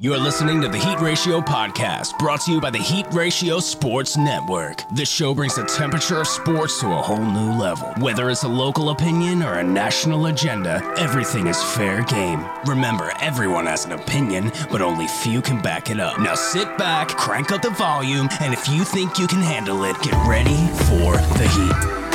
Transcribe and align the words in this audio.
You're 0.00 0.16
listening 0.16 0.60
to 0.60 0.68
the 0.68 0.78
Heat 0.78 1.00
Ratio 1.00 1.40
Podcast, 1.40 2.20
brought 2.20 2.42
to 2.42 2.52
you 2.52 2.60
by 2.60 2.70
the 2.70 2.78
Heat 2.78 3.06
Ratio 3.10 3.58
Sports 3.58 4.16
Network. 4.16 4.84
This 4.94 5.10
show 5.10 5.34
brings 5.34 5.56
the 5.56 5.64
temperature 5.64 6.20
of 6.20 6.28
sports 6.28 6.78
to 6.82 6.86
a 6.86 7.02
whole 7.02 7.18
new 7.18 7.58
level. 7.58 7.88
Whether 7.98 8.30
it's 8.30 8.44
a 8.44 8.48
local 8.48 8.90
opinion 8.90 9.42
or 9.42 9.54
a 9.54 9.64
national 9.64 10.26
agenda, 10.26 10.80
everything 10.98 11.48
is 11.48 11.60
fair 11.74 12.04
game. 12.04 12.46
Remember, 12.64 13.10
everyone 13.20 13.66
has 13.66 13.86
an 13.86 13.90
opinion, 13.90 14.52
but 14.70 14.82
only 14.82 15.08
few 15.08 15.42
can 15.42 15.60
back 15.60 15.90
it 15.90 15.98
up. 15.98 16.20
Now 16.20 16.36
sit 16.36 16.78
back, 16.78 17.08
crank 17.08 17.50
up 17.50 17.62
the 17.62 17.70
volume, 17.70 18.28
and 18.40 18.54
if 18.54 18.68
you 18.68 18.84
think 18.84 19.18
you 19.18 19.26
can 19.26 19.42
handle 19.42 19.82
it, 19.82 20.00
get 20.00 20.14
ready 20.28 20.68
for 20.86 21.16
the 21.38 21.48
Heat. 21.48 22.07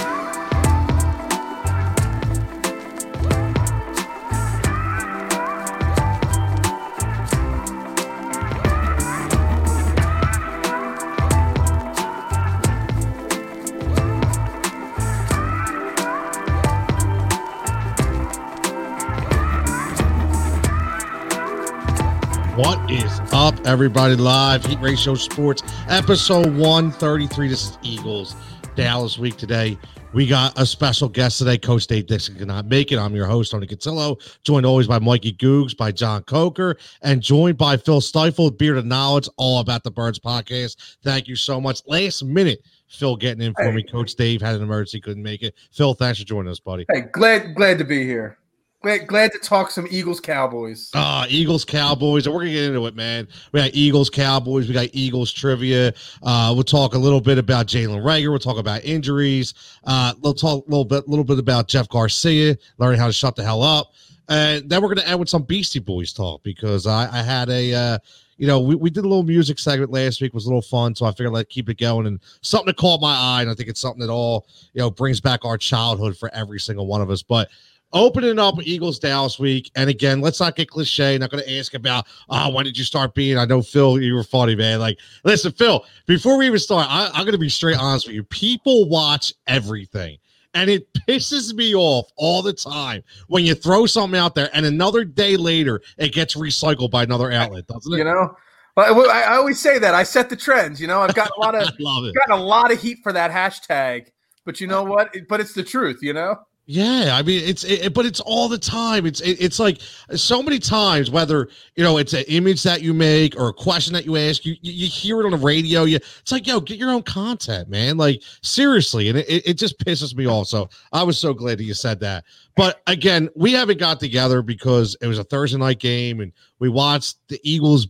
Everybody? 23.66 24.16
Live 24.16 24.66
Heat 24.66 24.80
Ratio 24.80 25.16
Sports, 25.16 25.64
episode 25.88 26.56
133. 26.58 27.48
This 27.48 27.70
is 27.72 27.78
Eagles 27.82 28.36
Dallas 28.76 29.18
week 29.18 29.38
today. 29.38 29.78
We 30.14 30.28
got 30.28 30.60
a 30.60 30.66
special 30.66 31.10
guest 31.10 31.40
today. 31.40 31.58
Coach 31.58 31.88
Dave 31.88 32.06
Dixon 32.06 32.36
cannot 32.36 32.68
make 32.68 32.92
it. 32.92 33.00
I'm 33.00 33.16
your 33.16 33.26
host, 33.26 33.52
Tony 33.52 33.66
Cotillo, 33.66 34.18
joined 34.44 34.66
always 34.66 34.88
by 34.88 35.00
Mikey 35.00 35.34
Googs, 35.34 35.76
by 35.76 35.92
John 35.92 36.22
Coker, 36.24 36.78
and 37.02 37.20
joined 37.22 37.58
by 37.58 37.78
Phil 37.78 38.00
Stifle, 38.00 38.52
Beard 38.52 38.78
of 38.78 38.86
Knowledge, 38.86 39.28
all 39.38 39.60
about 39.60 39.84
the 39.84 39.90
Birds 39.92 40.20
podcast. 40.20 40.98
Thank 41.04 41.28
you 41.28 41.36
so 41.36 41.60
much. 41.60 41.82
Last 41.88 42.24
minute, 42.24 42.64
Phil 42.88 43.16
getting 43.16 43.42
in 43.42 43.54
for 43.56 43.64
Hey. 43.64 43.72
me. 43.72 43.84
Coach 43.84 44.14
Dave 44.14 44.42
had 44.42 44.56
an 44.56 44.62
emergency, 44.62 45.00
couldn't 45.02 45.24
make 45.24 45.42
it. 45.42 45.56
Phil, 45.72 45.96
thanks 45.96 46.20
for 46.20 46.26
joining 46.26 46.52
us, 46.52 46.60
buddy. 46.60 46.86
Hey, 46.92 47.02
glad 47.12 47.56
glad 47.56 47.80
to 47.80 47.84
be 47.84 48.04
here. 48.06 48.38
Glad 48.84 49.08
glad 49.08 49.32
to 49.32 49.40
talk 49.40 49.72
some 49.72 49.88
Eagles 49.90 50.20
Cowboys. 50.20 50.92
Uh, 50.94 51.26
Eagles, 51.30 51.64
Cowboys, 51.64 52.28
we're 52.28 52.40
gonna 52.40 52.52
get 52.52 52.66
into 52.66 52.86
it, 52.86 52.98
man. 52.98 53.30
We 53.54 53.62
got 53.62 53.74
Eagles, 53.74 54.10
Cowboys, 54.10 54.68
we 54.68 54.74
got 54.74 54.90
Eagles 54.92 55.32
trivia. 55.32 55.94
Uh, 56.22 56.52
we'll 56.54 56.66
talk 56.66 56.94
a 56.94 56.98
little 56.98 57.22
bit 57.22 57.38
about 57.38 57.66
Jalen 57.66 58.04
Reagor. 58.04 58.32
We'll 58.32 58.40
talk 58.40 58.58
about 58.58 58.84
injuries. 58.84 59.54
Uh, 59.86 60.14
we'll 60.20 60.34
talk 60.34 60.68
a 60.68 60.70
little 60.70 60.84
bit, 60.84 61.08
little 61.08 61.24
bit 61.24 61.40
about 61.40 61.70
Jeff 61.70 61.88
Garcia, 61.88 62.58
learning 62.78 63.00
how 63.00 63.08
to 63.08 63.14
shut 63.14 63.38
the 63.38 63.44
hell 63.44 63.64
up, 63.64 63.94
and 64.28 64.70
then 64.70 64.82
we're 64.82 64.94
gonna 64.94 65.08
end 65.08 65.18
with 65.18 65.30
some 65.30 65.44
Beastie 65.44 65.80
Boys 65.80 66.12
talk 66.12 66.44
because 66.44 66.86
I, 66.86 67.04
I 67.10 67.24
had 67.24 67.48
a, 67.50 67.74
uh, 67.74 68.00
you 68.36 68.48
know, 68.48 68.60
we, 68.60 68.76
we 68.76 68.90
did 68.90 69.06
a 69.06 69.08
little 69.08 69.24
music 69.24 69.60
segment 69.60 69.94
last 69.94 70.22
week, 70.22 70.34
was 70.34 70.44
a 70.44 70.50
little 70.50 70.62
fun, 70.62 70.94
so 70.94 71.06
I 71.06 71.14
figured 71.14 71.34
I'd 71.34 71.48
keep 71.48 71.70
it 71.70 71.78
going 71.78 72.06
and 72.06 72.20
something 72.42 72.68
that 72.68 72.76
caught 72.76 73.00
my 73.00 73.16
eye, 73.16 73.44
and 73.44 73.50
I 73.50 73.54
think 73.54 73.70
it's 73.70 73.80
something 73.80 74.02
that 74.06 74.12
all 74.12 74.46
you 74.74 74.82
know 74.82 74.92
brings 74.92 75.22
back 75.22 75.46
our 75.46 75.58
childhood 75.58 76.18
for 76.18 76.30
every 76.36 76.60
single 76.60 76.86
one 76.86 77.00
of 77.00 77.10
us, 77.10 77.24
but. 77.24 77.48
Opening 77.94 78.40
up 78.40 78.56
Eagles 78.64 78.98
Dallas 78.98 79.38
week, 79.38 79.72
and 79.76 79.90
again, 79.90 80.20
let's 80.20 80.40
not 80.40 80.56
get 80.56 80.70
cliche. 80.70 81.18
Not 81.18 81.30
going 81.30 81.44
to 81.44 81.58
ask 81.58 81.76
about, 81.76 82.08
oh, 82.30 82.50
when 82.52 82.66
did 82.66 82.76
you 82.76 82.84
start 82.84 83.14
being? 83.14 83.38
I 83.38 83.46
know 83.46 83.62
Phil, 83.62 84.02
you 84.02 84.16
were 84.16 84.24
funny, 84.24 84.56
man. 84.56 84.80
Like, 84.80 84.98
listen, 85.24 85.52
Phil, 85.52 85.86
before 86.08 86.38
we 86.38 86.48
even 86.48 86.58
start, 86.58 86.88
I, 86.90 87.12
I'm 87.14 87.22
going 87.22 87.34
to 87.34 87.38
be 87.38 87.50
straight 87.50 87.78
honest 87.78 88.08
with 88.08 88.16
you. 88.16 88.24
People 88.24 88.90
watch 88.90 89.34
everything, 89.46 90.18
and 90.56 90.72
it 90.72 90.92
pisses 91.08 91.54
me 91.54 91.76
off 91.76 92.12
all 92.16 92.42
the 92.42 92.54
time 92.54 93.04
when 93.28 93.46
you 93.46 93.54
throw 93.54 93.86
something 93.86 94.20
out 94.20 94.34
there, 94.34 94.50
and 94.54 94.66
another 94.66 95.06
day 95.06 95.38
later, 95.38 95.82
it 95.98 96.14
gets 96.14 96.36
recycled 96.36 96.90
by 96.90 97.04
another 97.04 97.32
outlet, 97.32 97.68
doesn't 97.68 97.94
it? 97.94 98.00
You 98.00 98.06
know, 98.06 98.36
but 98.76 98.90
I, 98.92 99.24
I 99.24 99.36
always 99.36 99.60
say 99.60 99.78
that 99.78 99.94
I 99.94 100.04
set 100.04 100.30
the 100.30 100.36
trends. 100.36 100.82
You 100.82 100.88
know, 100.88 101.02
I've 101.02 101.14
got 101.14 101.30
a 101.38 101.40
lot 101.40 101.54
of 101.54 101.70
got 102.28 102.32
a 102.32 102.36
lot 102.36 102.72
of 102.72 102.82
heat 102.82 103.00
for 103.04 103.14
that 103.14 103.30
hashtag. 103.30 104.08
But 104.46 104.60
you 104.60 104.68
know 104.68 104.84
what? 104.84 105.16
But 105.30 105.40
it's 105.40 105.54
the 105.54 105.64
truth. 105.64 106.00
You 106.02 106.14
know. 106.14 106.40
Yeah, 106.66 107.10
I 107.12 107.24
mean 107.24 107.44
it's 107.44 107.66
it, 107.66 107.94
but 107.94 108.06
it's 108.06 108.22
all 108.22 108.48
the 108.48 108.58
time. 108.58 109.06
It's 109.06 109.20
it, 109.20 109.42
it's 109.42 109.60
like 109.60 109.82
so 110.16 110.42
many 110.42 110.60
times 110.60 111.12
whether 111.12 111.50
you 111.76 111.84
know 111.84 111.98
it's 111.98 112.14
an 112.14 112.24
image 112.30 112.64
that 112.64 112.82
you 112.82 112.94
make 112.94 113.38
or 113.38 113.50
a 113.50 113.54
question 113.54 113.94
that 113.94 114.06
you 114.06 114.16
ask, 114.16 114.46
you 114.46 114.56
you, 114.62 114.88
hear 114.88 115.20
it 115.20 115.26
on 115.26 115.32
the 115.32 115.38
radio. 115.38 115.84
You 115.84 115.98
it's 115.98 116.32
like 116.32 116.48
yo, 116.48 116.62
get 116.62 116.78
your 116.78 116.92
own 116.92 117.04
content, 117.04 117.68
man. 117.68 117.98
Like 117.98 118.22
seriously, 118.44 119.10
and 119.10 119.18
it, 119.18 119.28
it 119.46 119.54
just 119.56 119.78
pisses 119.78 120.16
me 120.16 120.26
off. 120.26 120.48
So 120.48 120.70
I 120.94 121.04
was 121.04 121.18
so 121.18 121.34
glad 121.34 121.58
that 121.58 121.66
you 121.66 121.74
said 121.74 122.00
that. 122.00 122.24
But 122.56 122.82
again, 122.88 123.28
we 123.36 123.52
haven't 123.52 123.80
got 123.80 124.00
together 124.00 124.42
because 124.42 124.96
it 125.02 125.08
was 125.08 125.20
a 125.20 125.26
Thursday 125.26 125.58
night 125.58 125.80
game 125.80 126.22
and 126.22 126.32
we 126.60 126.70
watched 126.70 127.18
the 127.28 127.42
Eagles 127.44 127.88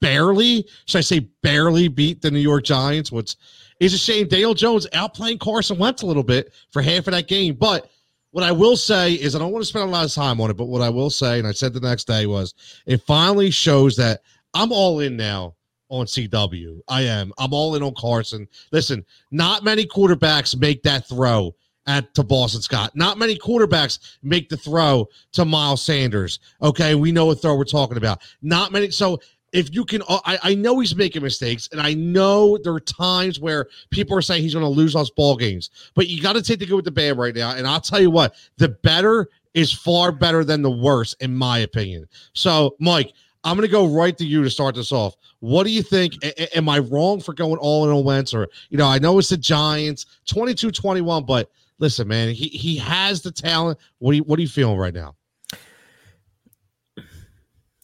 barely, 0.00 0.66
should 0.86 0.98
I 0.98 1.02
say 1.02 1.20
barely 1.42 1.88
beat 1.88 2.22
the 2.22 2.30
New 2.30 2.40
York 2.40 2.62
Giants, 2.64 3.10
which 3.10 3.36
is 3.80 3.94
a 3.94 3.98
shame. 3.98 4.28
Dale 4.28 4.54
Jones 4.54 4.86
outplaying 4.92 5.40
Carson 5.40 5.78
Wentz 5.78 6.02
a 6.02 6.06
little 6.06 6.22
bit 6.22 6.52
for 6.70 6.82
half 6.82 7.08
of 7.08 7.14
that 7.14 7.26
game, 7.26 7.54
but 7.54 7.90
what 8.32 8.44
I 8.44 8.52
will 8.52 8.76
say 8.76 9.12
is 9.12 9.36
I 9.36 9.38
don't 9.38 9.52
want 9.52 9.62
to 9.62 9.68
spend 9.68 9.88
a 9.88 9.92
lot 9.92 10.04
of 10.04 10.12
time 10.12 10.40
on 10.40 10.50
it, 10.50 10.56
but 10.56 10.66
what 10.66 10.82
I 10.82 10.88
will 10.88 11.10
say, 11.10 11.38
and 11.38 11.46
I 11.46 11.52
said 11.52 11.72
the 11.72 11.80
next 11.80 12.06
day 12.06 12.26
was 12.26 12.54
it 12.86 13.02
finally 13.02 13.50
shows 13.50 13.94
that 13.96 14.22
I'm 14.54 14.72
all 14.72 15.00
in 15.00 15.16
now 15.16 15.54
on 15.90 16.06
CW. 16.06 16.80
I 16.88 17.02
am. 17.02 17.32
I'm 17.38 17.52
all 17.52 17.74
in 17.74 17.82
on 17.82 17.94
Carson. 17.94 18.48
Listen, 18.72 19.04
not 19.30 19.62
many 19.62 19.84
quarterbacks 19.84 20.58
make 20.58 20.82
that 20.82 21.06
throw 21.06 21.54
at 21.86 22.14
to 22.14 22.22
Boston 22.22 22.62
Scott. 22.62 22.92
Not 22.94 23.18
many 23.18 23.36
quarterbacks 23.36 23.98
make 24.22 24.48
the 24.48 24.56
throw 24.56 25.08
to 25.32 25.44
Miles 25.44 25.82
Sanders. 25.82 26.38
Okay, 26.62 26.94
we 26.94 27.12
know 27.12 27.26
what 27.26 27.42
throw 27.42 27.56
we're 27.56 27.64
talking 27.64 27.98
about. 27.98 28.22
Not 28.40 28.72
many. 28.72 28.90
So 28.90 29.20
if 29.52 29.74
you 29.74 29.84
can, 29.84 30.02
I, 30.08 30.38
I 30.42 30.54
know 30.54 30.78
he's 30.78 30.96
making 30.96 31.22
mistakes, 31.22 31.68
and 31.72 31.80
I 31.80 31.94
know 31.94 32.58
there 32.58 32.72
are 32.72 32.80
times 32.80 33.38
where 33.38 33.68
people 33.90 34.16
are 34.16 34.22
saying 34.22 34.42
he's 34.42 34.54
going 34.54 34.64
to 34.64 34.68
lose 34.68 34.96
us 34.96 35.10
ball 35.10 35.36
games, 35.36 35.70
but 35.94 36.08
you 36.08 36.22
got 36.22 36.34
to 36.34 36.42
take 36.42 36.58
the 36.58 36.66
good 36.66 36.76
with 36.76 36.84
the 36.84 36.90
bad 36.90 37.18
right 37.18 37.34
now. 37.34 37.54
And 37.54 37.66
I'll 37.66 37.80
tell 37.80 38.00
you 38.00 38.10
what, 38.10 38.34
the 38.56 38.70
better 38.70 39.28
is 39.54 39.70
far 39.70 40.10
better 40.10 40.44
than 40.44 40.62
the 40.62 40.70
worse, 40.70 41.12
in 41.14 41.34
my 41.34 41.58
opinion. 41.58 42.06
So, 42.32 42.76
Mike, 42.80 43.12
I'm 43.44 43.56
going 43.56 43.66
to 43.66 43.72
go 43.72 43.86
right 43.86 44.16
to 44.18 44.24
you 44.24 44.42
to 44.42 44.50
start 44.50 44.74
this 44.74 44.92
off. 44.92 45.16
What 45.40 45.64
do 45.64 45.70
you 45.70 45.82
think? 45.82 46.14
A- 46.22 46.56
am 46.56 46.68
I 46.68 46.78
wrong 46.78 47.20
for 47.20 47.34
going 47.34 47.58
all 47.58 47.84
in 47.84 47.90
on 47.94 48.04
Wentz? 48.04 48.32
Or, 48.32 48.48
you 48.70 48.78
know, 48.78 48.86
I 48.86 48.98
know 48.98 49.18
it's 49.18 49.28
the 49.28 49.36
Giants 49.36 50.06
22 50.26 50.70
21, 50.70 51.24
but 51.24 51.50
listen, 51.78 52.08
man, 52.08 52.32
he, 52.32 52.48
he 52.48 52.76
has 52.76 53.20
the 53.20 53.32
talent. 53.32 53.78
What, 53.98 54.12
are 54.12 54.14
you, 54.14 54.22
what 54.22 54.38
are 54.38 54.42
you 54.42 54.48
feeling 54.48 54.78
right 54.78 54.94
now? 54.94 55.16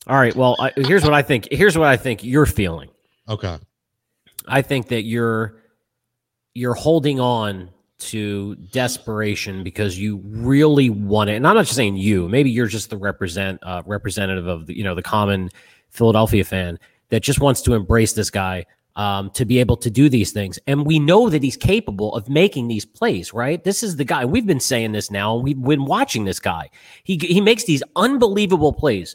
All 0.08 0.18
right. 0.18 0.34
Well, 0.34 0.56
I, 0.58 0.72
here's 0.76 1.04
what 1.04 1.12
I 1.12 1.22
think. 1.22 1.48
Here's 1.50 1.76
what 1.76 1.88
I 1.88 1.96
think 1.96 2.24
you're 2.24 2.46
feeling. 2.46 2.88
Okay. 3.28 3.58
I 4.46 4.62
think 4.62 4.88
that 4.88 5.02
you're 5.02 5.62
you're 6.54 6.74
holding 6.74 7.20
on 7.20 7.70
to 7.98 8.54
desperation 8.72 9.62
because 9.62 9.98
you 9.98 10.22
really 10.24 10.88
want 10.88 11.30
it. 11.30 11.34
And 11.34 11.46
I'm 11.46 11.56
not 11.56 11.66
just 11.66 11.76
saying 11.76 11.96
you. 11.96 12.28
Maybe 12.28 12.50
you're 12.50 12.68
just 12.68 12.90
the 12.90 12.96
represent 12.96 13.60
uh, 13.62 13.82
representative 13.84 14.46
of 14.46 14.66
the 14.66 14.76
you 14.76 14.82
know 14.82 14.94
the 14.94 15.02
common 15.02 15.50
Philadelphia 15.90 16.44
fan 16.44 16.78
that 17.10 17.22
just 17.22 17.40
wants 17.40 17.60
to 17.62 17.74
embrace 17.74 18.14
this 18.14 18.30
guy 18.30 18.64
um, 18.96 19.30
to 19.30 19.44
be 19.44 19.58
able 19.58 19.76
to 19.76 19.90
do 19.90 20.08
these 20.08 20.32
things. 20.32 20.58
And 20.66 20.86
we 20.86 20.98
know 20.98 21.28
that 21.28 21.42
he's 21.42 21.56
capable 21.56 22.14
of 22.14 22.28
making 22.30 22.68
these 22.68 22.86
plays. 22.86 23.34
Right? 23.34 23.62
This 23.62 23.82
is 23.82 23.96
the 23.96 24.04
guy. 24.04 24.24
We've 24.24 24.46
been 24.46 24.60
saying 24.60 24.92
this 24.92 25.10
now. 25.10 25.36
We've 25.36 25.60
been 25.60 25.84
watching 25.84 26.24
this 26.24 26.40
guy. 26.40 26.70
He 27.04 27.18
he 27.18 27.42
makes 27.42 27.64
these 27.64 27.82
unbelievable 27.94 28.72
plays 28.72 29.14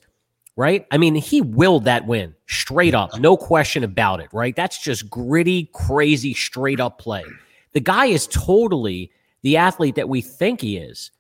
right? 0.56 0.86
I 0.92 0.98
mean, 0.98 1.16
he 1.16 1.42
willed 1.42 1.86
that 1.86 2.06
win 2.06 2.36
straight 2.48 2.94
up, 2.94 3.20
no 3.20 3.36
question 3.36 3.84
about 3.84 4.20
it, 4.20 4.30
right? 4.32 4.56
That's 4.56 4.82
just 4.82 5.10
gritty, 5.10 5.70
crazy, 5.74 6.34
straight 6.34 6.80
up 6.80 7.00
play. 7.00 7.24
The 7.74 7.80
guy 7.80 8.06
is 8.06 8.28
totally 8.28 9.12
the 9.42 9.58
athlete 9.58 9.96
that 9.96 10.10
we 10.10 10.22
think 10.22 10.62
he 10.62 10.78
is. 10.78 11.12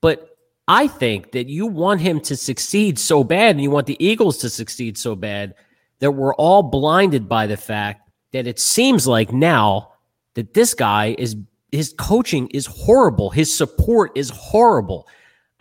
But 0.00 0.36
I 0.68 0.86
think 0.86 1.32
that 1.32 1.48
you 1.48 1.66
want 1.66 2.00
him 2.00 2.20
to 2.22 2.36
succeed 2.36 2.98
so 2.98 3.24
bad 3.24 3.50
and 3.50 3.62
you 3.62 3.70
want 3.70 3.86
the 3.86 4.04
Eagles 4.04 4.38
to 4.38 4.50
succeed 4.50 4.96
so 4.96 5.14
bad 5.14 5.54
that 5.98 6.12
we're 6.12 6.34
all 6.34 6.62
blinded 6.62 7.28
by 7.28 7.46
the 7.46 7.56
fact 7.56 8.10
that 8.32 8.46
it 8.46 8.58
seems 8.58 9.06
like 9.06 9.32
now 9.32 9.92
that 10.34 10.54
this 10.54 10.74
guy 10.74 11.14
is 11.18 11.36
his 11.70 11.94
coaching 11.98 12.48
is 12.48 12.66
horrible. 12.66 13.30
His 13.30 13.56
support 13.56 14.12
is 14.14 14.28
horrible. 14.30 15.08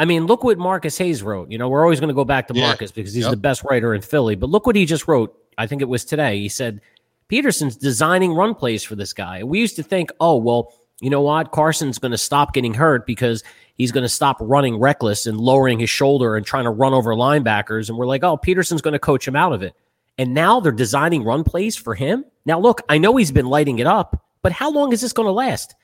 I 0.01 0.05
mean, 0.05 0.25
look 0.25 0.43
what 0.43 0.57
Marcus 0.57 0.97
Hayes 0.97 1.21
wrote. 1.21 1.51
You 1.51 1.59
know, 1.59 1.69
we're 1.69 1.83
always 1.83 1.99
going 1.99 2.07
to 2.07 2.15
go 2.15 2.25
back 2.25 2.47
to 2.47 2.55
Yeah. 2.55 2.65
Marcus 2.65 2.91
because 2.91 3.13
he's 3.13 3.25
Yep. 3.25 3.31
the 3.31 3.37
best 3.37 3.63
writer 3.63 3.93
in 3.93 4.01
Philly. 4.01 4.35
But 4.35 4.49
look 4.49 4.65
what 4.65 4.75
he 4.75 4.85
just 4.85 5.07
wrote. 5.07 5.37
I 5.59 5.67
think 5.67 5.83
it 5.83 5.87
was 5.89 6.03
today. 6.03 6.39
He 6.39 6.49
said 6.49 6.81
Pederson's 7.29 7.75
designing 7.75 8.33
run 8.33 8.55
plays 8.55 8.83
for 8.83 8.95
this 8.95 9.13
guy. 9.13 9.43
We 9.43 9.59
used 9.59 9.75
to 9.75 9.83
think, 9.83 10.11
oh, 10.19 10.37
well, 10.37 10.73
you 11.01 11.11
know 11.11 11.21
what? 11.21 11.51
Carson's 11.51 11.99
going 11.99 12.13
to 12.13 12.17
stop 12.17 12.51
getting 12.51 12.73
hurt 12.73 13.05
because 13.05 13.43
he's 13.75 13.91
going 13.91 14.01
to 14.01 14.09
stop 14.09 14.37
running 14.39 14.79
reckless 14.79 15.27
and 15.27 15.39
lowering 15.39 15.77
his 15.79 15.91
shoulder 15.91 16.35
and 16.35 16.43
trying 16.47 16.63
to 16.63 16.71
run 16.71 16.95
over 16.95 17.13
linebackers. 17.13 17.87
And 17.87 17.95
we're 17.95 18.07
like, 18.07 18.23
oh, 18.23 18.37
Pederson's 18.37 18.81
going 18.81 18.93
to 18.93 18.99
coach 18.99 19.27
him 19.27 19.35
out 19.35 19.53
of 19.53 19.61
it. 19.61 19.75
And 20.17 20.33
now 20.33 20.59
they're 20.59 20.71
designing 20.71 21.23
run 21.23 21.43
plays 21.43 21.75
for 21.75 21.93
him. 21.93 22.25
Now, 22.43 22.59
look, 22.59 22.81
I 22.89 22.97
know 22.97 23.17
he's 23.17 23.31
been 23.31 23.45
lighting 23.45 23.77
it 23.77 23.85
up, 23.85 24.25
but 24.41 24.51
how 24.51 24.71
long 24.71 24.93
is 24.93 25.01
this 25.01 25.13
going 25.13 25.27
to 25.27 25.31
last? 25.31 25.75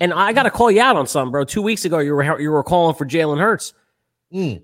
And 0.00 0.12
I 0.12 0.32
got 0.32 0.44
to 0.44 0.50
call 0.50 0.70
you 0.70 0.80
out 0.80 0.96
on 0.96 1.06
something, 1.06 1.32
bro. 1.32 1.44
Two 1.44 1.62
weeks 1.62 1.84
ago, 1.84 1.98
you 1.98 2.14
were 2.14 2.40
you 2.40 2.50
were 2.50 2.62
calling 2.62 2.94
for 2.94 3.06
Jalen 3.06 3.38
Hurts. 3.38 3.72
Mm. 4.32 4.62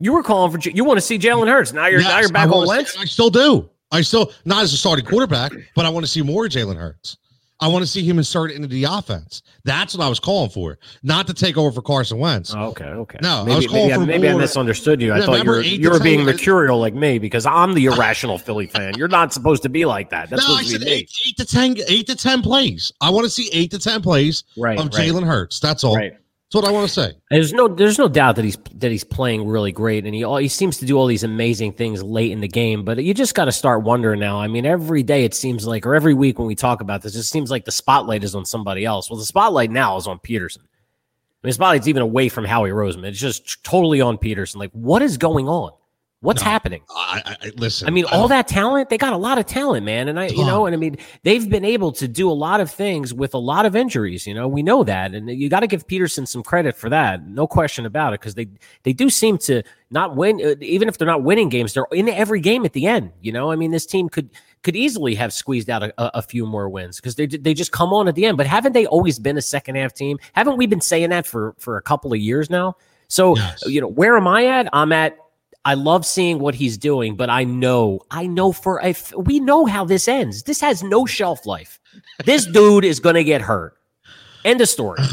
You 0.00 0.12
were 0.12 0.22
calling 0.22 0.52
for 0.52 0.68
you 0.68 0.84
want 0.84 0.98
to 0.98 1.02
see 1.02 1.18
Jalen 1.18 1.48
Hurts. 1.48 1.72
Now 1.72 1.86
you're 1.86 2.00
Yes, 2.00 2.10
now 2.10 2.20
you're 2.20 2.28
back 2.32 2.50
on 2.50 2.66
Wentz. 2.66 2.96
I 2.98 3.04
still 3.04 3.30
do. 3.30 3.68
I 3.90 4.02
still 4.02 4.32
not 4.44 4.62
as 4.62 4.72
a 4.72 4.76
starting 4.76 5.04
quarterback, 5.04 5.52
but 5.74 5.86
I 5.86 5.88
want 5.88 6.04
to 6.04 6.10
see 6.10 6.22
more 6.22 6.46
Jalen 6.46 6.76
Hurts. 6.76 7.16
I 7.60 7.68
want 7.68 7.82
to 7.82 7.90
see 7.90 8.04
him 8.04 8.18
insert 8.18 8.52
into 8.52 8.68
the 8.68 8.84
offense. 8.84 9.42
That's 9.64 9.96
what 9.96 10.04
I 10.04 10.08
was 10.08 10.20
calling 10.20 10.50
for, 10.50 10.78
not 11.02 11.26
to 11.26 11.34
take 11.34 11.56
over 11.56 11.72
for 11.72 11.82
Carson 11.82 12.18
Wentz. 12.18 12.54
Oh, 12.54 12.66
okay, 12.66 12.84
okay. 12.84 13.18
No, 13.20 13.40
I 13.40 13.44
maybe, 13.44 13.56
was 13.56 13.66
calling 13.66 13.82
maybe, 13.88 13.92
I, 13.92 13.96
for 13.96 14.06
maybe 14.06 14.28
I 14.28 14.34
misunderstood 14.34 15.02
you. 15.02 15.12
I 15.12 15.18
Yeah, 15.18 15.26
thought 15.26 15.44
you 15.44 15.50
were 15.50 15.60
you 15.60 15.90
were 15.90 15.98
being 16.00 16.22
mercurial 16.24 16.78
like 16.78 16.94
me 16.94 17.18
because 17.18 17.46
I'm 17.46 17.74
the 17.74 17.86
irrational 17.86 18.38
Philly 18.38 18.66
fan. 18.66 18.96
You're 18.96 19.08
not 19.08 19.32
supposed 19.32 19.64
to 19.64 19.68
be 19.68 19.84
like 19.84 20.10
that. 20.10 20.30
That's 20.30 20.46
no, 20.48 20.54
I 20.54 20.62
said 20.62 20.82
to 20.82 20.88
eight, 20.88 21.10
eight 21.26 21.36
to 21.38 21.44
ten, 21.44 21.76
eight 21.88 22.06
to 22.06 22.14
ten 22.14 22.42
plays. 22.42 22.92
I 23.00 23.10
want 23.10 23.24
to 23.24 23.30
see 23.30 23.50
eight 23.52 23.72
to 23.72 23.78
ten 23.78 24.02
plays 24.02 24.44
Right, 24.56 24.78
of 24.78 24.86
right, 24.86 25.08
Jalen 25.08 25.26
Hurts. 25.26 25.58
That's 25.58 25.82
all. 25.82 25.96
right. 25.96 26.12
That's 26.50 26.62
what 26.62 26.70
I 26.70 26.72
want 26.72 26.88
to 26.88 26.94
say. 26.94 27.12
There's 27.30 27.52
no 27.52 27.68
there's 27.68 27.98
no 27.98 28.08
doubt 28.08 28.36
that 28.36 28.44
he's 28.44 28.56
that 28.76 28.90
he's 28.90 29.04
playing 29.04 29.46
really 29.46 29.70
great 29.70 30.06
and 30.06 30.14
he 30.14 30.24
all- 30.24 30.38
he 30.38 30.48
seems 30.48 30.78
to 30.78 30.86
do 30.86 30.96
all 30.96 31.06
these 31.06 31.22
amazing 31.22 31.74
things 31.74 32.02
late 32.02 32.32
in 32.32 32.40
the 32.40 32.48
game, 32.48 32.84
but 32.86 33.04
you 33.04 33.12
just 33.12 33.34
got 33.34 33.44
to 33.44 33.52
start 33.52 33.82
wondering 33.82 34.18
now. 34.18 34.40
I 34.40 34.48
mean, 34.48 34.64
every 34.64 35.02
day 35.02 35.24
it 35.24 35.34
seems 35.34 35.66
like 35.66 35.84
or 35.84 35.94
every 35.94 36.14
week 36.14 36.38
when 36.38 36.48
we 36.48 36.54
talk 36.54 36.80
about 36.80 37.02
this, 37.02 37.14
it 37.16 37.24
seems 37.24 37.50
like 37.50 37.66
the 37.66 37.70
spotlight 37.70 38.24
is 38.24 38.34
on 38.34 38.46
somebody 38.46 38.86
else. 38.86 39.10
Well, 39.10 39.18
the 39.18 39.26
spotlight 39.26 39.70
now 39.70 39.98
is 39.98 40.06
on 40.06 40.18
Pederson. 40.20 40.60
I 40.60 41.46
mean, 41.46 41.50
the 41.50 41.52
spotlight's 41.52 41.86
even 41.86 42.00
away 42.00 42.30
from 42.30 42.46
Howie 42.46 42.70
Roseman. 42.70 43.04
It's 43.04 43.20
just 43.20 43.62
totally 43.62 44.00
on 44.00 44.16
Pederson. 44.16 44.56
Like, 44.56 44.70
what 44.72 45.02
is 45.02 45.18
going 45.18 45.48
on? 45.48 45.72
What's 46.20 46.42
No. 46.42 46.50
happening? 46.50 46.82
I, 46.90 47.36
I, 47.40 47.50
listen. 47.58 47.86
I 47.86 47.92
mean, 47.92 48.04
all 48.06 48.26
that 48.26 48.48
talent, 48.48 48.88
they 48.88 48.98
got 48.98 49.12
a 49.12 49.16
lot 49.16 49.38
of 49.38 49.46
talent, 49.46 49.84
man. 49.86 50.08
And 50.08 50.18
I, 50.18 50.26
you 50.26 50.44
know, 50.44 50.66
and 50.66 50.74
I 50.74 50.76
mean, 50.76 50.96
they've 51.22 51.48
been 51.48 51.64
able 51.64 51.92
to 51.92 52.08
do 52.08 52.28
a 52.28 52.32
lot 52.34 52.60
of 52.60 52.72
things 52.72 53.14
with 53.14 53.34
a 53.34 53.38
lot 53.38 53.66
of 53.66 53.76
injuries. 53.76 54.26
You 54.26 54.34
know, 54.34 54.48
we 54.48 54.64
know 54.64 54.82
that, 54.82 55.14
and 55.14 55.30
you 55.30 55.48
got 55.48 55.60
to 55.60 55.68
give 55.68 55.86
Pederson 55.86 56.26
some 56.26 56.42
credit 56.42 56.74
for 56.76 56.88
that, 56.90 57.24
no 57.28 57.46
question 57.46 57.86
about 57.86 58.14
it, 58.14 58.20
because 58.20 58.34
they 58.34 58.48
they 58.82 58.92
do 58.92 59.10
seem 59.10 59.38
to 59.38 59.62
not 59.90 60.16
win, 60.16 60.40
uh, 60.44 60.56
even 60.60 60.88
if 60.88 60.98
they're 60.98 61.06
not 61.06 61.22
winning 61.22 61.50
games, 61.50 61.72
they're 61.74 61.86
in 61.92 62.08
every 62.08 62.40
game 62.40 62.64
at 62.64 62.72
the 62.72 62.86
end. 62.88 63.12
You 63.20 63.30
know, 63.30 63.52
I 63.52 63.56
mean, 63.56 63.70
this 63.70 63.86
team 63.86 64.08
could 64.08 64.28
could 64.64 64.74
easily 64.74 65.14
have 65.14 65.32
squeezed 65.32 65.70
out 65.70 65.84
a, 65.84 65.94
a 66.02 66.10
a 66.14 66.22
few 66.22 66.46
more 66.46 66.68
wins 66.68 66.96
because 66.96 67.14
they 67.14 67.26
they 67.28 67.54
just 67.54 67.70
come 67.70 67.92
on 67.92 68.08
at 68.08 68.16
the 68.16 68.26
end. 68.26 68.36
But 68.36 68.48
haven't 68.48 68.72
they 68.72 68.86
always 68.86 69.20
been 69.20 69.38
a 69.38 69.42
second 69.42 69.76
half 69.76 69.94
team? 69.94 70.18
Haven't 70.32 70.56
we 70.56 70.66
been 70.66 70.80
saying 70.80 71.10
that 71.10 71.28
for 71.28 71.54
for 71.58 71.76
a 71.76 71.82
couple 71.82 72.12
of 72.12 72.18
years 72.18 72.50
now? 72.50 72.76
So 73.06 73.36
Yes. 73.36 73.62
you 73.68 73.80
know, 73.80 73.86
where 73.86 74.16
am 74.16 74.26
I 74.26 74.46
at? 74.46 74.68
I'm 74.72 74.90
at 74.90 75.16
I 75.64 75.74
love 75.74 76.06
seeing 76.06 76.38
what 76.38 76.54
he's 76.54 76.78
doing, 76.78 77.16
but 77.16 77.28
I 77.28 77.44
know, 77.44 78.00
I 78.10 78.26
know 78.26 78.52
for 78.52 78.78
a 78.78 78.88
f- 78.90 79.12
we 79.16 79.40
know 79.40 79.66
how 79.66 79.84
this 79.84 80.08
ends. 80.08 80.44
This 80.44 80.60
has 80.60 80.82
no 80.82 81.04
shelf 81.04 81.44
life. 81.46 81.80
This 82.24 82.46
dude 82.52 82.84
is 82.84 83.00
going 83.00 83.16
to 83.16 83.24
get 83.24 83.40
hurt. 83.40 83.76
End 84.44 84.60
of 84.60 84.68
story. 84.68 85.00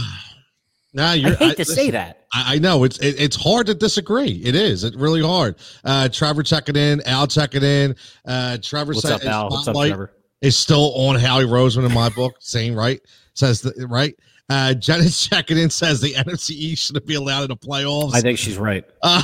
Nah, 0.94 1.10
I 1.10 1.14
you're, 1.16 1.36
hate 1.36 1.58
to 1.58 1.66
say 1.66 1.88
listen, 1.88 1.92
that. 1.92 2.26
I, 2.34 2.56
I 2.56 2.58
know 2.60 2.86
it's 2.86 2.98
it, 3.00 3.20
it's 3.20 3.36
hard 3.36 3.68
to 3.68 3.74
disagree. 3.74 4.42
It 4.46 4.56
is. 4.56 4.86
It's 4.86 4.96
really 4.96 5.22
hard. 5.22 5.56
Uh, 5.84 6.08
Trevor 6.08 6.42
checking 6.42 6.78
in. 6.78 7.02
Al 7.02 7.28
checking 7.28 7.64
in. 7.64 7.98
Uh, 8.26 8.58
Trevor 8.62 8.94
What's 8.94 9.02
said 9.02 9.16
up, 9.16 9.26
Al? 9.26 9.50
What's 9.50 9.68
up, 9.68 9.76
Trevor? 9.76 10.14
is 10.40 10.58
still 10.58 10.94
on 10.96 11.18
Howie 11.18 11.44
Roseman 11.44 11.86
in 11.86 11.94
my 11.94 12.08
book. 12.08 12.36
Saying 12.40 12.76
right 12.76 13.02
says 13.34 13.62
the, 13.62 13.88
right. 13.88 14.16
Uh, 14.50 14.74
Jenna's 14.74 15.20
checking 15.28 15.58
in 15.58 15.70
says 15.70 16.02
the 16.02 16.14
NFC 16.14 16.52
East 16.52 16.88
shouldn't 16.88 17.06
be 17.06 17.16
allowed 17.16 17.44
in 17.44 17.48
the 17.50 17.58
playoffs. 17.58 18.16
I 18.16 18.22
think 18.22 18.40
she's 18.40 18.58
right. 18.58 18.86
Uh, 19.02 19.22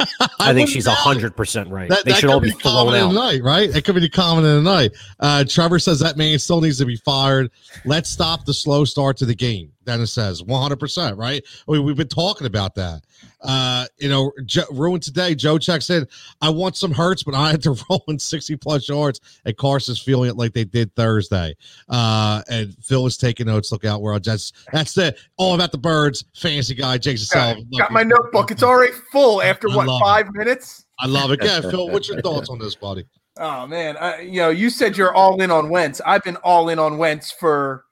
I, 0.40 0.54
think 0.54 0.68
she's 0.68 0.86
hundred 0.86 1.36
percent 1.36 1.70
right. 1.70 1.88
That, 1.88 2.04
they 2.04 2.12
that 2.12 2.20
should 2.20 2.30
all 2.30 2.40
be 2.40 2.50
the 2.50 2.56
thrown 2.56 2.94
out. 2.94 3.12
night, 3.12 3.42
right? 3.42 3.74
It 3.74 3.84
could 3.84 3.94
be 3.94 4.00
the 4.00 4.08
comment 4.08 4.46
of 4.46 4.54
the 4.54 4.62
night. 4.62 4.92
Uh, 5.18 5.44
Trevor 5.46 5.78
says 5.78 6.00
that 6.00 6.16
man 6.16 6.38
still 6.38 6.60
needs 6.60 6.78
to 6.78 6.86
be 6.86 6.96
fired. 6.96 7.50
Let's 7.84 8.10
stop 8.10 8.44
the 8.44 8.54
slow 8.54 8.84
start 8.84 9.16
to 9.18 9.26
the 9.26 9.34
game. 9.34 9.72
Dennis 9.88 10.12
says 10.12 10.42
100%, 10.42 11.16
right? 11.16 11.42
We, 11.66 11.78
we've 11.78 11.96
been 11.96 12.08
talking 12.08 12.46
about 12.46 12.74
that. 12.74 13.02
Uh, 13.40 13.86
you 13.96 14.10
know, 14.10 14.30
jo- 14.44 14.66
ruined 14.70 15.02
today. 15.02 15.34
Joe 15.34 15.56
checks 15.56 15.88
in. 15.88 16.06
I 16.42 16.50
want 16.50 16.76
some 16.76 16.92
hurts, 16.92 17.22
but 17.22 17.34
I 17.34 17.50
had 17.50 17.62
to 17.62 17.70
roll 17.90 18.04
in 18.08 18.18
60 18.18 18.56
plus 18.56 18.86
yards, 18.86 19.20
and 19.46 19.56
Carson's 19.56 19.98
feeling 19.98 20.28
it 20.28 20.36
like 20.36 20.52
they 20.52 20.64
did 20.64 20.94
Thursday. 20.94 21.56
Uh, 21.88 22.42
and 22.50 22.76
Phil 22.84 23.06
is 23.06 23.16
taking 23.16 23.46
notes. 23.46 23.72
Look 23.72 23.86
out, 23.86 24.02
world. 24.02 24.24
That's 24.24 24.52
that's 24.72 24.98
it. 24.98 25.18
All 25.38 25.54
about 25.54 25.72
the 25.72 25.78
birds. 25.78 26.24
Fancy 26.36 26.74
guy, 26.74 26.98
Jason 26.98 27.26
Got, 27.32 27.44
Sullivan. 27.54 27.70
got 27.78 27.90
my 27.90 28.02
notebook. 28.02 28.50
It's 28.50 28.62
already 28.62 28.92
full 29.10 29.40
after 29.40 29.70
I 29.70 29.76
what 29.76 29.86
love 29.86 30.00
it. 30.02 30.04
five 30.04 30.34
minutes? 30.34 30.84
I 31.00 31.06
love 31.06 31.30
it. 31.30 31.40
Yeah, 31.42 31.62
Phil, 31.62 31.88
what's 31.88 32.08
your 32.10 32.20
thoughts 32.22 32.50
on 32.50 32.58
this, 32.58 32.74
buddy? 32.74 33.04
Oh 33.38 33.66
man, 33.66 33.96
I, 33.96 34.20
you 34.20 34.40
know, 34.40 34.50
you 34.50 34.68
said 34.68 34.98
you're 34.98 35.14
all 35.14 35.40
in 35.40 35.50
on 35.50 35.70
Wentz. 35.70 36.02
I've 36.04 36.24
been 36.24 36.36
all 36.36 36.68
in 36.68 36.78
on 36.78 36.98
Wentz 36.98 37.30
for 37.32 37.84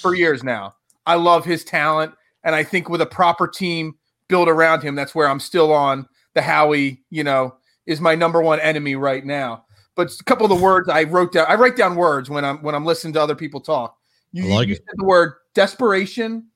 for 0.00 0.14
years 0.14 0.42
now. 0.42 0.74
I 1.06 1.14
love 1.14 1.44
his 1.44 1.64
talent, 1.64 2.14
and 2.42 2.54
I 2.54 2.64
think 2.64 2.88
with 2.88 3.00
a 3.00 3.06
proper 3.06 3.48
team 3.48 3.94
built 4.28 4.48
around 4.48 4.82
him, 4.82 4.94
that's 4.94 5.14
where 5.14 5.28
I'm 5.28 5.40
still 5.40 5.72
on 5.72 6.06
the 6.34 6.42
Howie. 6.42 7.02
You 7.10 7.24
know, 7.24 7.56
is 7.86 8.00
my 8.00 8.14
number 8.14 8.40
one 8.42 8.60
enemy 8.60 8.96
right 8.96 9.24
now. 9.24 9.64
But 9.96 10.12
a 10.18 10.24
couple 10.24 10.44
of 10.44 10.50
the 10.50 10.64
words 10.64 10.88
I 10.88 11.04
wrote 11.04 11.32
down. 11.32 11.46
I 11.48 11.54
write 11.54 11.76
down 11.76 11.96
words 11.96 12.28
when 12.28 12.44
I'm 12.44 12.62
when 12.62 12.74
I'm 12.74 12.84
listening 12.84 13.12
to 13.14 13.22
other 13.22 13.36
people 13.36 13.60
talk. 13.60 13.96
You, 14.32 14.46
like 14.46 14.68
you 14.68 14.74
said 14.74 14.84
the 14.96 15.04
word 15.04 15.34
desperation, 15.54 16.48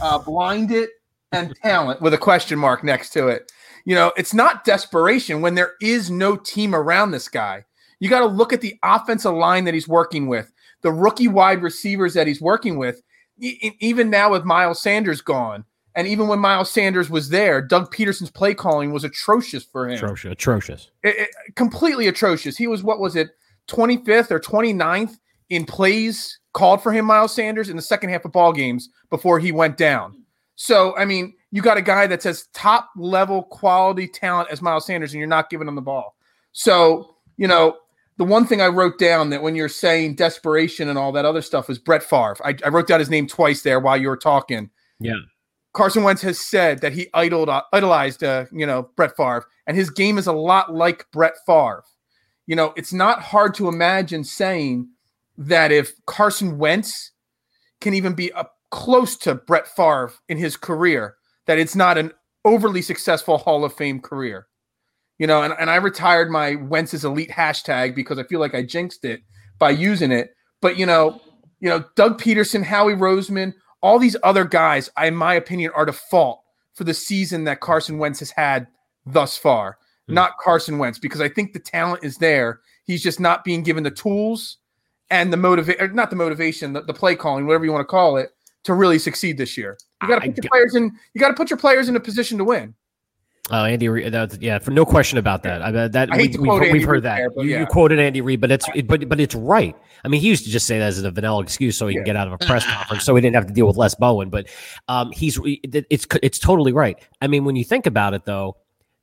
uh, 0.00 0.18
blinded, 0.18 0.90
and 1.32 1.54
talent 1.62 2.00
with 2.00 2.14
a 2.14 2.18
question 2.18 2.58
mark 2.58 2.84
next 2.84 3.10
to 3.10 3.28
it. 3.28 3.50
You 3.84 3.94
know, 3.94 4.12
it's 4.16 4.32
not 4.32 4.64
desperation 4.64 5.40
when 5.40 5.54
there 5.54 5.72
is 5.80 6.10
no 6.10 6.36
team 6.36 6.74
around 6.74 7.10
this 7.10 7.28
guy. 7.28 7.64
You 7.98 8.08
got 8.08 8.20
to 8.20 8.26
look 8.26 8.52
at 8.52 8.60
the 8.60 8.78
offensive 8.82 9.34
line 9.34 9.64
that 9.64 9.74
he's 9.74 9.88
working 9.88 10.26
with, 10.26 10.52
the 10.82 10.92
rookie 10.92 11.28
wide 11.28 11.62
receivers 11.62 12.14
that 12.14 12.26
he's 12.26 12.40
working 12.40 12.78
with. 12.78 13.02
Even 13.38 14.10
now 14.10 14.30
with 14.30 14.44
Miles 14.44 14.80
Sanders 14.80 15.20
gone, 15.20 15.64
and 15.96 16.06
even 16.06 16.28
when 16.28 16.38
Miles 16.38 16.70
Sanders 16.70 17.10
was 17.10 17.28
there, 17.28 17.60
Doug 17.62 17.92
Pederson's 17.94 18.30
play 18.30 18.54
calling 18.54 18.92
was 18.92 19.04
atrocious 19.04 19.64
for 19.64 19.88
him. 19.88 19.96
Atrocious. 19.96 20.32
Atrocious. 20.32 20.90
It- 21.02 21.16
it- 21.18 21.54
completely 21.56 22.08
atrocious. 22.08 22.56
He 22.56 22.66
was 22.66 22.82
what 22.82 23.00
was 23.00 23.16
it, 23.16 23.30
25th 23.68 24.30
or 24.30 24.40
29th 24.40 25.18
in 25.50 25.64
plays 25.64 26.38
called 26.52 26.82
for 26.82 26.92
him, 26.92 27.04
Miles 27.04 27.34
Sanders, 27.34 27.68
in 27.68 27.76
the 27.76 27.82
second 27.82 28.10
half 28.10 28.24
of 28.24 28.32
ball 28.32 28.52
games 28.52 28.88
before 29.10 29.38
he 29.38 29.52
went 29.52 29.76
down. 29.76 30.22
So 30.56 30.96
I 30.96 31.04
mean, 31.04 31.34
you 31.50 31.62
got 31.62 31.76
a 31.76 31.82
guy 31.82 32.06
that's 32.06 32.26
as 32.26 32.46
top 32.52 32.90
level 32.96 33.42
quality 33.44 34.06
talent 34.08 34.48
as 34.50 34.62
Miles 34.62 34.86
Sanders, 34.86 35.12
and 35.12 35.18
you're 35.18 35.28
not 35.28 35.50
giving 35.50 35.66
him 35.68 35.74
the 35.74 35.82
ball. 35.82 36.16
So 36.52 37.16
you 37.36 37.48
know, 37.48 37.76
the 38.16 38.24
one 38.24 38.46
thing 38.46 38.60
I 38.60 38.68
wrote 38.68 38.98
down 38.98 39.30
that 39.30 39.42
when 39.42 39.56
you're 39.56 39.68
saying 39.68 40.14
desperation 40.14 40.88
and 40.88 40.98
all 40.98 41.12
that 41.12 41.24
other 41.24 41.42
stuff 41.42 41.68
was 41.68 41.78
Brett 41.78 42.02
Favre. 42.02 42.36
I, 42.44 42.56
I 42.64 42.68
wrote 42.68 42.86
down 42.86 43.00
his 43.00 43.10
name 43.10 43.26
twice 43.26 43.62
there 43.62 43.80
while 43.80 43.96
you 43.96 44.08
were 44.08 44.16
talking. 44.16 44.70
Yeah. 45.00 45.18
Carson 45.72 46.04
Wentz 46.04 46.22
has 46.22 46.38
said 46.38 46.80
that 46.82 46.92
he 46.92 47.08
idoled, 47.14 47.48
uh, 47.48 47.62
idolized, 47.72 48.22
uh, 48.22 48.46
you 48.52 48.64
know, 48.64 48.90
Brett 48.96 49.16
Favre, 49.16 49.46
and 49.66 49.76
his 49.76 49.90
game 49.90 50.18
is 50.18 50.28
a 50.28 50.32
lot 50.32 50.72
like 50.72 51.06
Brett 51.12 51.34
Favre. 51.44 51.82
You 52.46 52.54
know, 52.54 52.72
it's 52.76 52.92
not 52.92 53.20
hard 53.20 53.54
to 53.54 53.68
imagine 53.68 54.22
saying 54.22 54.88
that 55.36 55.72
if 55.72 55.92
Carson 56.06 56.58
Wentz 56.58 57.12
can 57.80 57.94
even 57.94 58.14
be 58.14 58.32
up 58.32 58.56
close 58.70 59.16
to 59.16 59.34
Brett 59.34 59.66
Favre 59.66 60.12
in 60.28 60.38
his 60.38 60.56
career, 60.56 61.16
that 61.46 61.58
it's 61.58 61.74
not 61.74 61.98
an 61.98 62.12
overly 62.44 62.82
successful 62.82 63.38
Hall 63.38 63.64
of 63.64 63.74
Fame 63.74 64.00
career. 64.00 64.46
You 65.18 65.26
know, 65.26 65.42
and, 65.42 65.54
and 65.58 65.70
I 65.70 65.76
retired 65.76 66.30
my 66.30 66.56
Wentz's 66.56 67.04
elite 67.04 67.30
hashtag 67.30 67.94
because 67.94 68.18
I 68.18 68.24
feel 68.24 68.40
like 68.40 68.54
I 68.54 68.62
jinxed 68.62 69.04
it 69.04 69.22
by 69.58 69.70
using 69.70 70.10
it. 70.10 70.34
But 70.60 70.76
you 70.76 70.86
know, 70.86 71.20
you 71.60 71.68
know, 71.68 71.84
Doug 71.94 72.20
Pederson, 72.20 72.62
Howie 72.62 72.94
Roseman, 72.94 73.54
all 73.80 73.98
these 73.98 74.16
other 74.22 74.44
guys, 74.44 74.90
I, 74.96 75.06
in 75.06 75.14
my 75.14 75.34
opinion, 75.34 75.72
are 75.74 75.84
to 75.84 75.92
fault 75.92 76.40
for 76.74 76.84
the 76.84 76.94
season 76.94 77.44
that 77.44 77.60
Carson 77.60 77.98
Wentz 77.98 78.18
has 78.20 78.30
had 78.30 78.66
thus 79.06 79.36
far. 79.36 79.78
Hmm. 80.08 80.14
Not 80.14 80.38
Carson 80.38 80.78
Wentz, 80.78 80.98
because 80.98 81.20
I 81.20 81.28
think 81.28 81.52
the 81.52 81.58
talent 81.60 82.02
is 82.02 82.18
there. 82.18 82.60
He's 82.84 83.02
just 83.02 83.20
not 83.20 83.44
being 83.44 83.62
given 83.62 83.82
the 83.82 83.90
tools 83.90 84.58
and 85.10 85.32
the 85.32 85.36
motivation, 85.36 85.94
not 85.94 86.10
the 86.10 86.16
motivation, 86.16 86.72
the, 86.72 86.82
the 86.82 86.94
play 86.94 87.14
calling, 87.14 87.46
whatever 87.46 87.64
you 87.64 87.72
want 87.72 87.82
to 87.82 87.90
call 87.90 88.16
it, 88.16 88.30
to 88.64 88.74
really 88.74 88.98
succeed 88.98 89.38
this 89.38 89.56
year. 89.56 89.78
You 90.02 90.08
got 90.08 90.22
to 90.22 90.28
put 90.28 90.36
your 90.42 90.50
players 90.50 90.74
in. 90.74 90.92
You 91.14 91.20
got 91.20 91.28
to 91.28 91.34
put 91.34 91.50
your 91.50 91.58
players 91.58 91.88
in 91.88 91.96
a 91.96 92.00
position 92.00 92.38
to 92.38 92.44
win. 92.44 92.74
Oh, 93.50 93.64
Andy, 93.64 93.90
Reid, 93.90 94.10
that, 94.14 94.40
yeah, 94.40 94.58
for 94.58 94.70
no 94.70 94.86
question 94.86 95.18
about 95.18 95.42
that. 95.42 95.60
I 95.60 95.70
that 95.70 96.10
I 96.10 96.16
we, 96.16 96.28
have 96.32 96.72
we've 96.72 96.82
heard 96.84 97.02
that. 97.02 97.16
there, 97.36 97.44
you, 97.44 97.50
yeah. 97.50 97.60
you 97.60 97.66
quoted 97.66 97.98
Andy 97.98 98.22
Reid, 98.22 98.40
but 98.40 98.50
it's 98.50 98.66
it, 98.74 98.86
but 98.86 99.06
but 99.06 99.20
it's 99.20 99.34
right. 99.34 99.76
I 100.02 100.08
mean, 100.08 100.22
he 100.22 100.28
used 100.28 100.44
to 100.44 100.50
just 100.50 100.66
say 100.66 100.78
that 100.78 100.86
as 100.86 101.02
a 101.02 101.10
vanilla 101.10 101.42
excuse 101.42 101.76
so 101.76 101.86
he 101.86 101.94
Yeah. 101.94 101.98
can 102.00 102.04
get 102.06 102.16
out 102.16 102.26
of 102.26 102.32
a 102.32 102.38
press 102.38 102.64
conference, 102.74 103.04
so 103.04 103.14
he 103.14 103.20
didn't 103.20 103.34
have 103.34 103.46
to 103.46 103.52
deal 103.52 103.66
with 103.66 103.76
Les 103.76 103.94
Bowen. 103.96 104.30
But 104.30 104.46
um, 104.88 105.12
he's 105.12 105.38
it's 105.44 106.06
it's 106.22 106.38
totally 106.38 106.72
right. 106.72 106.98
I 107.20 107.26
mean, 107.26 107.44
when 107.44 107.54
you 107.54 107.64
think 107.64 107.84
about 107.84 108.14
it, 108.14 108.24
though, 108.24 108.56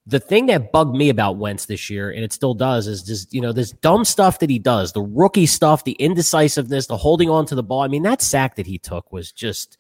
the 0.08 0.20
thing 0.20 0.48
that 0.48 0.72
bugged 0.72 0.96
me 0.96 1.10
about 1.10 1.38
Wentz 1.38 1.68
this 1.68 1.92
year, 1.92 2.10
and 2.10 2.24
it 2.24 2.34
still 2.34 2.56
does, 2.56 2.88
is 2.88 3.04
just 3.04 3.32
you 3.32 3.42
know 3.42 3.52
this 3.54 3.70
dumb 3.74 4.04
stuff 4.04 4.40
that 4.40 4.50
he 4.50 4.58
does, 4.58 4.92
the 4.92 5.04
rookie 5.04 5.46
stuff, 5.46 5.84
the 5.84 5.92
indecisiveness, 5.94 6.88
the 6.88 6.98
holding 6.98 7.30
on 7.30 7.46
to 7.46 7.54
the 7.54 7.62
ball. 7.62 7.82
I 7.82 7.88
mean, 7.90 8.02
that 8.04 8.24
sack 8.24 8.56
that 8.56 8.66
he 8.66 8.80
took 8.80 9.12
was 9.12 9.32
just. 9.32 9.78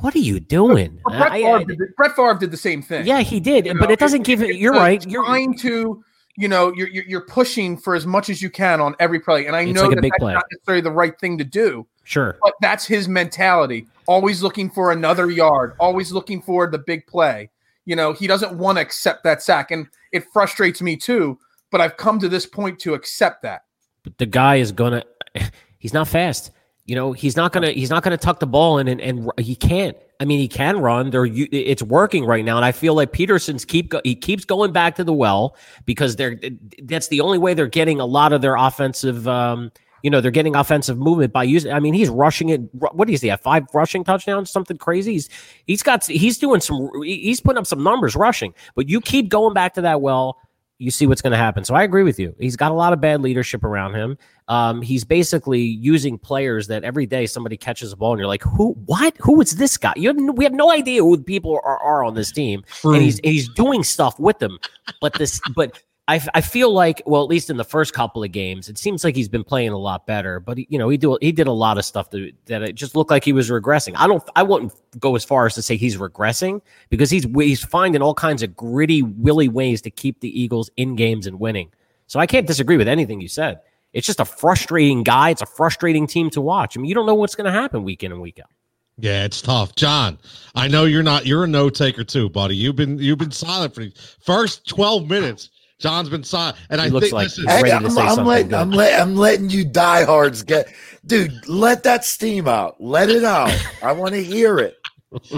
What 0.00 0.14
are 0.14 0.18
you 0.20 0.40
doing? 0.40 1.00
But 1.04 1.12
Brett, 1.18 1.32
I- 1.32 1.42
Favre 1.42 1.56
I- 1.58 1.64
did, 1.64 1.78
the- 1.78 1.88
Brett 1.96 2.14
Favre 2.16 2.34
did 2.38 2.50
the 2.50 2.56
same 2.56 2.82
thing. 2.82 3.06
yeah, 3.06 3.20
he 3.22 3.40
did, 3.40 3.66
You 3.66 3.74
but 3.74 3.86
know, 3.88 3.92
it 3.92 3.98
doesn't 3.98 4.22
give 4.22 4.42
it. 4.42 4.56
You're 4.56 4.72
right. 4.74 5.04
You're 5.08 5.24
trying 5.24 5.56
to, 5.58 6.04
you 6.36 6.48
know, 6.48 6.72
you're, 6.74 6.88
you're 6.88 7.04
you're 7.04 7.20
pushing 7.26 7.78
for 7.78 7.94
as 7.94 8.06
much 8.06 8.28
as 8.28 8.42
you 8.42 8.50
can 8.50 8.80
on 8.80 8.94
every 9.00 9.20
play, 9.20 9.46
and 9.46 9.56
I 9.56 9.64
know 9.64 9.82
like 9.86 9.96
that 9.96 10.02
that's 10.02 10.18
play. 10.18 10.34
not 10.34 10.44
necessarily 10.52 10.82
the 10.82 10.90
right 10.90 11.18
thing 11.18 11.38
to 11.38 11.44
do, 11.44 11.86
sure. 12.04 12.36
but 12.42 12.52
that's 12.60 12.84
his 12.86 13.08
mentality. 13.08 13.86
Always 14.06 14.42
looking 14.42 14.68
for 14.70 14.92
another 14.92 15.30
yard, 15.30 15.74
always 15.80 16.12
looking 16.12 16.42
for 16.42 16.66
the 16.70 16.78
big 16.78 17.06
play. 17.06 17.48
You 17.86 17.96
know, 17.96 18.12
he 18.12 18.26
doesn't 18.26 18.52
want 18.58 18.76
to 18.76 18.82
accept 18.82 19.24
that 19.24 19.42
sack, 19.42 19.70
and 19.70 19.86
it 20.12 20.24
frustrates 20.32 20.82
me 20.82 20.96
too. 20.96 21.38
But 21.70 21.80
I've 21.80 21.96
come 21.96 22.18
to 22.20 22.28
this 22.28 22.44
point 22.44 22.78
to 22.80 22.92
accept 22.94 23.42
that. 23.42 23.62
But 24.02 24.18
the 24.18 24.26
guy 24.26 24.56
is 24.56 24.72
gonna. 24.72 25.04
He's 25.78 25.94
not 25.94 26.06
fast. 26.08 26.50
You 26.86 26.94
know, 26.94 27.12
he's 27.12 27.36
not 27.36 27.52
gonna. 27.52 27.70
He's 27.72 27.90
not 27.90 28.04
gonna 28.04 28.16
tuck 28.16 28.38
the 28.38 28.46
ball 28.46 28.78
in, 28.78 28.86
and, 28.86 29.00
and 29.00 29.30
he 29.38 29.56
can't. 29.56 29.96
I 30.20 30.24
mean, 30.24 30.38
he 30.38 30.46
can 30.46 30.78
run. 30.78 31.10
There, 31.10 31.26
it's 31.26 31.82
working 31.82 32.24
right 32.24 32.44
now, 32.44 32.56
and 32.56 32.64
I 32.64 32.70
feel 32.70 32.94
like 32.94 33.12
Pederson's 33.12 33.64
keep 33.64 33.92
he 34.04 34.14
keeps 34.14 34.44
going 34.44 34.72
back 34.72 34.94
to 34.96 35.04
the 35.04 35.12
well 35.12 35.56
because 35.84 36.14
they're 36.14 36.38
that's 36.84 37.08
the 37.08 37.20
only 37.20 37.38
way 37.38 37.54
they're 37.54 37.66
getting 37.66 37.98
a 37.98 38.06
lot 38.06 38.32
of 38.32 38.40
their 38.40 38.54
offensive. 38.54 39.26
Um, 39.26 39.72
you 40.02 40.10
know, 40.10 40.20
they're 40.20 40.30
getting 40.30 40.54
offensive 40.54 40.96
movement 40.96 41.32
by 41.32 41.42
using. 41.42 41.72
I 41.72 41.80
mean, 41.80 41.92
he's 41.92 42.08
rushing 42.08 42.50
it. 42.50 42.60
What 42.72 43.10
is 43.10 43.20
he 43.20 43.28
have? 43.28 43.40
Five 43.40 43.64
rushing 43.74 44.04
touchdowns, 44.04 44.48
something 44.50 44.78
crazy. 44.78 45.14
He's 45.14 45.28
he's 45.66 45.82
got 45.82 46.06
he's 46.06 46.38
doing 46.38 46.60
some. 46.60 46.88
He's 47.02 47.40
putting 47.40 47.58
up 47.58 47.66
some 47.66 47.82
numbers 47.82 48.14
rushing, 48.14 48.54
but 48.76 48.88
you 48.88 49.00
keep 49.00 49.28
going 49.28 49.54
back 49.54 49.74
to 49.74 49.80
that 49.80 50.00
well 50.00 50.38
you 50.78 50.90
see 50.90 51.06
what's 51.06 51.22
going 51.22 51.30
to 51.30 51.38
happen. 51.38 51.64
So 51.64 51.74
I 51.74 51.82
agree 51.84 52.02
with 52.02 52.18
you. 52.18 52.34
He's 52.38 52.56
got 52.56 52.70
a 52.70 52.74
lot 52.74 52.92
of 52.92 53.00
bad 53.00 53.22
leadership 53.22 53.64
around 53.64 53.94
him. 53.94 54.18
Um, 54.48 54.82
he's 54.82 55.04
basically 55.04 55.62
using 55.62 56.18
players 56.18 56.66
that 56.66 56.84
every 56.84 57.06
day 57.06 57.26
somebody 57.26 57.56
catches 57.56 57.92
a 57.92 57.96
ball 57.96 58.12
and 58.12 58.18
you're 58.18 58.28
like, 58.28 58.42
who, 58.42 58.72
what, 58.84 59.16
who 59.18 59.40
is 59.40 59.56
this 59.56 59.76
guy? 59.76 59.94
You 59.96 60.08
have, 60.08 60.36
we 60.36 60.44
have 60.44 60.52
no 60.52 60.70
idea 60.70 61.02
who 61.02 61.16
the 61.16 61.22
people 61.22 61.58
are, 61.64 61.78
are 61.78 62.04
on 62.04 62.14
this 62.14 62.30
team, 62.30 62.62
and 62.84 63.02
he's 63.02 63.18
and 63.20 63.32
he's 63.32 63.48
doing 63.54 63.82
stuff 63.82 64.18
with 64.20 64.38
them. 64.38 64.58
But 65.00 65.14
this, 65.14 65.40
but 65.54 65.82
I, 66.08 66.24
I 66.34 66.40
feel 66.40 66.72
like 66.72 67.02
well 67.04 67.22
at 67.22 67.28
least 67.28 67.50
in 67.50 67.56
the 67.56 67.64
first 67.64 67.92
couple 67.92 68.22
of 68.22 68.30
games 68.30 68.68
it 68.68 68.78
seems 68.78 69.02
like 69.02 69.16
he's 69.16 69.28
been 69.28 69.42
playing 69.42 69.70
a 69.70 69.78
lot 69.78 70.06
better 70.06 70.38
but 70.38 70.58
he, 70.58 70.66
you 70.70 70.78
know 70.78 70.88
he 70.88 70.96
do 70.96 71.18
he 71.20 71.32
did 71.32 71.48
a 71.48 71.52
lot 71.52 71.78
of 71.78 71.84
stuff 71.84 72.10
that, 72.10 72.32
that 72.46 72.62
it 72.62 72.74
just 72.74 72.94
looked 72.94 73.10
like 73.10 73.24
he 73.24 73.32
was 73.32 73.50
regressing. 73.50 73.94
I 73.96 74.06
don't 74.06 74.22
I 74.36 74.42
wouldn't 74.42 74.72
go 75.00 75.16
as 75.16 75.24
far 75.24 75.46
as 75.46 75.54
to 75.54 75.62
say 75.62 75.76
he's 75.76 75.96
regressing 75.96 76.60
because 76.90 77.10
he's 77.10 77.24
he's 77.34 77.64
finding 77.64 78.02
all 78.02 78.14
kinds 78.14 78.42
of 78.42 78.56
gritty 78.56 79.02
willy 79.02 79.48
ways 79.48 79.82
to 79.82 79.90
keep 79.90 80.20
the 80.20 80.40
Eagles 80.40 80.70
in 80.76 80.94
games 80.94 81.26
and 81.26 81.40
winning. 81.40 81.72
So 82.06 82.20
I 82.20 82.26
can't 82.26 82.46
disagree 82.46 82.76
with 82.76 82.88
anything 82.88 83.20
you 83.20 83.28
said. 83.28 83.60
It's 83.92 84.06
just 84.06 84.20
a 84.20 84.24
frustrating 84.24 85.02
guy. 85.02 85.30
It's 85.30 85.42
a 85.42 85.46
frustrating 85.46 86.06
team 86.06 86.30
to 86.30 86.40
watch. 86.40 86.76
I 86.76 86.80
mean 86.80 86.88
you 86.88 86.94
don't 86.94 87.06
know 87.06 87.14
what's 87.14 87.34
going 87.34 87.46
to 87.46 87.58
happen 87.58 87.82
week 87.82 88.04
in 88.04 88.12
and 88.12 88.20
week 88.20 88.38
out. 88.38 88.50
Yeah, 88.98 89.24
it's 89.24 89.42
tough. 89.42 89.74
John, 89.74 90.18
I 90.54 90.68
know 90.68 90.84
you're 90.84 91.02
not 91.02 91.26
you're 91.26 91.44
a 91.44 91.48
no 91.48 91.68
taker 91.68 92.04
too, 92.04 92.30
buddy. 92.30 92.56
You've 92.56 92.76
been 92.76 92.98
you've 92.98 93.18
been 93.18 93.32
silent 93.32 93.74
for 93.74 93.84
the 93.84 93.92
first 94.20 94.68
12 94.68 95.10
minutes 95.10 95.50
John's 95.78 96.08
been 96.08 96.24
silent, 96.24 96.56
and 96.70 96.80
he 96.80 96.86
I 96.86 96.90
looks 96.90 97.06
think 97.06 97.14
like 97.14 97.24
this 97.24 97.38
is 97.38 97.44
ready 97.44 97.72
I'm, 97.72 97.82
to 97.82 97.90
say 97.90 98.00
I'm 98.00 98.08
something. 98.08 98.24
letting, 98.24 98.48
good. 98.48 98.58
I'm, 98.58 98.70
let, 98.70 99.00
I'm 99.00 99.14
letting 99.16 99.50
you 99.50 99.64
diehards 99.64 100.42
get, 100.42 100.72
dude. 101.04 101.46
Let 101.48 101.82
that 101.82 102.04
steam 102.04 102.48
out. 102.48 102.80
Let 102.80 103.10
it 103.10 103.24
out. 103.24 103.52
I 103.82 103.92
want 103.92 104.14
to 104.14 104.22
hear 104.22 104.58
it. 104.58 104.78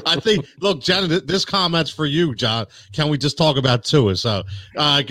I 0.07 0.19
think. 0.21 0.47
Look, 0.61 0.81
John, 0.81 1.09
this 1.27 1.45
comment's 1.45 1.91
for 1.91 2.07
you, 2.07 2.35
John. 2.35 2.67
Can 2.93 3.09
we 3.09 3.19
just 3.19 3.37
talk 3.37 3.57
about 3.57 3.85
Tua? 3.85 4.17
So, 4.17 4.43
uh, 4.77 5.03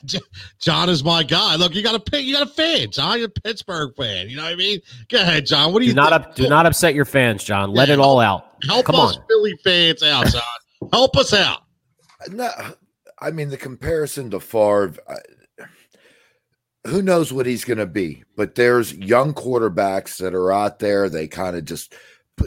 John 0.58 0.88
is 0.88 1.04
my 1.04 1.22
guy. 1.22 1.56
Look, 1.56 1.74
you 1.74 1.82
got 1.82 1.94
a 1.94 2.00
pick. 2.00 2.24
You 2.24 2.34
got 2.34 2.48
a 2.48 2.50
fan, 2.50 2.90
John. 2.90 3.18
You're 3.18 3.28
a 3.28 3.40
Pittsburgh 3.40 3.94
fan. 3.96 4.28
You 4.28 4.36
know 4.36 4.44
what 4.44 4.52
I 4.52 4.56
mean? 4.56 4.80
Go 5.08 5.20
ahead, 5.20 5.46
John. 5.46 5.72
What 5.72 5.80
do 5.80 5.86
you 5.86 5.92
do 5.92 5.96
not 5.96 6.12
up, 6.12 6.34
do 6.34 6.48
not 6.48 6.66
upset 6.66 6.94
your 6.94 7.04
fans, 7.04 7.44
John. 7.44 7.72
Let 7.72 7.88
it 7.88 7.98
all 7.98 8.20
out. 8.20 8.54
Help 8.66 8.86
Come 8.86 8.96
us, 8.96 9.16
on. 9.16 9.24
Philly 9.28 9.54
fans, 9.62 10.02
out, 10.02 10.26
John. 10.28 10.90
Help 10.92 11.16
us 11.16 11.32
out. 11.32 11.62
No, 12.30 12.50
I 13.18 13.30
mean 13.30 13.48
the 13.48 13.56
comparison 13.56 14.30
to 14.30 14.40
Favre. 14.40 14.94
Uh, 15.06 15.64
who 16.86 17.02
knows 17.02 17.32
what 17.32 17.46
he's 17.46 17.64
going 17.64 17.78
to 17.78 17.86
be? 17.86 18.24
But 18.36 18.54
there's 18.54 18.94
young 18.94 19.34
quarterbacks 19.34 20.18
that 20.18 20.34
are 20.34 20.52
out 20.52 20.78
there. 20.78 21.08
They 21.08 21.26
kind 21.26 21.56
of 21.56 21.64
just, 21.64 21.94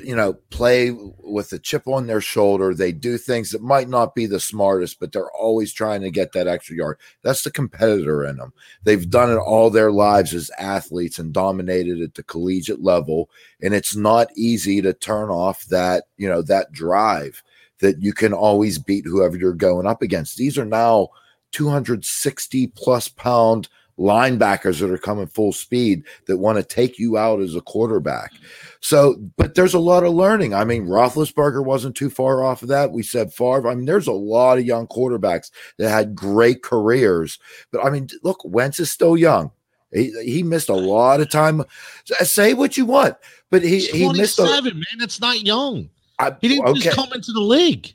you 0.01 0.15
know, 0.15 0.33
play 0.49 0.91
with 0.91 1.51
a 1.51 1.59
chip 1.59 1.87
on 1.87 2.07
their 2.07 2.21
shoulder. 2.21 2.73
They 2.73 2.91
do 2.91 3.17
things 3.17 3.49
that 3.49 3.61
might 3.61 3.89
not 3.89 4.15
be 4.15 4.27
the 4.27 4.39
smartest, 4.39 4.99
but 4.99 5.11
they're 5.11 5.31
always 5.31 5.73
trying 5.73 6.01
to 6.01 6.11
get 6.11 6.31
that 6.33 6.47
extra 6.47 6.75
yard. 6.77 6.99
That's 7.21 7.41
the 7.41 7.51
competitor 7.51 8.23
in 8.23 8.37
them. 8.37 8.53
They've 8.83 9.09
done 9.09 9.31
it 9.31 9.37
all 9.37 9.69
their 9.69 9.91
lives 9.91 10.33
as 10.33 10.51
athletes 10.57 11.19
and 11.19 11.33
dominated 11.33 12.01
at 12.01 12.13
the 12.13 12.23
collegiate 12.23 12.81
level. 12.81 13.29
And 13.61 13.73
it's 13.73 13.95
not 13.95 14.29
easy 14.37 14.81
to 14.81 14.93
turn 14.93 15.29
off 15.29 15.65
that, 15.65 16.05
you 16.17 16.29
know, 16.29 16.41
that 16.43 16.71
drive 16.71 17.43
that 17.79 18.01
you 18.01 18.13
can 18.13 18.33
always 18.33 18.77
beat 18.77 19.05
whoever 19.05 19.37
you're 19.37 19.53
going 19.53 19.87
up 19.87 20.01
against. 20.01 20.37
These 20.37 20.57
are 20.57 20.65
now 20.65 21.09
260 21.51 22.67
plus 22.67 23.07
pound 23.07 23.69
linebackers 23.99 24.79
that 24.79 24.89
are 24.89 24.97
coming 24.97 25.27
full 25.27 25.51
speed 25.51 26.03
that 26.25 26.37
want 26.37 26.57
to 26.57 26.63
take 26.63 26.97
you 26.97 27.17
out 27.17 27.41
as 27.41 27.55
a 27.55 27.61
quarterback. 27.61 28.31
So, 28.79 29.15
but 29.35 29.55
there's 29.55 29.73
a 29.73 29.79
lot 29.79 30.03
of 30.03 30.13
learning. 30.13 30.53
I 30.53 30.63
mean, 30.63 30.87
Roethlisberger 30.87 31.63
wasn't 31.63 31.97
too 31.97 32.09
far 32.09 32.43
off 32.43 32.61
of 32.61 32.69
that. 32.69 32.91
We 32.91 33.03
said 33.03 33.33
Favre. 33.33 33.67
I 33.67 33.75
mean, 33.75 33.85
there's 33.85 34.07
a 34.07 34.13
lot 34.13 34.57
of 34.57 34.65
young 34.65 34.87
quarterbacks 34.87 35.51
that 35.77 35.89
had 35.89 36.15
great 36.15 36.63
careers. 36.63 37.39
But 37.71 37.85
I 37.85 37.89
mean, 37.89 38.07
look, 38.23 38.39
Wentz 38.45 38.79
is 38.79 38.89
still 38.89 39.17
young. 39.17 39.51
He, 39.91 40.11
he 40.23 40.43
missed 40.43 40.69
a 40.69 40.75
lot 40.75 41.19
of 41.19 41.29
time. 41.29 41.63
Say 42.05 42.53
what 42.53 42.77
you 42.77 42.85
want, 42.85 43.17
but 43.49 43.63
he, 43.63 43.79
he 43.79 44.11
missed 44.13 44.39
a, 44.39 44.43
man. 44.61 44.83
It's 44.99 45.19
not 45.19 45.41
young. 45.41 45.89
I, 46.19 46.35
He 46.41 46.47
didn't 46.49 46.65
okay, 46.67 46.79
just 46.81 46.95
come 46.95 47.11
into 47.13 47.31
the 47.31 47.39
league. 47.41 47.93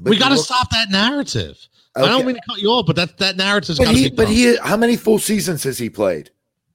but 0.00 0.10
we 0.10 0.18
got 0.18 0.30
to 0.30 0.38
stop 0.38 0.70
that 0.70 0.90
narrative. 0.90 1.58
I 1.94 2.06
don't 2.08 2.24
mean 2.24 2.36
to 2.36 2.40
cut 2.48 2.58
you 2.58 2.68
off, 2.70 2.86
but 2.86 2.96
that 2.96 3.18
that 3.18 3.36
narrative's 3.36 3.78
But 3.78 3.84
got 3.84 3.92
to 3.92 3.98
he, 3.98 4.08
be. 4.10 4.16
but 4.16 4.24
gone. 4.24 4.32
he, 4.32 4.56
how 4.56 4.76
many 4.78 4.96
full 4.96 5.18
seasons 5.18 5.62
has 5.64 5.76
he 5.78 5.90
played? 5.90 6.30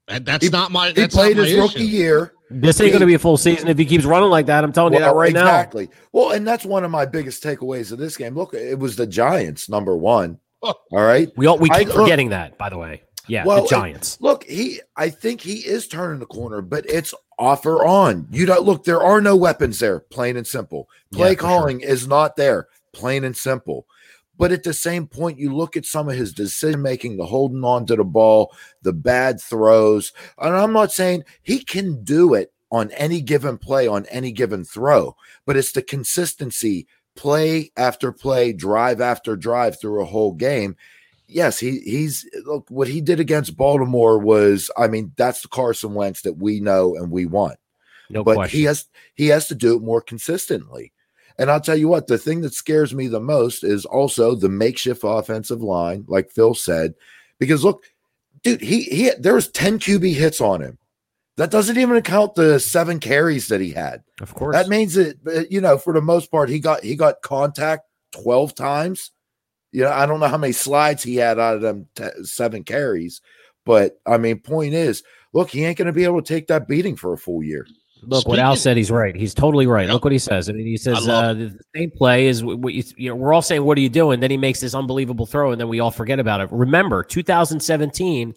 That- 0.07 0.25
that's 0.25 0.45
he- 0.45 0.51
not 0.51 0.71
my. 0.71 0.89
He 0.89 1.07
played 1.07 1.35
not 1.37 1.43
my 1.43 1.47
his 1.49 1.57
rookie 1.57 1.83
year. 1.83 2.33
This 2.49 2.79
ain't 2.79 2.91
going 2.91 3.01
to 3.01 3.05
be 3.07 3.15
a 3.15 3.19
full 3.19 3.35
season 3.35 3.67
if 3.67 3.77
he 3.77 3.83
keeps 3.83 4.05
running 4.05 4.29
like 4.29 4.45
that. 4.45 4.63
I'm 4.63 4.71
telling 4.71 4.93
you 4.93 4.99
that 4.99 5.07
Well, 5.07 5.15
right 5.15 5.33
now. 5.33 5.41
exactly. 5.41 5.89
Well, 6.13 6.31
and 6.31 6.47
that's 6.47 6.63
one 6.63 6.85
of 6.85 6.91
my 6.91 7.05
biggest 7.05 7.43
takeaways 7.43 7.91
of 7.91 7.97
this 7.97 8.15
game. 8.15 8.35
Look, 8.35 8.53
it 8.53 8.79
was 8.79 8.95
the 8.95 9.05
Giants, 9.05 9.67
number 9.67 9.97
one. 9.97 10.39
Oh. 10.63 10.73
All 10.93 11.01
right. 11.03 11.29
We 11.35 11.45
all 11.47 11.57
we 11.57 11.69
I- 11.71 11.79
keep 11.79 11.87
look- 11.89 11.97
forgetting 11.97 12.29
that, 12.29 12.57
by 12.57 12.69
the 12.69 12.77
way. 12.77 13.01
Yeah, 13.27 13.43
Well, 13.45 13.63
the 13.63 13.67
Giants. 13.69 14.17
Look, 14.21 14.45
he 14.45 14.79
I 14.95 15.09
think 15.09 15.41
he 15.41 15.55
is 15.55 15.87
turning 15.89 16.19
the 16.19 16.25
corner, 16.25 16.61
but 16.61 16.85
it's 16.89 17.13
off 17.39 17.65
or 17.65 17.85
on. 17.85 18.27
You 18.31 18.45
don't 18.45 18.63
look, 18.63 18.83
there 18.83 19.01
are 19.01 19.21
no 19.21 19.35
weapons 19.35 19.79
there, 19.79 19.99
plain 19.99 20.37
and 20.37 20.47
simple. 20.47 20.89
Play 21.11 21.29
Yeah, 21.29 21.35
for 21.35 21.39
sure. 21.39 21.49
calling 21.49 21.81
is 21.81 22.07
not 22.07 22.35
there, 22.35 22.67
plain 22.93 23.23
and 23.23 23.35
simple. 23.35 23.85
But 24.37 24.51
at 24.51 24.63
the 24.63 24.73
same 24.73 25.07
point, 25.07 25.39
you 25.39 25.55
look 25.55 25.75
at 25.75 25.85
some 25.85 26.09
of 26.09 26.15
his 26.15 26.31
decision 26.33 26.81
making, 26.81 27.17
the 27.17 27.25
holding 27.25 27.63
on 27.63 27.87
to 27.87 27.95
the 27.95 28.03
ball, 28.03 28.53
the 28.83 28.93
bad 28.93 29.41
throws. 29.41 30.13
And 30.37 30.55
I'm 30.55 30.73
not 30.73 30.91
saying 30.91 31.23
he 31.41 31.63
can 31.63 32.03
do 32.03 32.35
it 32.35 32.53
on 32.71 32.91
any 32.91 33.21
given 33.21 33.57
play, 33.57 33.87
on 33.87 34.05
any 34.07 34.31
given 34.31 34.63
throw, 34.63 35.15
but 35.45 35.57
it's 35.57 35.71
the 35.71 35.81
consistency, 35.81 36.85
play 37.15 37.71
after 37.77 38.11
play, 38.11 38.53
drive 38.53 39.01
after 39.01 39.35
drive 39.35 39.79
through 39.79 40.01
a 40.01 40.05
whole 40.05 40.33
game 40.33 40.75
yes, 41.27 41.59
he 41.59 41.79
he's 41.79 42.27
look 42.45 42.65
what 42.69 42.87
he 42.87 43.01
did 43.01 43.19
against 43.19 43.57
Baltimore 43.57 44.17
was 44.17 44.71
I 44.77 44.87
mean 44.87 45.11
that's 45.17 45.41
the 45.41 45.47
Carson 45.47 45.93
Wentz 45.93 46.21
that 46.21 46.37
we 46.37 46.59
know 46.59 46.95
and 46.95 47.11
we 47.11 47.25
want. 47.25 47.57
No 48.09 48.23
but 48.23 48.35
question. 48.35 48.59
he 48.59 48.65
has 48.65 48.85
he 49.15 49.27
has 49.27 49.47
to 49.47 49.55
do 49.55 49.75
it 49.75 49.81
more 49.81 50.01
consistently. 50.01 50.93
And 51.39 51.51
I'll 51.51 51.61
tell 51.61 51.77
you 51.77 51.87
what, 51.87 52.07
the 52.07 52.17
thing 52.17 52.41
that 52.41 52.53
scares 52.53 52.95
me 52.95 53.07
the 53.07 53.19
most 53.19 53.63
is 53.63 53.85
also 53.85 54.33
the 54.33 54.49
makeshift 54.49 55.01
offensive 55.03 55.61
line, 55.61 56.03
like 56.07 56.31
Phil 56.31 56.55
said, 56.55 56.95
because 57.37 57.63
look, 57.63 57.83
dude, 58.43 58.61
he 58.61 58.83
he 58.83 59.11
there 59.19 59.35
was 59.35 59.49
10 59.49 59.79
QB 59.79 60.13
hits 60.13 60.41
on 60.41 60.61
him. 60.61 60.77
That 61.35 61.51
doesn't 61.51 61.77
even 61.77 61.95
account 61.95 62.33
the 62.33 62.59
seven 62.59 62.99
carries 62.99 63.47
that 63.49 63.61
he 63.61 63.71
had. 63.71 64.03
of 64.21 64.33
course. 64.33 64.55
That 64.55 64.69
means 64.69 64.95
that 64.95 65.47
you 65.51 65.61
know, 65.61 65.77
for 65.77 65.93
the 65.93 66.01
most 66.01 66.31
part, 66.31 66.49
he 66.49 66.59
got 66.59 66.83
he 66.83 66.95
got 66.95 67.21
contact 67.21 67.83
12 68.13 68.55
times. 68.55 69.11
You 69.71 69.83
know, 69.83 69.91
I 69.91 70.05
don't 70.05 70.19
know 70.19 70.27
how 70.27 70.37
many 70.37 70.53
slides 70.53 71.03
he 71.03 71.15
had 71.17 71.39
out 71.39 71.55
of 71.55 71.61
them 71.61 71.87
t- 71.95 72.23
seven 72.23 72.63
carries, 72.63 73.21
but 73.65 73.99
I 74.05 74.17
mean, 74.17 74.39
point 74.39 74.73
is, 74.73 75.03
look, 75.33 75.49
he 75.49 75.65
ain't 75.65 75.77
going 75.77 75.87
to 75.87 75.93
be 75.93 76.05
able 76.05 76.21
to 76.21 76.33
take 76.33 76.47
that 76.47 76.67
beating 76.67 76.95
for 76.95 77.13
a 77.13 77.17
full 77.17 77.43
year. 77.43 77.67
Look, 78.03 78.27
what 78.27 78.39
Al 78.39 78.55
said, 78.55 78.77
he's 78.77 78.91
right. 78.91 79.15
He's 79.15 79.33
totally 79.33 79.67
right. 79.67 79.85
Yep. 79.85 79.93
Look 79.93 80.03
what 80.03 80.13
he 80.13 80.19
says. 80.19 80.49
I 80.49 80.53
mean, 80.53 80.65
he 80.65 80.77
says 80.77 81.07
uh, 81.07 81.33
the 81.33 81.45
the 81.45 81.59
same 81.75 81.91
play 81.91 82.27
is 82.27 82.43
what 82.43 82.73
you, 82.73 82.83
you 82.95 83.09
know. 83.09 83.15
We're 83.15 83.33
all 83.33 83.41
saying, 83.41 83.63
"What 83.63 83.77
are 83.77 83.81
you 83.81 83.89
doing?" 83.89 84.19
Then 84.19 84.31
he 84.31 84.37
makes 84.37 84.59
this 84.59 84.75
unbelievable 84.75 85.25
throw, 85.25 85.51
and 85.51 85.59
then 85.59 85.67
we 85.67 85.79
all 85.79 85.91
forget 85.91 86.19
about 86.19 86.41
it. 86.41 86.49
Remember, 86.51 87.03
2017, 87.03 88.35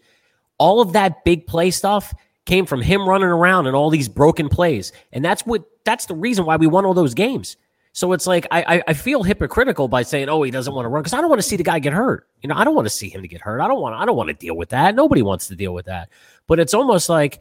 all 0.59 0.81
of 0.81 0.93
that 0.95 1.25
big 1.25 1.47
play 1.47 1.71
stuff 1.71 2.15
came 2.47 2.67
from 2.67 2.81
him 2.81 3.09
running 3.09 3.29
around 3.29 3.67
and 3.67 3.77
all 3.77 3.91
these 3.91 4.09
broken 4.09 4.49
plays, 4.49 4.93
and 5.13 5.25
that's 5.25 5.45
what 5.45 5.63
that's 5.85 6.07
the 6.07 6.15
reason 6.15 6.47
why 6.47 6.57
we 6.57 6.67
won 6.67 6.85
all 6.85 6.95
those 6.95 7.15
games. 7.15 7.57
So 7.93 8.13
it's 8.13 8.27
like 8.27 8.47
I 8.51 8.83
I, 8.87 8.95
feel 8.95 9.25
hypocritical 9.25 9.89
by 9.89 10.03
saying, 10.03 10.29
"Oh, 10.29 10.43
he 10.43 10.53
doesn't 10.53 10.73
want 10.73 10.85
to 10.85 10.89
run," 10.89 11.03
because 11.03 11.13
I 11.13 11.21
don't 11.21 11.29
want 11.29 11.41
to 11.43 11.47
see 11.49 11.57
the 11.57 11.65
guy 11.65 11.81
get 11.81 11.93
hurt. 11.93 12.29
You 12.41 12.49
know, 12.49 12.55
I 12.55 12.63
don't 12.63 12.77
want 12.77 12.87
to 12.87 12.91
see 12.91 13.09
him 13.09 13.21
to 13.23 13.29
get 13.29 13.41
hurt. 13.41 13.61
I 13.61 13.67
don't 13.67 13.81
want 13.81 13.97
I 13.97 14.05
don't 14.07 14.17
want 14.17 14.29
to 14.29 14.35
deal 14.35 14.57
with 14.57 14.69
that. 14.69 14.95
Nobody 14.95 15.23
wants 15.23 15.49
to 15.49 15.57
deal 15.57 15.75
with 15.75 15.87
that. 15.87 16.09
But 16.47 16.61
it's 16.61 16.73
almost 16.73 17.09
like 17.09 17.41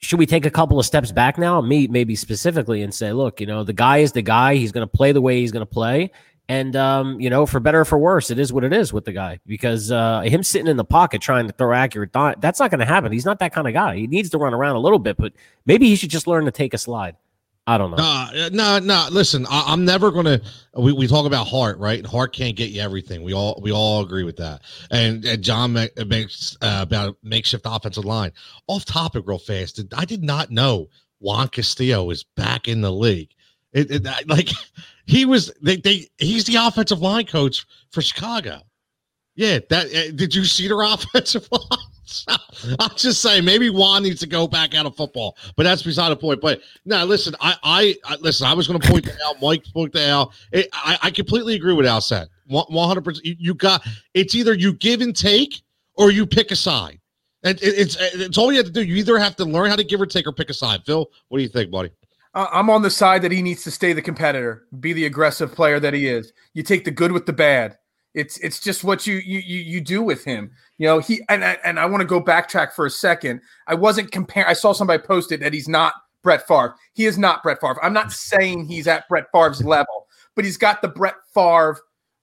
should 0.00 0.18
we 0.18 0.26
take 0.26 0.46
a 0.46 0.50
couple 0.50 0.78
of 0.78 0.86
steps 0.86 1.12
back 1.12 1.38
now 1.38 1.60
me 1.60 1.86
maybe 1.88 2.14
specifically 2.14 2.82
and 2.82 2.94
say 2.94 3.12
look 3.12 3.40
you 3.40 3.46
know 3.46 3.64
the 3.64 3.72
guy 3.72 3.98
is 3.98 4.12
the 4.12 4.22
guy 4.22 4.54
he's 4.54 4.72
going 4.72 4.86
to 4.86 4.96
play 4.96 5.12
the 5.12 5.20
way 5.20 5.40
he's 5.40 5.52
going 5.52 5.64
to 5.64 5.66
play 5.66 6.10
and 6.48 6.76
um, 6.76 7.20
you 7.20 7.28
know 7.28 7.46
for 7.46 7.60
better 7.60 7.80
or 7.80 7.84
for 7.84 7.98
worse 7.98 8.30
it 8.30 8.38
is 8.38 8.52
what 8.52 8.64
it 8.64 8.72
is 8.72 8.92
with 8.92 9.04
the 9.04 9.12
guy 9.12 9.38
because 9.46 9.90
uh, 9.90 10.20
him 10.20 10.42
sitting 10.42 10.68
in 10.68 10.76
the 10.76 10.84
pocket 10.84 11.20
trying 11.20 11.46
to 11.46 11.52
throw 11.52 11.74
accurate 11.74 12.12
th- 12.12 12.36
that's 12.38 12.60
not 12.60 12.70
going 12.70 12.78
to 12.78 12.86
happen 12.86 13.10
he's 13.12 13.24
not 13.24 13.40
that 13.40 13.52
kind 13.52 13.66
of 13.66 13.74
guy 13.74 13.96
he 13.96 14.06
needs 14.06 14.30
to 14.30 14.38
run 14.38 14.54
around 14.54 14.76
a 14.76 14.80
little 14.80 14.98
bit 14.98 15.16
but 15.16 15.32
maybe 15.66 15.88
he 15.88 15.96
should 15.96 16.10
just 16.10 16.26
learn 16.26 16.44
to 16.44 16.52
take 16.52 16.74
a 16.74 16.78
slide 16.78 17.16
I 17.68 17.76
don't 17.76 17.90
know. 17.90 17.96
No, 17.98 18.48
no, 18.50 18.78
no. 18.78 19.08
Listen, 19.10 19.46
I, 19.50 19.70
am 19.74 19.84
never 19.84 20.10
gonna. 20.10 20.40
We, 20.74 20.94
we 20.94 21.06
talk 21.06 21.26
about 21.26 21.46
heart, 21.46 21.78
right? 21.78 21.98
And 21.98 22.06
heart 22.06 22.34
can't 22.34 22.56
get 22.56 22.70
you 22.70 22.80
everything. 22.80 23.22
We 23.22 23.34
all 23.34 23.60
we 23.62 23.72
all 23.72 24.02
agree 24.02 24.24
with 24.24 24.38
that. 24.38 24.62
And, 24.90 25.22
and 25.26 25.42
John 25.44 25.74
makes 25.74 26.56
uh, 26.62 26.78
about 26.80 27.18
makeshift 27.22 27.66
offensive 27.68 28.06
line. 28.06 28.32
Off 28.68 28.86
topic, 28.86 29.24
real 29.26 29.38
fast. 29.38 29.82
I 29.94 30.06
did 30.06 30.24
not 30.24 30.50
know 30.50 30.88
Juan 31.18 31.48
Castillo 31.48 32.08
is 32.08 32.24
back 32.24 32.68
in 32.68 32.80
the 32.80 32.90
league. 32.90 33.34
It, 33.74 33.90
it 33.90 34.28
like 34.28 34.48
he 35.06 35.26
was. 35.26 35.52
They, 35.60 35.76
they 35.76 36.06
he's 36.16 36.44
the 36.44 36.56
offensive 36.56 37.02
line 37.02 37.26
coach 37.26 37.66
for 37.90 38.00
Chicago. 38.00 38.62
Yeah, 39.34 39.58
that 39.68 39.88
uh, 39.88 40.12
did 40.14 40.34
you 40.34 40.46
see 40.46 40.68
their 40.68 40.80
offensive 40.82 41.46
line? 41.52 41.78
I'm 42.78 42.96
just 42.96 43.22
saying, 43.22 43.44
maybe 43.44 43.70
Juan 43.70 44.02
needs 44.02 44.20
to 44.20 44.26
go 44.26 44.46
back 44.46 44.74
out 44.74 44.86
of 44.86 44.96
football, 44.96 45.36
but 45.56 45.62
that's 45.62 45.82
beside 45.82 46.10
the 46.10 46.16
point. 46.16 46.40
But 46.40 46.60
no, 46.84 47.04
listen, 47.04 47.34
I, 47.40 47.56
I, 47.62 47.96
I 48.04 48.16
listen. 48.16 48.46
I 48.46 48.54
was 48.54 48.66
going 48.66 48.80
to 48.80 48.88
point 48.88 49.04
to 49.04 49.12
Al. 49.24 49.36
Mike 49.40 49.64
pointed 49.72 49.94
to 49.94 50.06
Al. 50.06 50.32
It, 50.52 50.68
I, 50.72 50.98
I 51.02 51.10
completely 51.10 51.54
agree 51.54 51.74
with 51.74 51.86
Al 51.86 52.00
said. 52.00 52.28
100. 52.46 53.02
percent 53.02 53.26
You 53.26 53.54
got 53.54 53.86
it's 54.14 54.34
either 54.34 54.54
you 54.54 54.72
give 54.72 55.00
and 55.00 55.14
take 55.14 55.62
or 55.94 56.10
you 56.10 56.26
pick 56.26 56.50
a 56.50 56.56
side. 56.56 56.98
And 57.42 57.60
it, 57.62 57.74
it's 57.76 57.96
it's 58.00 58.38
all 58.38 58.50
you 58.50 58.58
have 58.58 58.66
to 58.66 58.72
do. 58.72 58.82
You 58.82 58.96
either 58.96 59.18
have 59.18 59.36
to 59.36 59.44
learn 59.44 59.70
how 59.70 59.76
to 59.76 59.84
give 59.84 60.00
or 60.00 60.06
take 60.06 60.26
or 60.26 60.32
pick 60.32 60.50
a 60.50 60.54
side. 60.54 60.82
Phil, 60.84 61.06
what 61.28 61.38
do 61.38 61.42
you 61.42 61.48
think, 61.48 61.70
buddy? 61.70 61.90
I'm 62.34 62.70
on 62.70 62.82
the 62.82 62.90
side 62.90 63.22
that 63.22 63.32
he 63.32 63.42
needs 63.42 63.64
to 63.64 63.70
stay 63.70 63.92
the 63.92 64.02
competitor, 64.02 64.66
be 64.80 64.92
the 64.92 65.06
aggressive 65.06 65.52
player 65.54 65.80
that 65.80 65.94
he 65.94 66.06
is. 66.06 66.32
You 66.54 66.62
take 66.62 66.84
the 66.84 66.90
good 66.90 67.10
with 67.10 67.26
the 67.26 67.32
bad. 67.32 67.78
It's 68.14 68.38
it's 68.38 68.60
just 68.60 68.84
what 68.84 69.06
you 69.06 69.16
you 69.16 69.40
you 69.40 69.80
do 69.80 70.02
with 70.02 70.24
him. 70.24 70.50
You 70.78 70.86
know, 70.86 70.98
he 70.98 71.22
and 71.28 71.44
and 71.44 71.78
I 71.78 71.86
want 71.86 72.00
to 72.00 72.06
go 72.06 72.22
backtrack 72.22 72.72
for 72.72 72.86
a 72.86 72.90
second. 72.90 73.40
I 73.66 73.74
wasn't 73.74 74.10
comparing. 74.10 74.48
I 74.48 74.54
saw 74.54 74.72
somebody 74.72 75.02
posted 75.02 75.40
that 75.40 75.52
he's 75.52 75.68
not 75.68 75.94
Brett 76.22 76.46
Favre. 76.46 76.74
He 76.94 77.06
is 77.06 77.18
not 77.18 77.42
Brett 77.42 77.60
Favre. 77.60 77.82
I'm 77.82 77.92
not 77.92 78.12
saying 78.12 78.66
he's 78.66 78.86
at 78.86 79.08
Brett 79.08 79.26
Favre's 79.32 79.62
level, 79.62 80.06
but 80.34 80.44
he's 80.44 80.56
got 80.56 80.82
the 80.82 80.88
Brett 80.88 81.16
Favre 81.34 81.78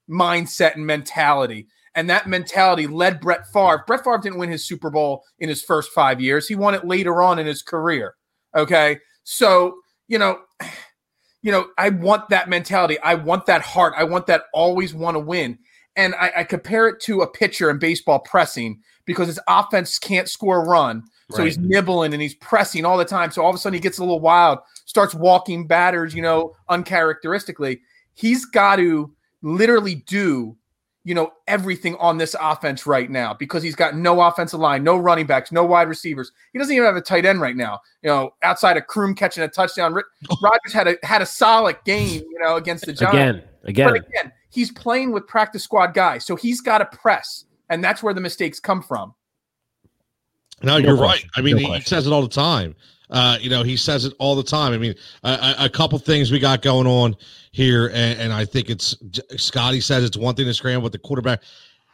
mindset 0.09 0.75
and 0.75 0.85
mentality. 0.85 1.67
And 1.95 2.09
that 2.09 2.27
mentality 2.27 2.87
led 2.87 3.21
Brett 3.21 3.47
Favre. 3.53 3.83
Brett 3.87 4.03
Favre 4.03 4.17
didn't 4.17 4.37
win 4.37 4.49
his 4.49 4.65
Super 4.65 4.89
Bowl 4.89 5.23
in 5.39 5.47
his 5.47 5.63
first 5.63 5.91
five 5.91 6.19
years. 6.19 6.47
He 6.47 6.55
won 6.55 6.73
it 6.73 6.85
later 6.85 7.21
on 7.21 7.39
in 7.39 7.45
his 7.45 7.61
career. 7.61 8.15
Okay. 8.55 8.99
So, 9.23 9.77
you 10.07 10.19
know, 10.19 10.39
you 11.41 11.51
know, 11.51 11.67
I 11.77 11.89
want 11.89 12.29
that 12.29 12.49
mentality. 12.49 12.99
I 12.99 13.13
want 13.15 13.45
that 13.45 13.61
heart. 13.61 13.93
I 13.95 14.03
want 14.03 14.25
that 14.27 14.45
always 14.53 14.93
want 14.93 15.15
to 15.15 15.19
win. 15.19 15.59
And 15.95 16.13
I, 16.15 16.31
I, 16.37 16.43
compare 16.43 16.87
it 16.87 16.99
to 17.01 17.21
a 17.21 17.27
pitcher 17.27 17.69
in 17.69 17.79
baseball 17.79 18.19
pressing 18.19 18.81
because 19.05 19.27
his 19.27 19.39
offense 19.47 19.97
can't 19.97 20.27
score 20.27 20.61
a 20.61 20.67
run. 20.67 21.03
So 21.31 21.39
right. 21.39 21.45
he's 21.45 21.57
nibbling 21.57 22.13
and 22.13 22.21
he's 22.21 22.35
pressing 22.35 22.85
all 22.85 22.97
the 22.97 23.05
time. 23.05 23.31
So 23.31 23.41
all 23.41 23.49
of 23.49 23.55
a 23.55 23.59
sudden 23.59 23.75
he 23.75 23.79
gets 23.79 23.97
a 23.97 24.01
little 24.01 24.19
wild, 24.19 24.59
starts 24.85 25.15
walking 25.15 25.65
batters, 25.65 26.13
you 26.13 26.21
know, 26.21 26.55
uncharacteristically. 26.69 27.81
He's 28.13 28.45
got 28.45 28.75
to 28.75 29.11
literally 29.41 29.95
do, 29.95 30.55
you 31.03 31.15
know, 31.15 31.31
everything 31.47 31.95
on 31.95 32.17
this 32.17 32.35
offense 32.39 32.85
right 32.85 33.09
now 33.09 33.33
because 33.33 33.63
he's 33.63 33.75
got 33.75 33.95
no 33.95 34.21
offensive 34.21 34.59
line, 34.59 34.83
no 34.83 34.97
running 34.97 35.25
backs, 35.25 35.51
no 35.51 35.63
wide 35.63 35.87
receivers. 35.87 36.31
He 36.53 36.59
doesn't 36.59 36.73
even 36.73 36.85
have 36.85 36.95
a 36.95 37.01
tight 37.01 37.25
end 37.25 37.41
right 37.41 37.55
now. 37.55 37.79
You 38.03 38.09
know, 38.09 38.33
outside 38.43 38.77
of 38.77 38.85
Kroom 38.85 39.17
catching 39.17 39.43
a 39.43 39.47
touchdown, 39.47 39.93
Rodgers 40.43 40.73
had 40.73 40.87
a 40.87 40.97
had 41.03 41.23
a 41.23 41.25
solid 41.25 41.77
game, 41.85 42.21
you 42.29 42.39
know, 42.39 42.55
against 42.55 42.85
the 42.85 42.93
Giants. 42.93 43.13
Again, 43.13 43.43
again. 43.63 43.87
But 43.87 44.07
again, 44.07 44.31
he's 44.55 44.71
playing 44.71 45.11
with 45.11 45.27
practice 45.27 45.63
squad 45.63 45.93
guys, 45.93 46.25
so 46.25 46.35
he's 46.35 46.61
got 46.61 46.79
to 46.79 46.85
press, 46.85 47.45
and 47.69 47.83
that's 47.83 48.01
where 48.01 48.13
the 48.13 48.21
mistakes 48.21 48.59
come 48.59 48.81
from. 48.81 49.13
No, 50.63 50.77
you're 50.77 50.95
right. 50.95 51.23
I 51.35 51.41
mean, 51.41 51.57
no 51.57 51.73
he 51.73 51.81
says 51.81 52.07
it 52.07 52.11
all 52.11 52.21
the 52.21 52.29
time. 52.29 52.75
Uh, 53.09 53.37
you 53.39 53.49
know, 53.49 53.61
he 53.61 53.77
says 53.77 54.05
it 54.05 54.13
all 54.17 54.35
the 54.35 54.43
time. 54.43 54.73
I 54.73 54.77
mean, 54.79 54.95
a, 55.23 55.55
a 55.59 55.69
couple 55.69 55.99
things 55.99 56.31
we 56.31 56.39
got 56.39 56.63
going 56.63 56.87
on 56.87 57.15
here, 57.51 57.87
and, 57.87 58.19
and, 58.19 58.33
I 58.33 58.45
think 58.45 58.69
it's 58.69 58.95
Scotty 59.37 59.79
says 59.79 60.03
it's 60.03 60.17
one 60.17 60.33
thing 60.33 60.45
to 60.45 60.53
scramble 60.53 60.83
with 60.83 60.93
the 60.93 60.97
quarterback. 60.97 61.43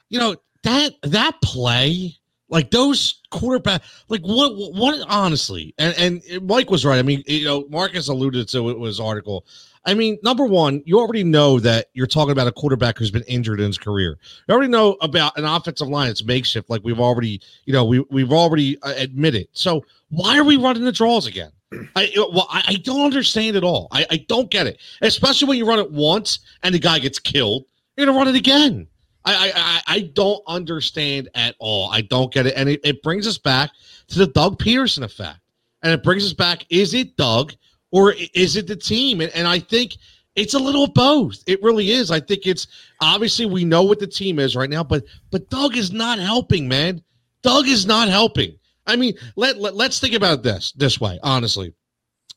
You 0.10 0.20
know 0.20 0.36
that 0.64 0.94
that 1.04 1.42
play, 1.42 2.16
like 2.48 2.72
those 2.72 3.20
quarterback, 3.30 3.82
like 4.08 4.22
what 4.22 4.54
what 4.56 5.06
honestly, 5.10 5.74
and 5.78 6.24
and 6.24 6.48
Mike 6.48 6.70
was 6.70 6.86
right. 6.86 7.00
I 7.00 7.04
mean, 7.04 7.24
you 7.28 7.44
know, 7.44 7.66
Marcus 7.70 8.08
alluded 8.08 8.48
to 8.50 8.70
it 8.70 8.80
was 8.80 9.00
article 9.00 9.46
I 9.86 9.96
mean, 9.96 10.20
number 10.22 10.46
one, 10.46 10.84
you 10.86 11.00
already 11.00 11.24
know 11.24 11.60
that 11.60 11.88
you're 11.94 12.08
talking 12.08 12.32
about 12.32 12.48
a 12.48 12.52
quarterback 12.52 12.98
who's 12.98 13.10
been 13.10 13.24
injured 13.24 13.60
in 13.60 13.68
his 13.68 13.80
career. 13.80 14.20
You 14.48 14.54
already 14.54 14.70
know 14.70 14.96
about 15.02 15.38
an 15.38 15.46
offensive 15.46 15.88
line 15.88 16.08
that's 16.08 16.24
makeshift, 16.24 16.70
like 16.70 16.82
we've 16.84 17.00
already, 17.00 17.42
you 17.66 17.74
know, 17.74 17.84
we 17.86 18.00
we've 18.12 18.32
already 18.32 18.80
uh, 18.84 18.94
admitted. 18.96 19.48
So 19.54 19.84
why 20.10 20.38
are 20.38 20.44
we 20.44 20.58
running 20.58 20.84
the 20.84 20.92
draws 20.92 21.26
again? 21.26 21.52
I 21.96 22.12
well, 22.16 22.48
I, 22.52 22.76
don't 22.84 23.02
understand 23.02 23.56
at 23.56 23.64
all. 23.64 23.88
I, 23.92 24.06
I 24.12 24.18
don't 24.28 24.52
get 24.52 24.68
it, 24.68 24.80
especially 25.02 25.48
when 25.48 25.58
you 25.58 25.66
run 25.66 25.80
it 25.80 25.92
once 25.92 26.40
and 26.64 26.76
the 26.76 26.80
guy 26.80 27.00
gets 27.00 27.18
killed. 27.18 27.66
You're 27.98 28.06
gonna 28.06 28.18
run 28.18 28.28
it 28.28 28.36
again. 28.36 28.88
I 29.26 29.52
I 29.56 29.96
I 29.96 30.00
don't 30.14 30.42
understand 30.48 31.30
at 31.34 31.56
all. 31.60 31.90
I 31.92 32.02
don't 32.02 32.32
get 32.32 32.46
it, 32.46 32.54
and 32.56 32.70
it, 32.70 32.82
it 32.84 33.02
brings 33.02 33.26
us 33.26 33.38
back 33.38 33.72
to 34.10 34.20
the 34.20 34.28
Doug 34.28 34.60
Pederson 34.60 35.04
effect, 35.04 35.40
and 35.82 35.92
it 35.92 36.04
brings 36.04 36.26
us 36.26 36.34
back. 36.34 36.66
Is 36.70 36.94
it 36.94 37.16
Doug? 37.18 37.54
Or 37.92 38.16
is 38.34 38.56
it 38.56 38.68
the 38.68 38.76
team? 38.76 39.22
And, 39.22 39.32
and 39.34 39.48
I 39.48 39.60
think 39.60 39.98
it's 40.36 40.54
a 40.54 40.60
little 40.60 40.88
both. 40.88 41.44
It 41.46 41.62
really 41.62 41.92
is. 41.92 42.10
I 42.10 42.20
think 42.20 42.48
it's 42.48 42.68
obviously 43.02 43.46
we 43.46 43.66
know 43.66 43.84
what 43.84 44.00
the 44.00 44.08
team 44.08 44.40
is 44.40 44.56
right 44.56 44.70
now, 44.70 44.84
but 44.84 45.04
but 45.30 45.50
Doug 45.50 45.78
is 45.78 45.92
not 45.92 46.20
helping, 46.20 46.68
man. 46.68 47.04
Doug 47.44 47.68
is 47.68 47.86
not 47.86 48.08
helping. 48.08 48.58
I 48.88 48.96
mean, 48.96 49.14
let, 49.36 49.58
let 49.58 49.76
let's 49.76 50.00
think 50.00 50.14
about 50.14 50.44
this 50.44 50.72
this 50.74 51.00
way, 51.00 51.20
honestly. 51.24 51.74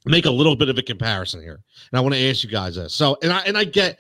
Make 0.07 0.27
a 0.27 0.31
little 0.31 0.55
bit 0.55 0.69
of 0.69 0.77
a 0.77 0.83
comparison 0.83 1.41
here. 1.41 1.63
And 1.91 1.99
I 1.99 2.01
want 2.01 2.15
to 2.15 2.29
ask 2.29 2.45
you 2.45 2.51
guys 2.51 2.75
this. 2.75 2.95
So, 2.95 3.17
and 3.23 3.33
I 3.33 3.41
and 3.41 3.57
I 3.57 3.65
get 3.65 3.99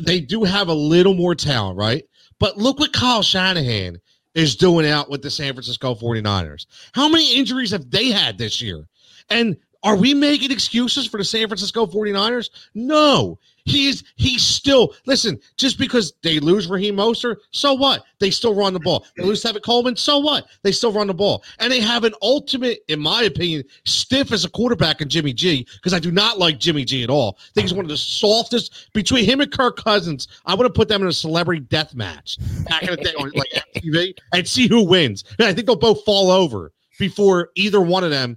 they 0.00 0.20
do 0.20 0.44
have 0.44 0.68
a 0.68 0.74
little 0.74 1.14
more 1.14 1.34
talent, 1.34 1.76
right? 1.76 2.04
But 2.38 2.56
look 2.56 2.78
what 2.78 2.92
Kyle 2.92 3.22
Shanahan 3.22 3.98
is 4.34 4.54
doing 4.54 4.86
out 4.86 5.10
with 5.10 5.22
the 5.22 5.30
San 5.30 5.52
Francisco 5.54 5.94
49ers. 5.94 6.66
How 6.92 7.08
many 7.08 7.36
injuries 7.36 7.72
have 7.72 7.90
they 7.90 8.10
had 8.10 8.38
this 8.38 8.62
year? 8.62 8.86
And 9.30 9.56
are 9.82 9.96
we 9.96 10.14
making 10.14 10.50
excuses 10.50 11.06
for 11.06 11.18
the 11.18 11.24
San 11.24 11.46
Francisco 11.46 11.86
49ers? 11.86 12.50
No. 12.74 13.38
He's 13.68 14.02
he's 14.16 14.42
still 14.42 14.94
listen, 15.06 15.38
just 15.58 15.78
because 15.78 16.14
they 16.22 16.40
lose 16.40 16.68
Raheem 16.68 16.96
Mostert, 16.96 17.36
so 17.50 17.74
what? 17.74 18.02
They 18.18 18.30
still 18.30 18.54
run 18.54 18.72
the 18.72 18.80
ball. 18.80 19.04
They 19.16 19.24
lose 19.24 19.42
Tevin 19.42 19.62
Coleman, 19.62 19.94
so 19.94 20.18
what? 20.18 20.46
They 20.62 20.72
still 20.72 20.90
run 20.90 21.06
the 21.06 21.14
ball. 21.14 21.44
And 21.58 21.70
they 21.70 21.80
have 21.80 22.04
an 22.04 22.14
ultimate, 22.22 22.78
in 22.88 22.98
my 22.98 23.24
opinion, 23.24 23.64
stiff 23.84 24.32
as 24.32 24.46
a 24.46 24.50
quarterback 24.50 25.02
in 25.02 25.08
Jimmy 25.08 25.34
G, 25.34 25.66
because 25.74 25.92
I 25.92 25.98
do 25.98 26.10
not 26.10 26.38
like 26.38 26.58
Jimmy 26.58 26.84
G 26.84 27.04
at 27.04 27.10
all. 27.10 27.36
I 27.38 27.52
think 27.54 27.66
he's 27.66 27.74
one 27.74 27.84
of 27.84 27.90
the 27.90 27.96
softest 27.96 28.90
between 28.94 29.26
him 29.26 29.40
and 29.40 29.52
Kirk 29.52 29.76
Cousins. 29.76 30.28
I 30.46 30.54
would 30.54 30.64
have 30.64 30.74
put 30.74 30.88
them 30.88 31.02
in 31.02 31.08
a 31.08 31.12
celebrity 31.12 31.60
death 31.60 31.94
match 31.94 32.38
back 32.68 32.84
in 32.84 32.90
the 32.90 32.96
day 32.96 33.12
on 33.18 33.30
like 33.34 33.52
MTV 33.76 34.14
and 34.32 34.48
see 34.48 34.66
who 34.66 34.82
wins. 34.82 35.24
And 35.38 35.46
I 35.46 35.52
think 35.52 35.66
they'll 35.66 35.76
both 35.76 36.04
fall 36.04 36.30
over 36.30 36.72
before 36.98 37.50
either 37.54 37.80
one 37.80 38.04
of 38.04 38.10
them. 38.10 38.36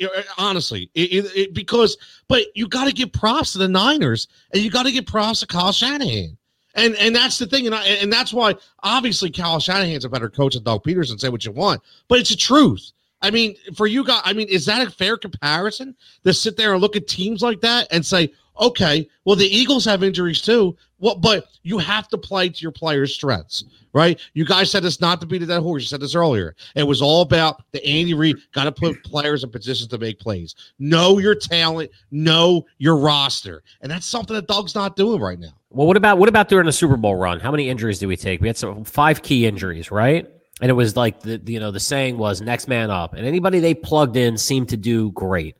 You 0.00 0.06
know, 0.06 0.08
honestly, 0.38 0.90
it, 0.94 1.12
it, 1.12 1.36
it, 1.36 1.54
because 1.54 1.96
but 2.28 2.44
you 2.54 2.66
got 2.66 2.86
to 2.86 2.92
give 2.92 3.12
props 3.12 3.52
to 3.52 3.58
the 3.58 3.68
Niners, 3.68 4.28
and 4.52 4.62
you 4.62 4.70
got 4.70 4.84
to 4.84 4.92
give 4.92 5.06
props 5.06 5.40
to 5.40 5.46
Kyle 5.46 5.72
Shanahan. 5.72 6.36
And 6.74 6.94
and 6.96 7.14
that's 7.14 7.38
the 7.38 7.46
thing, 7.46 7.66
and 7.66 7.74
I, 7.74 7.84
and 7.84 8.12
that's 8.12 8.32
why 8.32 8.54
obviously 8.82 9.30
Kyle 9.30 9.60
Shanahan's 9.60 10.04
a 10.04 10.10
better 10.10 10.28
coach 10.28 10.54
than 10.54 10.64
Doug 10.64 10.84
Pederson. 10.84 11.20
Say 11.20 11.28
what 11.28 11.44
you 11.44 11.52
want, 11.52 11.80
but 12.08 12.18
it's 12.18 12.30
the 12.30 12.36
truth. 12.36 12.92
I 13.22 13.30
mean, 13.30 13.56
for 13.74 13.86
you 13.86 14.04
guys, 14.04 14.20
I 14.24 14.34
mean, 14.34 14.48
is 14.48 14.66
that 14.66 14.86
a 14.86 14.90
fair 14.90 15.16
comparison 15.16 15.96
to 16.24 16.34
sit 16.34 16.56
there 16.56 16.72
and 16.72 16.82
look 16.82 16.96
at 16.96 17.08
teams 17.08 17.40
like 17.42 17.62
that 17.62 17.88
and 17.90 18.04
say, 18.04 18.30
okay, 18.60 19.08
well, 19.24 19.36
the 19.36 19.46
Eagles 19.46 19.84
have 19.86 20.02
injuries 20.02 20.42
too. 20.42 20.76
Well, 20.98 21.16
but 21.16 21.46
you 21.62 21.78
have 21.78 22.08
to 22.08 22.18
play 22.18 22.48
to 22.48 22.62
your 22.62 22.72
players' 22.72 23.14
strengths, 23.14 23.64
right? 23.92 24.18
You 24.32 24.46
guys 24.46 24.70
said 24.70 24.84
it's 24.84 25.00
not 25.00 25.20
to 25.20 25.26
beat 25.26 25.42
a 25.42 25.46
dead 25.46 25.60
horse. 25.60 25.82
You 25.82 25.88
said 25.88 26.00
this 26.00 26.14
earlier. 26.14 26.56
It 26.74 26.84
was 26.84 27.02
all 27.02 27.20
about 27.20 27.62
the 27.72 27.84
Andy 27.84 28.14
Reid 28.14 28.36
got 28.52 28.64
to 28.64 28.72
put 28.72 29.02
players 29.04 29.44
in 29.44 29.50
positions 29.50 29.88
to 29.88 29.98
make 29.98 30.18
plays. 30.18 30.54
Know 30.78 31.18
your 31.18 31.34
talent, 31.34 31.90
know 32.10 32.64
your 32.78 32.96
roster, 32.96 33.62
and 33.82 33.90
that's 33.90 34.06
something 34.06 34.34
that 34.34 34.46
Doug's 34.46 34.74
not 34.74 34.96
doing 34.96 35.20
right 35.20 35.38
now. 35.38 35.52
Well, 35.70 35.86
what 35.86 35.98
about 35.98 36.16
what 36.16 36.30
about 36.30 36.48
during 36.48 36.64
the 36.64 36.72
Super 36.72 36.96
Bowl 36.96 37.16
run? 37.16 37.40
How 37.40 37.50
many 37.50 37.68
injuries 37.68 37.98
did 37.98 38.06
we 38.06 38.16
take? 38.16 38.40
We 38.40 38.46
had 38.46 38.56
some 38.56 38.84
five 38.84 39.22
key 39.22 39.46
injuries, 39.46 39.90
right? 39.90 40.30
And 40.62 40.70
it 40.70 40.74
was 40.74 40.96
like 40.96 41.20
the 41.20 41.42
you 41.44 41.60
know 41.60 41.70
the 41.70 41.80
saying 41.80 42.16
was 42.16 42.40
next 42.40 42.68
man 42.68 42.90
up, 42.90 43.12
and 43.12 43.26
anybody 43.26 43.60
they 43.60 43.74
plugged 43.74 44.16
in 44.16 44.38
seemed 44.38 44.70
to 44.70 44.78
do 44.78 45.10
great, 45.10 45.56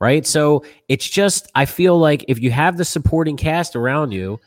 right? 0.00 0.26
So 0.26 0.64
it's 0.88 1.06
just 1.06 1.50
I 1.54 1.66
feel 1.66 1.98
like 1.98 2.24
if 2.28 2.38
you 2.38 2.50
have 2.50 2.78
the 2.78 2.86
supporting 2.86 3.36
cast 3.36 3.76
around 3.76 4.12
you 4.12 4.40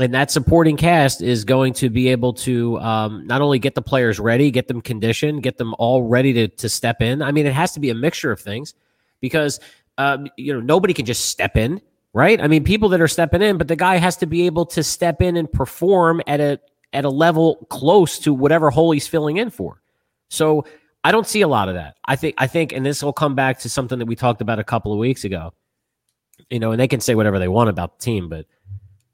and 0.00 0.14
that 0.14 0.30
supporting 0.30 0.76
cast 0.76 1.22
is 1.22 1.44
going 1.44 1.74
to 1.74 1.90
be 1.90 2.08
able 2.08 2.32
to 2.32 2.78
um, 2.80 3.26
not 3.26 3.42
only 3.42 3.58
get 3.58 3.74
the 3.74 3.82
players 3.82 4.18
ready, 4.18 4.50
get 4.50 4.66
them 4.66 4.80
conditioned, 4.80 5.42
get 5.42 5.58
them 5.58 5.74
all 5.78 6.02
ready 6.04 6.32
to 6.32 6.48
to 6.48 6.68
step 6.68 7.02
in. 7.02 7.22
I 7.22 7.32
mean, 7.32 7.46
it 7.46 7.52
has 7.52 7.72
to 7.72 7.80
be 7.80 7.90
a 7.90 7.94
mixture 7.94 8.32
of 8.32 8.40
things 8.40 8.74
because 9.20 9.60
um, 9.98 10.28
you 10.36 10.52
know 10.52 10.60
nobody 10.60 10.94
can 10.94 11.04
just 11.04 11.26
step 11.26 11.56
in, 11.56 11.80
right? 12.14 12.40
I 12.40 12.48
mean, 12.48 12.64
people 12.64 12.88
that 12.90 13.00
are 13.00 13.08
stepping 13.08 13.42
in, 13.42 13.58
but 13.58 13.68
the 13.68 13.76
guy 13.76 13.96
has 13.96 14.16
to 14.18 14.26
be 14.26 14.46
able 14.46 14.66
to 14.66 14.82
step 14.82 15.20
in 15.20 15.36
and 15.36 15.52
perform 15.52 16.22
at 16.26 16.40
a 16.40 16.58
at 16.92 17.04
a 17.04 17.10
level 17.10 17.66
close 17.70 18.18
to 18.20 18.34
whatever 18.34 18.70
hole 18.70 18.90
he's 18.92 19.06
filling 19.06 19.36
in 19.36 19.50
for. 19.50 19.82
So 20.28 20.64
I 21.04 21.12
don't 21.12 21.26
see 21.26 21.42
a 21.42 21.48
lot 21.48 21.68
of 21.68 21.74
that. 21.74 21.96
I 22.04 22.16
think 22.16 22.34
I 22.38 22.46
think, 22.46 22.72
and 22.72 22.84
this 22.86 23.02
will 23.02 23.12
come 23.12 23.34
back 23.34 23.58
to 23.60 23.68
something 23.68 23.98
that 23.98 24.06
we 24.06 24.16
talked 24.16 24.40
about 24.40 24.58
a 24.58 24.64
couple 24.64 24.92
of 24.92 24.98
weeks 24.98 25.24
ago. 25.24 25.52
you 26.50 26.58
know, 26.58 26.72
and 26.72 26.80
they 26.80 26.88
can 26.88 27.00
say 27.00 27.14
whatever 27.14 27.38
they 27.38 27.48
want 27.48 27.68
about 27.68 27.98
the 27.98 28.04
team, 28.04 28.28
but 28.28 28.46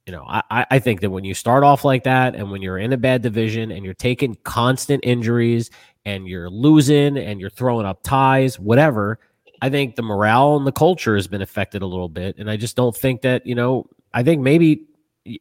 you 0.06 0.12
know, 0.12 0.24
I, 0.28 0.66
I 0.70 0.78
think 0.78 1.00
that 1.00 1.10
when 1.10 1.24
you 1.24 1.34
start 1.34 1.64
off 1.64 1.84
like 1.84 2.04
that 2.04 2.36
and 2.36 2.50
when 2.52 2.62
you're 2.62 2.78
in 2.78 2.92
a 2.92 2.96
bad 2.96 3.22
division 3.22 3.72
and 3.72 3.84
you're 3.84 3.92
taking 3.92 4.36
constant 4.44 5.04
injuries 5.04 5.68
and 6.04 6.28
you're 6.28 6.48
losing 6.48 7.18
and 7.18 7.40
you're 7.40 7.50
throwing 7.50 7.86
up 7.86 8.04
ties, 8.04 8.58
whatever, 8.58 9.18
I 9.60 9.68
think 9.68 9.96
the 9.96 10.02
morale 10.02 10.56
and 10.56 10.64
the 10.64 10.72
culture 10.72 11.16
has 11.16 11.26
been 11.26 11.42
affected 11.42 11.82
a 11.82 11.86
little 11.86 12.08
bit. 12.08 12.36
And 12.38 12.48
I 12.48 12.56
just 12.56 12.76
don't 12.76 12.96
think 12.96 13.22
that, 13.22 13.44
you 13.46 13.56
know, 13.56 13.86
I 14.14 14.22
think 14.22 14.42
maybe, 14.42 14.84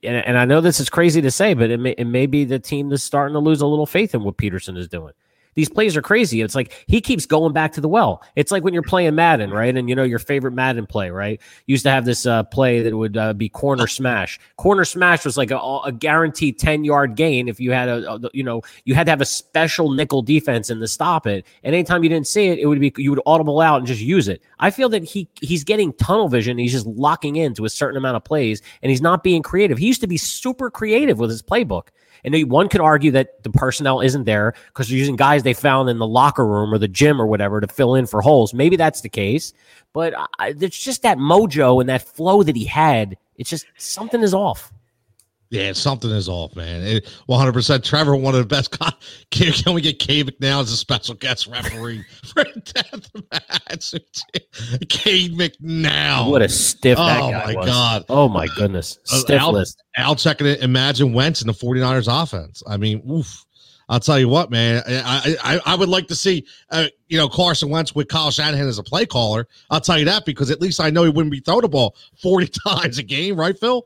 and, 0.04 0.25
and 0.25 0.36
I 0.36 0.45
know 0.45 0.62
this 0.62 0.80
is 0.80 0.89
crazy 0.89 1.21
to 1.21 1.30
say, 1.30 1.54
but 1.54 1.69
it 1.69 1.80
may, 1.80 1.91
it 1.91 2.06
may 2.06 2.25
be 2.25 2.43
the 2.43 2.58
team 2.58 2.89
that's 2.89 3.04
starting 3.04 3.34
to 3.34 3.39
lose 3.39 3.62
a 3.62 3.67
little 3.67 3.86
faith 3.86 4.15
in 4.15 4.23
what 4.23 4.38
Pederson 4.38 4.78
is 4.78 4.88
doing 4.88 5.13
these 5.55 5.69
plays 5.69 5.97
are 5.97 6.01
crazy. 6.01 6.41
It's 6.41 6.55
like 6.55 6.85
he 6.87 7.01
keeps 7.01 7.25
going 7.25 7.53
back 7.53 7.73
to 7.73 7.81
the 7.81 7.87
well. 7.87 8.21
It's 8.35 8.51
like 8.51 8.63
when 8.63 8.73
you're 8.73 8.83
playing 8.83 9.15
Madden, 9.15 9.51
right? 9.51 9.75
And 9.75 9.89
you 9.89 9.95
know 9.95 10.03
your 10.03 10.19
favorite 10.19 10.51
Madden 10.51 10.85
play, 10.85 11.09
right? 11.09 11.41
used 11.65 11.83
to 11.83 11.91
have 11.91 12.05
this 12.05 12.25
uh, 12.25 12.43
play 12.43 12.81
that 12.81 12.95
would 12.95 13.17
uh, 13.17 13.33
be 13.33 13.49
corner 13.49 13.87
smash. 13.87 14.39
Corner 14.57 14.85
smash 14.85 15.25
was 15.25 15.37
like 15.37 15.51
a, 15.51 15.57
a 15.57 15.91
guaranteed 15.91 16.59
ten 16.59 16.83
yard 16.83 17.15
gain 17.15 17.47
if 17.47 17.59
you 17.59 17.71
had 17.71 17.89
a, 17.89 18.13
a, 18.13 18.19
you 18.33 18.43
know 18.43 18.61
you 18.83 18.93
had 18.95 19.05
to 19.05 19.11
have 19.11 19.21
a 19.21 19.25
special 19.25 19.91
nickel 19.91 20.21
defense 20.21 20.69
in 20.69 20.79
to 20.79 20.87
stop 20.87 21.25
it. 21.25 21.45
And 21.63 21.73
anytime 21.73 22.03
you 22.03 22.09
didn't 22.09 22.27
see 22.27 22.47
it, 22.47 22.59
it 22.59 22.67
would 22.67 22.79
be 22.79 22.93
you 22.97 23.09
would 23.09 23.21
audible 23.25 23.61
out 23.61 23.77
and 23.77 23.87
just 23.87 24.01
use 24.01 24.27
it. 24.27 24.43
I 24.59 24.71
feel 24.71 24.89
that 24.89 25.03
he 25.03 25.29
he's 25.41 25.63
getting 25.63 25.93
tunnel 25.93 26.29
vision. 26.29 26.57
He's 26.57 26.73
just 26.73 26.85
locking 26.85 27.37
into 27.37 27.65
a 27.65 27.69
certain 27.69 27.97
amount 27.97 28.17
of 28.17 28.23
plays, 28.23 28.61
and 28.81 28.89
he's 28.89 29.01
not 29.01 29.23
being 29.23 29.41
creative. 29.41 29.77
He 29.77 29.87
used 29.87 30.01
to 30.01 30.07
be 30.07 30.17
super 30.17 30.69
creative 30.69 31.19
with 31.19 31.29
his 31.29 31.41
playbook. 31.41 31.87
And 32.25 32.51
one 32.51 32.67
could 32.67 32.81
argue 32.81 33.11
that 33.11 33.43
the 33.43 33.51
personnel 33.51 34.01
isn't 34.01 34.23
there 34.23 34.55
because 34.67 34.89
they're 34.89 34.97
using 34.97 35.15
guys 35.15 35.43
they 35.43 35.53
found 35.53 35.89
in 35.89 35.99
the 35.99 36.07
locker 36.07 36.45
room 36.45 36.73
or 36.73 36.79
the 36.79 36.88
gym 36.88 37.21
or 37.21 37.27
whatever 37.27 37.61
to 37.61 37.67
fill 37.67 37.95
in 37.95 38.07
for 38.07 38.19
holes. 38.19 38.53
Maybe 38.53 38.75
that's 38.75 39.01
the 39.01 39.09
case, 39.09 39.53
but 39.93 40.13
I, 40.39 40.55
it's 40.59 40.83
just 40.83 41.03
that 41.03 41.19
mojo 41.19 41.79
and 41.79 41.88
that 41.88 42.01
flow 42.01 42.41
that 42.41 42.55
he 42.55 42.65
had. 42.65 43.15
It's 43.38 43.49
just 43.49 43.67
something 43.77 44.21
is 44.21 44.33
off. 44.33 44.73
Yeah, 45.55 45.71
something 45.71 46.09
is 46.11 46.27
off, 46.27 46.55
man. 46.55 46.99
100%. 47.29 47.83
Trevor, 47.83 48.15
one 48.15 48.35
of 48.35 48.41
the 48.41 48.45
best. 48.45 48.77
Can, 49.31 49.51
can 49.53 49.73
we 49.73 49.81
get 49.81 49.99
Cade 49.99 50.27
McNown 50.27 50.61
as 50.61 50.71
a 50.71 50.77
special 50.77 51.15
guest 51.15 51.47
referee 51.47 52.03
for 52.25 52.43
death 52.43 53.09
match? 53.31 53.93
Cade 54.89 55.33
McNown. 55.33 56.29
What 56.29 56.41
a 56.41 56.49
stiff 56.49 56.97
that 56.97 57.21
oh, 57.21 57.31
guy 57.31 57.45
my 57.45 57.55
was. 57.55 57.65
God. 57.65 58.05
Oh, 58.09 58.27
my 58.27 58.47
goodness. 58.55 58.99
Uh, 59.11 59.17
Stiff 59.17 59.41
Al, 59.41 59.53
list. 59.53 59.81
Al 59.97 60.15
checking 60.15 60.47
it. 60.47 60.61
Imagine 60.61 61.13
Wentz 61.13 61.41
in 61.41 61.47
the 61.47 61.53
49ers 61.53 62.07
offense. 62.23 62.61
I 62.67 62.77
mean, 62.77 63.01
oof. 63.09 63.45
I'll 63.87 63.99
tell 63.99 64.19
you 64.19 64.27
what, 64.27 64.49
man. 64.49 64.81
I 64.87 65.35
I, 65.43 65.59
I 65.73 65.75
would 65.75 65.89
like 65.89 66.07
to 66.07 66.15
see, 66.15 66.47
uh, 66.71 66.87
you 67.07 67.17
know, 67.17 67.29
Carson 67.29 67.69
Wentz 67.69 67.93
with 67.93 68.07
Kyle 68.07 68.31
Shanahan 68.31 68.67
as 68.67 68.79
a 68.79 68.83
play 68.83 69.05
caller. 69.05 69.47
I'll 69.69 69.81
tell 69.81 69.99
you 69.99 70.05
that 70.05 70.25
because 70.25 70.49
at 70.49 70.59
least 70.59 70.81
I 70.81 70.89
know 70.89 71.03
he 71.03 71.09
wouldn't 71.09 71.31
be 71.31 71.39
throwing 71.39 71.61
the 71.61 71.69
ball 71.69 71.95
40 72.21 72.47
times 72.67 72.97
a 72.97 73.03
game, 73.03 73.39
right, 73.39 73.57
Phil? 73.57 73.85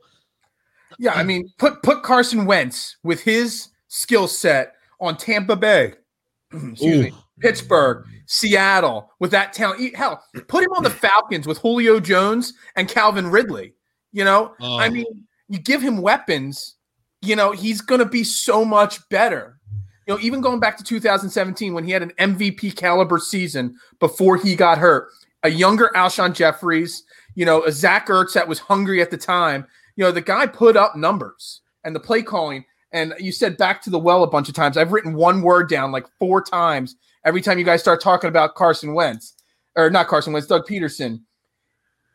Yeah, 1.00 1.14
I 1.14 1.22
mean, 1.22 1.50
put 1.56 1.82
put 1.82 2.02
Carson 2.02 2.44
Wentz 2.44 2.98
with 3.02 3.22
his 3.22 3.68
skill 3.88 4.28
set 4.28 4.74
on 5.00 5.16
Tampa 5.16 5.56
Bay, 5.56 5.94
excuse 6.52 6.82
Ooh. 6.82 7.02
me, 7.04 7.12
Pittsburgh, 7.40 8.04
Seattle 8.26 9.10
with 9.18 9.30
that 9.30 9.54
talent. 9.54 9.96
Hell, 9.96 10.22
put 10.46 10.62
him 10.62 10.72
on 10.74 10.82
the 10.82 10.90
Falcons 10.90 11.46
with 11.46 11.56
Julio 11.56 12.00
Jones 12.00 12.52
and 12.76 12.86
Calvin 12.86 13.28
Ridley. 13.28 13.72
You 14.12 14.24
know, 14.24 14.54
oh. 14.60 14.78
I 14.78 14.90
mean, 14.90 15.06
you 15.48 15.58
give 15.58 15.80
him 15.80 16.02
weapons, 16.02 16.76
you 17.22 17.34
know, 17.34 17.52
he's 17.52 17.80
going 17.80 18.00
to 18.00 18.04
be 18.04 18.22
so 18.22 18.62
much 18.62 19.00
better. 19.08 19.58
You 20.06 20.14
know, 20.14 20.20
even 20.20 20.42
going 20.42 20.60
back 20.60 20.76
to 20.76 20.84
2017 20.84 21.72
when 21.72 21.84
he 21.84 21.92
had 21.92 22.02
an 22.02 22.12
MVP 22.18 22.76
caliber 22.76 23.18
season 23.18 23.74
before 24.00 24.36
he 24.36 24.54
got 24.54 24.76
hurt, 24.76 25.08
a 25.44 25.48
younger 25.48 25.90
Alshon 25.94 26.34
Jeffries, 26.34 27.04
you 27.36 27.46
know, 27.46 27.62
a 27.64 27.72
Zach 27.72 28.08
Ertz 28.08 28.34
that 28.34 28.48
was 28.48 28.58
hungry 28.58 29.00
at 29.00 29.10
the 29.10 29.16
time 29.16 29.66
you 30.00 30.06
know, 30.06 30.12
the 30.12 30.22
guy 30.22 30.46
put 30.46 30.78
up 30.78 30.96
numbers 30.96 31.60
and 31.84 31.94
the 31.94 32.00
play 32.00 32.22
calling. 32.22 32.64
And 32.90 33.12
you 33.18 33.32
said 33.32 33.58
back 33.58 33.82
to 33.82 33.90
the 33.90 33.98
well 33.98 34.22
a 34.22 34.30
bunch 34.30 34.48
of 34.48 34.54
times. 34.54 34.78
I've 34.78 34.92
written 34.92 35.12
one 35.12 35.42
word 35.42 35.68
down 35.68 35.92
like 35.92 36.06
four 36.18 36.42
times 36.42 36.96
every 37.26 37.42
time 37.42 37.58
you 37.58 37.66
guys 37.66 37.82
start 37.82 38.00
talking 38.00 38.28
about 38.28 38.54
Carson 38.54 38.94
Wentz 38.94 39.34
or 39.76 39.90
not 39.90 40.08
Carson 40.08 40.32
Wentz, 40.32 40.48
Doug 40.48 40.66
Pederson. 40.66 41.20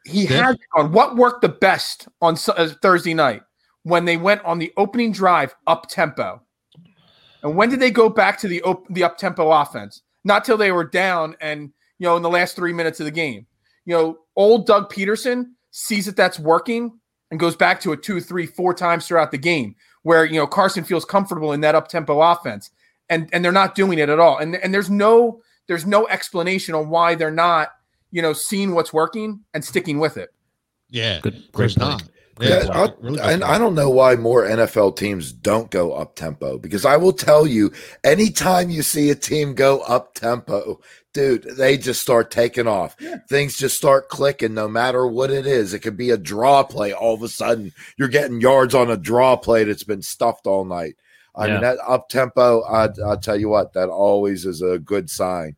He 0.04 0.24
yeah. 0.24 0.48
had 0.48 0.58
on 0.76 0.94
what 0.94 1.16
worked 1.16 1.44
the 1.44 1.50
best 1.50 2.08
on 2.24 2.38
uh, 2.58 2.70
Thursday 2.82 3.14
night 3.14 3.44
when 3.84 4.06
they 4.06 4.18
went 4.18 4.44
on 4.46 4.58
the 4.58 4.74
opening 4.78 5.12
drive 5.12 5.54
up 5.68 5.88
tempo. 5.88 6.42
And 7.44 7.56
when 7.56 7.70
did 7.70 7.82
they 7.82 7.92
go 7.92 8.10
back 8.10 8.40
to 8.40 8.48
the 8.48 8.64
op- 8.64 8.88
the 8.90 9.04
up 9.04 9.20
tempo 9.20 9.52
offense? 9.52 10.02
Not 10.24 10.44
till 10.44 10.58
they 10.58 10.72
were 10.72 10.86
down 10.86 11.36
and 11.40 11.72
you 12.00 12.08
know 12.08 12.18
in 12.18 12.24
the 12.24 12.32
last 12.32 12.56
three 12.56 12.74
minutes 12.74 13.00
of 13.00 13.06
the 13.06 13.12
game. 13.12 13.46
You 13.86 13.94
know, 13.96 14.18
old 14.36 14.66
Doug 14.66 14.92
Pederson 14.92 15.52
sees 15.70 16.08
that 16.08 16.16
that's 16.16 16.40
working 16.40 17.00
and 17.32 17.40
goes 17.40 17.56
back 17.56 17.80
to 17.82 17.92
it 17.92 18.04
two, 18.04 18.20
three, 18.22 18.46
four 18.46 18.74
times 18.74 19.08
throughout 19.08 19.32
the 19.32 19.38
game, 19.38 19.76
where 20.04 20.26
you 20.26 20.40
know 20.40 20.48
Carson 20.48 20.84
feels 20.84 21.06
comfortable 21.06 21.54
in 21.54 21.62
that 21.62 21.76
up 21.76 21.88
tempo 21.88 22.22
offense, 22.22 22.72
and 23.10 23.30
and 23.34 23.44
they're 23.44 23.52
not 23.52 23.76
doing 23.76 24.00
it 24.00 24.10
at 24.10 24.20
all. 24.20 24.38
And 24.38 24.56
and 24.56 24.74
there's 24.74 24.90
no 24.90 25.42
there's 25.68 25.86
no 25.86 26.08
explanation 26.08 26.76
on 26.76 26.90
why 26.90 27.16
they're 27.16 27.32
not 27.32 27.70
you 28.12 28.22
know 28.22 28.34
seeing 28.34 28.74
what's 28.74 28.94
working 28.94 29.42
and 29.54 29.64
sticking 29.64 30.00
with 30.00 30.18
it. 30.18 30.34
Yeah, 30.90 31.20
good, 31.22 31.44
there's 31.54 31.78
not. 31.78 32.04
Yeah, 32.40 32.68
I, 32.70 32.94
really 33.00 33.20
and 33.22 33.44
I 33.46 33.58
don't 33.58 33.76
know 33.76 33.90
why 33.90 34.16
more 34.16 34.44
NFL 34.44 34.98
teams 34.98 35.32
don't 35.32 35.72
go 35.72 35.94
up 35.94 36.16
tempo 36.16 36.58
because 36.58 36.86
I 36.86 36.98
will 36.98 37.14
tell 37.14 37.48
you, 37.48 37.72
anytime 38.04 38.70
you 38.70 38.82
see 38.82 39.10
a 39.10 39.16
team 39.16 39.54
go 39.54 39.80
up 39.82 40.16
tempo, 40.16 40.82
dude, 41.14 41.44
they 41.58 41.78
just 41.78 42.02
start 42.02 42.32
taking 42.32 42.68
off. 42.68 42.98
Yeah. 43.00 43.18
Things 43.30 43.58
just 43.58 43.78
start 43.78 44.10
clicking 44.10 44.54
no 44.54 44.68
matter 44.68 45.08
what 45.08 45.32
it 45.32 45.48
is. 45.48 45.74
It 45.74 45.80
could 45.80 45.96
be 45.96 46.10
a 46.10 46.18
draw 46.18 46.64
play. 46.64 46.92
All 46.92 47.14
of 47.14 47.24
a 47.24 47.30
sudden, 47.30 47.72
you're 47.98 48.10
getting 48.10 48.42
yards 48.42 48.76
on 48.76 48.92
a 48.92 48.98
draw 48.98 49.38
play 49.38 49.64
that's 49.64 49.86
been 49.86 50.02
stuffed 50.02 50.46
all 50.46 50.66
night. 50.66 50.98
I 51.36 51.48
yeah. 51.48 51.54
mean, 51.54 51.62
that 51.62 51.78
up 51.88 52.10
tempo, 52.10 52.64
I'll 52.64 53.18
tell 53.18 53.40
you 53.40 53.48
what, 53.48 53.74
that 53.74 53.90
always 53.90 54.46
is 54.46 54.62
a 54.62 54.78
good 54.78 55.10
sign. 55.10 55.56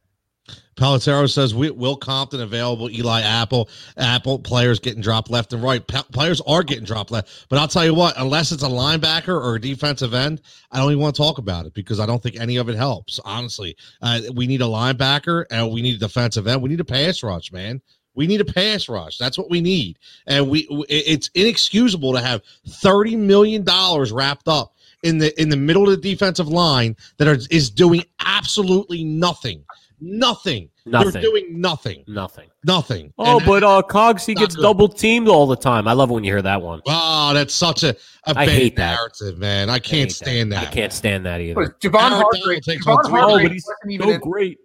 Pelotero 0.77 1.29
says 1.29 1.55
Will 1.55 1.97
Compton 1.97 2.41
available. 2.41 2.89
Eli 2.89 3.21
Apple, 3.21 3.67
Apple 3.97 4.39
players 4.39 4.79
getting 4.79 5.01
dropped 5.01 5.29
left 5.29 5.51
and 5.51 5.63
right. 5.63 5.85
P- 5.85 6.03
players 6.11 6.39
are 6.41 6.61
getting 6.63 6.85
dropped 6.85 7.09
left, 7.09 7.47
but 7.49 7.57
I'll 7.57 7.67
tell 7.67 7.83
you 7.83 7.95
what, 7.95 8.13
unless 8.17 8.51
it's 8.51 8.63
a 8.63 8.67
linebacker 8.67 9.29
or 9.29 9.55
a 9.55 9.61
defensive 9.61 10.13
end, 10.13 10.41
I 10.71 10.77
don't 10.77 10.91
even 10.91 11.01
want 11.01 11.15
to 11.15 11.21
talk 11.21 11.39
about 11.39 11.65
it 11.65 11.73
because 11.73 11.99
I 11.99 12.05
don't 12.05 12.21
think 12.21 12.39
any 12.39 12.57
of 12.57 12.69
it 12.69 12.75
helps. 12.75 13.19
Honestly, 13.25 13.75
uh, 14.03 14.21
we 14.35 14.45
need 14.45 14.61
a 14.61 14.65
linebacker 14.65 15.45
and 15.49 15.71
we 15.71 15.81
need 15.81 15.95
a 15.95 15.99
defensive 15.99 16.45
end. 16.47 16.61
We 16.61 16.69
need 16.69 16.79
a 16.79 16.85
pass 16.85 17.23
rush, 17.23 17.51
man. 17.51 17.81
We 18.13 18.27
need 18.27 18.41
a 18.41 18.45
pass 18.45 18.87
rush. 18.87 19.17
That's 19.17 19.37
what 19.37 19.49
we 19.49 19.61
need, 19.61 19.99
and 20.25 20.49
we 20.49 20.67
it's 20.89 21.29
inexcusable 21.35 22.13
to 22.13 22.19
have 22.19 22.41
thirty 22.67 23.15
million 23.15 23.63
dollars 23.63 24.11
wrapped 24.11 24.47
up 24.47 24.73
in 25.03 25.19
the 25.19 25.39
in 25.39 25.49
the 25.49 25.57
middle 25.57 25.83
of 25.83 25.89
the 25.91 25.97
defensive 25.97 26.47
line 26.47 26.95
that 27.17 27.27
are, 27.27 27.37
is 27.51 27.69
doing 27.69 28.03
absolutely 28.25 29.03
nothing 29.03 29.63
Nothing. 29.99 30.69
Nothing. 30.85 31.11
They're 31.11 31.21
doing 31.21 31.59
nothing. 31.59 32.03
Nothing. 32.07 32.49
Nothing. 32.63 33.13
Oh, 33.17 33.37
and 33.37 33.45
but 33.45 33.63
uh 33.63 33.81
Cox 33.81 34.25
he 34.25 34.35
gets 34.35 34.55
good. 34.55 34.61
double 34.61 34.87
teamed 34.87 35.27
all 35.27 35.47
the 35.47 35.55
time. 35.55 35.87
I 35.87 35.93
love 35.93 36.09
when 36.09 36.23
you 36.23 36.31
hear 36.31 36.41
that 36.41 36.61
one. 36.61 36.81
Oh, 36.87 37.33
that's 37.33 37.53
such 37.53 37.83
a, 37.83 37.95
a 38.25 38.37
I 38.37 38.45
hate 38.45 38.75
that. 38.75 38.95
narrative, 38.95 39.39
man. 39.39 39.69
I 39.69 39.79
can't 39.79 40.09
I 40.09 40.13
stand 40.13 40.51
that. 40.51 40.61
that. 40.61 40.67
I 40.67 40.71
can't 40.71 40.93
stand 40.93 41.25
that 41.25 41.41
either. 41.41 41.55
But 41.55 41.79
Javon 41.81 42.09
Hargrave, 42.09 42.61
Javon 42.61 43.09
Hargrave 43.09 43.23
oh, 43.23 43.41
but 43.41 43.51
he's 43.51 43.65
so 43.65 44.09
in, 44.09 44.19
great. 44.19 44.59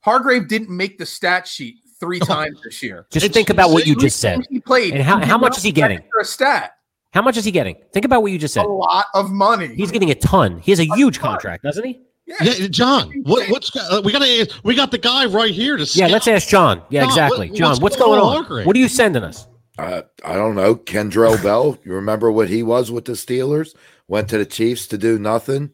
Hargrave 0.00 0.48
didn't 0.48 0.74
make 0.74 0.98
the 0.98 1.06
stat 1.06 1.46
sheet 1.46 1.76
three 1.98 2.18
times 2.20 2.60
this 2.62 2.82
year. 2.82 3.06
Just 3.10 3.26
it's, 3.26 3.34
think 3.34 3.50
about 3.50 3.70
what 3.70 3.86
you 3.86 3.96
just 3.96 4.20
said. 4.20 4.46
He 4.48 4.60
played. 4.60 4.94
And 4.94 5.02
how, 5.02 5.24
how 5.24 5.38
much 5.38 5.56
is 5.56 5.62
he 5.62 5.72
getting? 5.72 6.00
For 6.12 6.20
a 6.20 6.24
stat. 6.24 6.72
How 7.12 7.22
much 7.22 7.36
is 7.36 7.44
he 7.44 7.50
getting? 7.50 7.76
Think 7.92 8.04
about 8.04 8.22
what 8.22 8.32
you 8.32 8.38
just 8.38 8.54
said. 8.54 8.64
A 8.64 8.68
lot 8.68 9.06
of 9.14 9.30
money. 9.30 9.74
He's 9.74 9.90
getting 9.90 10.10
a 10.10 10.14
ton. 10.14 10.58
He 10.58 10.72
has 10.72 10.78
a 10.78 10.84
huge 10.84 11.18
contract, 11.18 11.62
doesn't 11.62 11.84
he? 11.84 12.00
Yeah, 12.28 12.36
yeah 12.42 12.68
John. 12.68 13.10
What, 13.22 13.48
what's 13.50 13.74
uh, 13.74 14.02
we 14.04 14.12
got 14.12 14.20
to? 14.20 14.60
We 14.62 14.74
got 14.74 14.90
the 14.90 14.98
guy 14.98 15.24
right 15.24 15.52
here 15.52 15.76
to. 15.78 15.86
Scout. 15.86 16.08
Yeah, 16.08 16.12
let's 16.12 16.28
ask 16.28 16.46
John. 16.46 16.82
Yeah, 16.90 17.02
John, 17.02 17.08
exactly. 17.08 17.48
What, 17.48 17.58
John, 17.58 17.68
what's, 17.70 17.80
what's 17.80 17.96
going, 17.96 18.20
going, 18.20 18.44
on? 18.44 18.66
What 18.66 18.76
are 18.76 18.78
you 18.78 18.88
sending 18.88 19.24
us? 19.24 19.48
Uh, 19.78 20.02
I 20.24 20.34
don't 20.34 20.54
know. 20.54 20.76
Kendrell 20.76 21.42
Bell. 21.42 21.78
You 21.84 21.94
remember 21.94 22.30
what 22.30 22.50
he 22.50 22.62
was 22.62 22.90
with 22.90 23.06
the 23.06 23.12
Steelers? 23.12 23.74
Went 24.08 24.28
to 24.28 24.38
the 24.38 24.46
Chiefs 24.46 24.86
to 24.88 24.98
do 24.98 25.18
nothing. 25.18 25.70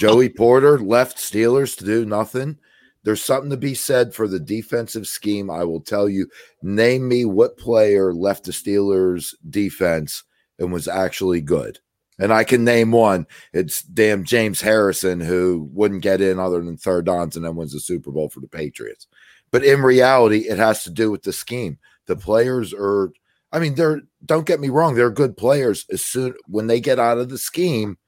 Joey 0.00 0.30
Porter 0.30 0.78
left 0.78 1.18
Steelers 1.18 1.76
to 1.78 1.84
do 1.84 2.04
nothing. 2.04 2.58
There's 3.04 3.22
something 3.22 3.50
to 3.50 3.56
be 3.56 3.74
said 3.74 4.14
for 4.14 4.26
the 4.26 4.40
defensive 4.40 5.06
scheme. 5.06 5.50
I 5.50 5.62
will 5.64 5.80
tell 5.80 6.08
you. 6.08 6.28
Name 6.62 7.06
me 7.06 7.24
what 7.24 7.58
player 7.58 8.12
left 8.12 8.44
the 8.44 8.52
Steelers 8.52 9.34
defense 9.48 10.24
and 10.58 10.72
was 10.72 10.88
actually 10.88 11.40
good. 11.40 11.78
And 12.18 12.32
I 12.32 12.44
can 12.44 12.64
name 12.64 12.92
one. 12.92 13.26
It's 13.52 13.82
damn 13.82 14.24
James 14.24 14.60
Harrison, 14.60 15.20
who 15.20 15.68
wouldn't 15.72 16.02
get 16.02 16.20
in 16.20 16.38
other 16.38 16.62
than 16.62 16.76
third 16.76 17.06
downs 17.06 17.36
and 17.36 17.44
then 17.44 17.56
wins 17.56 17.72
the 17.72 17.80
Super 17.80 18.12
Bowl 18.12 18.28
for 18.28 18.40
the 18.40 18.46
Patriots. 18.46 19.06
But 19.50 19.64
in 19.64 19.82
reality, 19.82 20.48
it 20.48 20.58
has 20.58 20.84
to 20.84 20.90
do 20.90 21.10
with 21.10 21.22
the 21.22 21.32
scheme. 21.32 21.78
The 22.06 22.16
players 22.16 22.72
are, 22.72 23.12
I 23.52 23.58
mean, 23.58 23.74
they're, 23.74 24.02
don't 24.24 24.46
get 24.46 24.60
me 24.60 24.68
wrong, 24.68 24.94
they're 24.94 25.10
good 25.10 25.36
players. 25.36 25.86
As 25.90 26.04
soon 26.04 26.34
when 26.46 26.66
they 26.66 26.80
get 26.80 26.98
out 26.98 27.18
of 27.18 27.28
the 27.28 27.38
scheme, 27.38 27.98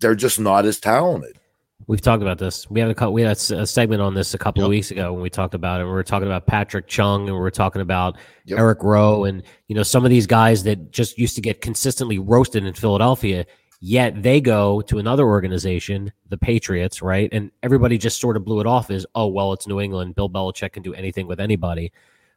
they're 0.00 0.14
just 0.14 0.40
not 0.40 0.66
as 0.66 0.80
talented. 0.80 1.38
We've 1.86 2.00
talked 2.00 2.22
about 2.22 2.38
this. 2.38 2.68
We 2.70 2.80
had 2.80 2.96
a 2.96 3.10
we 3.10 3.22
had 3.22 3.32
a 3.32 3.66
segment 3.66 4.02
on 4.02 4.14
this 4.14 4.34
a 4.34 4.38
couple 4.38 4.62
yep. 4.62 4.66
of 4.66 4.70
weeks 4.70 4.90
ago 4.90 5.12
when 5.12 5.22
we 5.22 5.30
talked 5.30 5.54
about 5.54 5.80
it. 5.80 5.84
We 5.84 5.90
were 5.90 6.02
talking 6.02 6.28
about 6.28 6.46
Patrick 6.46 6.86
Chung 6.86 7.26
and 7.26 7.34
we 7.34 7.40
were 7.40 7.50
talking 7.50 7.82
about 7.82 8.18
yep. 8.44 8.58
Eric 8.58 8.82
Rowe 8.82 9.24
and 9.24 9.42
you 9.68 9.74
know 9.74 9.82
some 9.82 10.04
of 10.04 10.10
these 10.10 10.26
guys 10.26 10.62
that 10.64 10.90
just 10.92 11.18
used 11.18 11.34
to 11.36 11.40
get 11.40 11.60
consistently 11.60 12.18
roasted 12.18 12.64
in 12.64 12.74
Philadelphia. 12.74 13.46
Yet 13.84 14.22
they 14.22 14.40
go 14.40 14.80
to 14.82 15.00
another 15.00 15.24
organization, 15.24 16.12
the 16.28 16.38
Patriots, 16.38 17.02
right? 17.02 17.28
And 17.32 17.50
everybody 17.64 17.98
just 17.98 18.20
sort 18.20 18.36
of 18.36 18.44
blew 18.44 18.60
it 18.60 18.66
off 18.66 18.92
as, 18.92 19.04
oh 19.16 19.26
well, 19.26 19.52
it's 19.52 19.66
New 19.66 19.80
England. 19.80 20.14
Bill 20.14 20.30
Belichick 20.30 20.74
can 20.74 20.84
do 20.84 20.94
anything 20.94 21.26
with 21.26 21.40
anybody. 21.40 21.92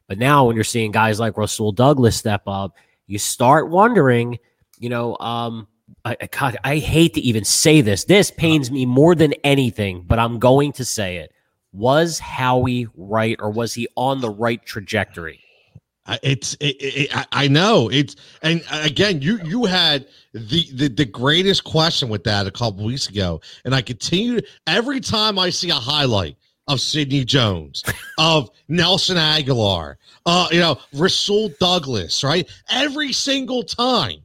But 0.08 0.18
now 0.18 0.44
when 0.44 0.56
you're 0.56 0.64
seeing 0.64 0.90
guys 0.90 1.20
like 1.20 1.36
Rasul 1.36 1.70
Douglas 1.70 2.16
step 2.16 2.42
up, 2.48 2.74
you 3.06 3.20
start 3.20 3.70
wondering, 3.70 4.40
you 4.80 4.88
know, 4.88 5.16
um, 5.18 5.68
I, 6.06 6.28
God, 6.30 6.56
I 6.62 6.76
hate 6.76 7.14
to 7.14 7.20
even 7.20 7.44
say 7.44 7.80
this. 7.80 8.04
This 8.04 8.30
pains 8.30 8.70
me 8.70 8.86
more 8.86 9.16
than 9.16 9.32
anything, 9.42 10.04
but 10.06 10.20
I'm 10.20 10.38
going 10.38 10.72
to 10.74 10.84
say 10.84 11.16
it. 11.16 11.32
Was 11.72 12.20
Howie 12.20 12.86
right, 12.94 13.36
or 13.40 13.50
was 13.50 13.74
he 13.74 13.88
on 13.96 14.20
the 14.20 14.30
right 14.30 14.64
trajectory? 14.64 15.40
It's 16.22 16.54
it, 16.60 16.76
it, 16.78 17.26
I 17.32 17.48
know 17.48 17.90
it's 17.90 18.14
and 18.42 18.62
again 18.70 19.20
you 19.22 19.40
you 19.42 19.64
had 19.64 20.06
the, 20.32 20.64
the 20.72 20.88
the 20.88 21.04
greatest 21.04 21.64
question 21.64 22.08
with 22.08 22.22
that 22.24 22.46
a 22.46 22.50
couple 22.52 22.84
weeks 22.84 23.08
ago 23.08 23.40
and 23.64 23.74
I 23.74 23.82
continue 23.82 24.40
every 24.68 25.00
time 25.00 25.36
I 25.36 25.50
see 25.50 25.70
a 25.70 25.74
highlight 25.74 26.36
of 26.68 26.80
Sidney 26.80 27.24
Jones 27.24 27.82
of 28.18 28.50
Nelson 28.68 29.16
Agholor 29.16 29.96
uh 30.26 30.46
you 30.52 30.60
know 30.60 30.78
Rasul 30.92 31.50
Douglas 31.58 32.22
right 32.22 32.48
every 32.70 33.12
single 33.12 33.64
time 33.64 34.20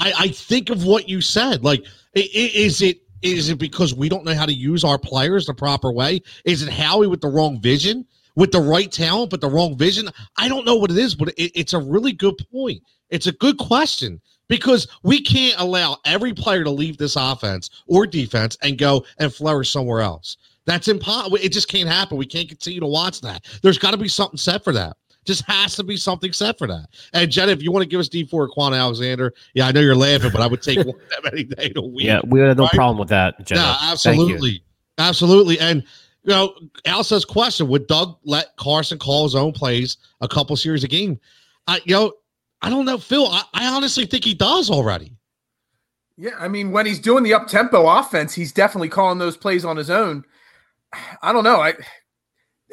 I, 0.00 0.12
I 0.18 0.28
think 0.28 0.70
of 0.70 0.84
what 0.84 1.08
you 1.08 1.20
said. 1.20 1.62
Like, 1.62 1.84
is 2.14 2.82
it 2.82 3.02
is 3.22 3.50
it 3.50 3.58
because 3.58 3.94
we 3.94 4.08
don't 4.08 4.24
know 4.24 4.34
how 4.34 4.46
to 4.46 4.52
use 4.52 4.82
our 4.82 4.98
players 4.98 5.46
the 5.46 5.54
proper 5.54 5.92
way? 5.92 6.22
Is 6.44 6.62
it 6.62 6.70
Howie 6.70 7.06
with 7.06 7.20
the 7.20 7.28
wrong 7.28 7.60
vision, 7.60 8.06
with 8.34 8.50
the 8.50 8.60
right 8.60 8.90
talent 8.90 9.30
but 9.30 9.42
the 9.42 9.50
wrong 9.50 9.76
vision? 9.76 10.08
I 10.38 10.48
don't 10.48 10.64
know 10.64 10.76
what 10.76 10.90
it 10.90 10.96
is, 10.96 11.14
but 11.14 11.28
it, 11.36 11.52
it's 11.54 11.74
a 11.74 11.78
really 11.78 12.12
good 12.12 12.34
point. 12.50 12.82
It's 13.10 13.26
a 13.26 13.32
good 13.32 13.58
question 13.58 14.20
because 14.48 14.88
we 15.02 15.20
can't 15.20 15.60
allow 15.60 15.98
every 16.06 16.32
player 16.32 16.64
to 16.64 16.70
leave 16.70 16.96
this 16.96 17.16
offense 17.16 17.68
or 17.86 18.06
defense 18.06 18.56
and 18.62 18.78
go 18.78 19.04
and 19.18 19.32
flourish 19.32 19.70
somewhere 19.70 20.00
else. 20.00 20.38
That's 20.64 20.88
impossible. 20.88 21.38
It 21.40 21.52
just 21.52 21.68
can't 21.68 21.88
happen. 21.88 22.16
We 22.16 22.26
can't 22.26 22.48
continue 22.48 22.80
to 22.80 22.86
watch 22.86 23.20
that. 23.20 23.44
There's 23.62 23.78
got 23.78 23.90
to 23.90 23.96
be 23.96 24.08
something 24.08 24.38
set 24.38 24.64
for 24.64 24.72
that. 24.72 24.96
Just 25.30 25.44
has 25.48 25.76
to 25.76 25.84
be 25.84 25.96
something 25.96 26.32
set 26.32 26.58
for 26.58 26.66
that. 26.66 26.88
And 27.12 27.30
Jen, 27.30 27.48
if 27.50 27.62
you 27.62 27.70
want 27.70 27.84
to 27.84 27.88
give 27.88 28.00
us 28.00 28.08
Dee 28.08 28.24
Ford 28.24 28.50
Kwon 28.50 28.76
Alexander, 28.76 29.32
yeah, 29.54 29.68
I 29.68 29.70
know 29.70 29.80
you're 29.80 29.94
laughing, 29.94 30.32
but 30.32 30.40
I 30.40 30.48
would 30.48 30.60
take 30.60 30.78
one 30.84 30.88
of 30.88 31.22
them 31.22 31.32
any 31.32 31.44
day 31.44 31.72
a 31.76 31.80
week. 31.80 32.04
Yeah, 32.06 32.20
we 32.26 32.40
have 32.40 32.56
no 32.56 32.64
right? 32.64 32.72
problem 32.72 32.98
with 32.98 33.10
that, 33.10 33.46
Jenna. 33.46 33.60
No, 33.60 33.76
absolutely. 33.80 34.64
Absolutely. 34.98 35.60
And 35.60 35.84
you 36.24 36.30
know, 36.30 36.52
Al 36.84 37.04
says 37.04 37.24
question: 37.24 37.68
Would 37.68 37.86
Doug 37.86 38.18
let 38.24 38.56
Carson 38.56 38.98
call 38.98 39.22
his 39.22 39.36
own 39.36 39.52
plays 39.52 39.98
a 40.20 40.26
couple 40.26 40.56
series 40.56 40.82
a 40.82 40.88
game? 40.88 41.20
I, 41.68 41.80
you 41.84 41.94
know, 41.94 42.12
I 42.60 42.70
don't 42.70 42.84
know, 42.84 42.98
Phil. 42.98 43.28
I, 43.28 43.44
I 43.54 43.66
honestly 43.68 44.04
think 44.04 44.24
he 44.24 44.34
does 44.34 44.68
already. 44.68 45.16
Yeah, 46.16 46.32
I 46.40 46.48
mean, 46.48 46.72
when 46.72 46.86
he's 46.86 46.98
doing 46.98 47.22
the 47.22 47.34
up 47.34 47.46
tempo 47.46 47.86
offense, 47.88 48.34
he's 48.34 48.50
definitely 48.50 48.88
calling 48.88 49.18
those 49.18 49.36
plays 49.36 49.64
on 49.64 49.76
his 49.76 49.90
own. 49.90 50.24
I 51.22 51.32
don't 51.32 51.44
know. 51.44 51.60
I 51.60 51.74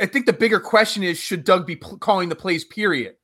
I 0.02 0.06
think 0.06 0.26
the 0.26 0.34
bigger 0.34 0.60
question 0.60 1.04
is 1.04 1.18
should 1.18 1.44
Doug 1.44 1.66
be 1.66 1.76
p- 1.76 1.98
calling 2.00 2.30
the 2.30 2.36
plays, 2.36 2.64
period? 2.64 3.16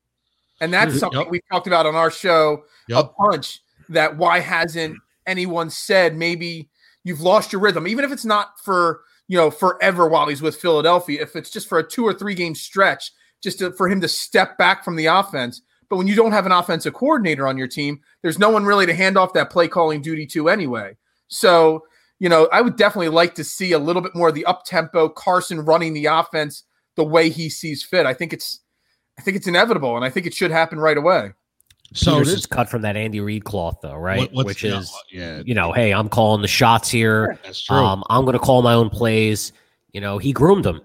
And 0.62 0.74
that's 0.74 0.92
mm-hmm. 0.92 1.00
something 1.00 1.22
yep. 1.22 1.30
we 1.30 1.42
talked 1.52 1.68
about 1.68 1.86
on 1.86 1.96
our 1.96 2.12
show 2.12 2.64
yep. 2.88 3.06
a 3.06 3.10
bunch 3.20 3.62
that 3.90 4.18
why 4.18 4.40
hasn't 4.40 4.98
anyone 5.26 5.70
said 5.70 6.16
maybe 6.16 6.70
you've 7.04 7.22
lost 7.22 7.52
your 7.52 7.62
rhythm, 7.62 7.88
even 7.88 8.06
if 8.06 8.12
it's 8.12 8.26
not 8.26 8.60
for, 8.60 9.02
you 9.28 9.38
know, 9.38 9.52
forever 9.52 10.08
while 10.08 10.28
he's 10.28 10.42
with 10.42 10.56
Philadelphia, 10.56 11.22
if 11.22 11.36
it's 11.36 11.50
just 11.50 11.68
for 11.68 11.80
a 11.80 11.88
two 11.88 12.06
or 12.06 12.14
three 12.14 12.36
game 12.36 12.56
stretch, 12.56 13.12
just 13.42 13.60
to, 13.60 13.72
for 13.74 13.90
him 13.90 14.00
to 14.02 14.08
step 14.08 14.58
back 14.58 14.84
from 14.84 14.96
the 14.96 15.08
offense. 15.08 15.62
But 15.90 15.98
when 15.98 16.08
you 16.08 16.16
don't 16.16 16.32
have 16.32 16.46
an 16.46 16.52
offensive 16.52 16.94
coordinator 16.94 17.46
on 17.48 17.58
your 17.58 17.68
team, 17.68 18.00
there's 18.22 18.40
no 18.40 18.50
one 18.50 18.66
really 18.66 18.86
to 18.86 18.94
hand 18.94 19.18
off 19.18 19.34
that 19.34 19.50
play 19.50 19.68
calling 19.68 20.02
duty 20.02 20.26
to 20.28 20.50
anyway. 20.50 20.96
So 21.28 21.84
you 22.24 22.30
know, 22.30 22.48
I 22.54 22.62
would 22.62 22.78
definitely 22.78 23.10
like 23.10 23.36
to 23.36 23.44
see 23.44 23.74
a 23.74 23.78
little 23.78 24.02
bit 24.02 24.16
more 24.16 24.30
of 24.30 24.34
the 24.34 24.46
up 24.46 24.64
tempo 24.64 25.10
Carson 25.10 25.60
running 25.60 25.94
the 25.94 26.06
offense 26.06 26.64
the 26.96 27.04
way 27.04 27.28
he 27.28 27.50
sees 27.50 27.84
fit. 27.84 28.06
I 28.06 28.14
think 28.14 28.32
it's, 28.32 28.62
I 29.20 29.22
think 29.22 29.36
it's 29.36 29.46
inevitable, 29.46 29.98
and 29.98 30.06
I 30.06 30.10
think 30.10 30.26
it 30.26 30.34
should 30.34 30.50
happen 30.50 30.80
right 30.80 30.96
away. 30.96 31.34
So 31.92 32.20
this 32.20 32.30
is 32.30 32.46
cut 32.46 32.70
from 32.70 32.82
that 32.84 32.96
Andy 32.96 33.20
Reid 33.20 33.44
cloth, 33.44 33.80
though, 33.82 33.98
right? 33.98 34.32
What, 34.32 34.46
Which 34.46 34.64
is, 34.64 34.90
yeah, 35.12 35.42
you 35.46 35.54
know, 35.54 35.74
hey, 35.74 35.94
I'm 35.94 36.08
calling 36.08 36.42
the 36.42 36.48
shots 36.48 36.90
here. 36.90 37.38
That's 37.44 37.62
true. 37.62 37.76
Um, 37.76 38.06
I'm 38.10 38.24
going 38.24 38.34
to 38.34 38.40
call 38.40 38.62
my 38.62 38.74
own 38.74 38.90
plays. 38.90 39.52
You 39.92 40.00
know, 40.00 40.18
he 40.18 40.32
groomed 40.32 40.64
them, 40.64 40.80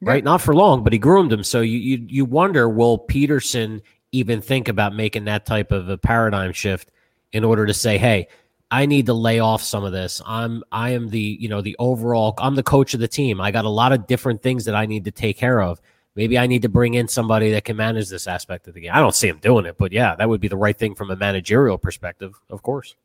right? 0.00 0.22
Not 0.22 0.42
for 0.42 0.54
long, 0.54 0.84
but 0.84 0.92
he 0.92 0.98
groomed 1.00 1.32
them. 1.32 1.42
So 1.42 1.60
you 1.60 1.76
you 1.76 2.06
you 2.08 2.24
wonder, 2.24 2.68
will 2.68 3.04
Pederson 3.08 3.82
even 4.12 4.40
think 4.40 4.68
about 4.68 4.94
making 4.94 5.24
that 5.24 5.44
type 5.44 5.72
of 5.72 5.88
a 5.88 5.98
paradigm 5.98 6.52
shift 6.52 6.92
in 7.32 7.42
order 7.42 7.66
to 7.66 7.74
say, 7.74 7.98
hey, 7.98 8.28
I 8.74 8.86
need 8.86 9.06
to 9.06 9.14
lay 9.14 9.38
off 9.38 9.62
some 9.62 9.84
of 9.84 9.92
this. 9.92 10.20
I'm 10.26 10.64
I 10.72 10.90
am 10.90 11.08
the, 11.08 11.20
you 11.20 11.48
know, 11.48 11.60
the 11.60 11.76
overall 11.78 12.34
I'm 12.38 12.56
the 12.56 12.64
coach 12.64 12.92
of 12.92 12.98
the 12.98 13.06
team. 13.06 13.40
I 13.40 13.52
got 13.52 13.64
a 13.64 13.68
lot 13.68 13.92
of 13.92 14.08
different 14.08 14.42
things 14.42 14.64
that 14.64 14.74
I 14.74 14.84
need 14.86 15.04
to 15.04 15.12
take 15.12 15.38
care 15.38 15.60
of. 15.60 15.80
Maybe 16.16 16.36
I 16.36 16.48
need 16.48 16.62
to 16.62 16.68
bring 16.68 16.94
in 16.94 17.06
somebody 17.06 17.52
that 17.52 17.64
can 17.64 17.76
manage 17.76 18.08
this 18.08 18.26
aspect 18.26 18.66
of 18.66 18.74
the 18.74 18.80
game. 18.80 18.90
I 18.92 18.98
don't 18.98 19.14
see 19.14 19.28
him 19.28 19.38
doing 19.38 19.64
it, 19.64 19.78
but 19.78 19.92
yeah, 19.92 20.16
that 20.16 20.28
would 20.28 20.40
be 20.40 20.48
the 20.48 20.56
right 20.56 20.76
thing 20.76 20.96
from 20.96 21.12
a 21.12 21.16
managerial 21.16 21.78
perspective, 21.78 22.34
of 22.50 22.62
course. 22.62 22.96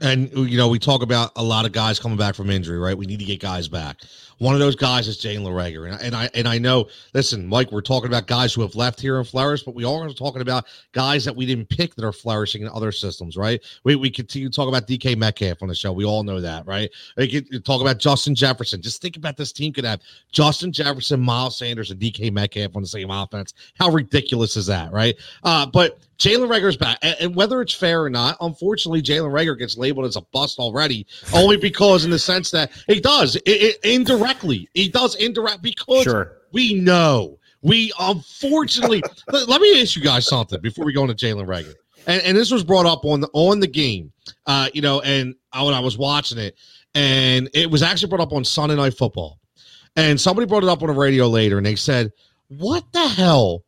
And 0.00 0.30
you 0.32 0.56
know, 0.56 0.68
we 0.68 0.78
talk 0.78 1.02
about 1.02 1.32
a 1.34 1.42
lot 1.42 1.66
of 1.66 1.72
guys 1.72 1.98
coming 1.98 2.18
back 2.18 2.36
from 2.36 2.48
injury, 2.48 2.78
right? 2.78 2.96
We 2.96 3.06
need 3.06 3.18
to 3.18 3.24
get 3.24 3.40
guys 3.40 3.66
back. 3.66 3.96
One 4.38 4.54
of 4.54 4.60
those 4.60 4.76
guys 4.76 5.08
is 5.08 5.18
Jalen 5.18 5.46
Reagor, 5.46 5.90
and, 5.90 6.00
and 6.00 6.14
I 6.14 6.28
and 6.34 6.46
I 6.46 6.58
know. 6.58 6.88
Listen, 7.14 7.46
Mike, 7.46 7.72
we're 7.72 7.80
talking 7.80 8.08
about 8.08 8.26
guys 8.26 8.52
who 8.52 8.60
have 8.60 8.74
left 8.74 9.00
here 9.00 9.16
and 9.16 9.26
flourished, 9.26 9.64
but 9.64 9.74
we 9.74 9.84
are 9.84 10.08
talking 10.10 10.42
about 10.42 10.66
guys 10.92 11.24
that 11.24 11.34
we 11.34 11.46
didn't 11.46 11.68
pick 11.68 11.94
that 11.94 12.04
are 12.04 12.12
flourishing 12.12 12.62
in 12.62 12.68
other 12.68 12.92
systems, 12.92 13.36
right? 13.36 13.62
We 13.84 13.96
we 13.96 14.10
continue 14.10 14.50
to 14.50 14.54
talk 14.54 14.68
about 14.68 14.86
DK 14.86 15.16
Metcalf 15.16 15.62
on 15.62 15.68
the 15.68 15.74
show. 15.74 15.92
We 15.92 16.04
all 16.04 16.22
know 16.22 16.40
that, 16.40 16.66
right? 16.66 16.90
We 17.16 17.28
can 17.28 17.62
talk 17.62 17.80
about 17.80 17.98
Justin 17.98 18.34
Jefferson. 18.34 18.82
Just 18.82 19.00
think 19.00 19.16
about 19.16 19.36
this 19.38 19.52
team 19.52 19.72
could 19.72 19.84
have 19.84 20.00
Justin 20.32 20.70
Jefferson, 20.70 21.20
Miles 21.20 21.56
Sanders, 21.56 21.90
and 21.90 21.98
DK 21.98 22.30
Metcalf 22.30 22.76
on 22.76 22.82
the 22.82 22.88
same 22.88 23.10
offense. 23.10 23.54
How 23.78 23.90
ridiculous 23.90 24.56
is 24.56 24.66
that, 24.66 24.92
right? 24.92 25.16
Uh, 25.44 25.64
but 25.64 25.98
Jalen 26.18 26.48
Reagor's 26.48 26.76
back, 26.76 26.98
and, 27.02 27.34
whether 27.34 27.60
it's 27.60 27.74
fair 27.74 28.02
or 28.02 28.10
not, 28.10 28.38
unfortunately, 28.40 29.02
Jalen 29.02 29.30
Reagor 29.30 29.58
gets 29.58 29.76
labeled 29.76 30.06
as 30.06 30.16
a 30.16 30.22
bust 30.22 30.58
already, 30.58 31.06
only 31.34 31.58
because 31.58 32.04
in 32.04 32.10
the 32.10 32.18
sense 32.18 32.50
that 32.52 32.70
he 32.86 33.00
does 33.00 33.36
it, 33.36 33.42
it, 33.46 33.78
indirectly, 33.84 34.25
he 34.74 34.88
does 34.88 35.14
indirect 35.16 35.62
because 35.62 36.04
sure. 36.04 36.38
we 36.52 36.74
know 36.74 37.38
we 37.62 37.92
unfortunately. 37.98 39.02
let, 39.32 39.48
let, 39.48 39.60
me 39.60 39.82
ask 39.82 39.96
you 39.96 40.02
guys 40.02 40.26
something 40.26 40.60
before 40.60 40.84
we 40.84 40.92
go 40.92 41.02
into 41.02 41.14
Jalen 41.14 41.46
Reagor, 41.46 41.74
and, 42.06 42.22
and 42.22 42.36
this 42.36 42.50
was 42.50 42.62
brought 42.62 42.86
up 42.86 43.04
on 43.04 43.20
the 43.20 43.28
on 43.32 43.60
the 43.60 43.66
game, 43.66 44.12
uh, 44.46 44.68
you 44.72 44.82
know, 44.82 45.00
and 45.00 45.34
I, 45.52 45.62
when 45.62 45.74
I 45.74 45.80
was 45.80 45.98
watching 45.98 46.38
it, 46.38 46.56
and 46.94 47.50
it 47.54 47.70
was 47.70 47.82
actually 47.82 48.08
brought 48.08 48.20
up 48.20 48.32
on 48.32 48.44
Sunday 48.44 48.76
Night 48.76 48.94
Football, 48.94 49.38
and 49.96 50.20
somebody 50.20 50.46
brought 50.46 50.62
it 50.62 50.68
up 50.68 50.82
on 50.82 50.88
the 50.88 50.94
radio 50.94 51.26
later, 51.26 51.56
and 51.56 51.66
they 51.66 51.76
said, 51.76 52.12
"What 52.48 52.84
the 52.92 53.06
hell?" 53.06 53.62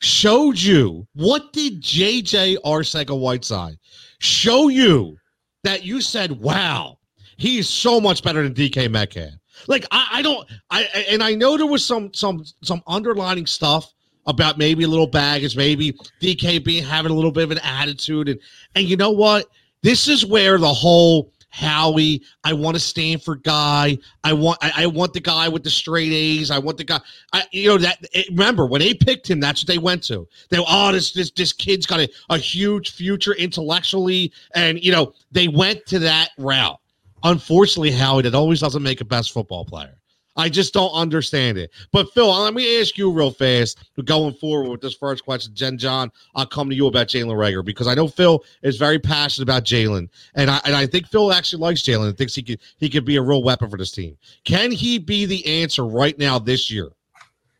showed 0.00 0.58
you 0.58 1.06
what 1.14 1.54
did 1.54 1.80
JJ 1.80 2.58
Arcega 2.66 3.18
Whiteside 3.18 3.78
show 4.18 4.68
you 4.68 5.16
that 5.64 5.84
you 5.84 6.02
said, 6.02 6.32
wow, 6.32 6.98
he's 7.38 7.66
so 7.66 7.98
much 7.98 8.22
better 8.22 8.42
than 8.42 8.52
DK 8.52 8.90
Metcalf. 8.90 9.32
Like 9.66 9.86
I, 9.90 10.08
I 10.12 10.22
don't 10.22 10.48
I 10.70 10.84
and 11.10 11.22
I 11.22 11.34
know 11.34 11.56
there 11.56 11.66
was 11.66 11.84
some 11.84 12.12
some 12.14 12.44
some 12.62 12.82
underlining 12.86 13.46
stuff 13.46 13.92
about 14.26 14.58
maybe 14.58 14.84
a 14.84 14.88
little 14.88 15.06
baggage, 15.06 15.56
maybe 15.56 15.92
DK 16.20 16.64
being 16.64 16.84
having 16.84 17.12
a 17.12 17.14
little 17.14 17.30
bit 17.30 17.44
of 17.44 17.50
an 17.50 17.58
attitude. 17.58 18.28
And 18.28 18.40
and 18.74 18.88
you 18.88 18.96
know 18.96 19.10
what? 19.10 19.46
This 19.82 20.08
is 20.08 20.26
where 20.26 20.58
the 20.58 20.72
whole 20.72 21.32
Howie. 21.56 22.22
I 22.44 22.52
want 22.52 22.76
a 22.76 22.80
Stanford 22.80 23.42
guy. 23.42 23.96
I 24.24 24.34
want 24.34 24.58
I, 24.60 24.72
I, 24.76 24.86
want 24.86 25.14
the 25.14 25.20
guy 25.20 25.48
with 25.48 25.64
the 25.64 25.70
straight 25.70 26.12
A's. 26.12 26.50
I 26.50 26.58
want 26.58 26.76
the 26.76 26.84
guy. 26.84 27.00
I, 27.32 27.44
you 27.50 27.68
know 27.68 27.78
that. 27.78 27.98
It, 28.12 28.28
remember 28.28 28.66
when 28.66 28.80
they 28.80 28.92
picked 28.92 29.30
him, 29.30 29.40
that's 29.40 29.62
what 29.62 29.68
they 29.68 29.78
went 29.78 30.02
to. 30.04 30.28
They 30.50 30.58
were, 30.58 30.66
oh 30.68 30.92
this 30.92 31.12
this 31.12 31.30
this 31.30 31.54
kid's 31.54 31.86
got 31.86 32.00
a, 32.00 32.10
a 32.28 32.36
huge 32.36 32.92
future 32.92 33.32
intellectually, 33.32 34.32
and 34.54 34.82
you 34.84 34.92
know 34.92 35.14
they 35.32 35.48
went 35.48 35.86
to 35.86 35.98
that 36.00 36.30
route. 36.36 36.78
Unfortunately, 37.22 37.90
Howie, 37.90 38.22
that 38.22 38.34
always 38.34 38.60
doesn't 38.60 38.82
make 38.82 39.00
a 39.00 39.04
best 39.04 39.32
football 39.32 39.64
player. 39.64 39.96
I 40.36 40.48
just 40.48 40.74
don't 40.74 40.92
understand 40.92 41.56
it. 41.56 41.70
But 41.92 42.12
Phil, 42.12 42.28
let 42.28 42.52
me 42.52 42.80
ask 42.80 42.98
you 42.98 43.10
real 43.10 43.30
fast, 43.30 43.78
going 44.04 44.34
forward 44.34 44.68
with 44.68 44.80
this 44.80 44.94
first 44.94 45.24
question, 45.24 45.54
Jen 45.54 45.78
John, 45.78 46.12
I'll 46.34 46.46
come 46.46 46.68
to 46.68 46.76
you 46.76 46.86
about 46.86 47.08
Jalen 47.08 47.34
Reagor 47.34 47.64
because 47.64 47.86
I 47.86 47.94
know 47.94 48.06
Phil 48.06 48.44
is 48.62 48.76
very 48.76 48.98
passionate 48.98 49.44
about 49.44 49.64
Jalen, 49.64 50.08
and 50.34 50.50
I 50.50 50.60
and 50.64 50.76
I 50.76 50.86
think 50.86 51.08
Phil 51.08 51.32
actually 51.32 51.60
likes 51.60 51.82
Jalen 51.82 52.08
and 52.08 52.18
thinks 52.18 52.34
he 52.34 52.42
could 52.42 52.60
he 52.78 52.90
could 52.90 53.04
be 53.04 53.16
a 53.16 53.22
real 53.22 53.42
weapon 53.42 53.70
for 53.70 53.78
this 53.78 53.92
team. 53.92 54.16
Can 54.44 54.70
he 54.70 54.98
be 54.98 55.24
the 55.24 55.62
answer 55.62 55.86
right 55.86 56.16
now 56.18 56.38
this 56.38 56.70
year? 56.70 56.90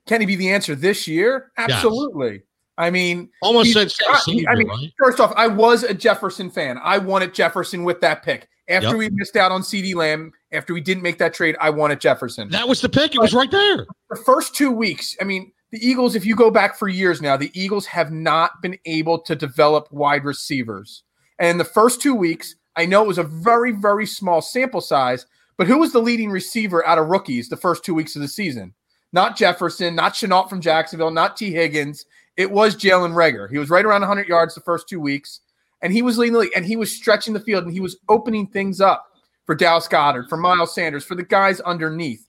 Can 0.06 0.20
he 0.20 0.26
be 0.26 0.36
the 0.36 0.50
answer 0.50 0.74
this 0.74 1.08
year? 1.08 1.52
Absolutely. 1.56 2.32
Yes. 2.32 2.42
I 2.78 2.90
mean, 2.90 3.30
almost 3.40 3.72
said. 3.72 3.90
I 4.06 4.54
mean, 4.54 4.68
right? 4.68 4.92
first 4.98 5.18
off, 5.18 5.32
I 5.34 5.46
was 5.46 5.82
a 5.82 5.94
Jefferson 5.94 6.50
fan. 6.50 6.78
I 6.82 6.98
wanted 6.98 7.32
Jefferson 7.32 7.84
with 7.84 8.02
that 8.02 8.22
pick 8.22 8.48
after 8.68 8.88
yep. 8.88 8.96
we 8.96 9.08
missed 9.10 9.36
out 9.36 9.52
on 9.52 9.62
CeeDee 9.62 9.94
Lamb 9.94 10.32
after 10.52 10.74
we 10.74 10.80
didn't 10.80 11.02
make 11.02 11.18
that 11.18 11.34
trade, 11.34 11.56
I 11.60 11.70
wanted 11.70 12.00
Jefferson. 12.00 12.48
That 12.50 12.68
was 12.68 12.80
the 12.80 12.88
pick. 12.88 13.14
It 13.14 13.20
was 13.20 13.34
right 13.34 13.50
there. 13.50 13.86
the 14.10 14.16
first 14.16 14.54
two 14.54 14.70
weeks, 14.70 15.16
I 15.20 15.24
mean, 15.24 15.52
the 15.70 15.78
Eagles, 15.86 16.14
if 16.14 16.24
you 16.24 16.36
go 16.36 16.50
back 16.50 16.76
for 16.76 16.88
years 16.88 17.20
now, 17.20 17.36
the 17.36 17.50
Eagles 17.54 17.86
have 17.86 18.12
not 18.12 18.62
been 18.62 18.78
able 18.86 19.18
to 19.20 19.34
develop 19.34 19.90
wide 19.92 20.24
receivers. 20.24 21.02
And 21.38 21.50
in 21.50 21.58
the 21.58 21.64
first 21.64 22.00
two 22.00 22.14
weeks, 22.14 22.54
I 22.76 22.86
know 22.86 23.02
it 23.02 23.08
was 23.08 23.18
a 23.18 23.24
very, 23.24 23.72
very 23.72 24.06
small 24.06 24.40
sample 24.40 24.80
size, 24.80 25.26
but 25.56 25.66
who 25.66 25.78
was 25.78 25.92
the 25.92 26.00
leading 26.00 26.30
receiver 26.30 26.86
out 26.86 26.98
of 26.98 27.08
rookies 27.08 27.48
the 27.48 27.56
first 27.56 27.84
two 27.84 27.94
weeks 27.94 28.16
of 28.16 28.22
the 28.22 28.28
season? 28.28 28.74
Not 29.12 29.36
Jefferson, 29.36 29.94
not 29.94 30.14
Shenault 30.14 30.48
from 30.48 30.60
Jacksonville, 30.60 31.10
not 31.10 31.36
Tee 31.36 31.52
Higgins. 31.52 32.04
It 32.36 32.50
was 32.50 32.76
Jalen 32.76 33.14
Reagor. 33.14 33.50
He 33.50 33.58
was 33.58 33.70
right 33.70 33.84
around 33.84 34.02
100 34.02 34.28
yards 34.28 34.54
the 34.54 34.60
first 34.60 34.88
two 34.88 35.00
weeks, 35.00 35.40
and 35.82 35.92
he 35.92 36.02
was 36.02 36.18
leading 36.18 36.34
the 36.34 36.40
league, 36.40 36.52
and 36.56 36.64
he 36.64 36.76
was 36.76 36.94
stretching 36.94 37.34
the 37.34 37.40
field, 37.40 37.64
and 37.64 37.72
he 37.72 37.80
was 37.80 37.96
opening 38.08 38.46
things 38.46 38.80
up 38.80 39.06
for 39.44 39.54
Dallas 39.54 39.88
Goedert, 39.88 40.28
for 40.28 40.36
Miles 40.36 40.74
Sanders, 40.74 41.04
for 41.04 41.14
the 41.14 41.22
guys 41.22 41.60
underneath. 41.60 42.26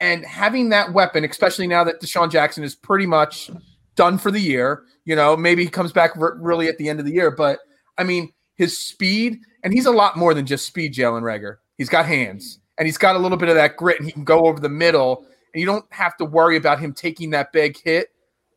And 0.00 0.24
having 0.24 0.68
that 0.70 0.92
weapon, 0.92 1.24
especially 1.24 1.66
now 1.66 1.84
that 1.84 2.00
DeSean 2.02 2.30
Jackson 2.30 2.64
is 2.64 2.74
pretty 2.74 3.06
much 3.06 3.50
done 3.94 4.18
for 4.18 4.30
the 4.30 4.40
year, 4.40 4.82
you 5.04 5.16
know, 5.16 5.36
maybe 5.36 5.64
he 5.64 5.70
comes 5.70 5.92
back 5.92 6.10
really 6.16 6.68
at 6.68 6.76
the 6.76 6.88
end 6.88 6.98
of 7.00 7.06
the 7.06 7.12
year. 7.12 7.30
But 7.30 7.60
I 7.96 8.04
mean, 8.04 8.32
his 8.56 8.76
speed, 8.76 9.38
and 9.62 9.72
he's 9.72 9.86
a 9.86 9.90
lot 9.90 10.16
more 10.16 10.34
than 10.34 10.44
just 10.44 10.66
speed, 10.66 10.94
Jalen 10.94 11.22
Reagor. 11.22 11.56
He's 11.78 11.88
got 11.88 12.04
hands 12.06 12.58
and 12.78 12.86
he's 12.86 12.98
got 12.98 13.16
a 13.16 13.18
little 13.18 13.38
bit 13.38 13.48
of 13.48 13.54
that 13.54 13.76
grit, 13.76 13.98
and 13.98 14.06
he 14.06 14.12
can 14.12 14.24
go 14.24 14.46
over 14.46 14.60
the 14.60 14.68
middle, 14.68 15.24
and 15.54 15.60
you 15.60 15.66
don't 15.66 15.86
have 15.90 16.16
to 16.18 16.24
worry 16.24 16.56
about 16.56 16.78
him 16.78 16.92
taking 16.92 17.30
that 17.30 17.52
big 17.52 17.78
hit 17.82 18.08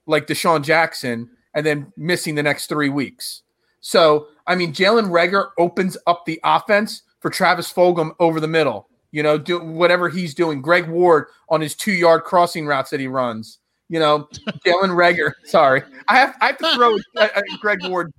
like 0.08 0.28
DeSean 0.28 0.62
Jackson 0.62 1.30
and 1.54 1.66
then 1.66 1.94
missing 1.96 2.36
the 2.36 2.44
next 2.44 2.68
three 2.68 2.90
weeks. 2.90 3.44
So, 3.82 4.28
I 4.48 4.56
mean, 4.56 4.74
Jalen 4.74 5.10
Reagor 5.10 5.50
opens 5.58 5.98
up 6.08 6.26
the 6.26 6.40
offense 6.44 7.04
for 7.20 7.30
Travis 7.30 7.72
Fulgham 7.72 8.12
over 8.20 8.40
the 8.40 8.48
middle 8.48 8.90
you 9.12 9.24
know, 9.24 9.38
do 9.38 9.60
whatever 9.60 10.10
he's 10.10 10.34
doing. 10.34 10.62
Greg 10.62 10.88
Ward 10.88 11.28
on 11.50 11.62
his 11.62 11.76
two 11.76 11.92
yard 11.94 12.24
crossing 12.24 12.66
routes 12.68 12.92
that 12.92 13.00
he 13.00 13.08
runs. 13.08 13.60
You 13.90 14.00
know, 14.00 14.28
Jalen 14.66 14.92
Reagor. 14.96 15.32
Sorry, 15.46 15.82
I 16.08 16.16
have 16.18 16.36
I 16.42 16.48
have 16.48 16.58
to 16.60 16.76
throw 16.76 16.96
a, 17.18 17.26
a 17.38 17.42
Greg 17.60 17.80
Ward 17.86 18.12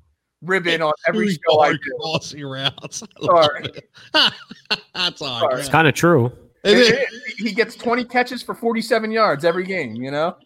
ribbon 0.43 0.83
on 0.83 0.93
every 1.07 1.31
show 1.33 1.61
I 1.61 1.73
do. 1.73 1.79
Crossing 2.01 2.45
routes. 2.45 3.05
Sorry, 3.23 3.67
That's 4.95 5.23
all. 5.23 5.41
Sorry. 5.41 5.61
It's 5.61 5.69
kind 5.69 5.87
of 5.87 5.95
true. 5.95 6.33
It 6.65 6.77
is. 6.77 6.89
It- 6.89 6.99
it- 6.99 7.09
he 7.39 7.53
gets 7.53 7.75
20 7.75 8.05
catches 8.05 8.43
for 8.43 8.55
47 8.55 9.11
yards 9.11 9.45
every 9.47 9.65
game. 9.65 9.95
You 9.95 10.11
know. 10.11 10.37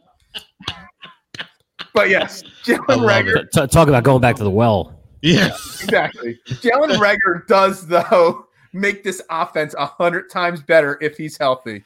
But 1.94 2.10
yes, 2.10 2.42
Jalen 2.64 2.86
love 2.88 3.00
Reagor. 3.00 3.50
T- 3.50 3.66
talk 3.68 3.88
about 3.88 4.04
going 4.04 4.20
back 4.20 4.36
to 4.36 4.44
the 4.44 4.50
well. 4.50 5.00
Yeah. 5.24 5.46
Exactly. 5.82 6.38
Jalen 6.46 6.98
Reagor 6.98 7.46
does 7.46 7.86
though 7.86 8.46
make 8.74 9.02
this 9.04 9.22
offense 9.30 9.74
a 9.78 9.86
hundred 9.86 10.28
times 10.30 10.60
better 10.62 10.98
if 11.00 11.16
he's 11.16 11.38
healthy. 11.38 11.82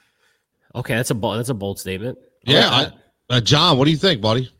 Okay, 0.74 0.96
that's 0.96 1.10
a 1.10 1.14
bold, 1.14 1.38
that's 1.38 1.48
a 1.48 1.54
bold 1.54 1.78
statement. 1.78 2.18
I 2.46 2.52
Yeah. 2.52 2.70
like. 2.70 2.88
I- 2.88 3.36
uh, 3.36 3.40
John, 3.40 3.78
what 3.78 3.84
do 3.84 3.90
you 3.92 3.96
think, 3.96 4.20
buddy? 4.20 4.50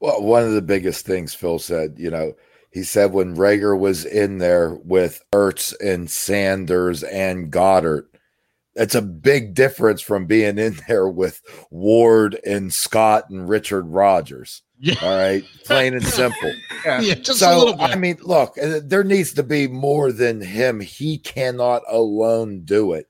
Well, 0.00 0.22
one 0.22 0.42
of 0.44 0.52
the 0.52 0.60
biggest 0.62 1.06
things 1.06 1.32
Phil 1.32 1.58
said, 1.58 1.94
you 1.96 2.10
know, 2.10 2.34
he 2.72 2.82
said 2.82 3.12
when 3.12 3.36
Reagor 3.36 3.78
was 3.78 4.04
in 4.04 4.38
there 4.38 4.74
with 4.84 5.22
Ertz 5.32 5.72
and 5.80 6.10
Sanders 6.10 7.02
and 7.04 7.50
Goedert, 7.50 8.04
it's 8.76 8.94
a 8.94 9.02
big 9.02 9.54
difference 9.54 10.00
from 10.00 10.26
being 10.26 10.58
in 10.58 10.78
there 10.86 11.08
with 11.08 11.42
Ward 11.70 12.38
and 12.46 12.72
Scott 12.72 13.30
and 13.30 13.48
Richard 13.48 13.86
Rogers. 13.86 14.62
Yeah. 14.78 14.94
All 15.02 15.16
right, 15.16 15.42
plain 15.64 15.94
and 15.94 16.06
simple. 16.06 16.52
Yeah. 16.84 17.00
Yeah, 17.00 17.14
just 17.14 17.42
a 17.42 17.56
little 17.56 17.72
bit. 17.72 17.90
I 17.90 17.96
mean, 17.96 18.18
look, 18.22 18.56
uh, 18.58 18.80
there 18.84 19.02
needs 19.02 19.32
to 19.32 19.42
be 19.42 19.66
more 19.66 20.12
than 20.12 20.40
him. 20.40 20.78
He 20.80 21.18
cannot 21.18 21.82
alone 21.88 22.60
do 22.64 22.92
it. 22.92 23.08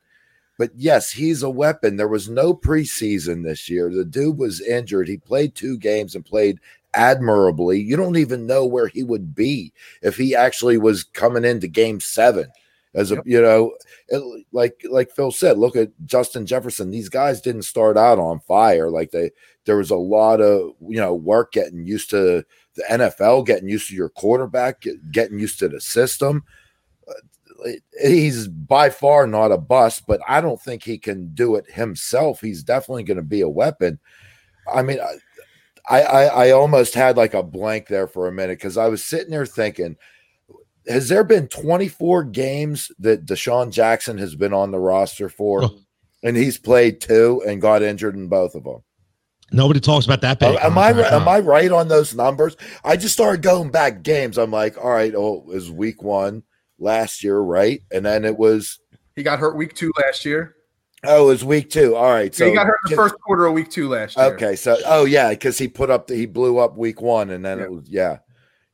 But 0.58 0.70
yes, 0.74 1.10
he's 1.10 1.42
a 1.42 1.50
weapon. 1.50 1.96
There 1.96 2.08
was 2.08 2.28
no 2.28 2.54
preseason 2.54 3.44
this 3.44 3.68
year. 3.68 3.92
The 3.92 4.04
dude 4.04 4.38
was 4.38 4.62
injured. 4.62 5.08
He 5.08 5.18
played 5.18 5.54
two 5.54 5.76
games 5.76 6.14
and 6.14 6.24
played 6.24 6.58
admirably. 6.94 7.78
You 7.80 7.96
don't 7.96 8.16
even 8.16 8.46
know 8.46 8.64
where 8.64 8.86
he 8.86 9.02
would 9.02 9.34
be 9.34 9.72
if 10.02 10.16
he 10.16 10.34
actually 10.34 10.78
was 10.78 11.04
coming 11.04 11.44
into 11.44 11.68
game 11.68 12.00
seven. 12.00 12.50
As 12.96 13.12
a 13.12 13.22
you 13.24 13.40
know, 13.40 13.72
it- 14.08 14.46
like 14.52 14.80
like 14.90 15.10
Phil 15.12 15.30
said, 15.30 15.58
look 15.58 15.76
at 15.76 15.90
Justin 16.06 16.46
Jefferson. 16.46 16.90
These 16.90 17.08
guys 17.10 17.40
didn't 17.40 17.62
start 17.62 17.96
out 17.96 18.18
on 18.18 18.40
fire. 18.40 18.90
Like 18.90 19.10
they 19.12 19.30
there 19.66 19.76
was 19.76 19.90
a 19.90 19.96
lot 19.96 20.40
of 20.40 20.72
you 20.80 20.96
know 21.00 21.14
work 21.14 21.52
getting 21.52 21.84
used 21.86 22.10
to 22.10 22.44
the 22.74 22.84
NFL, 22.90 23.46
getting 23.46 23.68
used 23.68 23.88
to 23.90 23.94
your 23.94 24.08
quarterback, 24.08 24.80
get- 24.80 25.12
getting 25.12 25.38
used 25.38 25.58
to 25.60 25.68
the 25.68 25.80
system. 25.80 26.42
Uh, 27.08 27.70
He's 28.02 28.48
by 28.48 28.90
far 28.90 29.26
not 29.26 29.52
a 29.52 29.58
bust, 29.58 30.04
but 30.06 30.20
I 30.28 30.40
don't 30.40 30.60
think 30.60 30.82
he 30.82 30.98
can 30.98 31.34
do 31.34 31.56
it 31.56 31.70
himself. 31.70 32.40
He's 32.40 32.62
definitely 32.62 33.04
going 33.04 33.16
to 33.16 33.22
be 33.22 33.40
a 33.40 33.48
weapon. 33.48 33.98
I 34.72 34.82
mean, 34.82 34.98
I, 35.88 36.02
I 36.02 36.24
I 36.24 36.50
almost 36.50 36.94
had 36.94 37.16
like 37.16 37.34
a 37.34 37.42
blank 37.42 37.86
there 37.88 38.06
for 38.08 38.26
a 38.28 38.32
minute 38.32 38.58
because 38.58 38.76
I 38.76 38.88
was 38.88 39.02
sitting 39.04 39.30
there 39.30 39.46
thinking, 39.46 39.96
has 40.88 41.08
there 41.08 41.24
been 41.24 41.48
24 41.48 42.24
games 42.24 42.90
that 42.98 43.26
DeSean 43.26 43.70
Jackson 43.70 44.18
has 44.18 44.34
been 44.34 44.52
on 44.52 44.70
the 44.70 44.78
roster 44.78 45.28
for? 45.28 45.64
Oh. 45.64 45.78
And 46.22 46.36
he's 46.36 46.58
played 46.58 47.00
two 47.00 47.42
and 47.46 47.60
got 47.60 47.82
injured 47.82 48.14
in 48.16 48.28
both 48.28 48.54
of 48.54 48.64
them. 48.64 48.82
Nobody 49.52 49.78
talks 49.78 50.06
about 50.06 50.22
that 50.22 50.40
big. 50.40 50.56
Oh, 50.56 50.66
am 50.66 50.76
I 50.76 50.92
contract, 50.92 51.12
am? 51.14 51.28
I 51.28 51.38
right 51.38 51.70
on 51.70 51.86
those 51.86 52.14
numbers? 52.14 52.56
I 52.84 52.96
just 52.96 53.14
started 53.14 53.42
going 53.42 53.70
back 53.70 54.02
games. 54.02 54.38
I'm 54.38 54.50
like, 54.50 54.76
all 54.76 54.90
right, 54.90 55.14
oh, 55.14 55.36
it 55.36 55.46
was 55.46 55.70
week 55.70 56.02
one 56.02 56.42
last 56.80 57.22
year, 57.22 57.38
right? 57.38 57.80
And 57.92 58.04
then 58.04 58.24
it 58.24 58.36
was 58.36 58.80
He 59.14 59.22
got 59.22 59.38
hurt 59.38 59.56
week 59.56 59.74
two 59.74 59.92
last 60.04 60.24
year. 60.24 60.56
oh, 61.04 61.24
it 61.26 61.28
was 61.28 61.44
week 61.44 61.70
two. 61.70 61.94
All 61.94 62.10
right, 62.10 62.34
So 62.34 62.44
so 62.46 62.48
he 62.50 62.56
got 62.56 62.66
hurt 62.66 62.78
in 62.86 62.90
the 62.90 62.96
first 62.96 63.14
quarter 63.20 63.46
of 63.46 63.52
week 63.54 63.70
two 63.70 63.88
last 63.88 64.16
year. 64.16 64.26
Okay, 64.34 64.56
so 64.56 64.76
oh 64.84 65.04
yeah, 65.04 65.30
because 65.30 65.58
he 65.58 65.68
put 65.68 65.90
up 65.90 66.08
the, 66.08 66.16
he 66.16 66.26
blew 66.26 66.58
up 66.58 66.76
week 66.76 67.00
one, 67.00 67.30
and 67.30 67.44
then 67.44 67.58
Yeah. 67.58 67.64
it 67.64 67.70
was 67.70 67.88
yeah, 67.88 68.18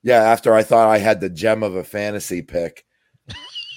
yeah. 0.03 0.23
After 0.23 0.55
I 0.55 0.63
thought 0.63 0.89
I 0.89 0.99
had 0.99 1.21
the 1.21 1.31
gem 1.31 1.63
of 1.63 1.75
a 1.75 1.85
fantasy 1.85 2.43
pick, 2.43 2.85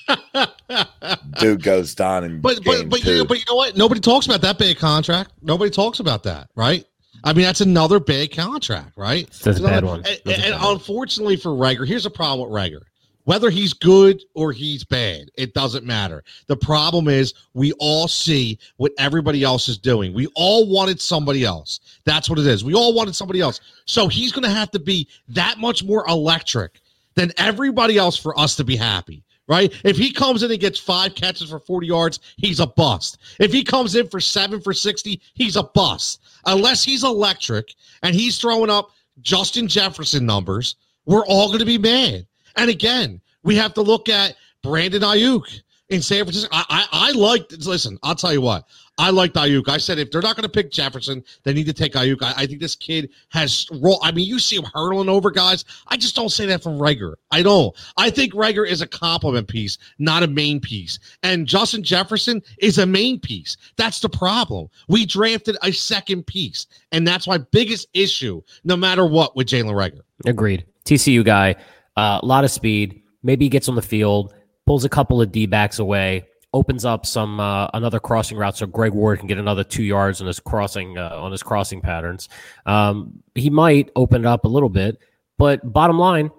dude 1.40 1.64
goes 1.64 1.96
down 1.96 2.24
and 2.24 2.42
But 2.42 2.64
but 2.64 2.90
but 2.90 3.04
you, 3.04 3.26
but 3.26 3.38
you 3.38 3.46
know 3.50 3.56
what? 3.56 3.76
Nobody 3.76 4.00
talks 4.02 4.26
about 4.26 4.42
that 4.42 4.58
big 4.58 4.78
contract. 4.78 5.32
Nobody 5.42 5.72
talks 5.72 6.00
about 6.00 6.24
that, 6.24 6.50
right? 6.56 6.86
I 7.24 7.34
mean, 7.34 7.46
that's 7.46 7.62
another 7.62 8.00
big 8.00 8.36
contract, 8.36 8.96
right? 8.98 9.30
That's 9.44 9.60
a 9.60 9.64
bad 9.64 9.84
one. 9.84 9.98
And, 10.00 10.06
That's 10.06 10.26
a 10.26 10.32
and 10.34 10.54
bad 10.54 10.62
one. 10.62 10.74
unfortunately 10.74 11.38
for 11.38 11.50
Reagor, 11.50 11.88
here's 11.88 12.06
a 12.06 12.12
problem 12.12 12.48
with 12.48 12.56
Reagor. 12.56 12.82
Whether 13.26 13.50
he's 13.50 13.74
good 13.74 14.24
or 14.36 14.52
he's 14.52 14.84
bad, 14.84 15.30
it 15.36 15.54
doesn't 15.54 15.84
matter. 15.84 16.24
The 16.48 16.56
problem 16.56 17.08
is 17.08 17.34
we 17.54 17.74
all 17.74 18.08
see 18.08 18.58
what 18.78 18.94
everybody 18.98 19.44
else 19.44 19.68
is 19.68 19.78
doing. 19.78 20.14
We 20.14 20.28
all 20.36 20.70
wanted 20.70 21.02
somebody 21.02 21.44
else. 21.44 21.80
That's 22.06 22.30
what 22.30 22.40
it 22.40 22.46
is. 22.46 22.64
We 22.64 22.76
all 22.76 22.94
wanted 22.94 23.16
somebody 23.16 23.42
else. 23.42 23.62
So 23.86 24.08
he's 24.08 24.32
going 24.32 24.44
to 24.44 24.50
have 24.50 24.70
to 24.72 24.80
be 24.80 25.08
that 25.30 25.58
much 25.58 25.84
more 25.84 26.08
electric 26.08 26.80
than 27.16 27.32
everybody 27.38 27.98
else 27.98 28.16
for 28.16 28.38
us 28.40 28.56
to 28.58 28.64
be 28.64 28.76
happy. 28.76 29.24
Right? 29.48 29.72
If 29.84 29.96
he 29.96 30.12
comes 30.12 30.42
in 30.42 30.50
and 30.50 30.60
gets 30.60 30.80
five 30.80 31.14
catches 31.14 31.52
for 31.52 31.60
40 31.60 31.86
yards, 31.86 32.20
he's 32.38 32.60
a 32.60 32.66
bust. 32.66 33.20
If 33.40 33.52
he 33.52 33.64
comes 33.64 33.96
in 33.96 34.08
for 34.08 34.20
seven 34.20 34.60
for 34.60 34.74
60, 34.74 35.22
he's 35.36 35.56
a 35.56 35.62
bust. 35.62 36.22
Unless 36.46 36.84
he's 36.84 37.04
electric 37.04 37.76
and 38.02 38.16
he's 38.16 38.40
throwing 38.40 38.72
up 38.72 38.90
Justin 39.22 39.68
Jefferson 39.68 40.26
numbers, 40.26 40.78
we're 41.06 41.26
all 41.28 41.48
going 41.48 41.60
to 41.60 41.66
be 41.66 41.78
mad. 41.78 42.26
And 42.56 42.70
again, 42.70 43.22
we 43.44 43.56
have 43.56 43.74
to 43.76 43.82
look 43.82 44.10
at 44.10 44.36
Brandon 44.64 45.02
Aiyuk 45.02 45.62
in 45.90 46.02
San 46.02 46.24
Francisco. 46.24 46.50
I, 46.52 46.66
I, 46.70 46.88
I 46.92 47.12
like, 47.12 47.52
listen, 47.66 47.98
I'll 48.04 48.16
tell 48.16 48.34
you 48.34 48.42
what, 48.42 48.66
I 48.98 49.10
liked 49.10 49.36
Aiyuk. 49.36 49.68
I 49.68 49.78
said 49.78 50.00
if 50.00 50.10
they're 50.10 50.22
not 50.22 50.36
going 50.36 50.44
to 50.44 50.50
pick 50.50 50.72
Jefferson, 50.72 51.24
they 51.44 51.54
need 51.54 51.66
to 51.66 51.74
take 51.74 51.94
Aiyuk. 51.94 52.24
I, 52.24 52.34
I 52.38 52.46
think 52.46 52.60
this 52.60 52.76
kid 52.76 53.10
has 53.30 53.68
role. 53.82 54.00
I 54.02 54.12
mean, 54.12 54.26
you 54.28 54.40
see 54.40 54.56
him 54.56 54.66
hurtling 54.74 55.10
over 55.10 55.32
guys. 55.32 55.66
I 55.88 55.98
just 55.98 56.16
don't 56.16 56.30
say 56.30 56.46
that 56.48 56.64
from 56.64 56.80
Reagor. 56.80 57.16
I 57.32 57.44
don't. 57.44 57.76
I 57.98 58.10
think 58.10 58.34
Reagor 58.34 58.68
is 58.68 58.82
a 58.82 58.88
compliment 58.88 59.48
piece, 59.48 59.78
not 60.00 60.24
a 60.24 60.28
main 60.28 60.60
piece. 60.60 60.98
And 61.24 61.46
Justin 61.46 61.84
Jefferson 61.84 62.42
is 62.60 62.78
a 62.78 62.86
main 62.86 63.20
piece. 63.20 63.58
That's 63.76 64.00
the 64.00 64.10
problem. 64.10 64.70
We 64.88 65.06
drafted 65.06 65.58
a 65.62 65.72
second 65.72 66.26
piece, 66.26 66.68
and 66.92 67.08
that's 67.08 67.28
my 67.28 67.38
biggest 67.38 67.88
issue, 67.94 68.42
no 68.64 68.78
matter 68.78 69.06
what, 69.06 69.36
with 69.36 69.48
Jalen 69.48 69.74
Reagor. 69.74 70.02
Agreed. 70.26 70.66
TCU 70.86 71.26
guy, 71.26 71.56
a 71.96 72.20
lot 72.24 72.44
of 72.44 72.52
speed. 72.52 73.02
Maybe 73.24 73.46
he 73.46 73.50
gets 73.50 73.70
on 73.70 73.76
the 73.76 73.82
field, 73.82 74.34
pulls 74.66 74.86
a 74.86 74.90
couple 74.90 75.22
of 75.22 75.32
D 75.32 75.46
backs 75.46 75.80
away, 75.80 76.28
opens 76.54 76.86
up 76.86 77.06
some 77.06 77.40
uh, 77.40 77.68
another 77.74 78.00
crossing 78.00 78.38
route, 78.38 78.58
so 78.58 78.66
Greg 78.66 78.94
Ward 78.94 79.20
can 79.20 79.28
get 79.28 79.38
another 79.38 79.64
two 79.64 79.84
yards 79.84 80.22
on 80.22 80.28
his 80.28 80.40
crossing 80.40 80.98
uh, 80.98 81.10
on 81.14 81.32
his 81.32 81.44
crossing 81.44 81.82
patterns. 81.82 82.30
Um, 82.66 83.24
he 83.34 83.50
might 83.50 83.92
open 83.96 84.22
it 84.22 84.28
up 84.28 84.46
a 84.46 84.50
little 84.50 84.70
bit, 84.70 84.98
but 85.38 85.62
bottom 85.72 86.00
line, 86.00 86.32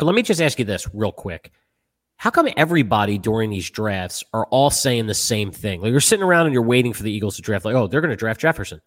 let 0.00 0.14
me 0.14 0.22
just 0.22 0.40
ask 0.40 0.58
you 0.58 0.64
this 0.64 0.88
real 0.92 1.12
quick. 1.12 1.52
How 2.16 2.30
come 2.30 2.48
everybody 2.56 3.16
during 3.16 3.48
these 3.48 3.70
drafts 3.70 4.22
are 4.34 4.44
all 4.46 4.68
saying 4.68 5.06
the 5.06 5.14
same 5.14 5.50
thing? 5.50 5.80
Like 5.80 5.90
you're 5.90 6.00
sitting 6.00 6.22
around 6.22 6.46
and 6.46 6.52
you're 6.52 6.62
waiting 6.62 6.92
for 6.92 7.02
the 7.02 7.10
Eagles 7.10 7.36
to 7.36 7.42
draft, 7.42 7.64
like, 7.64 7.74
oh, 7.74 7.86
they're 7.86 8.02
going 8.02 8.10
to 8.10 8.16
draft 8.16 8.40
Jefferson. 8.40 8.82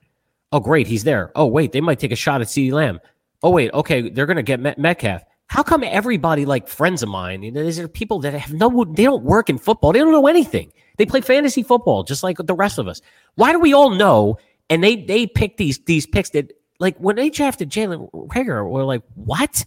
Oh, 0.52 0.60
great, 0.60 0.86
he's 0.86 1.04
there. 1.04 1.32
Oh, 1.36 1.48
wait, 1.48 1.72
they 1.72 1.82
might 1.82 1.98
take 1.98 2.12
a 2.12 2.16
shot 2.16 2.42
at 2.42 2.48
CeeDee 2.48 2.72
Lamb. 2.72 3.00
Oh, 3.42 3.50
wait, 3.50 3.74
okay, 3.74 4.08
they're 4.08 4.28
going 4.28 4.38
to 4.38 4.44
get 4.44 4.60
Met- 4.60 4.78
Metcalf. 4.78 5.24
How 5.54 5.62
come 5.62 5.84
everybody 5.84 6.46
like 6.46 6.68
friends 6.68 7.04
of 7.04 7.10
mine? 7.10 7.44
You 7.44 7.52
know, 7.52 7.64
these 7.64 7.78
are 7.78 7.88
people 7.88 8.18
that 8.22 8.34
have 8.34 8.52
no, 8.52 8.86
they 8.86 9.04
don't 9.04 9.24
work 9.24 9.52
in 9.52 9.60
football. 9.60 9.94
They 9.94 10.00
don't 10.00 10.12
know 10.12 10.26
anything. 10.26 10.74
They 10.98 11.06
play 11.06 11.22
fantasy 11.22 11.62
football 11.62 12.02
just 12.02 12.24
like 12.24 12.38
the 12.40 12.56
rest 12.56 12.80
of 12.80 12.88
us. 12.88 13.02
Why 13.36 13.52
do 13.52 13.60
we 13.60 13.72
all 13.72 13.92
know? 13.92 14.40
And 14.72 14.84
they 14.84 14.96
they 14.96 15.28
pick 15.28 15.58
these 15.58 15.78
these 15.86 16.08
picks 16.08 16.32
that 16.32 16.52
like 16.80 16.98
when 16.98 17.18
they 17.18 17.30
drafted 17.30 17.70
Jalen 17.70 18.10
Reagor, 18.30 18.68
we're 18.68 18.84
like, 18.84 19.04
what? 19.14 19.64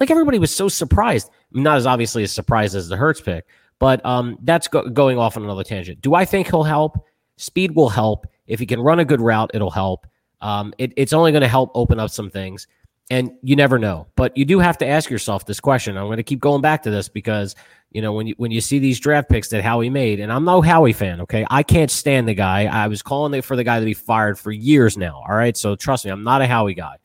Like 0.00 0.10
everybody 0.10 0.38
was 0.38 0.56
so 0.56 0.66
surprised. 0.66 1.28
Not 1.52 1.76
as 1.76 1.84
obviously 1.84 2.22
as 2.22 2.32
surprised 2.32 2.74
as 2.74 2.88
the 2.88 2.96
Hurts 2.96 3.20
pick, 3.20 3.44
but 3.78 4.02
um, 4.06 4.38
that's 4.44 4.66
go- 4.66 4.88
going 4.88 5.18
off 5.18 5.36
on 5.36 5.44
another 5.44 5.62
tangent. 5.62 6.00
Do 6.00 6.14
I 6.14 6.24
think 6.24 6.48
he'll 6.48 6.62
help? 6.62 7.04
Speed 7.36 7.74
will 7.74 7.90
help. 7.90 8.26
If 8.46 8.60
he 8.60 8.64
can 8.64 8.80
run 8.80 8.98
a 8.98 9.04
good 9.04 9.20
route, 9.20 9.50
it'll 9.52 9.70
help. 9.70 10.06
Um, 10.40 10.72
it, 10.78 10.94
it's 10.96 11.12
only 11.12 11.32
going 11.32 11.42
to 11.42 11.48
help 11.48 11.70
open 11.74 12.00
up 12.00 12.08
some 12.08 12.30
things. 12.30 12.66
And 13.10 13.32
you 13.42 13.56
never 13.56 13.78
know, 13.78 14.06
but 14.16 14.36
you 14.36 14.44
do 14.44 14.58
have 14.58 14.76
to 14.78 14.86
ask 14.86 15.08
yourself 15.08 15.46
this 15.46 15.60
question. 15.60 15.96
I'm 15.96 16.06
going 16.06 16.18
to 16.18 16.22
keep 16.22 16.40
going 16.40 16.60
back 16.60 16.82
to 16.82 16.90
this 16.90 17.08
because 17.08 17.56
you 17.90 18.02
know 18.02 18.12
when 18.12 18.26
you 18.26 18.34
when 18.36 18.50
you 18.50 18.60
see 18.60 18.78
these 18.78 19.00
draft 19.00 19.30
picks 19.30 19.48
that 19.48 19.62
Howie 19.62 19.88
made, 19.88 20.20
and 20.20 20.30
I'm 20.30 20.44
no 20.44 20.60
Howie 20.60 20.92
fan. 20.92 21.22
Okay, 21.22 21.46
I 21.48 21.62
can't 21.62 21.90
stand 21.90 22.28
the 22.28 22.34
guy. 22.34 22.66
I 22.66 22.86
was 22.86 23.00
calling 23.00 23.32
it 23.32 23.46
for 23.46 23.56
the 23.56 23.64
guy 23.64 23.80
to 23.80 23.86
be 23.86 23.94
fired 23.94 24.38
for 24.38 24.52
years 24.52 24.98
now. 24.98 25.22
All 25.26 25.34
right, 25.34 25.56
so 25.56 25.74
trust 25.74 26.04
me, 26.04 26.10
I'm 26.10 26.22
not 26.22 26.42
a 26.42 26.46
Howie 26.46 26.74
guy, 26.74 26.96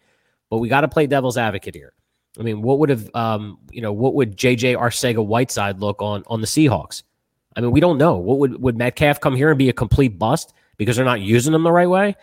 but 0.49 0.57
we 0.57 0.67
got 0.67 0.81
to 0.81 0.89
play 0.89 1.07
devil's 1.07 1.37
advocate 1.37 1.73
here. 1.73 1.93
I 2.37 2.43
mean, 2.43 2.61
what 2.61 2.79
would 2.79 2.89
have 2.89 3.09
um, 3.15 3.59
you 3.71 3.81
know 3.81 3.93
what 3.93 4.13
would 4.15 4.35
JJ 4.35 4.75
Arcega 4.75 5.25
Whiteside 5.25 5.79
look 5.79 6.01
on 6.01 6.23
on 6.27 6.41
the 6.41 6.47
Seahawks? 6.47 7.03
I 7.55 7.61
mean, 7.61 7.71
we 7.71 7.79
don't 7.79 7.97
know. 7.97 8.17
What 8.17 8.39
would 8.39 8.61
would 8.61 8.77
Metcalf 8.77 9.21
come 9.21 9.37
here 9.37 9.51
and 9.51 9.57
be 9.57 9.69
a 9.69 9.73
complete 9.73 10.19
bust 10.19 10.53
because 10.75 10.97
they're 10.97 11.05
not 11.05 11.21
using 11.21 11.53
him 11.53 11.63
the 11.63 11.71
right 11.71 11.89
way? 11.89 12.17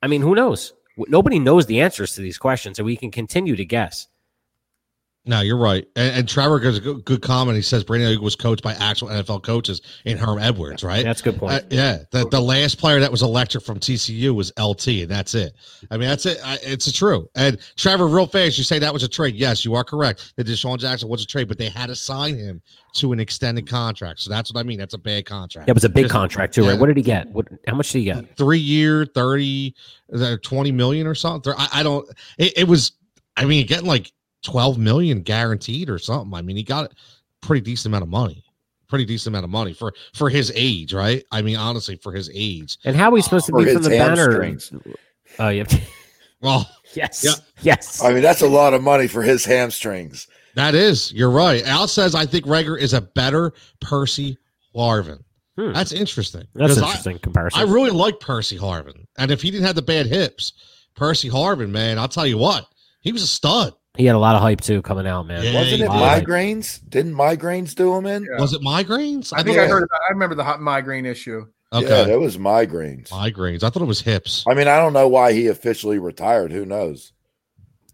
I 0.00 0.06
mean, 0.06 0.22
who 0.22 0.36
knows? 0.36 0.74
Nobody 0.96 1.38
knows 1.38 1.66
the 1.66 1.80
answers 1.80 2.14
to 2.14 2.22
these 2.22 2.38
questions, 2.38 2.78
and 2.78 2.86
we 2.86 2.96
can 2.96 3.10
continue 3.10 3.54
to 3.56 3.64
guess. 3.64 4.08
No, 5.28 5.40
you're 5.40 5.56
right. 5.56 5.86
And, 5.96 6.18
and 6.18 6.28
Trevor 6.28 6.60
gives 6.60 6.78
a 6.78 6.80
good, 6.80 7.04
good, 7.04 7.20
comment. 7.20 7.56
He 7.56 7.62
says 7.62 7.82
Brandon 7.82 8.22
was 8.22 8.36
coached 8.36 8.62
by 8.62 8.74
actual 8.74 9.08
NFL 9.08 9.42
coaches 9.42 9.82
in 10.04 10.16
Herm 10.16 10.38
Edwards, 10.38 10.84
right? 10.84 11.04
That's 11.04 11.20
a 11.20 11.24
good 11.24 11.38
point. 11.38 11.52
Uh, 11.52 11.60
yeah. 11.70 11.98
The, 12.12 12.28
the 12.28 12.40
last 12.40 12.78
player 12.78 13.00
that 13.00 13.10
was 13.10 13.22
electric 13.22 13.64
from 13.64 13.80
TCU 13.80 14.30
was 14.30 14.52
LT, 14.58 14.86
and 14.88 15.08
that's 15.08 15.34
it. 15.34 15.54
I 15.90 15.96
mean, 15.96 16.08
that's 16.08 16.26
it. 16.26 16.38
I, 16.44 16.58
it's 16.62 16.86
a 16.86 16.92
true. 16.92 17.28
And 17.34 17.58
Trevor, 17.76 18.06
real 18.06 18.28
fast, 18.28 18.56
you 18.56 18.62
say 18.62 18.78
that 18.78 18.92
was 18.92 19.02
a 19.02 19.08
trade. 19.08 19.34
Yes, 19.34 19.64
you 19.64 19.74
are 19.74 19.82
correct. 19.82 20.32
That 20.36 20.46
DeSean 20.46 20.78
Jackson 20.78 21.08
was 21.08 21.24
a 21.24 21.26
trade, 21.26 21.48
but 21.48 21.58
they 21.58 21.70
had 21.70 21.86
to 21.86 21.96
sign 21.96 22.36
him 22.36 22.62
to 22.94 23.12
an 23.12 23.18
extended 23.18 23.68
contract. 23.68 24.20
So 24.20 24.30
that's 24.30 24.52
what 24.52 24.60
I 24.60 24.62
mean. 24.62 24.78
That's 24.78 24.94
a 24.94 24.98
bad 24.98 25.26
contract. 25.26 25.66
Yeah, 25.66 25.72
it 25.72 25.74
was 25.74 25.84
a 25.84 25.88
big 25.88 26.04
Just, 26.04 26.12
contract 26.12 26.54
too, 26.54 26.62
yeah. 26.62 26.70
right? 26.70 26.80
What 26.80 26.86
did 26.86 26.96
he 26.96 27.02
get? 27.02 27.28
What? 27.30 27.48
How 27.66 27.74
much 27.74 27.90
did 27.90 27.98
he 27.98 28.04
get? 28.04 28.36
Three 28.36 28.58
year, 28.58 29.06
30, 29.06 29.74
20 30.42 30.72
million 30.72 31.06
or 31.06 31.16
something. 31.16 31.52
I, 31.56 31.68
I 31.72 31.82
don't, 31.82 32.08
it, 32.38 32.58
it 32.58 32.68
was, 32.68 32.92
I 33.36 33.44
mean, 33.44 33.66
getting 33.66 33.86
like 33.86 34.12
12 34.42 34.78
million 34.78 35.22
guaranteed 35.22 35.90
or 35.90 35.98
something. 35.98 36.34
I 36.34 36.42
mean, 36.42 36.56
he 36.56 36.62
got 36.62 36.92
a 36.92 36.94
pretty 37.40 37.62
decent 37.62 37.86
amount 37.86 38.02
of 38.02 38.08
money. 38.08 38.44
Pretty 38.88 39.04
decent 39.04 39.32
amount 39.32 39.44
of 39.44 39.50
money 39.50 39.72
for 39.72 39.92
for 40.14 40.30
his 40.30 40.52
age, 40.54 40.94
right? 40.94 41.24
I 41.32 41.42
mean, 41.42 41.56
honestly, 41.56 41.96
for 41.96 42.12
his 42.12 42.30
age. 42.32 42.78
And 42.84 42.94
how 42.94 43.12
he's 43.16 43.24
supposed 43.24 43.46
to 43.46 43.52
be 43.52 43.72
from 43.72 43.82
the 43.82 43.90
banner? 43.90 44.56
Oh, 45.38 45.48
yeah. 45.48 45.64
Well, 46.42 46.70
yes, 46.94 47.24
yeah. 47.24 47.32
yes. 47.62 48.04
I 48.04 48.12
mean, 48.12 48.22
that's 48.22 48.42
a 48.42 48.46
lot 48.46 48.74
of 48.74 48.82
money 48.82 49.08
for 49.08 49.22
his 49.22 49.44
hamstrings. 49.44 50.28
That 50.54 50.74
is. 50.74 51.12
You're 51.12 51.30
right. 51.30 51.66
Al 51.66 51.88
says 51.88 52.14
I 52.14 52.26
think 52.26 52.44
Reagor 52.44 52.78
is 52.78 52.92
a 52.92 53.00
better 53.00 53.52
Percy 53.80 54.36
Harvin. 54.74 55.22
Hmm. 55.58 55.72
That's 55.72 55.92
interesting. 55.92 56.46
That's 56.54 56.76
an 56.76 56.84
interesting 56.84 57.16
I, 57.16 57.18
comparison. 57.18 57.60
I 57.60 57.64
really 57.64 57.90
like 57.90 58.20
Percy 58.20 58.58
Harvin, 58.58 59.06
and 59.18 59.30
if 59.30 59.40
he 59.40 59.50
didn't 59.50 59.66
have 59.66 59.74
the 59.74 59.82
bad 59.82 60.06
hips, 60.06 60.52
Percy 60.94 61.30
Harvin, 61.30 61.70
man, 61.70 61.98
I'll 61.98 62.08
tell 62.08 62.26
you 62.26 62.38
what, 62.38 62.66
he 63.00 63.12
was 63.12 63.22
a 63.22 63.26
stud. 63.26 63.72
He 63.96 64.04
had 64.04 64.14
a 64.14 64.18
lot 64.18 64.36
of 64.36 64.42
hype 64.42 64.60
too 64.60 64.82
coming 64.82 65.06
out, 65.06 65.26
man. 65.26 65.42
Yeah, 65.42 65.54
Wasn't 65.54 65.82
it 65.82 65.88
migraines? 65.88 66.80
Didn't 66.88 67.14
migraines 67.14 67.74
do 67.74 67.94
him 67.96 68.06
in? 68.06 68.24
Yeah. 68.24 68.40
Was 68.40 68.52
it 68.52 68.62
migraines? 68.62 69.32
I, 69.32 69.40
I 69.40 69.42
think 69.42 69.58
I 69.58 69.66
heard 69.66 69.82
about. 69.82 70.00
I 70.08 70.12
remember 70.12 70.34
the 70.34 70.44
hot 70.44 70.60
migraine 70.60 71.06
issue. 71.06 71.46
Okay, 71.72 71.88
yeah, 71.88 72.14
it 72.14 72.20
was 72.20 72.38
migraines. 72.38 73.08
Migraines. 73.08 73.62
I 73.64 73.70
thought 73.70 73.82
it 73.82 73.86
was 73.86 74.00
hips. 74.00 74.44
I 74.48 74.54
mean, 74.54 74.68
I 74.68 74.76
don't 74.76 74.92
know 74.92 75.08
why 75.08 75.32
he 75.32 75.48
officially 75.48 75.98
retired. 75.98 76.52
Who 76.52 76.64
knows? 76.64 77.12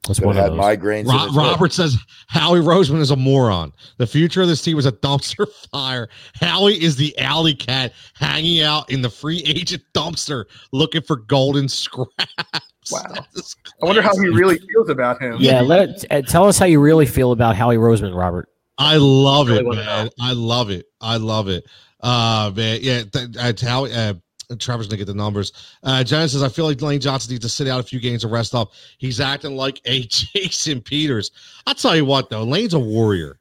That's 0.07 0.21
one 0.21 0.35
had 0.35 0.51
migraines. 0.53 1.07
Ro- 1.07 1.29
Robert 1.33 1.67
hip. 1.67 1.73
says 1.73 1.97
Howie 2.27 2.59
Roseman 2.59 2.99
is 3.01 3.13
a 3.13 3.17
moron. 3.17 3.73
The 3.99 4.07
future 4.07 4.43
of 4.43 4.49
this 4.49 4.61
team 4.61 4.77
is 4.79 4.87
a 4.87 4.91
dumpster 4.93 5.47
fire. 5.73 6.09
Howie 6.41 6.83
is 6.83 6.97
the 6.97 7.17
alley 7.19 7.55
cat 7.55 7.93
hanging 8.15 8.63
out 8.63 8.91
in 8.91 9.01
the 9.03 9.11
free 9.11 9.43
agent 9.47 9.83
dumpster 9.95 10.47
looking 10.73 11.03
for 11.03 11.17
golden 11.17 11.69
scraps. 11.69 12.11
Wow. 12.91 13.05
I 13.15 13.87
wonder 13.87 14.03
how 14.03 14.13
he 14.17 14.27
really 14.29 14.59
feels 14.59 14.89
about 14.89 15.23
him. 15.23 15.37
Yeah, 15.39 15.61
let 15.61 15.89
it, 15.89 16.05
uh, 16.11 16.21
tell 16.23 16.49
us 16.49 16.59
how 16.59 16.67
you 16.67 16.81
really 16.81 17.07
feel 17.07 17.31
about 17.31 17.55
Howie 17.55 17.77
Roseman, 17.77 18.13
Robert. 18.13 18.49
I 18.77 18.97
love 18.97 19.47
I 19.51 19.59
really 19.59 19.79
it, 19.79 19.87
man. 19.87 20.11
I 20.21 20.33
love 20.33 20.69
it. 20.71 20.87
I 21.01 21.17
love 21.19 21.47
it. 21.49 21.65
Uh, 22.01 22.51
man, 22.57 22.81
yeah. 22.83 23.03
Th- 23.05 23.37
uh, 23.39 23.53
Howie, 23.65 23.93
uh, 23.93 24.15
Trevor's 24.59 24.87
gonna 24.87 24.99
get 24.99 25.07
the 25.07 25.15
numbers. 25.15 25.53
Uh, 25.83 26.05
Jen 26.05 26.29
says, 26.29 26.43
I 26.43 26.49
feel 26.49 26.65
like 26.65 26.81
Lane 26.81 27.01
Johnson 27.01 27.33
needs 27.33 27.45
to 27.45 27.49
sit 27.49 27.69
out 27.69 27.81
a 27.81 27.83
few 27.83 28.01
games 28.01 28.25
and 28.25 28.33
rest 28.33 28.55
up. 28.55 28.73
He's 28.99 29.21
acting 29.21 29.57
like 29.57 29.81
a 29.85 30.03
Jason 30.09 30.81
Peters. 30.81 31.31
I'll 31.67 31.75
tell 31.75 31.97
you 31.97 32.05
what, 32.05 32.31
though, 32.31 32.45
Lane's 32.45 32.75
a 32.75 32.79
warrior. 32.79 33.39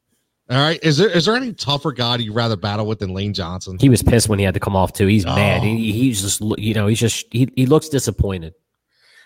All 0.51 0.57
right. 0.57 0.79
Is 0.83 0.97
there 0.97 1.09
is 1.09 1.25
there 1.25 1.35
any 1.35 1.53
tougher 1.53 1.93
guy 1.93 2.17
you'd 2.17 2.35
rather 2.35 2.57
battle 2.57 2.85
with 2.85 2.99
than 2.99 3.13
Lane 3.13 3.33
Johnson? 3.33 3.77
He 3.79 3.87
was 3.87 4.03
pissed 4.03 4.27
when 4.27 4.37
he 4.37 4.43
had 4.43 4.53
to 4.53 4.59
come 4.59 4.75
off 4.75 4.91
too. 4.91 5.07
He's 5.07 5.25
oh. 5.25 5.33
mad. 5.33 5.63
He, 5.63 5.93
he's 5.93 6.21
just 6.21 6.41
you 6.59 6.73
know 6.73 6.87
he's 6.87 6.99
just 6.99 7.25
he, 7.31 7.49
he 7.55 7.65
looks 7.65 7.87
disappointed. 7.87 8.53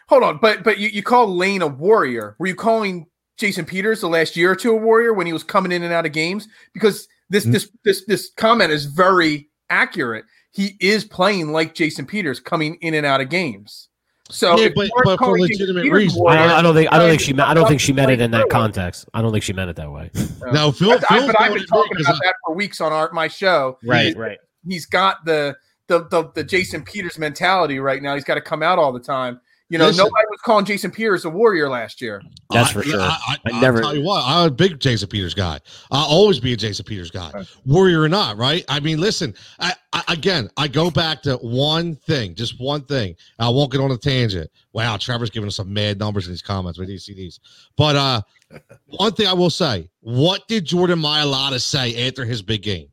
Hold 0.07 0.21
on, 0.21 0.37
but 0.37 0.63
but 0.63 0.77
you, 0.77 0.89
you 0.89 1.01
call 1.01 1.35
Lane 1.35 1.63
a 1.63 1.67
warrior. 1.67 2.35
Were 2.37 2.45
you 2.45 2.53
calling 2.53 3.07
Jason 3.37 3.65
Peters 3.65 4.01
the 4.01 4.07
last 4.07 4.37
year 4.37 4.51
or 4.51 4.55
two 4.55 4.71
a 4.71 4.75
warrior 4.75 5.13
when 5.13 5.25
he 5.25 5.33
was 5.33 5.43
coming 5.43 5.71
in 5.71 5.81
and 5.81 5.91
out 5.91 6.05
of 6.05 6.11
games? 6.11 6.47
Because 6.75 7.07
this 7.31 7.43
mm-hmm. 7.43 7.53
this 7.53 7.71
this 7.83 8.05
this 8.05 8.29
comment 8.37 8.71
is 8.71 8.85
very 8.85 9.49
accurate 9.71 10.25
he 10.55 10.77
is 10.79 11.03
playing 11.03 11.51
like 11.51 11.75
Jason 11.75 12.05
Peters 12.05 12.39
coming 12.39 12.75
in 12.75 12.93
and 12.93 13.05
out 13.05 13.19
of 13.19 13.27
games. 13.27 13.89
So, 14.29 14.57
yeah, 14.57 14.69
but, 14.73 14.89
but 15.03 15.19
for 15.19 15.37
legitimate 15.37 15.91
reasons, 15.91 16.23
I 16.27 16.35
don't, 16.35 16.49
I 16.49 16.61
don't, 16.61 16.73
think 16.73 16.93
I 16.93 16.97
don't 16.97 17.09
think 17.09 17.21
she 17.21 17.37
I 17.37 17.53
don't 17.53 17.67
think 17.67 17.81
she 17.81 17.91
meant 17.91 18.09
it 18.09 18.21
in 18.21 18.31
that 18.31 18.49
context. 18.49 19.05
I 19.13 19.21
don't 19.21 19.33
think 19.33 19.43
she 19.43 19.53
meant 19.53 19.69
it 19.69 19.75
that 19.75 19.91
way. 19.91 20.09
no, 20.51 20.71
Phil, 20.71 20.93
I, 20.93 20.95
I, 21.09 21.27
but 21.27 21.39
I've 21.39 21.53
been 21.53 21.65
talking 21.65 21.99
about 21.99 22.19
that 22.23 22.35
for 22.43 22.55
weeks 22.55 22.79
on 22.79 22.93
our 22.93 23.11
my 23.11 23.27
show. 23.27 23.77
Right, 23.85 24.07
he's, 24.07 24.15
right. 24.15 24.37
He's 24.67 24.85
got 24.85 25.25
the, 25.25 25.55
the 25.87 26.07
the 26.07 26.31
the 26.33 26.43
Jason 26.43 26.83
Peters 26.83 27.19
mentality 27.19 27.79
right 27.79 28.01
now. 28.01 28.15
He's 28.15 28.23
got 28.23 28.35
to 28.35 28.41
come 28.41 28.63
out 28.63 28.79
all 28.79 28.93
the 28.93 28.99
time. 28.99 29.41
You 29.69 29.79
know, 29.79 29.87
Listen, 29.87 30.05
nobody 30.05 30.25
was 30.29 30.39
calling 30.41 30.63
Jason 30.63 30.91
Peters 30.91 31.25
a 31.25 31.29
warrior 31.29 31.67
last 31.69 31.99
year. 31.99 32.21
That's 32.51 32.69
for 32.69 32.83
sure. 32.83 33.01
I, 33.01 33.17
I, 33.27 33.37
I 33.51 33.61
never 33.61 33.81
tell 33.81 33.95
you 33.95 34.03
what, 34.03 34.23
I'm 34.23 34.47
a 34.47 34.51
big 34.51 34.79
Jason 34.79 35.09
Peters 35.09 35.33
guy. 35.33 35.59
I'll 35.89 36.05
always 36.05 36.39
be 36.39 36.53
a 36.53 36.57
Jason 36.57 36.85
Peters 36.85 37.09
guy, 37.09 37.31
warrior 37.65 38.01
or 38.01 38.09
not, 38.09 38.37
right? 38.37 38.63
I 38.69 38.79
mean, 38.79 38.99
listen, 38.99 39.33
I, 39.59 39.73
again, 40.07 40.49
I 40.57 40.67
go 40.67 40.91
back 40.91 41.21
to 41.23 41.37
one 41.37 41.95
thing, 41.95 42.35
just 42.35 42.59
one 42.59 42.83
thing. 42.83 43.15
I 43.39 43.49
won't 43.49 43.71
get 43.71 43.81
on 43.81 43.91
a 43.91 43.97
tangent. 43.97 44.51
Wow, 44.73 44.97
Trevor's 44.97 45.29
giving 45.29 45.47
us 45.47 45.55
some 45.55 45.73
mad 45.73 45.97
numbers 45.97 46.27
in 46.27 46.33
these 46.33 46.41
comments 46.41 46.77
with 46.77 46.87
these 46.87 47.39
But 47.75 47.95
uh, 47.95 48.21
one 48.85 49.13
thing 49.13 49.27
I 49.27 49.33
will 49.33 49.49
say: 49.49 49.89
What 50.01 50.47
did 50.47 50.65
Jordan 50.65 50.99
Mailata 50.99 51.59
say 51.59 52.07
after 52.07 52.23
his 52.23 52.41
big 52.41 52.61
game? 52.61 52.89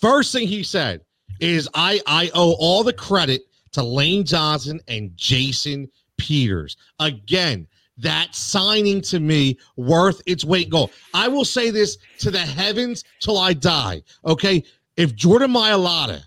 First 0.00 0.32
thing 0.32 0.48
he 0.48 0.62
said 0.62 1.02
is, 1.40 1.68
"I 1.74 2.00
I 2.06 2.30
owe 2.34 2.56
all 2.58 2.84
the 2.84 2.92
credit 2.92 3.42
to 3.72 3.82
Lane 3.82 4.24
Johnson 4.24 4.80
and 4.88 5.16
Jason." 5.16 5.88
Peters. 6.20 6.76
Again, 6.98 7.66
that 7.96 8.34
signing 8.34 9.00
to 9.02 9.20
me 9.20 9.58
worth 9.76 10.22
its 10.26 10.44
weight 10.44 10.66
in 10.66 10.70
gold. 10.70 10.90
I 11.14 11.28
will 11.28 11.44
say 11.44 11.70
this 11.70 11.98
to 12.18 12.30
the 12.30 12.38
heavens 12.38 13.04
till 13.20 13.38
I 13.38 13.52
die. 13.52 14.02
Okay. 14.24 14.62
If 14.96 15.14
Jordan 15.14 15.52
Mailata 15.52 16.22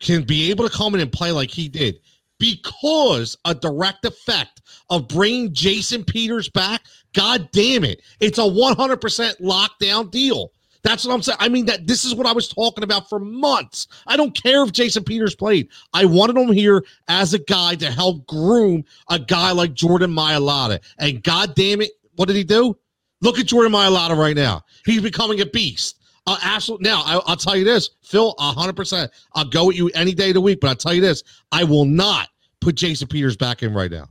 can 0.00 0.24
be 0.24 0.50
able 0.50 0.68
to 0.68 0.76
come 0.76 0.94
in 0.94 1.00
and 1.00 1.12
play 1.12 1.30
like 1.30 1.50
he 1.50 1.68
did, 1.68 2.00
because 2.38 3.36
a 3.44 3.54
direct 3.54 4.04
effect 4.04 4.62
of 4.90 5.06
bringing 5.06 5.52
Jason 5.52 6.02
Peters 6.02 6.48
back, 6.48 6.82
God 7.12 7.48
damn 7.52 7.84
it, 7.84 8.02
it's 8.18 8.38
a 8.38 8.42
100% 8.42 9.40
lockdown 9.40 10.10
deal. 10.10 10.50
That's 10.82 11.04
what 11.06 11.14
I'm 11.14 11.22
saying. 11.22 11.38
I 11.40 11.48
mean, 11.48 11.66
that 11.66 11.86
this 11.86 12.04
is 12.04 12.14
what 12.14 12.26
I 12.26 12.32
was 12.32 12.48
talking 12.48 12.82
about 12.82 13.08
for 13.08 13.20
months. 13.20 13.86
I 14.06 14.16
don't 14.16 14.34
care 14.34 14.64
if 14.64 14.72
Jason 14.72 15.04
Peters 15.04 15.34
played. 15.34 15.68
I 15.94 16.04
wanted 16.04 16.36
him 16.36 16.52
here 16.52 16.84
as 17.08 17.34
a 17.34 17.38
guy 17.38 17.76
to 17.76 17.90
help 17.90 18.26
groom 18.26 18.84
a 19.08 19.18
guy 19.18 19.52
like 19.52 19.74
Jordan 19.74 20.10
Mailata. 20.10 20.80
And 20.98 21.22
God 21.22 21.54
damn 21.54 21.82
it, 21.82 21.92
what 22.16 22.26
did 22.26 22.36
he 22.36 22.44
do? 22.44 22.76
Look 23.20 23.38
at 23.38 23.46
Jordan 23.46 23.72
Mailata 23.72 24.16
right 24.16 24.34
now. 24.34 24.64
He's 24.84 25.02
becoming 25.02 25.40
a 25.40 25.46
beast. 25.46 26.00
Uh, 26.26 26.38
absolutely. 26.42 26.88
Now, 26.88 27.02
I, 27.04 27.16
will 27.16 27.36
tell 27.36 27.56
you 27.56 27.64
this, 27.64 27.90
Phil, 28.02 28.34
100%. 28.38 29.08
I'll 29.34 29.44
go 29.44 29.66
with 29.66 29.76
you 29.76 29.88
any 29.94 30.14
day 30.14 30.30
of 30.30 30.34
the 30.34 30.40
week, 30.40 30.60
but 30.60 30.68
I'll 30.68 30.76
tell 30.76 30.94
you 30.94 31.00
this 31.00 31.22
I 31.52 31.64
will 31.64 31.84
not 31.84 32.28
put 32.60 32.74
Jason 32.74 33.08
Peters 33.08 33.36
back 33.36 33.62
in 33.62 33.72
right 33.72 33.90
now. 33.90 34.08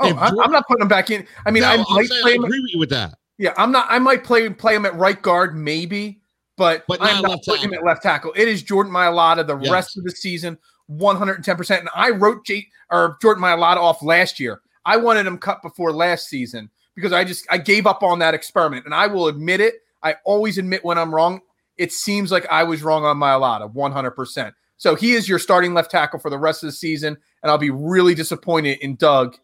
Oh, 0.00 0.10
Jordan, 0.10 0.38
I'm 0.42 0.52
not 0.52 0.66
putting 0.66 0.82
him 0.82 0.88
back 0.88 1.10
in. 1.10 1.26
I 1.44 1.50
mean, 1.50 1.62
no, 1.62 1.68
I, 1.68 1.76
might 1.76 2.08
I 2.24 2.30
agree 2.32 2.60
with 2.60 2.72
you 2.72 2.78
with 2.78 2.90
that. 2.90 3.18
Yeah, 3.40 3.54
I'm 3.56 3.72
not. 3.72 3.86
I 3.88 3.98
might 3.98 4.22
play 4.22 4.50
play 4.50 4.74
him 4.74 4.84
at 4.84 4.94
right 4.96 5.20
guard, 5.20 5.56
maybe, 5.56 6.20
but, 6.58 6.84
but 6.86 6.98
I'm 7.00 7.22
not 7.22 7.42
putting 7.42 7.62
him 7.62 7.72
at 7.72 7.82
left 7.82 8.02
tackle. 8.02 8.34
It 8.36 8.48
is 8.48 8.62
Jordan 8.62 8.92
Mailata 8.92 9.46
the 9.46 9.56
yes. 9.56 9.72
rest 9.72 9.96
of 9.96 10.04
the 10.04 10.10
season, 10.10 10.58
110. 10.88 11.56
percent 11.56 11.80
And 11.80 11.88
I 11.94 12.10
wrote 12.10 12.44
J, 12.44 12.66
or 12.90 13.16
Jordan 13.22 13.42
Mailata 13.42 13.78
off 13.78 14.02
last 14.02 14.40
year. 14.40 14.60
I 14.84 14.98
wanted 14.98 15.26
him 15.26 15.38
cut 15.38 15.62
before 15.62 15.90
last 15.90 16.28
season, 16.28 16.68
because 16.94 17.14
I 17.14 17.24
just 17.24 17.46
I 17.48 17.56
gave 17.56 17.86
up 17.86 18.02
on 18.02 18.18
that 18.18 18.34
experiment, 18.34 18.84
and 18.84 18.94
I 18.94 19.06
will 19.06 19.28
admit 19.28 19.62
it. 19.62 19.76
I 20.02 20.16
always 20.26 20.58
admit 20.58 20.84
when 20.84 20.98
I'm 20.98 21.14
wrong. 21.14 21.40
It 21.78 21.92
seems 21.92 22.30
like 22.30 22.44
I 22.50 22.62
was 22.62 22.82
wrong 22.82 23.06
on 23.06 23.16
Mailata, 23.16 23.72
100. 23.72 24.10
percent 24.10 24.54
So 24.76 24.94
he 24.94 25.12
is 25.12 25.30
your 25.30 25.38
starting 25.38 25.72
left 25.72 25.90
tackle 25.90 26.18
for 26.18 26.28
the 26.28 26.38
rest 26.38 26.62
of 26.62 26.66
the 26.66 26.72
season, 26.72 27.16
and 27.42 27.50
I'll 27.50 27.56
be 27.56 27.70
really 27.70 28.14
disappointed 28.14 28.80
in 28.82 28.96
Doug 28.96 29.38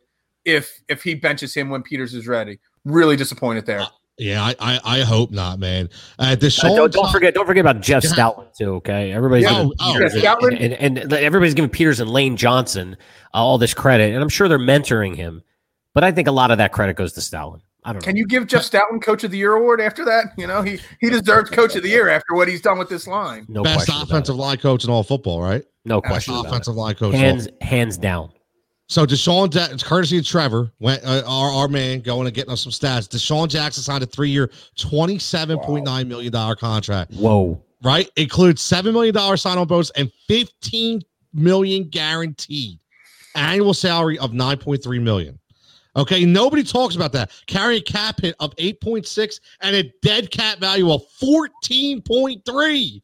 if 0.45 0.83
if 0.89 1.03
he 1.03 1.15
benches 1.15 1.55
him 1.55 1.71
when 1.71 1.83
Peters 1.83 2.13
is 2.13 2.29
ready. 2.29 2.61
Really 2.87 3.17
disappointed 3.17 3.67
there. 3.67 3.87
Yeah, 4.19 4.43
I, 4.43 4.55
I, 4.61 4.81
I 4.85 5.01
hope 5.01 5.31
not, 5.31 5.59
man. 5.59 5.91
Uh, 6.19 6.35
Uh, 6.41 6.75
don't, 6.75 6.91
don't 6.93 7.13
forget, 7.13 7.35
don't 7.35 7.45
forget 7.47 7.61
about 7.61 7.83
Jeff 7.83 8.03
Yeah. 8.05 8.11
Stoutland 8.11 8.57
too. 8.57 8.75
Okay, 8.77 9.13
everybody's 9.13 9.45
Yeah, 9.45 9.51
giving 9.65 9.73
oh, 9.81 9.93
Peters 9.93 10.23
yeah, 10.23 10.37
and, 10.41 10.53
and, 10.55 10.73
and, 10.75 10.99
and 10.99 11.13
everybody's 11.13 11.53
giving 11.53 11.69
Peters 11.69 12.01
and 12.01 12.09
Lane 12.09 12.37
Johnson 12.37 12.97
uh, 13.35 13.39
all 13.39 13.59
this 13.59 13.75
credit, 13.75 14.15
and 14.15 14.23
I'm 14.23 14.31
sure 14.31 14.49
they're 14.49 14.59
mentoring 14.59 15.17
him. 15.17 15.43
But 15.93 16.05
I 16.05 16.13
think 16.13 16.29
a 16.29 16.33
lot 16.33 16.51
of 16.51 16.59
that 16.59 16.73
credit 16.73 16.97
goes 16.97 17.13
to 17.15 17.21
Stoutland. 17.21 17.61
I 17.85 17.93
don't 17.93 18.01
know. 18.03 18.07
Can 18.07 18.17
you 18.17 18.27
give 18.27 18.47
Jeff 18.47 18.63
Stoutland 18.63 19.03
Coach 19.03 19.23
of 19.25 19.31
the 19.33 19.39
Year 19.39 19.53
award 19.53 19.81
after 19.83 20.05
that? 20.07 20.27
You 20.39 20.47
know, 20.47 20.63
he 20.63 20.79
he 21.01 21.11
deserves 21.11 21.51
Coach 21.51 21.77
of 21.77 21.83
the 21.83 21.89
Year 21.91 22.09
after 22.09 22.35
what 22.35 22.49
he's 22.49 22.61
done 22.63 22.79
with 22.79 22.89
this 22.89 23.07
line. 23.07 23.45
no 23.49 23.63
best 23.63 23.89
offensive 23.93 24.37
line 24.37 24.57
coach 24.59 24.85
in 24.85 24.91
all 24.91 25.03
football, 25.03 25.43
right? 25.43 25.65
No 25.85 26.01
Best 26.01 26.11
question. 26.11 26.35
about 26.35 26.47
offensive 26.47 26.75
it. 26.75 26.79
line 26.79 26.95
coach. 26.95 27.15
in 27.15 27.21
all 27.21 27.27
Hands 27.27 27.49
hands 27.61 27.99
down. 27.99 28.31
So 28.89 29.05
DeSean, 29.05 29.53
ja- 29.53 29.67
it's 29.73 29.83
courtesy 29.83 30.19
of 30.19 30.27
Trevor, 30.27 30.71
went, 30.79 31.03
uh, 31.05 31.23
our 31.27 31.51
our 31.51 31.69
man, 31.69 32.01
going 32.01 32.27
and 32.27 32.35
getting 32.35 32.53
us 32.53 32.63
some 32.63 32.71
stats. 32.73 33.09
DeSean 33.09 33.49
Jackson 33.49 33.83
signed 33.83 34.03
a 34.05 34.07
three-year, 34.07 34.51
twenty-seven 34.77 35.59
point 35.59 35.85
nine 35.85 36.07
million 36.09 36.33
dollar 36.33 36.55
contract. 36.55 37.13
Whoa. 37.15 37.61
Right, 37.83 38.09
includes 38.17 38.63
seven 38.63 38.93
million 38.93 39.15
dollar 39.15 39.37
sign-on 39.37 39.67
bonus 39.67 39.91
and 39.91 40.11
fifteen 40.29 41.03
million 41.35 41.89
guaranteed 41.89 42.79
annual 43.35 43.75
salary 43.75 44.19
of 44.19 44.33
nine 44.33 44.57
point 44.59 44.83
three 44.83 44.99
million. 45.01 45.39
Okay, 45.97 46.25
nobody 46.25 46.63
talks 46.63 46.95
about 46.95 47.13
that. 47.13 47.31
Carrying 47.47 47.81
a 47.81 47.85
cap 47.85 48.21
hit 48.21 48.37
of 48.39 48.53
eight 48.59 48.81
point 48.81 49.07
six 49.07 49.41
and 49.63 49.75
a 49.75 49.93
dead 50.03 50.31
cap 50.31 50.59
value 50.59 50.93
of 50.93 51.03
fourteen 51.19 52.01
point 52.03 52.45
three. 52.47 53.03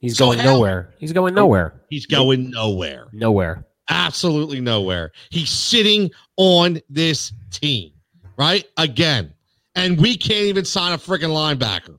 He's 0.00 0.18
So 0.18 0.26
going 0.26 0.40
how- 0.40 0.52
nowhere. 0.54 0.94
He's 0.98 1.12
going 1.12 1.34
nowhere. 1.34 1.80
He's 1.88 2.04
going 2.06 2.50
nowhere. 2.50 3.06
Nowhere. 3.12 3.64
Absolutely 3.92 4.60
nowhere. 4.60 5.12
He's 5.30 5.50
sitting 5.50 6.10
on 6.36 6.80
this 6.88 7.32
team, 7.50 7.92
right? 8.36 8.64
Again. 8.76 9.32
And 9.74 9.98
we 9.98 10.16
can't 10.16 10.44
even 10.46 10.64
sign 10.64 10.92
a 10.92 10.98
freaking 10.98 11.30
linebacker. 11.30 11.98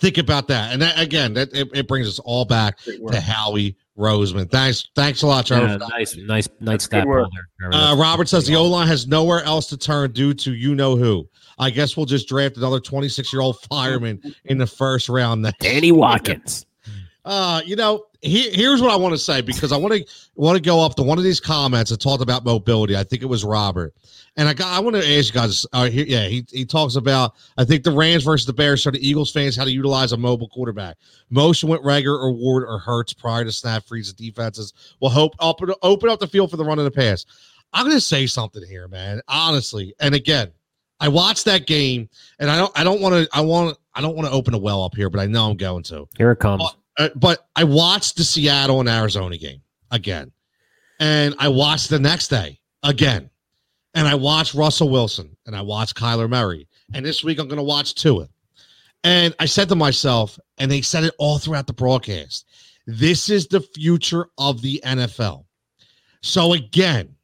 Think 0.00 0.18
about 0.18 0.48
that. 0.48 0.72
And 0.72 0.82
that, 0.82 0.98
again, 0.98 1.34
that 1.34 1.54
it, 1.54 1.68
it 1.72 1.86
brings 1.86 2.08
us 2.08 2.18
all 2.18 2.44
back 2.44 2.78
to 2.78 3.20
Howie 3.20 3.76
Roseman. 3.96 4.50
Thanks, 4.50 4.88
thanks 4.96 5.22
a 5.22 5.28
lot, 5.28 5.46
Trevor. 5.46 5.66
Yeah, 5.66 5.76
nice, 5.76 6.16
nice, 6.16 6.26
nice 6.26 6.48
That's 6.60 6.84
stat 6.86 7.04
good 7.04 7.10
work. 7.10 7.30
ball 7.30 7.70
there. 7.70 7.72
Uh, 7.72 7.96
Robert 7.96 8.28
says 8.28 8.46
the 8.46 8.56
O 8.56 8.64
line 8.64 8.88
has 8.88 9.06
nowhere 9.06 9.44
else 9.44 9.68
to 9.68 9.76
turn 9.76 10.10
due 10.10 10.34
to 10.34 10.52
you 10.52 10.74
know 10.74 10.96
who. 10.96 11.28
I 11.58 11.70
guess 11.70 11.96
we'll 11.96 12.06
just 12.06 12.26
draft 12.28 12.56
another 12.56 12.80
26 12.80 13.32
year 13.32 13.42
old 13.42 13.60
fireman 13.70 14.20
in 14.46 14.58
the 14.58 14.66
first 14.66 15.08
round. 15.08 15.42
next 15.42 15.60
Danny 15.60 15.92
Watkins. 15.92 16.66
Uh, 17.24 17.62
you 17.64 17.76
know, 17.76 18.06
he, 18.20 18.50
here's 18.50 18.80
what 18.80 18.90
I 18.90 18.96
want 18.96 19.14
to 19.14 19.18
say 19.18 19.40
because 19.40 19.72
I 19.72 19.76
want 19.76 19.94
to 19.94 20.04
want 20.34 20.56
to 20.56 20.62
go 20.62 20.84
up 20.84 20.96
to 20.96 21.02
one 21.02 21.18
of 21.18 21.24
these 21.24 21.40
comments 21.40 21.90
that 21.90 22.00
talked 22.00 22.22
about 22.22 22.44
mobility. 22.44 22.96
I 22.96 23.04
think 23.04 23.22
it 23.22 23.26
was 23.26 23.44
Robert, 23.44 23.94
and 24.36 24.48
I 24.48 24.54
got 24.54 24.68
I 24.68 24.80
want 24.80 24.96
to 24.96 25.02
ask 25.02 25.28
you 25.28 25.40
guys. 25.40 25.66
Uh, 25.72 25.88
here, 25.88 26.04
yeah, 26.06 26.26
he 26.26 26.44
he 26.50 26.64
talks 26.64 26.96
about 26.96 27.34
I 27.56 27.64
think 27.64 27.84
the 27.84 27.92
Rams 27.92 28.24
versus 28.24 28.46
the 28.46 28.52
Bears 28.52 28.80
showed 28.80 28.94
the 28.94 29.06
Eagles 29.08 29.30
fans 29.30 29.56
how 29.56 29.64
to 29.64 29.70
utilize 29.70 30.12
a 30.12 30.16
mobile 30.16 30.48
quarterback. 30.48 30.96
Motion 31.30 31.68
went 31.68 31.82
Reagor 31.82 32.18
or 32.18 32.32
Ward 32.32 32.64
or 32.66 32.78
Hurts 32.78 33.12
prior 33.12 33.44
to 33.44 33.52
snap 33.52 33.84
freeze 33.84 34.12
the 34.12 34.30
defenses. 34.30 34.72
will 35.00 35.10
hope 35.10 35.34
open 35.38 35.72
open 35.82 36.08
up 36.08 36.18
the 36.18 36.26
field 36.26 36.50
for 36.50 36.56
the 36.56 36.64
run 36.64 36.78
of 36.78 36.84
the 36.84 36.90
pass. 36.90 37.24
I'm 37.72 37.86
going 37.86 37.96
to 37.96 38.00
say 38.00 38.26
something 38.26 38.62
here, 38.66 38.86
man. 38.88 39.22
Honestly, 39.28 39.94
and 39.98 40.14
again, 40.14 40.52
I 41.00 41.08
watched 41.08 41.46
that 41.46 41.66
game, 41.66 42.08
and 42.38 42.50
I 42.50 42.56
don't 42.56 42.72
I 42.78 42.84
don't 42.84 43.00
want 43.00 43.14
to 43.14 43.28
I 43.36 43.40
want 43.40 43.78
I 43.94 44.00
don't 44.00 44.16
want 44.16 44.28
to 44.28 44.34
open 44.34 44.54
a 44.54 44.58
well 44.58 44.84
up 44.84 44.94
here, 44.94 45.10
but 45.10 45.20
I 45.20 45.26
know 45.26 45.50
I'm 45.50 45.56
going 45.56 45.82
to. 45.84 46.08
Here 46.16 46.32
it 46.32 46.38
comes. 46.38 46.62
Uh, 46.98 47.08
but 47.16 47.48
I 47.56 47.64
watched 47.64 48.16
the 48.16 48.24
Seattle 48.24 48.80
and 48.80 48.88
Arizona 48.88 49.36
game 49.38 49.62
again, 49.90 50.30
and 51.00 51.34
I 51.38 51.48
watched 51.48 51.90
the 51.90 51.98
next 51.98 52.28
day 52.28 52.60
again, 52.82 53.30
and 53.94 54.06
I 54.06 54.14
watched 54.14 54.54
Russell 54.54 54.90
Wilson 54.90 55.36
and 55.46 55.56
I 55.56 55.62
watched 55.62 55.96
Kyler 55.96 56.28
Murray, 56.28 56.68
and 56.94 57.04
this 57.04 57.24
week 57.24 57.38
I'm 57.38 57.48
going 57.48 57.56
to 57.56 57.62
watch 57.62 57.94
Tua. 57.94 58.28
And 59.04 59.34
I 59.40 59.46
said 59.46 59.68
to 59.70 59.74
myself, 59.74 60.38
and 60.58 60.70
they 60.70 60.80
said 60.80 61.04
it 61.04 61.14
all 61.18 61.38
throughout 61.38 61.66
the 61.66 61.72
broadcast, 61.72 62.46
this 62.86 63.28
is 63.28 63.46
the 63.48 63.60
future 63.60 64.26
of 64.38 64.62
the 64.62 64.80
NFL. 64.84 65.44
So 66.22 66.52
again, 66.52 67.14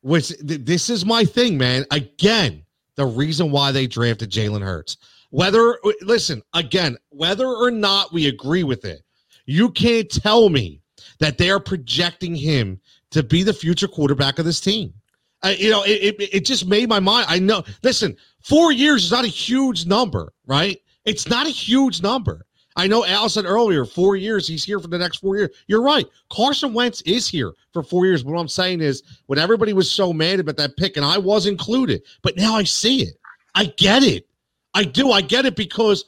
which 0.00 0.28
th- 0.28 0.64
this 0.64 0.90
is 0.90 1.04
my 1.04 1.24
thing, 1.24 1.56
man. 1.56 1.84
Again, 1.90 2.64
the 2.96 3.06
reason 3.06 3.50
why 3.50 3.72
they 3.72 3.86
drafted 3.86 4.30
Jalen 4.30 4.62
Hurts. 4.62 4.96
Whether 5.34 5.80
listen 6.00 6.42
again, 6.52 6.96
whether 7.08 7.48
or 7.48 7.72
not 7.72 8.12
we 8.12 8.28
agree 8.28 8.62
with 8.62 8.84
it, 8.84 9.02
you 9.46 9.68
can't 9.72 10.08
tell 10.08 10.48
me 10.48 10.80
that 11.18 11.38
they 11.38 11.50
are 11.50 11.58
projecting 11.58 12.36
him 12.36 12.80
to 13.10 13.24
be 13.24 13.42
the 13.42 13.52
future 13.52 13.88
quarterback 13.88 14.38
of 14.38 14.44
this 14.44 14.60
team. 14.60 14.94
I, 15.42 15.54
you 15.54 15.70
know, 15.70 15.82
it, 15.82 16.14
it 16.20 16.34
it 16.36 16.44
just 16.44 16.68
made 16.68 16.88
my 16.88 17.00
mind. 17.00 17.26
I 17.28 17.40
know. 17.40 17.64
Listen, 17.82 18.16
four 18.44 18.70
years 18.70 19.06
is 19.06 19.10
not 19.10 19.24
a 19.24 19.28
huge 19.28 19.86
number, 19.86 20.32
right? 20.46 20.78
It's 21.04 21.28
not 21.28 21.48
a 21.48 21.50
huge 21.50 22.00
number. 22.00 22.46
I 22.76 22.86
know 22.86 23.04
Al 23.04 23.28
said 23.28 23.44
earlier, 23.44 23.84
four 23.84 24.14
years. 24.14 24.46
He's 24.46 24.62
here 24.62 24.78
for 24.78 24.86
the 24.86 24.98
next 24.98 25.16
four 25.16 25.36
years. 25.36 25.50
You're 25.66 25.82
right. 25.82 26.06
Carson 26.30 26.72
Wentz 26.72 27.00
is 27.02 27.26
here 27.26 27.54
for 27.72 27.82
four 27.82 28.06
years. 28.06 28.22
What 28.22 28.38
I'm 28.38 28.46
saying 28.46 28.82
is, 28.82 29.02
when 29.26 29.40
everybody 29.40 29.72
was 29.72 29.90
so 29.90 30.12
mad 30.12 30.38
about 30.38 30.58
that 30.58 30.76
pick, 30.76 30.96
and 30.96 31.04
I 31.04 31.18
was 31.18 31.48
included, 31.48 32.02
but 32.22 32.36
now 32.36 32.54
I 32.54 32.62
see 32.62 33.02
it. 33.02 33.16
I 33.56 33.64
get 33.76 34.04
it. 34.04 34.28
I 34.74 34.84
do. 34.84 35.10
I 35.12 35.20
get 35.20 35.46
it 35.46 35.56
because 35.56 36.04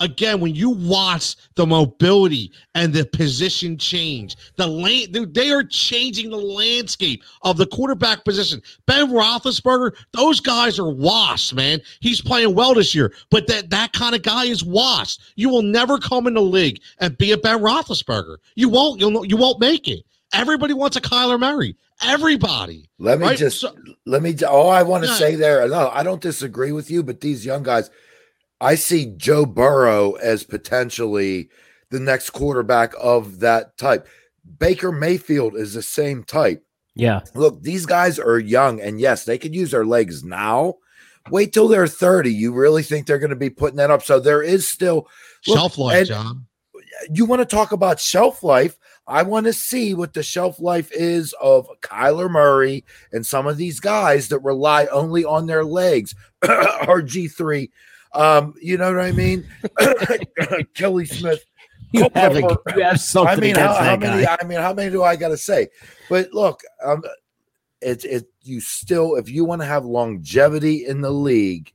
again, 0.00 0.40
when 0.40 0.54
you 0.54 0.70
watch 0.70 1.36
the 1.54 1.66
mobility 1.66 2.52
and 2.74 2.92
the 2.92 3.04
position 3.04 3.78
change, 3.78 4.36
the 4.56 4.66
lane, 4.66 5.32
they 5.32 5.50
are 5.50 5.64
changing 5.64 6.30
the 6.30 6.36
landscape 6.36 7.22
of 7.42 7.56
the 7.56 7.66
quarterback 7.66 8.24
position. 8.24 8.62
Ben 8.86 9.10
Roethlisberger, 9.10 9.96
those 10.12 10.40
guys 10.40 10.78
are 10.78 10.90
washed, 10.90 11.54
man. 11.54 11.80
He's 12.00 12.20
playing 12.20 12.54
well 12.54 12.74
this 12.74 12.94
year, 12.94 13.12
but 13.30 13.46
that 13.48 13.70
that 13.70 13.92
kind 13.92 14.14
of 14.14 14.22
guy 14.22 14.44
is 14.44 14.64
washed. 14.64 15.20
You 15.36 15.48
will 15.48 15.62
never 15.62 15.98
come 15.98 16.26
in 16.26 16.34
the 16.34 16.42
league 16.42 16.80
and 16.98 17.16
be 17.18 17.32
a 17.32 17.38
Ben 17.38 17.58
Roethlisberger. 17.58 18.36
You 18.54 18.68
won't. 18.68 19.00
You'll 19.00 19.24
you 19.24 19.36
won't 19.36 19.60
make 19.60 19.88
it. 19.88 20.04
Everybody 20.32 20.74
wants 20.74 20.96
a 20.96 21.00
Kyler 21.00 21.38
Murray. 21.38 21.76
Everybody. 22.02 22.90
Let 22.98 23.18
me 23.18 23.26
Right? 23.26 23.38
just 23.38 23.60
So- 23.60 23.74
let 24.04 24.22
me. 24.22 24.36
All 24.48 24.68
I 24.70 24.82
want 24.82 25.04
to 25.04 25.10
Yeah. 25.10 25.16
say 25.16 25.34
there. 25.34 25.66
No, 25.68 25.90
I 25.92 26.02
don't 26.02 26.20
disagree 26.20 26.72
with 26.72 26.90
you, 26.90 27.02
but 27.02 27.20
these 27.20 27.44
young 27.46 27.62
guys, 27.62 27.90
I 28.60 28.74
see 28.74 29.06
Joe 29.16 29.46
Burrow 29.46 30.12
as 30.14 30.44
potentially 30.44 31.48
the 31.90 32.00
next 32.00 32.30
quarterback 32.30 32.94
of 33.00 33.40
that 33.40 33.76
type. 33.78 34.06
Baker 34.58 34.92
Mayfield 34.92 35.56
is 35.56 35.74
the 35.74 35.82
same 35.82 36.22
type. 36.24 36.62
Yeah. 36.94 37.20
Look, 37.34 37.62
these 37.62 37.84
guys 37.86 38.18
are 38.18 38.38
young, 38.38 38.80
and 38.80 39.00
yes, 39.00 39.24
they 39.24 39.38
could 39.38 39.54
use 39.54 39.70
their 39.70 39.84
legs 39.84 40.24
now. 40.24 40.74
Wait 41.30 41.52
till 41.52 41.68
they're 41.68 41.86
30. 41.88 42.32
You 42.32 42.52
really 42.52 42.82
think 42.82 43.06
they're 43.06 43.18
going 43.18 43.30
to 43.30 43.36
be 43.36 43.50
putting 43.50 43.76
that 43.76 43.90
up? 43.90 44.02
So 44.02 44.20
there 44.20 44.42
is 44.42 44.68
still 44.68 45.08
Look, 45.46 45.58
Shelf 45.58 45.78
life, 45.78 45.96
and- 45.98 46.06
John. 46.08 46.46
you 47.12 47.24
want 47.24 47.40
to 47.40 47.46
talk 47.56 47.72
about 47.72 48.00
shelf 48.00 48.42
life. 48.42 48.78
I 49.08 49.22
want 49.22 49.46
to 49.46 49.52
see 49.52 49.94
what 49.94 50.14
the 50.14 50.22
shelf 50.22 50.58
life 50.58 50.90
is 50.92 51.34
of 51.40 51.68
Kyler 51.80 52.30
Murray 52.30 52.84
and 53.12 53.24
some 53.24 53.46
of 53.46 53.56
these 53.56 53.78
guys 53.78 54.28
that 54.28 54.40
rely 54.40 54.86
only 54.86 55.24
on 55.24 55.46
their 55.46 55.64
legs. 55.64 56.14
RG3. 56.42 57.70
Um, 58.14 58.54
you 58.60 58.76
know 58.78 58.92
what 58.92 59.04
I 59.04 59.12
mean? 59.12 59.46
Kelly 60.74 61.04
Smith. 61.06 61.44
You 61.92 62.08
have, 62.14 62.36
a, 62.36 62.40
you 62.76 62.82
have 62.82 63.00
something 63.00 63.38
I 63.38 63.40
mean, 63.40 63.54
how, 63.54 63.74
how 63.74 63.96
many? 63.96 64.24
guy. 64.24 64.36
I 64.40 64.44
mean, 64.44 64.58
how 64.58 64.74
many 64.74 64.90
do 64.90 65.02
I 65.02 65.14
got 65.14 65.28
to 65.28 65.36
say? 65.36 65.68
But 66.10 66.32
look, 66.32 66.60
um, 66.84 67.02
it's 67.80 68.04
it. 68.04 68.28
You 68.42 68.60
still, 68.60 69.14
if 69.14 69.30
you 69.30 69.44
want 69.44 69.62
to 69.62 69.66
have 69.66 69.84
longevity 69.84 70.84
in 70.84 71.00
the 71.00 71.10
league, 71.10 71.72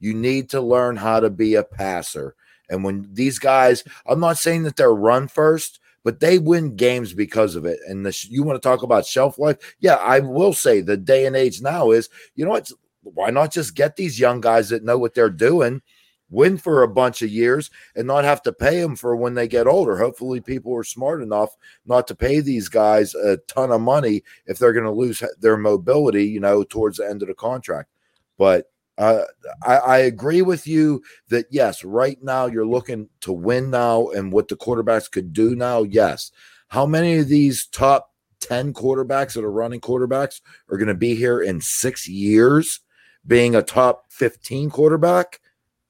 you 0.00 0.14
need 0.14 0.50
to 0.50 0.60
learn 0.60 0.96
how 0.96 1.20
to 1.20 1.28
be 1.28 1.54
a 1.54 1.62
passer. 1.62 2.34
And 2.70 2.84
when 2.84 3.08
these 3.12 3.38
guys, 3.38 3.84
I'm 4.06 4.20
not 4.20 4.38
saying 4.38 4.62
that 4.62 4.76
they're 4.76 4.94
run 4.94 5.28
first, 5.28 5.80
but 6.04 6.20
they 6.20 6.38
win 6.38 6.76
games 6.76 7.12
because 7.14 7.56
of 7.56 7.64
it. 7.64 7.78
And 7.86 8.04
the, 8.04 8.26
you 8.28 8.42
want 8.42 8.60
to 8.60 8.68
talk 8.68 8.82
about 8.82 9.06
shelf 9.06 9.38
life? 9.38 9.56
Yeah, 9.80 9.96
I 9.96 10.20
will 10.20 10.52
say 10.52 10.80
the 10.80 10.96
day 10.96 11.26
and 11.26 11.36
age 11.36 11.60
now 11.60 11.90
is, 11.90 12.08
you 12.34 12.44
know 12.44 12.52
what? 12.52 12.70
Why 13.02 13.30
not 13.30 13.52
just 13.52 13.74
get 13.74 13.96
these 13.96 14.20
young 14.20 14.40
guys 14.40 14.68
that 14.68 14.84
know 14.84 14.98
what 14.98 15.14
they're 15.14 15.30
doing? 15.30 15.82
win 16.30 16.56
for 16.56 16.82
a 16.82 16.88
bunch 16.88 17.22
of 17.22 17.28
years 17.28 17.70
and 17.96 18.06
not 18.06 18.24
have 18.24 18.42
to 18.42 18.52
pay 18.52 18.80
them 18.80 18.96
for 18.96 19.16
when 19.16 19.34
they 19.34 19.48
get 19.48 19.66
older. 19.66 19.98
Hopefully, 19.98 20.40
people 20.40 20.74
are 20.74 20.84
smart 20.84 21.22
enough 21.22 21.50
not 21.84 22.06
to 22.08 22.14
pay 22.14 22.40
these 22.40 22.68
guys 22.68 23.14
a 23.14 23.36
ton 23.48 23.72
of 23.72 23.80
money 23.80 24.22
if 24.46 24.58
they're 24.58 24.72
going 24.72 24.84
to 24.84 24.90
lose 24.90 25.22
their 25.40 25.56
mobility, 25.56 26.24
you 26.24 26.40
know, 26.40 26.62
towards 26.62 26.98
the 26.98 27.08
end 27.08 27.22
of 27.22 27.28
the 27.28 27.34
contract. 27.34 27.90
But 28.38 28.70
uh, 29.00 29.24
I, 29.64 29.76
I 29.76 29.98
agree 29.98 30.42
with 30.42 30.66
you 30.66 31.02
that 31.28 31.46
yes, 31.50 31.82
right 31.84 32.18
now 32.22 32.46
you're 32.46 32.66
looking 32.66 33.08
to 33.22 33.32
win 33.32 33.70
now 33.70 34.08
and 34.08 34.32
what 34.32 34.48
the 34.48 34.56
quarterbacks 34.56 35.10
could 35.10 35.32
do 35.32 35.56
now. 35.56 35.82
Yes. 35.82 36.30
How 36.68 36.86
many 36.86 37.18
of 37.18 37.28
these 37.28 37.66
top 37.66 38.12
10 38.40 38.74
quarterbacks 38.74 39.34
that 39.34 39.44
are 39.44 39.50
running 39.50 39.80
quarterbacks 39.80 40.40
are 40.70 40.76
going 40.76 40.88
to 40.88 40.94
be 40.94 41.14
here 41.14 41.40
in 41.40 41.60
six 41.60 42.08
years? 42.08 42.80
being 43.26 43.54
a 43.54 43.62
top 43.62 44.04
15 44.10 44.70
quarterback, 44.70 45.40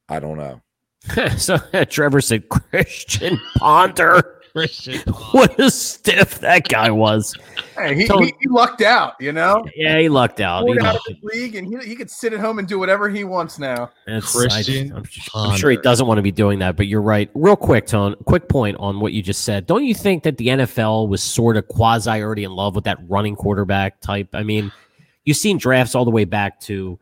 I 0.08 0.20
don't 0.20 0.38
know. 0.38 0.60
so 1.36 1.58
Trevor 1.88 2.20
said 2.20 2.48
Christian 2.48 3.40
Ponder. 3.56 4.39
Christian. 4.52 5.00
What 5.32 5.58
a 5.60 5.70
stiff 5.70 6.40
that 6.40 6.68
guy 6.68 6.90
was. 6.90 7.34
Hey, 7.76 7.94
he, 7.94 8.06
So- 8.06 8.18
he, 8.18 8.34
he 8.40 8.48
lucked 8.48 8.82
out, 8.82 9.14
you 9.20 9.32
know. 9.32 9.64
Yeah, 9.76 9.98
he 10.00 10.08
lucked 10.08 10.40
out. 10.40 10.62
He 10.62 10.74
Pulled 10.74 10.78
out 10.84 10.96
of 10.96 11.02
the 11.06 11.16
league, 11.22 11.54
and 11.54 11.66
he, 11.66 11.88
he 11.88 11.94
could 11.94 12.10
sit 12.10 12.32
at 12.32 12.40
home 12.40 12.58
and 12.58 12.66
do 12.66 12.78
whatever 12.78 13.08
he 13.08 13.22
wants 13.22 13.58
now. 13.58 13.90
It's- 14.08 14.32
Christian 14.32 14.92
I, 14.92 14.96
am 14.96 15.04
I'm 15.34 15.56
sure 15.56 15.70
he 15.70 15.76
doesn't 15.76 16.06
want 16.06 16.18
to 16.18 16.22
be 16.22 16.32
doing 16.32 16.58
that, 16.60 16.76
but 16.76 16.88
you're 16.88 17.00
right. 17.02 17.30
Real 17.34 17.56
quick, 17.56 17.86
Tone, 17.86 18.16
quick 18.24 18.48
point 18.48 18.76
on 18.80 18.98
what 19.00 19.12
you 19.12 19.22
just 19.22 19.44
said. 19.44 19.66
Don't 19.66 19.84
you 19.84 19.94
think 19.94 20.24
that 20.24 20.36
the 20.36 20.48
NFL 20.48 21.08
was 21.08 21.22
sort 21.22 21.56
of 21.56 21.68
quasi 21.68 22.10
already 22.10 22.44
in 22.44 22.52
love 22.52 22.74
with 22.74 22.84
that 22.84 22.98
running 23.08 23.36
quarterback 23.36 24.00
type? 24.00 24.28
I 24.32 24.42
mean, 24.42 24.72
you've 25.24 25.36
seen 25.36 25.58
drafts 25.58 25.94
all 25.94 26.04
the 26.04 26.10
way 26.10 26.24
back 26.24 26.60
to, 26.62 26.98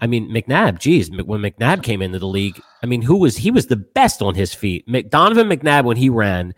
I 0.00 0.06
mean, 0.06 0.30
McNabb. 0.30 0.78
Geez, 0.78 1.10
when 1.10 1.40
McNabb 1.40 1.82
came 1.82 2.00
into 2.02 2.18
the 2.18 2.28
league, 2.28 2.60
I 2.82 2.86
mean, 2.86 3.02
who 3.02 3.16
was 3.16 3.38
he 3.38 3.50
was 3.50 3.66
the 3.66 3.76
best 3.76 4.22
on 4.22 4.34
his 4.34 4.54
feet? 4.54 4.86
Mc, 4.86 5.10
Donovan 5.10 5.48
McNabb 5.48 5.84
when 5.84 5.96
he 5.96 6.08
ran 6.10 6.54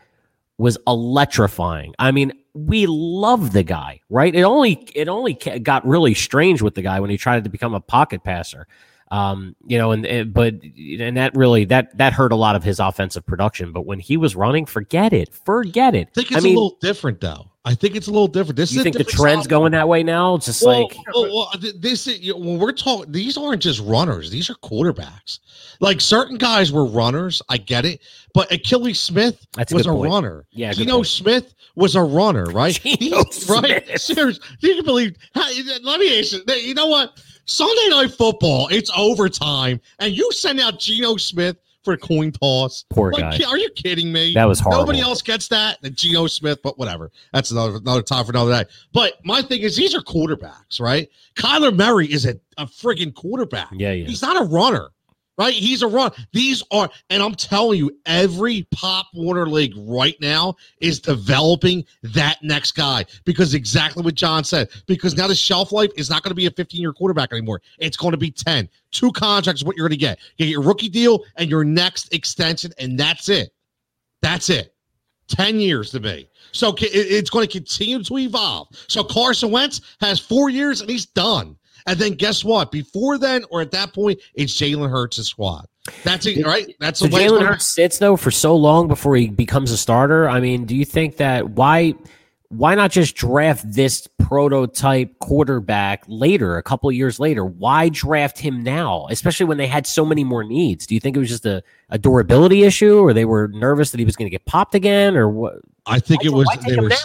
was 0.58 0.76
electrifying. 0.86 1.94
I 1.98 2.10
mean, 2.10 2.32
we 2.52 2.86
love 2.86 3.52
the 3.52 3.62
guy, 3.62 4.00
right? 4.10 4.34
It 4.34 4.42
only 4.42 4.88
it 4.94 5.08
only 5.08 5.34
got 5.34 5.86
really 5.86 6.14
strange 6.14 6.60
with 6.60 6.74
the 6.74 6.82
guy 6.82 7.00
when 7.00 7.10
he 7.10 7.16
tried 7.16 7.44
to 7.44 7.50
become 7.50 7.74
a 7.74 7.80
pocket 7.80 8.24
passer. 8.24 8.66
Um, 9.10 9.56
you 9.66 9.78
know, 9.78 9.92
and, 9.92 10.04
and 10.04 10.34
but 10.34 10.54
and 11.00 11.16
that 11.16 11.34
really 11.34 11.64
that 11.66 11.96
that 11.96 12.12
hurt 12.12 12.32
a 12.32 12.36
lot 12.36 12.56
of 12.56 12.64
his 12.64 12.80
offensive 12.80 13.24
production. 13.24 13.72
But 13.72 13.86
when 13.86 14.00
he 14.00 14.16
was 14.16 14.36
running, 14.36 14.66
forget 14.66 15.12
it, 15.12 15.32
forget 15.32 15.94
it. 15.94 16.08
I 16.08 16.14
think 16.14 16.32
it's 16.32 16.36
I 16.36 16.40
mean, 16.40 16.56
a 16.56 16.60
little 16.60 16.78
different 16.80 17.20
though. 17.20 17.50
I 17.68 17.74
think 17.74 17.96
it's 17.96 18.06
a 18.06 18.10
little 18.10 18.28
different. 18.28 18.56
This 18.56 18.72
you 18.72 18.80
is 18.80 18.86
a 18.86 18.90
think 18.90 18.96
the 18.96 19.04
trend's 19.04 19.46
going 19.46 19.72
that 19.72 19.86
way 19.86 20.02
now? 20.02 20.36
It's 20.36 20.46
just 20.46 20.64
Well, 20.64 20.84
like 20.84 20.96
oh, 21.14 21.22
well, 21.22 21.50
uh, 21.52 21.58
well, 21.60 21.72
this 21.76 22.06
is, 22.06 22.18
you 22.18 22.32
know, 22.32 22.38
when 22.38 22.58
we're 22.58 22.72
talking, 22.72 23.12
these 23.12 23.36
aren't 23.36 23.60
just 23.60 23.80
runners; 23.80 24.30
these 24.30 24.48
are 24.48 24.54
quarterbacks. 24.54 25.40
Like 25.78 26.00
certain 26.00 26.38
guys 26.38 26.72
were 26.72 26.86
runners, 26.86 27.42
I 27.50 27.58
get 27.58 27.84
it, 27.84 28.00
but 28.32 28.48
Akili 28.48 28.96
Smith 28.96 29.46
That's 29.52 29.70
was 29.70 29.86
good 29.86 29.90
a 29.90 30.08
runner. 30.08 30.46
Yeah, 30.50 30.72
Geno. 30.72 31.02
Smith 31.02 31.52
was 31.74 31.94
a 31.94 32.02
runner, 32.02 32.44
right? 32.46 32.72
Geno 32.82 33.18
right? 33.18 33.84
Smith. 33.84 34.00
Seriously, 34.00 34.42
you 34.60 34.76
can 34.76 34.84
believe? 34.86 35.14
Let 35.34 36.00
me 36.00 36.20
ask 36.20 36.32
you. 36.32 36.42
You 36.54 36.72
know 36.72 36.86
what? 36.86 37.22
Sunday 37.44 37.88
night 37.90 38.12
football, 38.12 38.68
it's 38.68 38.90
overtime, 38.96 39.78
and 39.98 40.16
you 40.16 40.32
send 40.32 40.58
out 40.58 40.78
Geno 40.78 41.18
Smith 41.18 41.58
for 41.84 41.94
a 41.94 41.98
coin 41.98 42.32
toss. 42.32 42.84
poor 42.90 43.12
Like, 43.12 43.40
guy. 43.40 43.48
are 43.48 43.58
you 43.58 43.70
kidding 43.70 44.12
me? 44.12 44.34
That 44.34 44.46
was 44.46 44.60
horrible. 44.60 44.82
Nobody 44.82 45.00
else 45.00 45.22
gets 45.22 45.48
that. 45.48 45.80
The 45.82 45.90
Geno 45.90 46.26
Smith, 46.26 46.60
but 46.62 46.78
whatever. 46.78 47.10
That's 47.32 47.50
another 47.50 47.76
another 47.76 48.02
time 48.02 48.24
for 48.24 48.32
another 48.32 48.52
day. 48.64 48.68
But 48.92 49.14
my 49.24 49.42
thing 49.42 49.60
is, 49.62 49.76
these 49.76 49.94
are 49.94 50.00
quarterbacks, 50.00 50.80
right? 50.80 51.08
Kyler 51.36 51.74
Murray 51.74 52.06
is 52.12 52.26
a, 52.26 52.38
a 52.56 52.66
friggin' 52.66 53.14
quarterback. 53.14 53.68
Yeah, 53.72 53.92
yeah. 53.92 54.06
He's 54.06 54.22
not 54.22 54.40
a 54.40 54.44
runner, 54.44 54.88
right? 55.38 55.54
He's 55.54 55.82
a 55.82 55.86
run. 55.86 56.10
These 56.32 56.62
are, 56.70 56.90
and 57.10 57.22
I'm 57.22 57.34
telling 57.34 57.78
you, 57.78 57.96
every 58.06 58.66
Pop 58.72 59.06
Warner 59.14 59.46
League 59.46 59.74
right 59.76 60.16
now 60.20 60.56
is 60.80 61.00
developing 61.00 61.84
that 62.02 62.42
next 62.42 62.72
guy 62.72 63.04
because 63.24 63.54
exactly 63.54 64.02
what 64.02 64.14
John 64.14 64.44
said. 64.44 64.68
Because 64.86 65.16
now 65.16 65.28
the 65.28 65.34
shelf 65.34 65.72
life 65.72 65.90
is 65.96 66.10
not 66.10 66.22
going 66.22 66.30
to 66.30 66.36
be 66.36 66.46
a 66.46 66.50
15 66.50 66.80
year 66.80 66.92
quarterback 66.92 67.32
anymore. 67.32 67.62
It's 67.78 67.96
going 67.96 68.12
to 68.12 68.18
be 68.18 68.30
10. 68.30 68.68
Two 68.90 69.12
contracts 69.12 69.62
is 69.62 69.64
what 69.64 69.76
you're 69.76 69.88
going 69.88 69.98
to 69.98 70.04
get. 70.04 70.18
You 70.36 70.46
get 70.46 70.52
your 70.52 70.62
rookie 70.62 70.88
deal 70.88 71.24
and 71.36 71.48
your 71.48 71.64
next 71.64 72.12
extension, 72.12 72.72
and 72.78 72.98
that's 72.98 73.28
it. 73.28 73.52
That's 74.20 74.50
it. 74.50 74.74
10 75.28 75.60
years 75.60 75.90
to 75.90 76.00
me. 76.00 76.28
So 76.52 76.74
it's 76.78 77.30
going 77.30 77.46
to 77.46 77.52
continue 77.52 78.02
to 78.02 78.18
evolve. 78.18 78.68
So 78.88 79.04
Carson 79.04 79.50
Wentz 79.50 79.82
has 80.00 80.18
four 80.18 80.48
years 80.48 80.80
and 80.80 80.88
he's 80.88 81.06
done. 81.06 81.56
And 81.86 81.98
then 81.98 82.12
guess 82.14 82.44
what? 82.44 82.70
Before 82.70 83.18
then 83.18 83.44
or 83.50 83.60
at 83.60 83.70
that 83.72 83.92
point, 83.92 84.20
it's 84.34 84.54
Jalen 84.54 84.90
Hurts' 84.90 85.26
squad. 85.26 85.66
That's 86.04 86.26
it, 86.26 86.44
right? 86.44 86.74
That's 86.80 87.00
So 87.00 87.06
the 87.06 87.14
way 87.14 87.24
it's 87.24 87.32
Jalen 87.32 87.46
Hurts 87.46 87.74
sits 87.74 87.98
though 87.98 88.16
for 88.16 88.30
so 88.30 88.54
long 88.56 88.88
before 88.88 89.16
he 89.16 89.28
becomes 89.28 89.70
a 89.70 89.76
starter. 89.76 90.28
I 90.28 90.40
mean, 90.40 90.64
do 90.64 90.76
you 90.76 90.84
think 90.84 91.16
that 91.16 91.50
why 91.50 91.94
why 92.50 92.74
not 92.74 92.90
just 92.90 93.14
draft 93.14 93.70
this 93.70 94.08
prototype 94.18 95.18
quarterback 95.18 96.02
later, 96.08 96.56
a 96.56 96.62
couple 96.62 96.88
of 96.88 96.94
years 96.94 97.20
later? 97.20 97.44
Why 97.44 97.90
draft 97.90 98.38
him 98.38 98.62
now, 98.62 99.06
especially 99.10 99.46
when 99.46 99.58
they 99.58 99.66
had 99.66 99.86
so 99.86 100.04
many 100.04 100.24
more 100.24 100.42
needs? 100.44 100.86
Do 100.86 100.94
you 100.94 101.00
think 101.00 101.16
it 101.16 101.20
was 101.20 101.28
just 101.28 101.44
a, 101.44 101.62
a 101.90 101.98
durability 101.98 102.62
issue, 102.64 103.00
or 103.00 103.12
they 103.12 103.26
were 103.26 103.48
nervous 103.48 103.90
that 103.90 103.98
he 103.98 104.06
was 104.06 104.16
going 104.16 104.26
to 104.26 104.30
get 104.30 104.46
popped 104.46 104.74
again, 104.74 105.16
or 105.16 105.28
what? 105.28 105.56
I 105.86 106.00
think 106.00 106.24
it 106.24 106.30
was 106.30 106.46
why 106.46 106.56
take 106.56 106.66
they 106.66 106.74
him 106.74 106.84
were 106.84 106.88
now? 106.90 106.96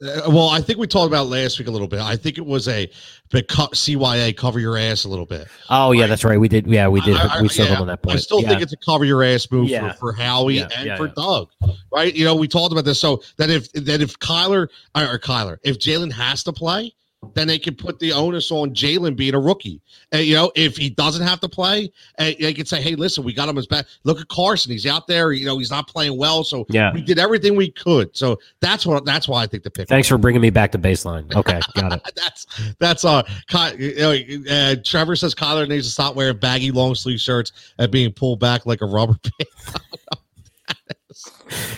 Uh, 0.00 0.22
well, 0.28 0.48
I 0.48 0.60
think 0.60 0.78
we 0.78 0.86
talked 0.86 1.08
about 1.08 1.26
last 1.26 1.58
week 1.58 1.66
a 1.66 1.72
little 1.72 1.88
bit. 1.88 2.00
I 2.00 2.14
think 2.16 2.38
it 2.38 2.46
was 2.46 2.68
a 2.68 2.88
CYA 3.32 4.36
cover 4.36 4.60
your 4.60 4.76
ass 4.78 5.04
a 5.04 5.08
little 5.08 5.26
bit. 5.26 5.48
Oh 5.70 5.90
yeah, 5.90 6.06
that's 6.06 6.22
right. 6.22 6.38
We 6.38 6.48
did. 6.48 6.68
Yeah, 6.68 6.86
we 6.86 7.00
did. 7.00 7.16
I- 7.16 7.38
I- 7.38 7.42
we 7.42 7.48
circled 7.48 7.70
yeah, 7.76 7.80
on 7.80 7.86
that 7.88 8.02
point. 8.02 8.16
I 8.16 8.20
still 8.20 8.40
yeah. 8.40 8.48
think 8.50 8.62
it's 8.62 8.72
a 8.72 8.76
cover 8.76 9.04
your 9.04 9.24
ass 9.24 9.50
move 9.50 9.68
Yeah. 9.68 9.92
for, 9.94 9.98
for 9.98 10.12
Howie 10.12 10.60
and 10.60 10.96
for. 10.96 11.08
Doug, 11.08 11.48
right? 11.92 12.14
You 12.14 12.24
know, 12.24 12.36
we 12.36 12.46
talked 12.46 12.70
about 12.70 12.84
this. 12.84 13.00
So 13.00 13.22
that 13.38 13.50
if 13.50 13.72
that 13.72 14.00
if 14.00 14.18
Kyler 14.20 14.68
or, 14.94 15.02
or 15.14 15.18
Kyler, 15.18 15.58
if 15.64 15.78
Jalen 15.78 16.12
has 16.12 16.44
to 16.44 16.52
play, 16.52 16.92
then 17.34 17.48
they 17.48 17.58
can 17.58 17.74
put 17.74 17.98
the 17.98 18.12
onus 18.12 18.50
on 18.50 18.70
Jalen 18.74 19.16
being 19.16 19.34
a 19.34 19.40
rookie. 19.40 19.80
And 20.12 20.24
you 20.24 20.34
know, 20.34 20.52
if 20.54 20.76
he 20.76 20.90
doesn't 20.90 21.26
have 21.26 21.40
to 21.40 21.48
play, 21.48 21.90
and 22.18 22.36
they 22.38 22.54
can 22.54 22.66
say, 22.66 22.80
"Hey, 22.80 22.94
listen, 22.94 23.24
we 23.24 23.32
got 23.32 23.48
him 23.48 23.58
as 23.58 23.66
back. 23.66 23.86
Look 24.04 24.20
at 24.20 24.28
Carson; 24.28 24.72
he's 24.72 24.86
out 24.86 25.06
there. 25.06 25.32
You 25.32 25.46
know, 25.46 25.58
he's 25.58 25.70
not 25.70 25.88
playing 25.88 26.16
well, 26.16 26.44
so 26.44 26.64
yeah. 26.68 26.92
we 26.92 27.02
did 27.02 27.18
everything 27.18 27.56
we 27.56 27.70
could." 27.70 28.16
So 28.16 28.38
that's 28.60 28.86
what 28.86 29.04
that's 29.04 29.28
why 29.28 29.42
I 29.42 29.46
think 29.46 29.64
the 29.64 29.70
pick. 29.70 29.88
Thanks 29.88 30.08
for 30.08 30.18
bringing 30.18 30.40
me 30.40 30.50
back 30.50 30.72
to 30.72 30.78
baseline. 30.78 31.34
Okay, 31.34 31.60
got 31.74 31.92
it. 31.92 32.12
that's 32.16 32.74
that's 32.78 33.04
uh, 33.04 33.22
Ky- 33.48 33.76
you 33.78 34.44
know, 34.44 34.52
uh 34.52 34.76
Trevor 34.84 35.16
says 35.16 35.34
Kyler 35.34 35.68
needs 35.68 35.86
to 35.86 35.92
stop 35.92 36.14
wearing 36.14 36.36
baggy 36.36 36.70
long 36.70 36.94
sleeve 36.94 37.20
shirts 37.20 37.52
and 37.78 37.90
being 37.90 38.12
pulled 38.12 38.40
back 38.40 38.66
like 38.66 38.80
a 38.80 38.86
rubber 38.86 39.16
band. 39.22 39.80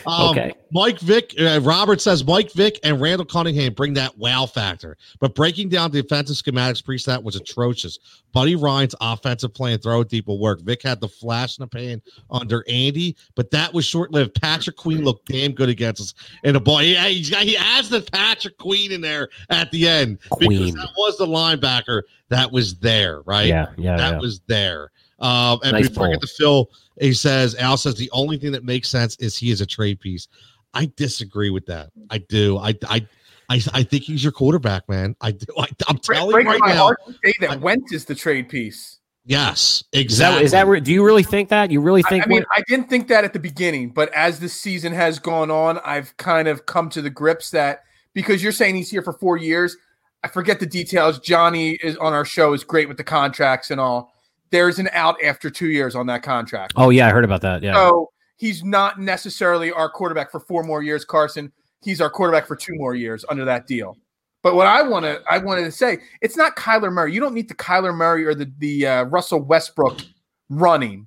um, 0.06 0.30
Okay. 0.30 0.52
Mike 0.72 1.00
Vick, 1.00 1.34
uh, 1.40 1.60
Robert 1.62 2.00
says 2.00 2.24
Mike 2.24 2.52
Vick 2.52 2.78
and 2.84 3.00
Randall 3.00 3.26
Cunningham 3.26 3.74
bring 3.74 3.94
that 3.94 4.16
wow 4.16 4.46
factor, 4.46 4.96
but 5.18 5.34
breaking 5.34 5.68
down 5.68 5.90
the 5.90 6.02
defensive 6.02 6.36
schematics 6.36 6.84
pre-snap 6.84 7.22
was 7.22 7.34
atrocious. 7.34 7.98
Buddy 8.32 8.54
Ryan's 8.54 8.94
offensive 9.00 9.52
play 9.52 9.72
and 9.72 9.82
throw 9.82 10.04
deep 10.04 10.28
will 10.28 10.38
work. 10.38 10.60
Vick 10.62 10.82
had 10.82 11.00
the 11.00 11.08
flash 11.08 11.58
in 11.58 11.62
the 11.62 11.66
pan 11.66 12.00
under 12.30 12.64
Andy, 12.68 13.16
but 13.34 13.50
that 13.50 13.74
was 13.74 13.84
short-lived. 13.84 14.40
Patrick 14.40 14.76
Queen 14.76 15.02
looked 15.02 15.26
damn 15.26 15.52
good 15.52 15.68
against 15.68 16.00
us 16.00 16.14
in 16.44 16.54
the 16.54 16.60
ball. 16.60 16.78
He, 16.78 16.94
he's 16.94 17.30
got, 17.30 17.42
he 17.42 17.54
has 17.54 17.88
the 17.88 18.02
Patrick 18.02 18.56
Queen 18.58 18.92
in 18.92 19.00
there 19.00 19.28
at 19.48 19.72
the 19.72 19.88
end 19.88 20.18
because 20.38 20.74
that 20.74 20.90
was 20.96 21.18
the 21.18 21.26
linebacker 21.26 22.02
that 22.28 22.52
was 22.52 22.78
there, 22.78 23.22
right? 23.22 23.48
Yeah, 23.48 23.66
yeah, 23.76 23.96
that 23.96 24.12
yeah. 24.12 24.18
was 24.20 24.40
there. 24.46 24.92
Um, 25.20 25.58
and 25.64 25.72
Nice 25.72 25.88
before 25.88 26.06
I 26.06 26.10
get 26.12 26.20
pull. 26.20 26.28
to 26.28 26.34
Phil, 26.34 26.70
he 27.00 27.12
says 27.12 27.54
Al 27.56 27.76
says 27.76 27.94
the 27.96 28.10
only 28.12 28.38
thing 28.38 28.52
that 28.52 28.64
makes 28.64 28.88
sense 28.88 29.16
is 29.16 29.36
he 29.36 29.50
is 29.50 29.60
a 29.60 29.66
trade 29.66 30.00
piece. 30.00 30.28
I 30.74 30.90
disagree 30.96 31.50
with 31.50 31.66
that. 31.66 31.90
I 32.10 32.18
do. 32.18 32.58
I 32.58 32.74
I 32.88 33.06
I, 33.50 33.60
I 33.74 33.82
think 33.82 34.04
he's 34.04 34.22
your 34.22 34.32
quarterback, 34.32 34.88
man. 34.88 35.16
I 35.20 35.32
do. 35.32 35.44
I, 35.58 35.66
I'm 35.88 35.98
telling 35.98 36.30
you 36.40 36.48
right 36.48 36.60
my 36.60 36.68
now. 36.68 36.76
heart 36.84 36.98
to 37.06 37.12
say 37.24 37.32
that 37.40 37.50
I- 37.50 37.56
Wentz 37.56 37.92
is 37.92 38.04
the 38.04 38.14
trade 38.14 38.48
piece. 38.48 38.98
Yes, 39.26 39.84
exactly. 39.92 40.44
is 40.44 40.52
that? 40.52 40.66
re- 40.66 40.80
Do 40.80 40.92
you 40.92 41.04
really 41.04 41.22
think 41.22 41.50
that? 41.50 41.70
You 41.70 41.80
really 41.80 42.02
think? 42.02 42.24
I 42.24 42.26
mean, 42.26 42.36
Wentz- 42.38 42.48
I 42.56 42.62
didn't 42.66 42.88
think 42.88 43.06
that 43.08 43.22
at 43.22 43.32
the 43.34 43.38
beginning, 43.38 43.90
but 43.90 44.12
as 44.14 44.40
the 44.40 44.48
season 44.48 44.92
has 44.94 45.18
gone 45.18 45.50
on, 45.50 45.78
I've 45.84 46.16
kind 46.16 46.48
of 46.48 46.64
come 46.66 46.88
to 46.90 47.02
the 47.02 47.10
grips 47.10 47.50
that 47.50 47.82
because 48.14 48.42
you're 48.42 48.50
saying 48.52 48.76
he's 48.76 48.90
here 48.90 49.02
for 49.02 49.12
four 49.12 49.36
years, 49.36 49.76
I 50.24 50.28
forget 50.28 50.58
the 50.58 50.66
details. 50.66 51.18
Johnny 51.20 51.72
is 51.82 51.96
on 51.98 52.12
our 52.14 52.24
show 52.24 52.54
is 52.54 52.64
great 52.64 52.88
with 52.88 52.96
the 52.96 53.04
contracts 53.04 53.70
and 53.70 53.78
all. 53.80 54.14
There's 54.50 54.78
an 54.78 54.88
out 54.92 55.16
after 55.22 55.50
two 55.50 55.68
years 55.68 55.94
on 55.94 56.06
that 56.06 56.22
contract. 56.22 56.72
oh 56.76 56.90
yeah, 56.90 57.06
I 57.08 57.10
heard 57.10 57.24
about 57.24 57.42
that. 57.42 57.62
Yeah. 57.62 57.74
So 57.74 58.10
he's 58.36 58.64
not 58.64 59.00
necessarily 59.00 59.70
our 59.70 59.88
quarterback 59.88 60.30
for 60.30 60.40
four 60.40 60.62
more 60.62 60.82
years, 60.82 61.04
Carson. 61.04 61.52
He's 61.82 62.00
our 62.00 62.10
quarterback 62.10 62.46
for 62.46 62.56
two 62.56 62.74
more 62.74 62.94
years 62.94 63.24
under 63.28 63.44
that 63.44 63.66
deal. 63.66 63.96
But 64.42 64.54
what 64.54 64.66
I 64.66 64.82
want 64.82 65.04
to 65.04 65.20
I 65.30 65.38
wanted 65.38 65.64
to 65.64 65.72
say, 65.72 65.98
it's 66.20 66.36
not 66.36 66.56
Kyler 66.56 66.92
Murray. 66.92 67.12
You 67.12 67.20
don't 67.20 67.34
need 67.34 67.48
the 67.48 67.54
Kyler 67.54 67.94
Murray 67.94 68.24
or 68.24 68.34
the 68.34 68.50
the 68.58 68.86
uh, 68.86 69.02
Russell 69.04 69.40
Westbrook 69.40 70.00
running. 70.48 71.06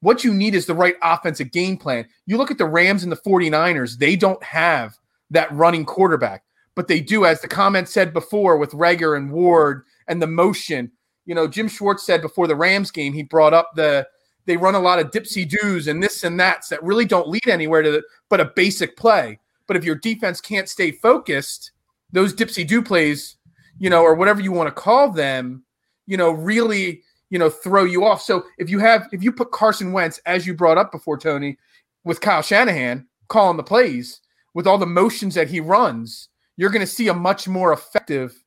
What 0.00 0.24
you 0.24 0.34
need 0.34 0.56
is 0.56 0.66
the 0.66 0.74
right 0.74 0.96
offensive 1.00 1.52
game 1.52 1.76
plan. 1.76 2.06
You 2.26 2.36
look 2.36 2.50
at 2.50 2.58
the 2.58 2.66
Rams 2.66 3.04
and 3.04 3.12
the 3.12 3.16
49ers, 3.16 3.98
they 3.98 4.16
don't 4.16 4.42
have 4.42 4.98
that 5.30 5.52
running 5.52 5.84
quarterback, 5.84 6.42
but 6.74 6.88
they 6.88 7.00
do, 7.00 7.24
as 7.24 7.40
the 7.40 7.46
comment 7.46 7.88
said 7.88 8.12
before 8.12 8.56
with 8.56 8.72
Reagor 8.72 9.16
and 9.16 9.30
Ward 9.30 9.84
and 10.08 10.20
the 10.20 10.26
motion. 10.26 10.90
You 11.24 11.34
know, 11.34 11.46
Jim 11.46 11.68
Schwartz 11.68 12.04
said 12.04 12.20
before 12.20 12.46
the 12.46 12.56
Rams 12.56 12.90
game, 12.90 13.12
he 13.12 13.22
brought 13.22 13.54
up 13.54 13.74
the 13.74 14.06
they 14.44 14.56
run 14.56 14.74
a 14.74 14.80
lot 14.80 14.98
of 14.98 15.10
dipsy 15.10 15.48
doos 15.48 15.86
and 15.86 16.02
this 16.02 16.24
and 16.24 16.38
that's 16.38 16.68
that 16.68 16.82
really 16.82 17.04
don't 17.04 17.28
lead 17.28 17.48
anywhere 17.48 17.82
to 17.82 17.90
the, 17.92 18.02
but 18.28 18.40
a 18.40 18.52
basic 18.56 18.96
play. 18.96 19.38
But 19.66 19.76
if 19.76 19.84
your 19.84 19.94
defense 19.94 20.40
can't 20.40 20.68
stay 20.68 20.90
focused, 20.90 21.70
those 22.10 22.34
dipsy 22.34 22.66
do 22.66 22.82
plays, 22.82 23.36
you 23.78 23.88
know, 23.88 24.02
or 24.02 24.14
whatever 24.14 24.40
you 24.40 24.52
want 24.52 24.66
to 24.66 24.72
call 24.72 25.10
them, 25.10 25.62
you 26.06 26.16
know, 26.16 26.30
really, 26.30 27.02
you 27.30 27.38
know, 27.38 27.48
throw 27.48 27.84
you 27.84 28.04
off. 28.04 28.20
So 28.20 28.44
if 28.58 28.68
you 28.68 28.78
have, 28.80 29.08
if 29.12 29.22
you 29.22 29.32
put 29.32 29.52
Carson 29.52 29.92
Wentz, 29.92 30.20
as 30.26 30.46
you 30.46 30.54
brought 30.54 30.78
up 30.78 30.92
before, 30.92 31.16
Tony, 31.16 31.56
with 32.04 32.20
Kyle 32.20 32.42
Shanahan 32.42 33.06
calling 33.28 33.56
the 33.56 33.62
plays, 33.62 34.20
with 34.54 34.66
all 34.66 34.78
the 34.78 34.86
motions 34.86 35.34
that 35.34 35.48
he 35.48 35.60
runs, 35.60 36.28
you're 36.56 36.70
going 36.70 36.84
to 36.84 36.86
see 36.86 37.08
a 37.08 37.14
much 37.14 37.48
more 37.48 37.72
effective 37.72 38.44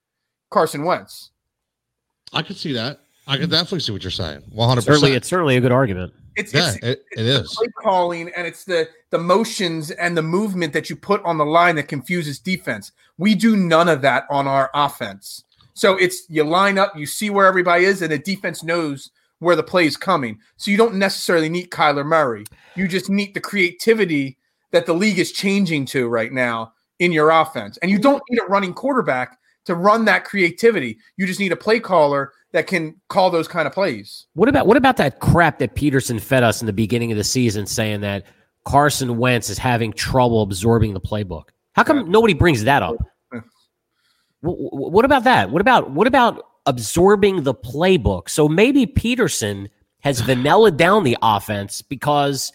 Carson 0.52 0.84
Wentz. 0.84 1.32
I 2.36 2.44
could 2.44 2.58
see 2.58 2.74
that. 2.74 3.00
I 3.28 3.38
could 3.38 3.50
definitely 3.50 3.80
see 3.80 3.92
what 3.92 4.04
you're 4.04 4.12
saying. 4.12 4.44
One 4.52 4.70
hundred 4.70 4.84
Certainly, 4.84 5.14
it's 5.14 5.28
certainly 5.28 5.58
a 5.58 5.62
good 5.62 5.72
argument. 5.72 6.14
It's, 6.36 6.54
Yeah, 6.54 6.74
it's, 6.74 6.86
it, 6.86 7.06
it 7.14 7.24
the 7.24 7.42
is. 7.42 7.56
play 7.56 7.68
calling 7.82 8.32
and 8.36 8.46
it's 8.46 8.66
the 8.66 8.88
the 9.10 9.18
motions 9.18 9.90
and 9.92 10.16
the 10.16 10.22
movement 10.22 10.74
that 10.74 10.90
you 10.90 10.96
put 10.96 11.24
on 11.24 11.38
the 11.38 11.46
line 11.46 11.76
that 11.78 11.88
confuses 11.88 12.38
defense. 12.40 12.92
We 13.18 13.34
do 13.34 13.56
none 13.56 13.88
of 13.88 14.02
that 14.02 14.26
on 14.30 14.48
our 14.48 14.70
offense. 14.74 15.44
So 15.74 15.96
it's 15.98 16.30
you 16.30 16.44
line 16.44 16.78
up, 16.78 16.96
you 16.96 17.06
see 17.06 17.30
where 17.30 17.48
everybody 17.48 17.86
is, 17.86 18.02
and 18.02 18.12
the 18.12 18.20
defense 18.20 18.64
knows 18.64 19.12
where 19.40 19.56
the 19.56 19.64
play 19.64 19.86
is 19.86 19.98
coming. 19.98 20.40
So 20.58 20.72
you 20.72 20.78
don't 20.78 20.96
necessarily 20.96 21.50
need 21.50 21.70
Kyler 21.70 22.06
Murray. 22.06 22.46
You 22.76 22.88
just 22.88 23.10
need 23.10 23.34
the 23.34 23.42
creativity 23.42 24.38
that 24.72 24.86
the 24.86 24.94
league 24.94 25.20
is 25.20 25.32
changing 25.32 25.86
to 25.88 26.08
right 26.08 26.32
now 26.32 26.74
in 27.00 27.12
your 27.12 27.30
offense. 27.30 27.78
And 27.78 27.90
you 27.90 27.98
don't 27.98 28.24
need 28.30 28.40
a 28.40 28.46
running 28.46 28.74
quarterback 28.74 29.40
to 29.66 29.76
run 29.76 30.06
that 30.06 30.26
creativity. 30.26 30.98
You 31.18 31.28
just 31.28 31.40
need 31.40 31.52
a 31.52 31.56
play 31.56 31.80
caller 31.80 32.32
that 32.54 32.68
can 32.68 32.96
call 33.10 33.30
those 33.30 33.48
kind 33.48 33.68
of 33.68 33.74
plays. 33.74 34.28
What 34.34 34.48
about 34.50 34.68
what 34.68 34.78
about 34.78 34.98
that 34.98 35.20
crap 35.20 35.60
that 35.60 35.76
Pederson 35.76 36.22
fed 36.22 36.44
us 36.44 36.62
in 36.62 36.68
the 36.68 36.74
beginning 36.74 37.12
of 37.12 37.18
the 37.18 37.24
season, 37.24 37.66
saying 37.66 38.02
that 38.02 38.26
Carson 38.64 39.18
Wentz 39.18 39.50
is 39.50 39.58
having 39.58 39.92
trouble 39.94 40.42
absorbing 40.42 40.94
the 40.94 41.02
playbook? 41.02 41.50
How 41.74 41.84
come 41.84 42.10
nobody 42.10 42.34
brings 42.34 42.64
that 42.64 42.82
up? 42.82 42.96
Wh- 43.34 43.42
wh- 44.44 44.74
What 44.74 45.06
about 45.06 45.24
that? 45.26 45.50
What 45.52 45.62
about 45.62 45.92
what 45.92 46.08
about 46.08 46.44
absorbing 46.66 47.44
the 47.44 47.54
playbook? 47.54 48.30
So 48.30 48.48
maybe 48.48 48.86
Pederson 48.86 49.68
has 50.00 50.22
vanilla 50.22 50.72
down 50.72 51.04
the 51.04 51.18
offense 51.22 51.82
because 51.82 52.54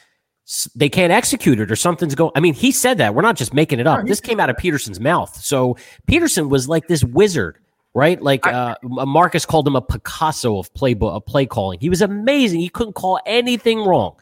they 0.74 0.88
can't 0.88 1.12
execute 1.12 1.60
it 1.60 1.70
or 1.70 1.76
something's 1.76 2.14
going. 2.14 2.32
I 2.34 2.40
mean, 2.40 2.54
he 2.54 2.72
said 2.72 2.98
that. 2.98 3.14
We're 3.14 3.22
not 3.22 3.36
just 3.36 3.54
making 3.54 3.78
it 3.80 3.86
up. 3.86 4.06
This 4.06 4.20
came 4.20 4.40
out 4.40 4.50
of 4.50 4.56
Pederson's 4.56 5.00
mouth. 5.00 5.34
So 5.42 5.76
Pederson 6.08 6.48
was 6.48 6.68
like 6.68 6.88
this 6.88 7.04
wizard, 7.04 7.58
right? 7.94 8.20
Like 8.20 8.46
uh, 8.46 8.74
Marcus 8.82 9.46
called 9.46 9.66
him 9.66 9.76
a 9.76 9.82
Picasso 9.82 10.58
of 10.58 10.72
playbook, 10.74 11.12
of 11.12 11.24
play 11.24 11.46
calling. 11.46 11.78
He 11.80 11.88
was 11.88 12.02
amazing. 12.02 12.60
He 12.60 12.68
couldn't 12.68 12.94
call 12.94 13.20
anything 13.26 13.84
wrong. 13.84 14.16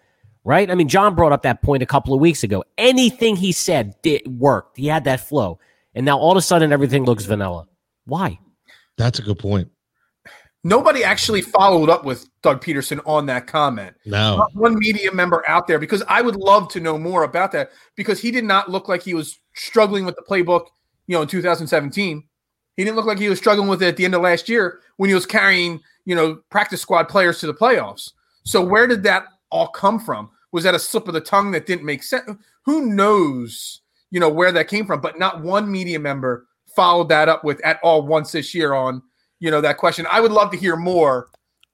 Right? 0.44 0.70
I 0.70 0.74
mean, 0.76 0.88
John 0.88 1.14
brought 1.14 1.32
up 1.32 1.42
that 1.42 1.60
point 1.60 1.82
a 1.82 1.86
couple 1.86 2.14
of 2.14 2.20
weeks 2.20 2.42
ago. 2.42 2.64
Anything 2.78 3.36
he 3.36 3.52
said 3.52 3.94
did 4.00 4.22
worked. 4.26 4.78
He 4.78 4.86
had 4.86 5.04
that 5.04 5.20
flow. 5.20 5.58
And 5.94 6.06
now 6.06 6.16
all 6.18 6.30
of 6.30 6.38
a 6.38 6.42
sudden 6.42 6.72
everything 6.72 7.04
looks 7.04 7.26
vanilla. 7.26 7.66
Why? 8.06 8.38
That's 8.96 9.18
a 9.18 9.22
good 9.22 9.38
point. 9.38 9.70
Nobody 10.64 11.04
actually 11.04 11.40
followed 11.40 11.88
up 11.88 12.04
with 12.04 12.28
Doug 12.42 12.62
Pederson 12.62 13.00
on 13.06 13.26
that 13.26 13.46
comment. 13.46 13.94
No. 14.04 14.38
Not 14.38 14.54
one 14.54 14.76
media 14.78 15.12
member 15.12 15.44
out 15.48 15.66
there 15.66 15.78
because 15.78 16.02
I 16.08 16.20
would 16.20 16.36
love 16.36 16.68
to 16.70 16.80
know 16.80 16.98
more 16.98 17.22
about 17.22 17.52
that 17.52 17.70
because 17.94 18.20
he 18.20 18.30
did 18.30 18.44
not 18.44 18.68
look 18.68 18.88
like 18.88 19.02
he 19.02 19.14
was 19.14 19.38
struggling 19.54 20.04
with 20.04 20.16
the 20.16 20.22
playbook, 20.22 20.66
you 21.06 21.14
know, 21.14 21.22
in 21.22 21.28
2017. 21.28 22.24
He 22.76 22.84
didn't 22.84 22.96
look 22.96 23.06
like 23.06 23.18
he 23.18 23.28
was 23.28 23.38
struggling 23.38 23.68
with 23.68 23.82
it 23.82 23.88
at 23.88 23.96
the 23.96 24.04
end 24.04 24.14
of 24.14 24.22
last 24.22 24.48
year 24.48 24.80
when 24.96 25.08
he 25.08 25.14
was 25.14 25.26
carrying, 25.26 25.80
you 26.04 26.14
know, 26.14 26.40
practice 26.50 26.80
squad 26.80 27.08
players 27.08 27.38
to 27.40 27.46
the 27.46 27.54
playoffs. 27.54 28.12
So 28.44 28.62
where 28.62 28.86
did 28.86 29.02
that 29.04 29.26
all 29.50 29.68
come 29.68 30.00
from? 30.00 30.30
Was 30.52 30.64
that 30.64 30.74
a 30.74 30.78
slip 30.78 31.06
of 31.06 31.14
the 31.14 31.20
tongue 31.20 31.50
that 31.52 31.66
didn't 31.66 31.84
make 31.84 32.02
sense? 32.02 32.30
Who 32.64 32.86
knows, 32.86 33.82
you 34.10 34.18
know, 34.18 34.28
where 34.28 34.52
that 34.52 34.68
came 34.68 34.86
from? 34.86 35.00
But 35.00 35.18
not 35.18 35.42
one 35.42 35.70
media 35.70 35.98
member 35.98 36.46
followed 36.74 37.08
that 37.08 37.28
up 37.28 37.44
with 37.44 37.64
at 37.64 37.80
all 37.82 38.02
once 38.06 38.32
this 38.32 38.54
year 38.54 38.74
on, 38.74 39.02
you 39.40 39.50
know, 39.50 39.60
that 39.60 39.78
question. 39.78 40.06
I 40.10 40.20
would 40.20 40.32
love 40.32 40.50
to 40.52 40.56
hear 40.56 40.76
more 40.76 41.28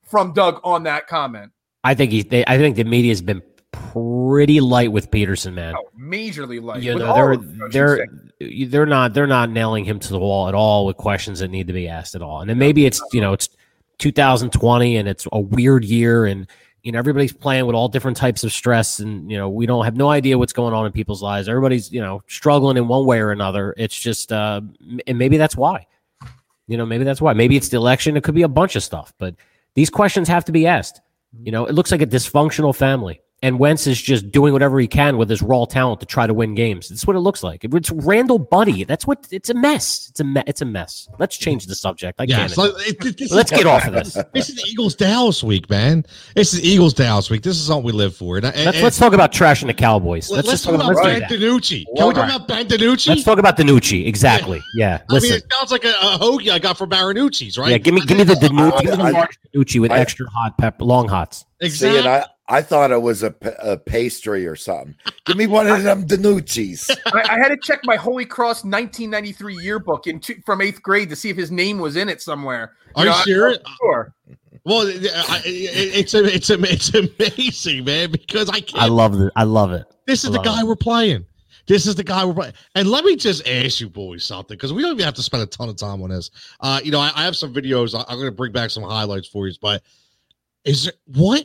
from 0.05 0.33
Doug 0.33 0.61
on 0.65 0.83
that 0.85 1.07
comment. 1.07 1.53
I 1.83 1.95
think 1.95 2.13
he. 2.13 2.23
They, 2.23 2.45
I 2.47 2.59
think 2.59 2.77
the 2.77 2.85
media's 2.85 3.23
been 3.23 3.43
pretty 3.73 4.61
light 4.61 4.93
with 4.93 5.11
Pederson, 5.11 5.55
man. 5.55 5.75
Oh, 5.77 5.89
majorly 5.99 6.63
light. 6.63 6.83
you 6.83 6.97
know, 6.97 7.37
they're 7.69 8.03
I 8.03 8.07
they're 8.39 8.67
they're 8.67 8.87
not 8.87 9.15
they're 9.15 9.27
not 9.27 9.51
nailing 9.51 9.85
him 9.85 9.99
to 10.01 10.09
the 10.11 10.19
wall 10.19 10.49
at 10.49 10.55
all 10.55 10.87
with 10.87 10.97
questions 10.97 11.41
that 11.41 11.49
need 11.49 11.67
to 11.67 11.73
be 11.73 11.89
asked 11.89 12.15
at 12.15 12.23
all. 12.23 12.41
And 12.41 12.49
then 12.49 12.59
maybe 12.59 12.87
it's 12.87 13.03
you 13.13 13.21
know 13.21 13.33
it's 13.33 13.49
2020 13.99 14.97
and 14.97 15.09
it's 15.09 15.27
a 15.33 15.41
weird 15.41 15.85
year 15.85 16.27
and 16.27 16.47
you 16.83 16.93
know 16.93 16.99
everybody's 16.99 17.33
playing 17.33 17.67
with 17.67 17.75
all 17.75 17.89
different 17.89 18.17
types 18.17 18.45
of 18.45 18.53
stress 18.53 18.99
and 18.99 19.31
you 19.31 19.37
know 19.37 19.49
we 19.49 19.67
don't 19.67 19.85
have 19.85 19.97
no 19.97 20.11
idea 20.11 20.39
what's 20.39 20.53
going 20.53 20.75
on 20.75 20.87
in 20.87 20.93
people's 20.93 21.23
lives. 21.23 21.49
Everybody's 21.49 21.93
you 21.93 22.01
know 22.01 22.23
struggling 22.27 22.77
in 22.77 22.89
one 22.89 23.07
way 23.07 23.19
or 23.21 23.31
another. 23.31 23.75
It's 23.77 23.99
just 23.99 24.33
uh 24.33 24.61
and 25.07 25.19
maybe 25.19 25.37
that's 25.37 25.57
why. 25.57 25.87
You 26.67 26.77
know, 26.77 26.87
maybe 26.87 27.05
that's 27.05 27.21
why. 27.21 27.33
Maybe 27.33 27.57
it's 27.57 27.69
the 27.69 27.77
election. 27.77 28.17
It 28.17 28.25
could 28.25 28.35
be 28.35 28.43
a 28.43 28.49
bunch 28.49 28.77
of 28.77 28.83
stuff, 28.83 29.13
but 29.19 29.35
these 29.75 29.91
questions 29.91 30.29
have 30.29 30.45
to 30.47 30.53
be 30.53 30.67
asked. 30.67 31.01
You 31.43 31.53
know, 31.53 31.67
it 31.67 31.75
looks 31.75 31.91
like 31.91 32.03
a 32.03 32.07
dysfunctional 32.07 32.75
family. 32.75 33.21
And 33.45 33.59
Wentz 33.59 33.87
is 33.87 34.01
just 34.01 34.31
doing 34.31 34.55
whatever 34.55 34.81
he 34.81 34.87
can 34.89 35.19
with 35.19 35.29
his 35.29 35.43
raw 35.43 35.67
talent 35.67 36.01
to 36.01 36.07
try 36.07 36.27
to 36.27 36.33
win 36.33 36.55
games. 36.55 36.89
That's 36.89 37.07
what 37.07 37.15
it 37.15 37.21
looks 37.21 37.43
like. 37.43 37.63
It's 37.63 37.91
Randall 37.91 38.39
Buddy. 38.39 38.85
That's 38.85 39.07
what 39.07 39.27
it's 39.31 39.51
a 39.51 39.55
mess. 39.55 40.07
It's 40.09 40.21
a 40.21 40.25
me- 40.25 40.43
it's 40.47 40.63
a 40.63 40.65
mess. 40.65 41.09
Let's 41.19 41.37
change 41.37 41.67
the 41.67 41.75
subject. 41.75 42.19
I 42.21 42.25
Yeah. 42.25 42.37
can't. 42.39 42.53
so 42.53 42.65
it- 42.65 42.97
it- 43.05 43.31
Let's 43.31 43.53
is- 43.53 43.59
get 43.59 43.67
off 43.67 43.87
of 43.87 43.93
this. 43.93 44.17
This 44.33 44.49
is 44.49 44.55
the 44.57 44.63
Eagles 44.67 44.95
Dallas 44.95 45.45
week, 45.45 45.69
man. 45.69 46.07
This 46.35 46.55
is 46.55 46.65
Eagles 46.65 46.95
Dallas 46.95 47.29
week. 47.29 47.43
This 47.43 47.61
is 47.61 47.69
all 47.69 47.83
we 47.83 47.93
live 47.93 48.17
for. 48.17 48.39
And, 48.39 48.47
and- 48.47 48.57
Let's 48.65 48.77
and- 48.79 48.85
let's 48.85 48.99
talk 48.99 49.13
about 49.13 49.31
trashing 49.31 49.67
the 49.67 49.75
Cowboys. 49.75 50.31
let's, 50.31 50.49
Let's, 50.49 50.63
talk 50.63 50.73
talk 50.77 50.81
about, 50.81 50.93
about 50.93 51.05
let's, 51.05 51.21
Ben 51.31 51.39
do. 51.39 51.47
DiNucci. 51.61 51.85
Can 51.97 52.09
we 52.09 52.15
talk 52.15 52.17
Right. 52.17 52.35
about 52.37 52.49
Ben 52.49 52.67
DiNucci? 52.67 53.09
let's 53.09 53.25
talk 53.25 53.39
about 53.39 53.59
Danucci. 53.59 54.07
Exactly. 54.07 54.63
Yeah. 54.75 55.01
I 55.11 55.21
mean, 55.21 55.33
it 55.35 55.45
sounds 55.53 55.71
like 55.71 55.85
a, 55.85 55.91
a 55.91 56.19
hoagie 56.19 56.51
I 56.51 56.59
got 56.59 56.79
from 56.79 56.89
Marinucci's, 56.89 57.59
right? 57.59 57.73
Yeah. 57.73 57.77
Give 57.79 57.93
me 57.93 58.01
give 58.07 58.17
me 58.17 58.25
the 58.25 58.35
Danucci, 58.37 58.81
give 58.81 58.99
I- 59.01 59.11
large 59.11 59.39
Danucci 59.55 59.81
with 59.83 59.93
I- 59.93 59.99
extra 59.99 60.31
hot 60.31 60.57
pepper, 60.57 60.85
long 60.85 61.09
hots. 61.09 61.45
exactly. 61.61 62.01
See, 62.01 62.07
and 62.07 62.09
I, 62.09 62.25
I 62.47 62.61
thought 62.61 62.91
it 62.91 63.01
was 63.01 63.23
a, 63.23 63.35
a 63.63 63.79
pastry 63.79 64.47
or 64.47 64.55
something. 64.55 64.95
Give 65.25 65.37
me 65.37 65.47
one 65.47 65.67
of 65.67 65.83
them 65.83 66.07
Danucci's. 66.07 66.91
I, 67.07 67.23
I 67.23 67.39
had 67.39 67.49
to 67.49 67.57
check 67.57 67.81
my 67.85 67.97
Holy 67.97 68.27
Cross 68.27 68.65
1993 68.65 69.57
yearbook 69.63 70.07
in 70.07 70.21
two, 70.21 70.37
from 70.45 70.61
eighth 70.61 70.83
grade 70.83 71.09
to 71.09 71.17
see 71.17 71.31
if 71.31 71.37
his 71.37 71.51
name 71.51 71.79
was 71.79 71.97
in 71.97 72.09
it 72.09 72.21
somewhere. 72.21 72.73
Are 72.97 73.07
you 73.07 73.11
I- 73.11 73.23
sure? 73.23 73.55
Sure. 73.81 74.15
well, 74.65 74.87
I- 74.87 75.43
it's 75.45 76.13
a, 76.13 76.25
it's 76.25 76.51
a, 76.51 76.61
it's 76.63 76.95
amazing, 76.95 77.85
man. 77.85 78.11
Because 78.11 78.51
I 78.51 78.61
can't. 78.61 78.83
I 78.83 78.87
love 78.89 79.19
it. 79.19 79.33
I 79.37 79.45
love 79.45 79.73
it. 79.73 79.87
This 80.07 80.25
is 80.25 80.31
the 80.31 80.41
guy 80.41 80.61
it. 80.61 80.67
we're 80.67 80.77
playing. 80.77 81.25
This 81.67 81.87
is 81.87 81.95
the 81.95 82.05
guy 82.05 82.27
we're 82.27 82.35
playing. 82.35 82.53
And 82.75 82.89
let 82.89 83.07
me 83.07 83.17
just 83.17 83.49
ask 83.49 83.81
you 83.81 83.89
boys 83.89 84.23
something 84.23 84.55
because 84.55 84.71
we 84.73 84.83
don't 84.83 84.93
even 84.93 85.05
have 85.07 85.15
to 85.15 85.23
spend 85.23 85.43
a 85.43 85.47
ton 85.47 85.71
of 85.71 85.77
time 85.77 86.03
on 86.03 86.11
this. 86.11 86.31
Uh, 86.61 86.79
you 86.85 86.91
know, 86.91 87.01
I, 87.01 87.11
I 87.17 87.25
have 87.25 87.37
some 87.37 87.55
videos. 87.55 87.99
I, 87.99 88.05
I'm 88.07 88.19
going 88.19 88.29
to 88.29 88.37
bring 88.37 88.53
back 88.53 88.69
some 88.69 88.83
highlights 88.83 89.29
for 89.29 89.49
you. 89.49 89.55
But 89.63 89.83
is 90.65 90.85
there 90.85 90.93
what 91.07 91.45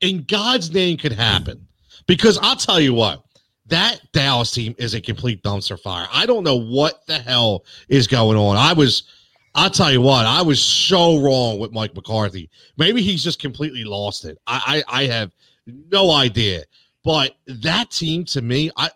in 0.00 0.24
God's 0.24 0.70
name 0.72 0.96
could 0.96 1.12
happen? 1.12 1.66
Because 2.06 2.38
I'll 2.42 2.56
tell 2.56 2.80
you 2.80 2.94
what, 2.94 3.24
that 3.66 4.00
Dallas 4.12 4.50
team 4.50 4.74
is 4.78 4.94
a 4.94 5.00
complete 5.00 5.42
dumpster 5.42 5.78
fire. 5.78 6.06
I 6.12 6.26
don't 6.26 6.44
know 6.44 6.56
what 6.56 7.06
the 7.06 7.18
hell 7.18 7.64
is 7.88 8.06
going 8.06 8.36
on. 8.36 8.56
I 8.56 8.72
was. 8.72 9.04
I'll 9.52 9.70
tell 9.70 9.90
you 9.90 10.00
what, 10.00 10.26
I 10.26 10.42
was 10.42 10.62
so 10.62 11.18
wrong 11.20 11.58
with 11.58 11.72
Mike 11.72 11.92
McCarthy. 11.96 12.48
Maybe 12.78 13.02
he's 13.02 13.24
just 13.24 13.40
completely 13.40 13.82
lost 13.82 14.24
it. 14.24 14.38
I, 14.46 14.84
I, 14.88 15.02
I 15.02 15.06
have 15.06 15.32
no 15.66 16.12
idea. 16.12 16.62
But 17.02 17.34
that 17.46 17.90
team 17.90 18.24
to 18.26 18.42
me, 18.42 18.70
I 18.76 18.90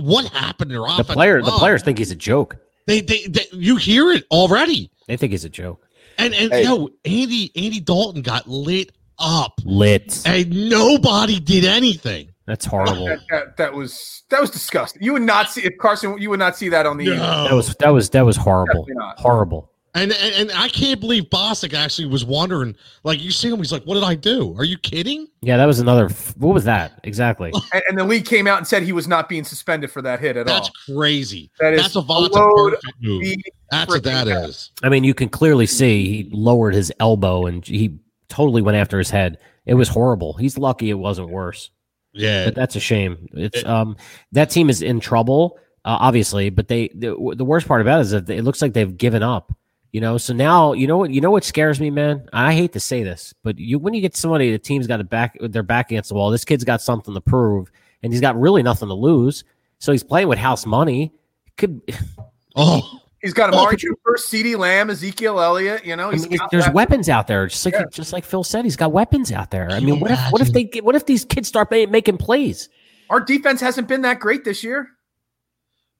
what 0.00 0.26
happened 0.26 0.70
to 0.70 0.78
their 0.78 0.82
The 0.82 0.92
offensive 0.94 1.14
player 1.14 1.42
the 1.42 1.52
players 1.52 1.82
think 1.82 1.98
he's 1.98 2.10
a 2.10 2.16
joke. 2.16 2.56
They, 2.86 3.00
they, 3.00 3.26
they, 3.28 3.46
you 3.52 3.76
hear 3.76 4.10
it 4.10 4.24
already. 4.30 4.90
They 5.06 5.16
think 5.16 5.30
he's 5.32 5.44
a 5.44 5.48
joke. 5.48 5.86
And 6.18 6.34
and 6.34 6.52
Hey. 6.52 6.64
yo, 6.64 6.88
Andy 7.04 7.52
Andy 7.56 7.80
Dalton 7.80 8.22
got 8.22 8.48
lit 8.48 8.92
up, 9.18 9.60
Lit. 9.64 10.22
and 10.26 10.68
nobody 10.68 11.40
did 11.40 11.64
anything. 11.64 12.28
That's 12.46 12.66
horrible. 12.66 13.06
That, 13.06 13.20
that, 13.30 13.56
that 13.56 13.72
was 13.72 14.22
that 14.28 14.40
was 14.40 14.50
disgusting. 14.50 15.02
You 15.02 15.14
would 15.14 15.22
not 15.22 15.50
see 15.50 15.62
if 15.62 15.78
Carson. 15.78 16.18
You 16.18 16.30
would 16.30 16.38
not 16.38 16.56
see 16.56 16.68
that 16.68 16.84
on 16.84 16.98
the. 16.98 17.06
No. 17.06 17.44
That 17.48 17.54
was 17.54 17.74
that 17.76 17.88
was 17.88 18.10
that 18.10 18.22
was 18.22 18.36
horrible. 18.36 18.86
Horrible. 19.16 19.70
And, 19.96 20.12
and 20.12 20.34
and 20.34 20.52
I 20.52 20.68
can't 20.68 20.98
believe 20.98 21.24
Bostic 21.30 21.72
actually 21.72 22.06
was 22.06 22.24
wondering, 22.24 22.74
like 23.04 23.22
you 23.22 23.30
see 23.30 23.48
him, 23.48 23.58
he's 23.58 23.70
like, 23.70 23.84
"What 23.84 23.94
did 23.94 24.02
I 24.02 24.16
do? 24.16 24.52
Are 24.58 24.64
you 24.64 24.76
kidding?" 24.76 25.28
Yeah, 25.40 25.56
that 25.56 25.66
was 25.66 25.78
another. 25.78 26.08
What 26.36 26.52
was 26.52 26.64
that 26.64 26.98
exactly? 27.04 27.52
And, 27.72 27.82
and 27.88 27.98
the 27.98 28.04
league 28.04 28.26
came 28.26 28.46
out 28.46 28.58
and 28.58 28.66
said 28.66 28.82
he 28.82 28.92
was 28.92 29.08
not 29.08 29.28
being 29.28 29.44
suspended 29.44 29.90
for 29.90 30.02
that 30.02 30.20
hit 30.20 30.36
at 30.36 30.46
That's 30.46 30.68
all. 30.68 30.74
That's 30.86 30.96
crazy. 30.96 31.50
That 31.60 31.74
is 31.74 31.82
That's 31.82 31.96
a 31.96 32.02
Vontae 32.02 32.30
load 32.30 32.72
perfect 32.72 33.02
move. 33.02 33.34
That's 33.70 33.88
what 33.88 34.02
that 34.04 34.28
is. 34.28 34.70
I 34.82 34.88
mean, 34.88 35.04
you 35.04 35.14
can 35.14 35.28
clearly 35.28 35.66
see 35.66 36.24
he 36.24 36.30
lowered 36.30 36.74
his 36.74 36.92
elbow 37.00 37.46
and 37.46 37.64
he 37.64 37.98
totally 38.34 38.62
went 38.62 38.76
after 38.76 38.98
his 38.98 39.10
head. 39.10 39.38
It 39.64 39.74
was 39.74 39.88
horrible. 39.88 40.34
He's 40.34 40.58
lucky 40.58 40.90
it 40.90 40.94
wasn't 40.94 41.28
worse. 41.28 41.70
Yeah, 42.12 42.46
But 42.46 42.54
that's 42.54 42.76
a 42.76 42.80
shame. 42.80 43.28
It's 43.32 43.64
um 43.64 43.96
that 44.32 44.50
team 44.50 44.70
is 44.70 44.82
in 44.82 45.00
trouble, 45.00 45.58
uh, 45.84 45.96
obviously. 46.00 46.50
But 46.50 46.68
they 46.68 46.88
the, 46.94 47.34
the 47.36 47.44
worst 47.44 47.66
part 47.66 47.80
about 47.80 47.98
it 47.98 48.02
is 48.02 48.10
that 48.10 48.30
it 48.30 48.42
looks 48.42 48.62
like 48.62 48.72
they've 48.72 48.96
given 48.96 49.22
up. 49.22 49.52
You 49.92 50.00
know, 50.00 50.18
so 50.18 50.32
now 50.32 50.72
you 50.72 50.86
know 50.86 50.98
what 50.98 51.10
you 51.10 51.20
know 51.20 51.30
what 51.30 51.44
scares 51.44 51.80
me, 51.80 51.90
man. 51.90 52.28
I 52.32 52.54
hate 52.54 52.72
to 52.72 52.80
say 52.80 53.04
this, 53.04 53.32
but 53.42 53.58
you 53.58 53.78
when 53.78 53.94
you 53.94 54.00
get 54.00 54.16
somebody 54.16 54.50
the 54.50 54.58
team's 54.58 54.86
got 54.88 55.00
a 55.00 55.04
back 55.04 55.36
their 55.40 55.62
back 55.62 55.90
against 55.90 56.08
the 56.08 56.16
wall. 56.16 56.30
This 56.30 56.44
kid's 56.44 56.64
got 56.64 56.82
something 56.82 57.14
to 57.14 57.20
prove, 57.20 57.70
and 58.02 58.12
he's 58.12 58.20
got 58.20 58.38
really 58.38 58.62
nothing 58.62 58.88
to 58.88 58.94
lose. 58.94 59.44
So 59.78 59.92
he's 59.92 60.02
playing 60.02 60.28
with 60.28 60.38
house 60.38 60.66
money. 60.66 61.12
Could 61.56 61.80
oh, 62.56 63.00
He's 63.24 63.32
got 63.32 63.52
Oh, 63.54 63.58
Amari 63.58 63.70
could 63.72 63.82
you- 63.82 63.96
Cooper, 64.04 64.18
CeeDee 64.18 64.56
Lamb, 64.58 64.90
Ezekiel 64.90 65.40
Elliott. 65.40 65.84
You 65.86 65.96
know, 65.96 66.10
I 66.10 66.16
mean, 66.16 66.36
got 66.36 66.50
there's 66.50 66.66
that- 66.66 66.74
weapons 66.74 67.08
out 67.08 67.26
there, 67.26 67.46
just 67.46 67.64
like 67.64 67.72
Yeah. 67.74 67.84
just 67.90 68.12
like 68.12 68.22
Phil 68.24 68.44
said, 68.44 68.64
he's 68.64 68.76
got 68.76 68.92
weapons 68.92 69.32
out 69.32 69.50
there. 69.50 69.68
I 69.70 69.80
mean, 69.80 69.98
what 69.98 70.10
if 70.10 70.20
what 70.30 70.42
if 70.42 70.52
they 70.52 70.64
get, 70.64 70.84
what 70.84 70.94
if 70.94 71.06
these 71.06 71.24
kids 71.24 71.48
start 71.48 71.70
making 71.70 72.18
plays? 72.18 72.68
Our 73.10 73.20
defense 73.20 73.60
hasn't 73.62 73.88
been 73.88 74.02
that 74.02 74.20
great 74.20 74.44
this 74.44 74.62
year. 74.62 74.88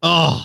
oh, 0.03 0.45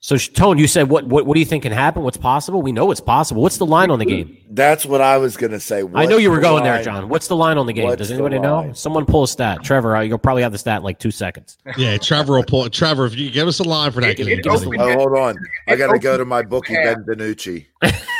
So 0.00 0.16
Tone, 0.16 0.58
you 0.58 0.68
said 0.68 0.88
what, 0.88 1.06
what? 1.06 1.26
What 1.26 1.34
do 1.34 1.40
you 1.40 1.46
think 1.46 1.64
can 1.64 1.72
happen? 1.72 2.02
What's 2.04 2.16
possible? 2.16 2.62
We 2.62 2.70
know 2.70 2.86
what's 2.86 3.00
possible. 3.00 3.42
What's 3.42 3.56
the 3.56 3.66
line 3.66 3.90
on 3.90 3.98
the 3.98 4.04
game? 4.04 4.38
That's 4.48 4.86
what 4.86 5.00
I 5.00 5.18
was 5.18 5.36
going 5.36 5.50
to 5.50 5.58
say. 5.58 5.82
I 5.94 6.06
know 6.06 6.18
you 6.18 6.30
were 6.30 6.36
the 6.36 6.42
going 6.42 6.62
there. 6.62 6.80
John. 6.84 7.08
What's 7.08 7.26
the 7.26 7.34
line 7.34 7.58
on 7.58 7.66
the 7.66 7.72
game? 7.72 7.84
What's 7.86 7.98
Does 7.98 8.12
anybody 8.12 8.38
know? 8.38 8.72
Someone 8.74 9.06
pull 9.06 9.24
a 9.24 9.28
stat. 9.28 9.64
Trevor, 9.64 9.96
uh, 9.96 10.02
you'll 10.02 10.18
probably 10.18 10.42
have 10.42 10.52
the 10.52 10.58
stat 10.58 10.78
in 10.78 10.82
like 10.84 11.00
two 11.00 11.10
seconds. 11.10 11.58
Yeah, 11.76 11.98
Trevor 11.98 12.34
will 12.34 12.44
pull. 12.44 12.70
Trevor, 12.70 13.06
if 13.06 13.16
you 13.16 13.28
give 13.30 13.48
us 13.48 13.58
a 13.58 13.64
line 13.64 13.90
for 13.90 14.00
that 14.00 14.10
It- 14.10 14.16
game, 14.18 14.28
it 14.28 14.44
give 14.44 14.52
us 14.52 14.64
a. 14.64 14.68
Oh, 14.68 14.94
hold 14.94 15.18
on. 15.18 15.36
I 15.66 15.74
got 15.74 15.92
to 15.92 15.98
go 15.98 16.16
to 16.16 16.24
my 16.24 16.42
bookie, 16.42 16.74
half. 16.74 16.98
Ben 17.04 17.16
DiNucci. 17.18 17.66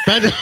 Ben, 0.07 0.33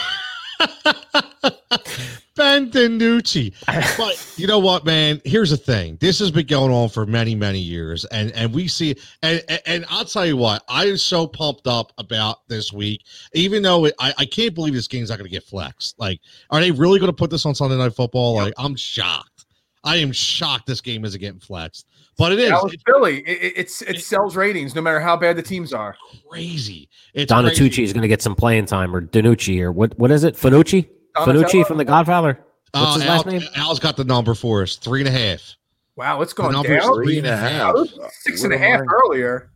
ben 2.37 2.69
But 3.97 4.33
you 4.37 4.47
know 4.47 4.59
what, 4.59 4.85
man? 4.85 5.21
Here's 5.25 5.49
the 5.49 5.57
thing. 5.57 5.97
This 5.99 6.19
has 6.19 6.31
been 6.31 6.45
going 6.45 6.71
on 6.71 6.89
for 6.89 7.05
many, 7.05 7.35
many 7.35 7.59
years, 7.59 8.05
and 8.05 8.31
and 8.31 8.53
we 8.53 8.67
see, 8.67 8.95
and 9.21 9.43
and, 9.49 9.61
and 9.65 9.85
I'll 9.89 10.05
tell 10.05 10.25
you 10.25 10.37
what, 10.37 10.63
I 10.69 10.85
am 10.85 10.97
so 10.97 11.27
pumped 11.27 11.67
up 11.67 11.91
about 11.97 12.47
this 12.47 12.71
week. 12.71 13.03
Even 13.33 13.63
though 13.63 13.85
it, 13.85 13.95
I 13.99 14.13
I 14.19 14.25
can't 14.25 14.55
believe 14.55 14.73
this 14.73 14.87
game's 14.87 15.09
not 15.09 15.17
going 15.17 15.29
to 15.29 15.33
get 15.33 15.43
flexed. 15.43 15.99
Like, 15.99 16.21
are 16.51 16.61
they 16.61 16.71
really 16.71 16.99
going 16.99 17.11
to 17.11 17.15
put 17.15 17.29
this 17.29 17.45
on 17.45 17.55
Sunday 17.55 17.77
Night 17.77 17.93
Football? 17.93 18.35
Like, 18.35 18.53
I'm 18.57 18.75
shocked. 18.75 19.45
I 19.83 19.97
am 19.97 20.11
shocked 20.11 20.67
this 20.67 20.81
game 20.81 21.05
isn't 21.05 21.19
getting 21.19 21.39
flexed, 21.39 21.87
but 22.17 22.31
it 22.33 22.39
is. 22.39 22.49
That 22.49 22.63
was 22.63 22.73
It's 22.73 22.83
Philly. 22.83 23.19
It, 23.19 23.41
it, 23.41 23.53
it's 23.55 23.81
it 23.83 24.01
sells 24.01 24.35
ratings 24.35 24.75
no 24.75 24.81
matter 24.81 24.99
how 24.99 25.15
bad 25.15 25.37
the 25.37 25.41
teams 25.41 25.73
are. 25.73 25.95
crazy. 26.29 26.89
It's 27.13 27.31
crazy. 27.31 27.69
Donatucci 27.69 27.83
is 27.83 27.93
going 27.93 28.01
to 28.01 28.07
get 28.07 28.21
some 28.21 28.35
playing 28.35 28.65
time, 28.65 28.95
or 28.95 29.01
Danucci, 29.01 29.61
or 29.61 29.71
what? 29.71 29.97
What 29.97 30.11
is 30.11 30.23
it? 30.23 30.35
Fanucci? 30.35 30.89
Donatello? 31.25 31.43
Fanucci 31.47 31.65
from 31.67 31.77
The 31.77 31.85
Godfather. 31.85 32.39
What's 32.71 32.85
Uh, 32.85 32.93
his 32.99 33.03
Al, 33.03 33.09
last 33.15 33.25
name? 33.25 33.41
Al's 33.55 33.79
got 33.79 33.97
the 33.97 34.03
number 34.03 34.33
for 34.35 34.61
us. 34.63 34.75
Three 34.75 35.01
and 35.01 35.07
a 35.07 35.11
half. 35.11 35.55
Wow, 35.95 36.21
it's 36.21 36.33
going 36.33 36.51
gone 36.53 36.63
number's 36.63 36.83
down. 36.83 36.93
Three 36.95 37.17
and 37.17 37.27
a 37.27 37.35
half. 37.37 37.69
It 37.69 37.73
was 37.79 37.99
six 38.21 38.43
and 38.43 38.53
a 38.53 38.57
What 38.57 38.63
am 38.65 38.71
half 38.71 38.81
I- 38.81 38.93
earlier. 38.93 39.49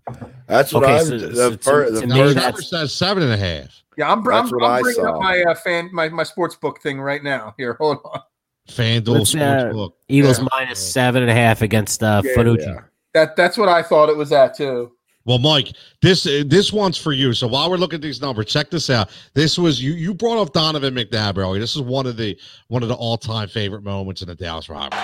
That's 0.47 0.73
what 0.73 0.83
Okay, 0.83 0.95
I 0.95 1.03
so- 1.03 1.17
the 1.19 1.35
so 1.35 1.49
to- 1.51 1.57
fir- 1.57 1.85
to 1.85 1.91
the 1.91 2.01
me, 2.07 2.15
No, 2.15 2.33
that's- 2.33 2.69
says 2.69 2.93
seven 2.93 3.23
and 3.23 3.31
a 3.31 3.37
half. 3.37 3.83
Yeah, 3.97 4.11
I'm, 4.11 4.23
That's 4.23 4.51
I'm, 4.51 4.57
what 4.57 4.63
I 4.63 4.77
I'm 4.77 4.81
bringing 4.81 5.03
saw. 5.03 5.15
up 5.17 5.21
my 5.21 5.43
uh, 5.43 5.53
fan 5.53 5.89
my, 5.93 6.09
my 6.09 6.23
sports 6.23 6.55
book 6.55 6.81
thing 6.81 6.99
right 6.99 7.21
now. 7.23 7.53
Here, 7.57 7.73
hold 7.79 7.97
on. 8.05 8.21
FanDuel 8.69 9.07
Let's, 9.19 9.35
uh, 9.35 9.87
Eagles 10.07 10.39
Yeah. 10.39 10.47
minus 10.53 10.79
seven 10.93 11.21
and 11.23 11.29
a 11.29 11.33
half 11.33 11.61
against 11.61 12.01
uh, 12.01 12.21
Yeah, 12.23 12.35
Fanucci. 12.35 12.65
yeah. 12.65 12.81
That 13.13 13.35
that's 13.35 13.57
what 13.57 13.67
I 13.69 13.83
thought 13.83 14.09
it 14.09 14.15
was 14.17 14.31
at 14.31 14.55
too. 14.55 14.93
Well, 15.25 15.37
Mike, 15.37 15.73
this 16.01 16.25
uh, 16.25 16.43
this 16.47 16.73
one's 16.73 16.97
for 16.97 17.13
you. 17.13 17.33
So 17.33 17.47
while 17.47 17.69
we're 17.69 17.77
looking 17.77 17.97
at 17.97 18.01
these 18.01 18.21
numbers, 18.21 18.47
check 18.47 18.71
this 18.71 18.89
out. 18.89 19.09
This 19.35 19.57
was 19.57 19.81
you 19.81 19.93
you 19.93 20.13
brought 20.13 20.41
up 20.41 20.51
Donovan 20.53 20.95
McNabb 20.95 21.37
earlier. 21.37 21.61
This 21.61 21.75
is 21.75 21.81
one 21.81 22.07
of 22.07 22.17
the 22.17 22.37
one 22.69 22.81
of 22.81 22.89
the 22.89 22.95
all 22.95 23.17
time 23.17 23.47
favorite 23.47 23.83
moments 23.83 24.21
in 24.21 24.27
the 24.27 24.35
Dallas 24.35 24.67
rivalry. 24.67 24.97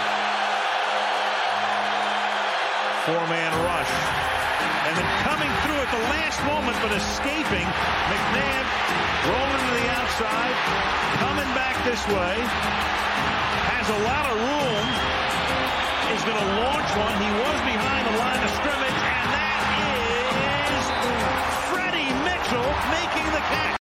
Four 3.05 3.21
man 3.29 3.53
rush. 3.61 3.93
And 4.89 4.97
then 4.97 5.07
coming 5.21 5.51
through 5.63 5.79
at 5.85 5.91
the 5.93 6.03
last 6.09 6.41
moment, 6.49 6.75
but 6.81 6.91
escaping. 6.97 7.67
McNabb 8.09 8.65
rolling 9.29 9.61
to 9.61 9.73
the 9.77 9.87
outside, 10.01 10.55
coming 11.21 11.49
back 11.53 11.77
this 11.85 12.01
way. 12.07 12.35
Has 13.69 13.87
a 13.93 13.99
lot 14.01 14.25
of 14.33 14.35
room. 14.41 14.85
Is 16.15 16.23
going 16.23 16.39
to 16.39 16.49
launch 16.63 16.89
one. 16.95 17.15
He 17.19 17.29
Freddie 22.47 22.61
Mitchell 22.63 22.91
making 22.91 23.31
the 23.31 23.39
catch. 23.39 23.77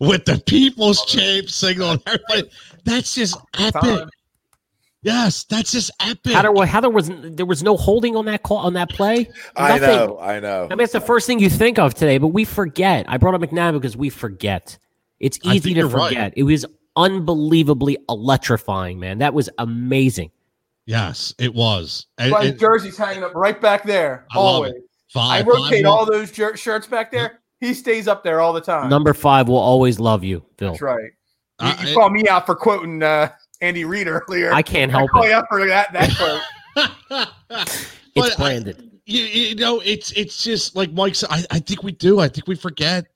With 0.00 0.24
the 0.24 0.42
people's 0.46 1.04
champ 1.06 1.48
signal 1.50 1.90
and 1.92 2.02
everybody. 2.06 2.50
That's 2.84 3.14
just 3.14 3.36
epic. 3.58 4.08
Yes, 5.02 5.44
that's 5.44 5.72
just 5.72 5.90
epic. 6.00 6.32
How 6.32 6.42
there, 6.52 6.66
how 6.66 6.80
there 6.80 6.90
was 6.90 7.10
there 7.10 7.46
was 7.46 7.62
no 7.62 7.76
holding 7.76 8.16
on 8.16 8.26
that 8.26 8.42
call 8.42 8.58
on 8.58 8.74
that 8.74 8.90
play? 8.90 9.30
I 9.56 9.78
Nothing. 9.78 9.96
know, 9.96 10.18
I 10.20 10.40
know. 10.40 10.66
I 10.70 10.74
mean, 10.74 10.80
it's 10.84 10.92
the 10.92 11.00
first 11.00 11.26
thing 11.26 11.38
you 11.38 11.48
think 11.48 11.78
of 11.78 11.94
today, 11.94 12.18
but 12.18 12.28
we 12.28 12.44
forget. 12.44 13.06
I 13.08 13.16
brought 13.16 13.34
up 13.34 13.40
McNabb 13.40 13.72
because 13.74 13.96
we 13.96 14.10
forget. 14.10 14.78
It's 15.18 15.38
easy 15.44 15.72
to 15.74 15.80
you're 15.80 15.88
right. 15.88 16.08
forget. 16.08 16.34
It 16.36 16.42
was 16.42 16.66
unbelievably 16.96 17.96
electrifying, 18.10 18.98
man. 19.00 19.18
That 19.18 19.32
was 19.32 19.48
amazing. 19.58 20.30
yes, 20.86 21.34
it 21.38 21.54
was. 21.54 22.06
And, 22.18 22.30
My 22.32 22.42
and 22.44 22.58
jersey's 22.58 22.96
hanging 22.98 23.22
up 23.22 23.34
right 23.34 23.58
back 23.60 23.84
there. 23.84 24.26
I 24.32 24.38
love 24.38 24.46
Always. 24.54 24.72
It. 25.14 25.18
I 25.18 25.38
five, 25.38 25.46
rotate 25.46 25.84
five 25.84 25.86
all 25.92 26.06
more- 26.06 26.14
those 26.14 26.30
jer- 26.32 26.56
shirts 26.56 26.86
back 26.86 27.10
there. 27.12 27.40
He 27.60 27.74
stays 27.74 28.08
up 28.08 28.24
there 28.24 28.40
all 28.40 28.52
the 28.52 28.60
time. 28.60 28.88
Number 28.88 29.12
five 29.12 29.48
will 29.48 29.58
always 29.58 30.00
love 30.00 30.24
you, 30.24 30.42
Phil. 30.56 30.70
That's 30.70 30.82
right. 30.82 31.02
You, 31.60 31.66
Uh, 31.66 31.76
you 31.82 31.88
it- 31.88 31.94
called 31.94 32.12
me 32.12 32.26
out 32.28 32.46
for 32.46 32.54
quoting 32.54 33.02
uh, 33.02 33.30
Andy 33.60 33.84
Reid 33.84 34.06
earlier. 34.08 34.52
I 34.52 34.62
can't 34.62 34.92
I 34.94 34.98
help 34.98 35.10
call 35.10 35.24
you 35.24 35.30
it. 35.30 35.34
out 35.34 35.44
for 35.50 35.66
that 35.66 35.92
that 35.92 36.10
quote. 36.16 37.28
It's 37.50 37.94
But 38.14 38.32
I- 38.32 38.36
branded. 38.36 38.90
you, 39.06 39.22
you 39.24 39.54
know, 39.56 39.80
it's 39.84 40.12
it's 40.12 40.42
just 40.42 40.74
like 40.76 40.92
Mike 40.92 41.14
said. 41.14 41.28
I, 41.30 41.44
I 41.50 41.58
think 41.58 41.82
we 41.82 41.92
do. 41.92 42.20
I 42.20 42.28
think 42.28 42.46
we 42.46 42.54
forget. 42.54 43.06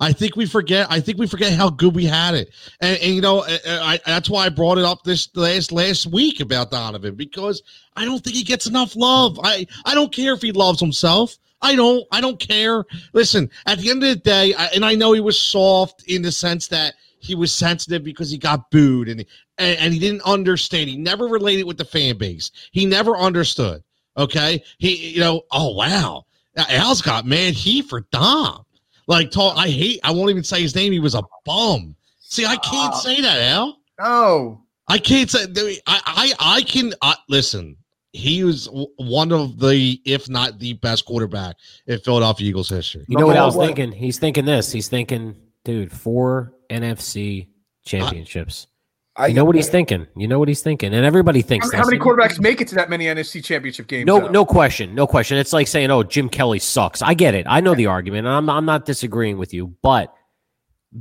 I 0.00 0.12
think 0.12 0.34
we 0.36 0.44
forget. 0.46 0.88
I 0.90 0.98
think 1.00 1.18
we 1.18 1.26
forget 1.28 1.52
how 1.52 1.70
good 1.70 1.94
we 1.94 2.04
had 2.04 2.34
it, 2.34 2.50
and, 2.80 2.98
and 2.98 3.14
you 3.14 3.20
know, 3.20 3.44
I, 3.46 3.58
I, 3.66 4.00
that's 4.04 4.28
why 4.28 4.44
I 4.44 4.48
brought 4.48 4.76
it 4.76 4.84
up 4.84 5.04
this 5.04 5.28
last 5.36 5.70
last 5.70 6.06
week 6.08 6.40
about 6.40 6.72
Donovan 6.72 7.14
because 7.14 7.62
I 7.96 8.04
don't 8.04 8.22
think 8.22 8.34
he 8.36 8.42
gets 8.42 8.66
enough 8.66 8.96
love. 8.96 9.38
I 9.44 9.66
I 9.84 9.94
don't 9.94 10.12
care 10.12 10.34
if 10.34 10.42
he 10.42 10.50
loves 10.52 10.80
himself. 10.80 11.38
I 11.64 11.74
don't. 11.74 12.04
I 12.12 12.20
don't 12.20 12.38
care. 12.38 12.84
Listen, 13.14 13.50
at 13.66 13.78
the 13.78 13.90
end 13.90 14.02
of 14.02 14.08
the 14.10 14.16
day, 14.16 14.52
I, 14.54 14.66
and 14.74 14.84
I 14.84 14.94
know 14.94 15.12
he 15.12 15.20
was 15.20 15.40
soft 15.40 16.04
in 16.06 16.20
the 16.20 16.30
sense 16.30 16.68
that 16.68 16.94
he 17.18 17.34
was 17.34 17.52
sensitive 17.52 18.04
because 18.04 18.30
he 18.30 18.36
got 18.36 18.70
booed 18.70 19.08
and 19.08 19.24
and, 19.56 19.78
and 19.78 19.94
he 19.94 19.98
didn't 19.98 20.22
understand. 20.22 20.90
He 20.90 20.96
never 20.98 21.26
related 21.26 21.64
with 21.64 21.78
the 21.78 21.84
fan 21.84 22.18
base. 22.18 22.50
He 22.70 22.84
never 22.84 23.16
understood. 23.16 23.82
Okay, 24.16 24.62
he 24.78 25.14
you 25.14 25.20
know. 25.20 25.42
Oh 25.50 25.74
wow, 25.74 26.26
Al's 26.56 27.00
got 27.00 27.24
man 27.24 27.54
he 27.54 27.80
for 27.80 28.02
Dom. 28.12 28.64
Like, 29.06 29.30
talk, 29.30 29.56
I 29.56 29.68
hate. 29.68 30.00
I 30.04 30.12
won't 30.12 30.30
even 30.30 30.44
say 30.44 30.62
his 30.62 30.74
name. 30.74 30.92
He 30.92 31.00
was 31.00 31.14
a 31.14 31.22
bum. 31.44 31.94
See, 32.20 32.44
I 32.44 32.56
can't 32.56 32.94
Stop. 32.94 33.02
say 33.02 33.20
that, 33.20 33.38
Al. 33.40 33.78
No. 34.00 34.60
I 34.88 34.98
can't 34.98 35.30
say. 35.30 35.46
I 35.86 36.00
I 36.06 36.32
I 36.38 36.62
can. 36.62 36.92
I, 37.00 37.16
listen, 37.28 37.76
he 38.14 38.44
was 38.44 38.68
one 38.96 39.32
of 39.32 39.58
the, 39.58 40.00
if 40.04 40.28
not 40.28 40.60
the 40.60 40.74
best 40.74 41.04
quarterback 41.04 41.56
in 41.88 41.98
Philadelphia 41.98 42.48
Eagles 42.48 42.68
history. 42.68 43.04
You 43.08 43.18
know 43.18 43.26
what 43.26 43.36
I 43.36 43.44
was 43.44 43.56
one. 43.56 43.66
thinking? 43.66 43.90
He's 43.90 44.20
thinking 44.20 44.44
this. 44.44 44.70
He's 44.70 44.88
thinking, 44.88 45.34
dude, 45.64 45.90
four 45.90 46.54
NFC 46.70 47.48
championships. 47.84 48.68
I 49.16 49.28
You 49.28 49.34
know 49.34 49.44
what 49.44 49.56
he's 49.56 49.68
thinking. 49.68 50.06
You 50.16 50.28
know 50.28 50.38
what 50.38 50.48
he's 50.48 50.62
thinking, 50.62 50.92
and 50.94 51.04
everybody 51.04 51.42
thinks. 51.42 51.72
How, 51.72 51.78
how 51.78 51.84
many 51.84 51.98
quarterbacks 51.98 52.40
make 52.40 52.60
it 52.60 52.68
to 52.68 52.74
that 52.76 52.90
many 52.90 53.04
NFC 53.04 53.44
championship 53.44 53.86
games? 53.86 54.06
No, 54.06 54.20
though? 54.20 54.28
no 54.28 54.44
question, 54.44 54.94
no 54.94 55.06
question. 55.06 55.38
It's 55.38 55.52
like 55.52 55.68
saying, 55.68 55.90
"Oh, 55.92 56.02
Jim 56.02 56.28
Kelly 56.28 56.58
sucks." 56.58 57.00
I 57.00 57.14
get 57.14 57.34
it. 57.34 57.46
I 57.48 57.60
know 57.60 57.76
the 57.76 57.86
argument, 57.86 58.26
and 58.26 58.34
I'm 58.34 58.50
I'm 58.50 58.64
not 58.64 58.86
disagreeing 58.86 59.38
with 59.38 59.54
you. 59.54 59.76
But 59.82 60.12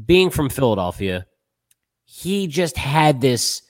being 0.06 0.30
from 0.30 0.50
Philadelphia, 0.50 1.26
he 2.06 2.46
just 2.46 2.78
had 2.78 3.20
this 3.20 3.64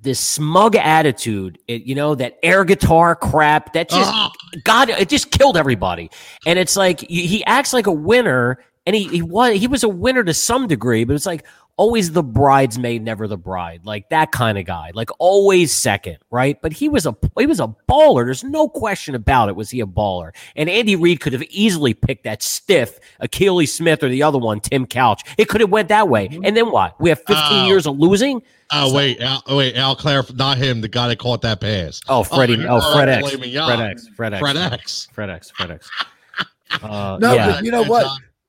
this 0.00 0.20
smug 0.20 0.76
attitude. 0.76 1.58
It, 1.66 1.82
you 1.82 1.94
know 1.94 2.14
that 2.14 2.38
air 2.42 2.64
guitar 2.64 3.16
crap 3.16 3.72
that 3.72 3.88
just 3.88 4.10
Ah, 4.12 4.32
God, 4.64 4.90
it 4.90 5.08
just 5.08 5.30
killed 5.30 5.56
everybody. 5.56 6.10
And 6.46 6.58
it's 6.58 6.76
like 6.76 7.00
he 7.00 7.26
he 7.26 7.44
acts 7.44 7.72
like 7.72 7.86
a 7.86 7.92
winner, 7.92 8.64
and 8.86 8.94
he 8.94 9.08
he 9.08 9.22
was 9.22 9.58
he 9.58 9.66
was 9.66 9.82
a 9.82 9.88
winner 9.88 10.24
to 10.24 10.34
some 10.34 10.66
degree, 10.66 11.04
but 11.04 11.14
it's 11.14 11.26
like 11.26 11.44
always 11.78 12.12
the 12.12 12.22
bridesmaid, 12.22 13.02
never 13.02 13.26
the 13.26 13.38
bride, 13.38 13.86
like 13.86 14.10
that 14.10 14.30
kind 14.32 14.58
of 14.58 14.66
guy, 14.66 14.90
like 14.94 15.08
always 15.18 15.72
second, 15.72 16.18
right? 16.30 16.60
But 16.60 16.74
he 16.74 16.90
was 16.90 17.06
a 17.06 17.16
he 17.38 17.46
was 17.46 17.60
a 17.60 17.74
baller. 17.88 18.26
There's 18.26 18.44
no 18.44 18.68
question 18.68 19.14
about 19.14 19.48
it. 19.48 19.56
Was 19.56 19.70
he 19.70 19.80
a 19.80 19.86
baller? 19.86 20.32
And 20.56 20.68
Andy 20.68 20.96
Reid 20.96 21.20
could 21.20 21.32
have 21.32 21.42
easily 21.44 21.94
picked 21.94 22.24
that 22.24 22.42
stiff 22.42 22.98
Akili 23.22 23.66
Smith 23.66 24.02
or 24.02 24.10
the 24.10 24.22
other 24.22 24.38
one, 24.38 24.60
Tim 24.60 24.84
Couch. 24.84 25.22
It 25.38 25.48
could 25.48 25.62
have 25.62 25.70
went 25.70 25.88
that 25.88 26.08
way. 26.10 26.28
And 26.44 26.54
then 26.54 26.70
what? 26.70 27.00
We 27.00 27.08
have 27.08 27.20
15 27.20 27.36
Oh. 27.40 27.66
years 27.66 27.86
of 27.86 27.98
losing. 27.98 28.42
oh 28.72 28.92
wait, 28.92 29.18
Al, 29.22 29.42
oh, 29.46 29.56
wait, 29.56 29.76
Al 29.76 29.96
Clare, 29.96 30.22
not 30.34 30.58
him. 30.58 30.82
The 30.82 30.88
guy 30.88 31.08
that 31.08 31.18
caught 31.18 31.40
that 31.42 31.60
pass. 31.60 32.02
Oh, 32.08 32.22
Freddie. 32.22 32.54
you're 32.56 32.70
Oh, 32.70 32.80
FredEx. 32.80 33.20
blaming 33.20 33.50
y'all. 33.50 33.68
Fred 33.68 33.80
X. 33.92 34.08
FredEx. 34.16 34.38
Fred 34.40 34.56
X. 34.58 35.08
FredEx. 35.16 35.52
Fred 35.52 35.70
X. 35.70 35.90
Uh, 36.82 37.16
No, 37.18 37.32
yeah. 37.32 37.52
but 37.52 37.64
you 37.64 37.70
know 37.70 37.80
And, 37.80 37.88
what? 37.88 38.06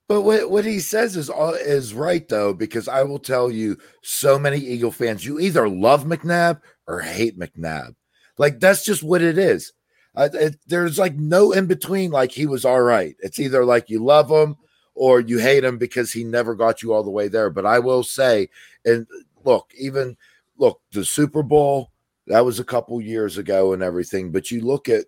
But 0.10 0.24
what, 0.24 0.50
what 0.50 0.66
he 0.66 0.80
says 0.80 1.16
is 1.16 1.30
all 1.30 1.54
is 1.54 1.94
right 1.94 2.28
though, 2.28 2.52
because 2.52 2.88
I 2.88 3.04
will 3.04 3.20
tell 3.20 3.52
you, 3.52 3.78
so 4.02 4.40
many 4.40 4.58
Eagle 4.58 4.92
fans, 4.92 5.24
you 5.24 5.40
either 5.40 5.70
love 5.70 6.04
McNabb 6.04 6.62
or 6.88 7.02
hate 7.02 7.38
McNabb. 7.38 7.94
Like 8.40 8.60
that's 8.60 8.84
just 8.84 9.04
what 9.04 9.22
it 9.22 9.38
is. 9.38 9.72
Uh, 10.16 10.30
it, 10.34 10.56
there's 10.66 10.98
like 10.98 11.16
no 11.16 11.52
in 11.52 11.68
between. 11.68 12.10
Like 12.10 12.32
he 12.32 12.48
was 12.48 12.66
all 12.66 12.82
right. 12.82 13.16
It's 13.20 13.38
either 13.38 13.64
like 13.64 13.88
you 13.92 14.04
love 14.04 14.32
him 14.32 14.56
or 14.96 15.20
you 15.20 15.38
hate 15.38 15.64
him 15.64 15.78
because 15.78 16.12
he 16.12 16.24
never 16.24 16.56
got 16.56 16.82
you 16.82 16.92
all 16.92 17.04
the 17.04 17.12
way 17.12 17.28
there. 17.28 17.52
But 17.52 17.68
I 17.68 17.78
will 17.78 18.02
say, 18.02 18.50
and 18.84 19.06
look, 19.46 19.72
even 19.78 20.18
look, 20.58 20.82
the 20.92 21.06
Super 21.06 21.44
Bowl 21.44 21.92
that 22.26 22.44
was 22.46 22.60
a 22.60 22.64
couple 22.64 23.00
years 23.00 23.38
ago 23.38 23.74
and 23.74 23.84
everything. 23.84 24.32
But 24.32 24.50
you 24.50 24.62
look 24.62 24.90
at 24.90 25.06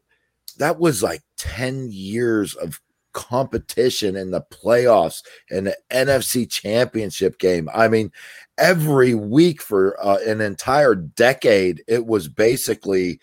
that 0.59 0.79
was 0.79 1.01
like 1.01 1.23
ten 1.37 1.89
years 1.89 2.53
of 2.53 2.79
competition 3.13 4.15
in 4.15 4.31
the 4.31 4.41
playoffs 4.41 5.23
and 5.49 5.67
the 5.67 5.77
NFC 5.91 6.49
championship 6.49 7.39
game. 7.39 7.69
I 7.73 7.87
mean, 7.87 8.11
every 8.57 9.13
week 9.13 9.61
for 9.61 9.97
uh, 10.03 10.17
an 10.25 10.41
entire 10.41 10.95
decade, 10.95 11.83
it 11.87 12.05
was 12.05 12.27
basically 12.27 13.19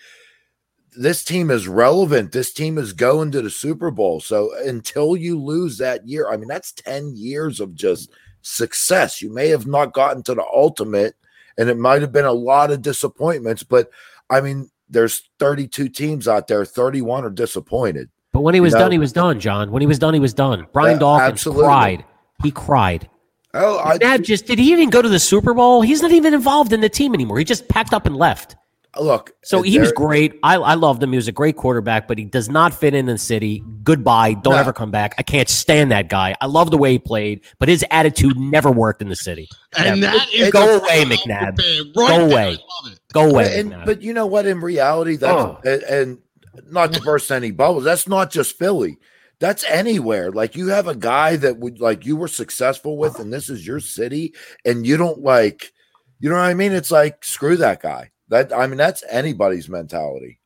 this 0.97 1.25
team 1.25 1.51
is 1.51 1.69
relevant. 1.69 2.33
This 2.33 2.53
team 2.53 2.77
is 2.77 2.93
going 2.93 3.31
to 3.31 3.43
the 3.43 3.51
Super 3.51 3.91
Bowl. 3.91 4.21
So 4.21 4.51
until 4.65 5.17
you 5.17 5.41
lose 5.41 5.79
that 5.79 6.07
year, 6.09 6.29
I 6.29 6.37
mean, 6.37 6.49
that's 6.49 6.73
10 6.73 7.15
years 7.17 7.61
of 7.61 7.75
just 7.75 8.11
success. 8.43 9.23
You 9.23 9.33
may 9.33 9.49
have 9.49 9.67
not 9.67 9.93
gotten 9.93 10.23
to 10.25 10.35
the 10.35 10.45
ultimate, 10.45 11.15
and 11.57 11.69
it 11.69 11.77
might 11.77 12.03
have 12.03 12.13
been 12.13 12.25
a 12.25 12.33
lot 12.33 12.71
of 12.71 12.83
disappointments, 12.83 13.63
but 13.63 13.91
I 14.31 14.41
mean, 14.41 14.71
there's 14.89 15.29
32 15.39 15.89
teams 15.89 16.27
out 16.27 16.49
there, 16.49 16.65
31 16.65 17.25
are 17.25 17.31
disappointed. 17.31 18.09
But 18.39 18.43
when 18.43 18.55
he 18.55 18.61
was 18.61 18.73
You 18.73 18.79
know? 18.79 18.85
done, 18.85 18.93
he 18.93 18.99
was 19.01 19.13
done, 19.13 19.41
John. 19.41 19.73
When 19.73 19.81
he 19.81 19.89
was 19.89 19.99
done, 19.99 20.15
he 20.15 20.21
was 20.21 20.33
done. 20.33 20.69
Brian 20.73 20.93
Yeah, 20.95 20.99
Dawkins 21.01 21.29
absolutely. 21.33 21.65
cried. 21.65 22.05
He 22.45 22.53
cried. 22.53 23.11
Oh, 23.53 23.81
I 23.81 23.99
Dad 23.99 24.23
just 24.23 24.47
did 24.47 24.61
he 24.61 24.71
even 24.71 24.91
go 24.91 25.03
to 25.03 25.09
the 25.09 25.19
Super 25.19 25.55
Bowl? 25.55 25.83
He's 25.83 26.03
not 26.03 26.13
even 26.13 26.35
involved 26.35 26.73
in 26.73 26.81
the 26.81 26.89
team 26.89 27.15
anymore. 27.15 27.39
He 27.41 27.45
just 27.45 27.69
packed 27.69 27.93
up 27.93 28.07
and 28.07 28.15
left. 28.17 28.55
look. 29.01 29.33
So 29.43 29.63
he 29.63 29.81
was 29.81 29.91
great. 29.91 30.39
I, 30.45 30.55
I 30.55 30.75
loved 30.75 31.03
him. 31.03 31.11
He 31.11 31.17
was 31.17 31.27
a 31.27 31.33
great 31.33 31.57
quarterback, 31.57 32.07
but 32.07 32.17
he 32.17 32.25
does 32.25 32.49
not 32.49 32.73
fit 32.75 32.95
in 32.95 33.07
the 33.07 33.19
city. 33.19 33.63
Goodbye. 33.83 34.35
Don't 34.35 34.55
No. 34.55 34.59
ever 34.61 34.73
come 34.73 34.91
back. 34.93 35.15
I 35.19 35.23
can't 35.25 35.49
stand 35.49 35.91
that 35.91 36.09
guy. 36.09 36.37
I 36.41 36.47
love 36.47 36.71
the 36.71 36.79
way 36.79 36.93
he 36.93 36.99
played, 37.01 37.41
but 37.59 37.69
his 37.69 37.85
attitude 37.91 38.37
never 38.39 38.71
worked 38.71 39.03
in 39.03 39.09
the 39.09 39.17
city. 39.17 39.49
And 39.77 40.01
Never. 40.01 40.17
that 40.17 40.29
is 40.33 40.51
Go 40.53 40.79
away, 40.79 41.05
McNabb. 41.05 41.59
man. 41.59 41.93
Go 41.97 42.07
away. 42.27 42.43
I 42.45 42.51
love 42.51 42.93
it. 42.93 43.01
Go 43.13 43.29
away. 43.31 43.59
and, 43.61 43.73
McNabb. 43.73 43.85
but 43.87 44.03
you 44.03 44.13
know 44.15 44.27
what? 44.27 44.47
In 44.47 44.61
reality, 44.61 45.17
that's 45.17 45.33
Oh. 45.43 45.59
and, 45.65 45.83
and 45.83 46.19
not 46.67 46.93
to 46.93 47.01
burst 47.01 47.31
any 47.31 47.51
bubbles. 47.51 47.85
That's 47.85 48.09
not 48.09 48.31
just 48.31 48.59
Philly. 48.59 48.99
That's 49.41 49.65
anywhere. 49.65 50.33
Like 50.33 50.57
you 50.57 50.69
have 50.69 50.89
a 50.89 50.97
guy 50.97 51.37
that 51.37 51.59
would 51.59 51.81
like 51.81 52.05
you 52.05 52.17
were 52.17 52.29
successful 52.29 52.97
with, 52.99 53.19
and 53.19 53.33
this 53.33 53.49
is 53.49 53.67
your 53.67 53.81
city, 53.81 54.35
and 54.65 54.87
you 54.87 54.97
don't 54.97 55.21
like, 55.21 55.73
you 56.19 56.29
know 56.29 56.37
what 56.37 56.43
I 56.43 56.55
mean? 56.55 56.73
It's 56.73 56.91
like 56.91 57.25
screw 57.25 57.57
that 57.59 57.81
guy. 57.81 58.11
That 58.29 58.53
I 58.53 58.67
mean, 58.67 58.79
that's 58.79 59.05
anybody's 59.09 59.69
mentality. 59.69 60.41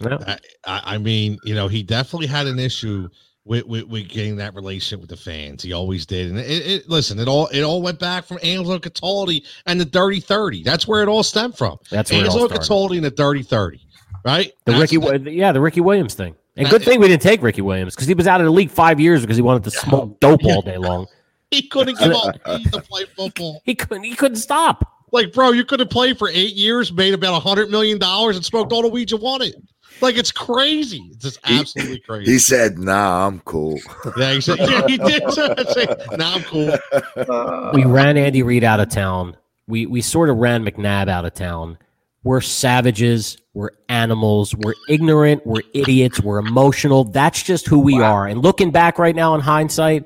No. 0.00 0.18
I, 0.26 0.38
I 0.66 0.82
I 0.94 0.98
mean, 0.98 1.38
you 1.44 1.54
know, 1.54 1.68
he 1.68 1.82
definitely 1.82 2.28
had 2.28 2.46
an 2.46 2.58
issue 2.58 3.08
with, 3.44 3.66
with, 3.66 3.84
with 3.84 4.08
getting 4.08 4.36
that 4.36 4.54
relationship 4.54 5.00
with 5.00 5.10
the 5.10 5.16
fans. 5.16 5.62
He 5.62 5.72
always 5.72 6.06
did. 6.06 6.30
And 6.30 6.38
it, 6.38 6.44
it 6.66 6.88
listen, 6.88 7.18
it 7.18 7.26
all 7.26 7.48
it 7.48 7.62
all 7.62 7.82
went 7.82 7.98
back 7.98 8.24
from 8.24 8.38
Angelo 8.42 8.78
Cataldi 8.78 9.44
and 9.66 9.80
the 9.80 9.84
Dirty 9.84 10.20
Thirty. 10.20 10.62
That's 10.62 10.86
where 10.86 11.02
it 11.02 11.08
all 11.08 11.22
stemmed 11.22 11.58
from. 11.58 11.78
That's 11.90 12.12
where 12.12 12.24
it 12.24 12.28
all 12.28 12.42
Angelo. 12.42 12.60
Cataldi 12.60 12.96
and 12.96 13.04
the 13.04 13.10
Dirty 13.10 13.42
Thirty, 13.42 13.80
right? 14.24 14.52
The 14.64 14.72
That's 14.72 14.92
Ricky, 14.92 14.96
Wi- 14.96 15.30
yeah, 15.30 15.52
the 15.52 15.60
Ricky 15.60 15.80
Williams 15.80 16.14
thing. 16.14 16.34
And 16.56 16.68
good 16.68 16.82
thing 16.82 17.00
we 17.00 17.08
didn't 17.08 17.22
take 17.22 17.42
Ricky 17.42 17.62
Williams 17.62 17.94
because 17.94 18.06
he 18.06 18.14
was 18.14 18.26
out 18.26 18.40
of 18.40 18.44
the 18.44 18.50
league 18.50 18.70
five 18.70 19.00
years 19.00 19.22
because 19.22 19.36
he 19.36 19.42
wanted 19.42 19.64
to 19.64 19.70
smoke 19.70 20.20
dope 20.20 20.44
all 20.44 20.62
day 20.62 20.76
long. 20.78 21.06
He 21.50 21.62
couldn't 21.62 21.98
give 21.98 22.12
up 22.12 22.40
to 22.44 22.80
play 22.88 23.06
football. 23.16 23.60
He 23.64 23.74
couldn't. 23.74 24.04
He 24.04 24.14
couldn't 24.14 24.36
stop. 24.36 24.88
Like, 25.10 25.32
bro, 25.32 25.50
you 25.50 25.64
could 25.64 25.80
have 25.80 25.90
played 25.90 26.16
for 26.16 26.28
eight 26.28 26.54
years, 26.54 26.92
made 26.92 27.12
about 27.12 27.34
a 27.34 27.40
hundred 27.40 27.70
million 27.70 27.98
dollars, 27.98 28.36
and 28.36 28.44
smoked 28.44 28.72
all 28.72 28.82
the 28.82 28.88
weed 28.88 29.10
you 29.10 29.16
wanted. 29.16 29.56
Like, 30.00 30.16
it's 30.16 30.30
crazy. 30.30 31.02
It's 31.10 31.16
just 31.24 31.44
He- 31.44 31.58
absolutely 31.58 31.98
crazy. 32.00 32.30
He 32.30 32.38
said, 32.38 32.78
"Nah, 32.78 33.26
I'm 33.26 33.40
cool." 33.40 33.80
yeah, 34.16 34.32
he 34.34 34.40
said, 34.40 34.58
yeah, 34.60 34.86
he 34.86 34.96
did 34.96 35.28
say, 35.32 35.86
now 36.16 36.36
I'm 36.36 36.42
cool. 36.44 37.72
We 37.74 37.84
ran 37.84 38.16
Andy 38.16 38.44
Reid 38.44 38.62
out 38.62 38.78
of 38.78 38.88
town. 38.88 39.36
We 39.66 39.86
we 39.86 40.02
sort 40.02 40.30
of 40.30 40.36
ran 40.36 40.64
McNabb 40.64 41.08
out 41.08 41.24
of 41.24 41.34
town. 41.34 41.78
We're 42.22 42.40
savages. 42.40 43.38
We're 43.54 43.70
animals. 43.88 44.54
We're 44.54 44.74
ignorant. 44.88 45.44
We're 45.46 45.62
idiots. 45.74 46.20
We're 46.20 46.38
emotional. 46.38 47.04
That's 47.04 47.42
just 47.42 47.66
who 47.66 47.80
we 47.80 48.00
are. 48.00 48.26
And 48.26 48.40
looking 48.42 48.70
back 48.70 48.98
right 48.98 49.14
now 49.16 49.34
in 49.34 49.40
hindsight, 49.40 50.04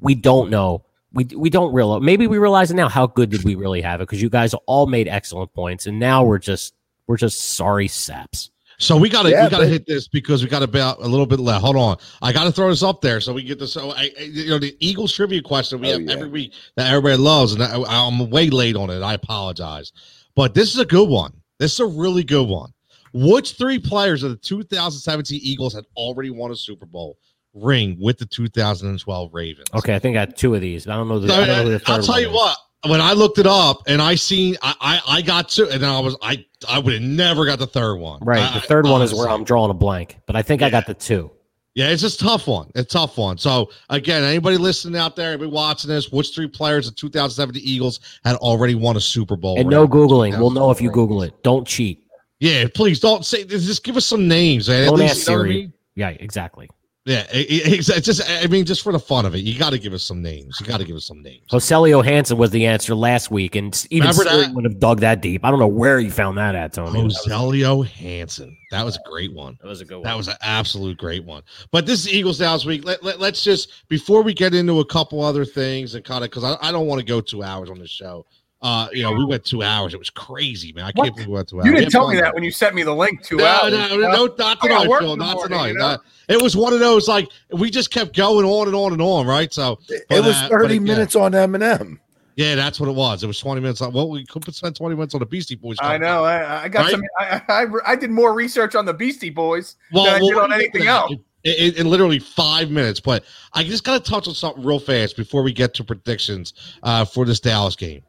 we 0.00 0.14
don't 0.14 0.50
know. 0.50 0.84
We 1.12 1.24
we 1.36 1.50
don't 1.50 1.72
realize. 1.74 2.02
Maybe 2.02 2.26
we 2.26 2.38
realize 2.38 2.70
it 2.70 2.74
now. 2.74 2.88
How 2.88 3.06
good 3.06 3.30
did 3.30 3.44
we 3.44 3.54
really 3.54 3.80
have 3.82 4.00
it? 4.00 4.04
Because 4.04 4.20
you 4.22 4.30
guys 4.30 4.54
all 4.66 4.86
made 4.86 5.08
excellent 5.08 5.52
points, 5.54 5.86
and 5.86 5.98
now 5.98 6.24
we're 6.24 6.38
just 6.38 6.74
we're 7.06 7.16
just 7.16 7.54
sorry 7.54 7.88
saps. 7.88 8.50
So 8.78 8.96
we 8.98 9.08
gotta 9.08 9.30
Yeah, 9.30 9.44
we 9.44 9.50
gotta 9.50 9.62
but- 9.64 9.70
hit 9.72 9.86
this 9.86 10.06
because 10.08 10.42
we 10.42 10.50
got 10.50 10.62
about 10.62 10.98
a 11.00 11.06
little 11.08 11.24
bit 11.24 11.38
left. 11.40 11.64
Hold 11.64 11.76
on, 11.76 11.96
I 12.20 12.32
gotta 12.32 12.52
throw 12.52 12.68
this 12.68 12.82
up 12.82 13.00
there 13.00 13.20
so 13.22 13.32
we 13.32 13.42
get 13.42 13.58
this. 13.58 13.72
So 13.72 13.92
I, 13.92 14.10
I- 14.18 14.22
you 14.24 14.48
know, 14.50 14.58
the 14.58 14.76
Eagles 14.80 15.14
trivia 15.14 15.40
question 15.40 15.80
we 15.80 15.88
Oh, 15.88 15.92
have 15.92 16.02
yeah. 16.02 16.12
every 16.12 16.28
week 16.28 16.52
that 16.76 16.88
everybody 16.90 17.16
loves, 17.16 17.54
and 17.54 17.62
I, 17.62 17.82
I'm 17.86 18.28
way 18.28 18.50
late 18.50 18.76
on 18.76 18.90
it. 18.90 19.00
I 19.02 19.14
apologize, 19.14 19.92
but 20.34 20.52
this 20.54 20.74
is 20.74 20.78
a 20.78 20.84
good 20.84 21.08
one. 21.08 21.32
This 21.58 21.72
is 21.74 21.80
a 21.80 21.86
really 21.86 22.24
good 22.24 22.46
one. 22.48 22.70
Which 23.18 23.52
three 23.52 23.78
players 23.78 24.22
of 24.22 24.30
the 24.30 24.36
2017 24.36 25.40
Eagles 25.42 25.72
had 25.72 25.84
already 25.96 26.28
won 26.28 26.50
a 26.50 26.56
Super 26.56 26.84
Bowl 26.84 27.16
ring 27.54 27.96
with 27.98 28.18
the 28.18 28.26
2012 28.26 29.30
Ravens? 29.32 29.66
Okay, 29.74 29.94
I 29.94 29.98
think 29.98 30.16
I 30.16 30.20
had 30.20 30.36
two 30.36 30.54
of 30.54 30.60
these. 30.60 30.86
I 30.86 30.96
don't 30.96 31.08
know. 31.08 31.18
The, 31.18 31.28
So, 31.28 31.34
I 31.34 31.46
don't 31.46 31.64
know 31.64 31.78
the 31.78 31.82
I'll 31.90 32.02
tell 32.02 32.20
you 32.20 32.28
is. 32.28 32.34
what. 32.34 32.58
When 32.86 33.00
I 33.00 33.14
looked 33.14 33.38
it 33.38 33.46
up 33.46 33.78
and 33.88 34.02
I 34.02 34.14
seen, 34.16 34.56
I 34.62 34.74
I, 34.80 35.16
I 35.16 35.22
got 35.22 35.48
two, 35.48 35.64
and 35.68 35.82
then 35.82 35.88
I 35.88 35.98
was 35.98 36.14
I 36.22 36.44
I 36.68 36.78
would 36.78 36.92
have 36.92 37.02
never 37.02 37.46
got 37.46 37.58
the 37.58 37.66
third 37.66 37.96
one. 37.96 38.20
Right, 38.22 38.38
I- 38.38 38.54
the 38.54 38.60
third 38.60 38.84
one 38.84 39.00
is 39.00 39.14
where. 39.14 39.28
I'm 39.28 39.44
drawing 39.44 39.70
a 39.70 39.74
blank, 39.74 40.18
but 40.26 40.36
I 40.36 40.42
think 40.42 40.60
I 40.62 40.68
got 40.68 40.86
the 40.86 40.94
two. 40.94 41.30
Yeah, 41.74 41.88
it's 41.88 42.00
just 42.00 42.22
a 42.22 42.24
tough 42.24 42.46
one. 42.46 42.70
It's 42.74 42.94
a 42.94 42.98
tough 42.98 43.18
one. 43.18 43.38
So 43.38 43.70
again, 43.90 44.24
anybody 44.24 44.56
listening 44.56 44.98
out 44.98 45.14
there, 45.16 45.30
anybody 45.32 45.50
watching 45.50 45.88
this, 45.90 46.10
which 46.12 46.34
three 46.34 46.46
players 46.48 46.86
of 46.88 46.96
2017 46.96 47.60
Eagles 47.64 48.00
had 48.24 48.36
already 48.36 48.74
won 48.74 48.96
a 48.96 49.00
Super 49.00 49.36
Bowl? 49.36 49.58
And 49.58 49.68
no 49.68 49.86
googling. 49.88 50.38
We'll 50.38 50.50
know 50.50 50.70
if 50.70 50.80
you 50.80 50.90
Google 50.90 51.22
it. 51.22 51.42
Don't 51.42 51.66
cheat. 51.66 52.02
Yeah, 52.40 52.66
please 52.74 53.00
don't 53.00 53.24
say. 53.24 53.44
Just 53.44 53.82
give 53.84 53.96
us 53.96 54.06
some 54.06 54.28
names, 54.28 54.68
man. 54.68 54.84
At 54.84 54.86
Don't 54.90 54.98
least, 54.98 55.20
ask 55.20 55.28
you 55.30 55.36
know 55.36 55.42
I 55.42 55.48
mean? 55.48 55.72
Yeah, 55.94 56.08
exactly. 56.10 56.68
Yeah, 57.06 57.24
it, 57.32 57.46
it- 57.48 57.72
it's, 57.78 57.88
it's 57.88 58.04
just. 58.04 58.28
I 58.28 58.46
mean, 58.48 58.64
just 58.64 58.82
for 58.82 58.92
the 58.92 58.98
fun 58.98 59.24
of 59.26 59.34
it, 59.36 59.38
you 59.38 59.56
got 59.58 59.70
to 59.70 59.78
give 59.78 59.92
us 59.92 60.02
some 60.02 60.20
names. 60.20 60.58
You 60.60 60.66
got 60.66 60.78
to 60.78 60.84
give 60.84 60.96
us 60.96 61.06
some 61.06 61.22
names. 61.22 61.46
Joselio 61.48 62.04
Hanson 62.04 62.36
was 62.36 62.50
the 62.50 62.66
answer 62.66 62.96
last 62.96 63.30
week, 63.30 63.54
and 63.54 63.72
s- 63.72 63.86
even 63.90 64.08
Remember 64.08 64.24
Siri 64.28 64.42
that? 64.46 64.54
would 64.54 64.64
have 64.64 64.80
dug 64.80 65.00
that 65.00 65.22
deep. 65.22 65.44
I 65.44 65.50
don't 65.50 65.60
know 65.60 65.68
where 65.68 66.00
he 66.00 66.10
found 66.10 66.36
that 66.36 66.56
at, 66.56 66.72
Tony. 66.72 66.98
That 66.98 67.04
was, 67.04 67.86
Hansen. 67.86 68.56
That 68.72 68.84
was 68.84 68.96
a 68.96 69.08
great 69.08 69.32
one. 69.32 69.56
that 69.62 69.68
was 69.68 69.80
a 69.80 69.84
good 69.84 69.94
one. 69.98 70.02
That 70.02 70.16
was 70.16 70.26
an 70.28 70.34
absolute 70.42 70.98
great 70.98 71.24
one. 71.24 71.42
But 71.70 71.86
this 71.86 72.00
is 72.00 72.12
Eagles 72.12 72.38
Dallas 72.38 72.64
week. 72.64 72.84
Let, 72.84 73.02
let, 73.04 73.20
us 73.22 73.42
just 73.44 73.88
before 73.88 74.22
we 74.22 74.34
get 74.34 74.52
into 74.52 74.80
a 74.80 74.84
couple 74.84 75.22
other 75.22 75.44
things 75.44 75.94
and 75.94 76.04
kind 76.04 76.24
of 76.24 76.30
because 76.30 76.42
I, 76.44 76.56
I 76.60 76.72
don't 76.72 76.88
want 76.88 76.98
to 76.98 77.06
go 77.06 77.20
two 77.20 77.44
hours 77.44 77.70
on 77.70 77.78
this 77.78 77.88
show. 77.90 78.26
Uh, 78.62 78.88
you 78.92 79.02
know, 79.02 79.12
we 79.12 79.24
went 79.24 79.44
two 79.44 79.62
hours. 79.62 79.92
It 79.92 79.98
was 79.98 80.08
crazy, 80.10 80.72
man. 80.72 80.84
I 80.84 80.86
What? 80.94 81.04
can't 81.04 81.14
believe 81.14 81.28
we 81.28 81.34
went 81.34 81.48
two 81.48 81.56
hours. 81.58 81.66
you 81.66 81.72
We 81.72 81.78
didn't 81.80 81.92
tell 81.92 82.08
me 82.08 82.18
that 82.20 82.34
when 82.34 82.42
you 82.42 82.50
sent 82.50 82.74
me 82.74 82.82
the 82.82 82.94
link 82.94 83.22
two 83.22 83.36
No, 83.36 83.44
hours. 83.44 83.70
no, 83.72 83.88
no, 83.88 83.96
no, 83.98 84.26
not 84.26 84.30
I 84.32 84.36
got 84.36 84.60
tonight, 84.84 84.98
Phil. 84.98 85.16
Not 85.16 85.34
morning, 85.34 85.42
tonight. 85.52 85.68
you 85.68 85.74
know? 85.78 85.84
Uh, 85.86 85.98
it 86.28 86.42
was 86.42 86.56
one 86.56 86.72
of 86.72 86.80
those 86.80 87.06
like 87.06 87.28
we 87.52 87.70
just 87.70 87.90
kept 87.90 88.16
going 88.16 88.46
on 88.46 88.66
and 88.66 88.74
on 88.74 88.92
and 88.92 89.02
on, 89.02 89.26
right? 89.26 89.52
So 89.52 89.78
It 89.88 90.06
But, 90.08 90.24
was 90.24 90.34
uh, 90.34 90.48
but 90.50 90.58
30 90.62 90.74
again- 90.76 90.84
minutes 90.84 91.14
on 91.14 91.32
Eminem. 91.32 91.98
yeah, 92.36 92.54
that's 92.54 92.80
what 92.80 92.88
it 92.88 92.94
was. 92.96 93.22
It 93.22 93.26
was 93.26 93.38
twenty 93.38 93.60
minutes. 93.60 93.82
On, 93.82 93.92
well, 93.92 94.08
we 94.08 94.24
could 94.24 94.54
spend 94.54 94.74
twenty 94.74 94.94
minutes 94.96 95.14
on 95.14 95.20
the 95.20 95.26
Beastie 95.26 95.54
Boys. 95.54 95.76
I 95.80 95.98
know. 95.98 96.24
I, 96.24 96.64
I 96.64 96.68
got 96.68 96.84
Right? 96.86 96.90
some. 96.92 97.02
I, 97.20 97.42
I 97.48 97.66
I 97.92 97.94
did 97.96 98.10
more 98.10 98.32
research 98.32 98.74
on 98.74 98.86
the 98.86 98.94
Beastie 98.94 99.30
Boys 99.30 99.76
Well, 99.92 100.04
than 100.06 100.14
I 100.14 100.18
well, 100.20 100.28
did 100.30 100.38
on 100.38 100.52
anything 100.54 100.80
that 100.86 100.88
else. 100.88 101.12
In, 101.44 101.54
in- 101.54 101.74
in 101.74 101.86
literally 101.90 102.18
five 102.18 102.70
minutes, 102.70 102.98
but 102.98 103.22
I 103.52 103.62
just 103.62 103.84
got 103.84 104.02
to 104.04 104.10
touch 104.10 104.26
on 104.26 104.34
something 104.34 104.64
real 104.64 104.80
fast 104.80 105.16
before 105.16 105.42
we 105.44 105.52
get 105.52 105.74
to 105.74 105.84
predictions 105.84 106.54
uh, 106.82 107.04
for 107.04 107.24
this 107.24 107.38
Dallas 107.38 107.76
game. 107.76 108.02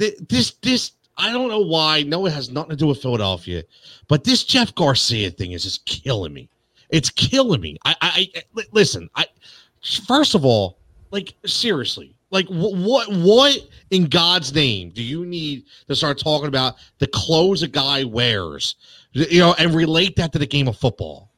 Th- 0.00 0.16
This, 0.28 0.54
this, 0.62 0.92
I 1.16 1.32
don't 1.32 1.48
know 1.48 1.60
why. 1.60 2.02
No, 2.02 2.26
it 2.26 2.32
has 2.32 2.50
nothing 2.50 2.70
to 2.70 2.76
do 2.76 2.88
with 2.88 3.00
Philadelphia, 3.02 3.62
but 4.08 4.24
this 4.24 4.42
Jeff 4.42 4.74
Garcia 4.74 5.30
thing 5.30 5.52
is 5.52 5.62
just 5.62 5.86
killing 5.86 6.32
me. 6.32 6.48
It's 6.88 7.10
killing 7.10 7.60
me. 7.60 7.76
I, 7.84 7.94
I, 8.00 8.28
I 8.34 8.42
li- 8.54 8.66
listen. 8.72 9.08
I 9.14 9.26
first 10.08 10.34
of 10.34 10.44
all, 10.44 10.78
like 11.12 11.34
seriously, 11.46 12.16
like 12.30 12.46
wh- 12.46 12.74
what, 12.84 13.12
what 13.12 13.58
in 13.90 14.06
God's 14.06 14.54
name 14.54 14.90
do 14.90 15.02
you 15.02 15.24
need 15.26 15.64
to 15.88 15.94
start 15.94 16.18
talking 16.18 16.48
about 16.48 16.76
the 16.98 17.06
clothes 17.06 17.62
a 17.62 17.68
guy 17.68 18.02
wears, 18.04 18.76
you 19.12 19.40
know, 19.40 19.54
and 19.58 19.74
relate 19.74 20.16
that 20.16 20.32
to 20.32 20.38
the 20.38 20.46
game 20.46 20.66
of 20.68 20.76
football? 20.76 21.30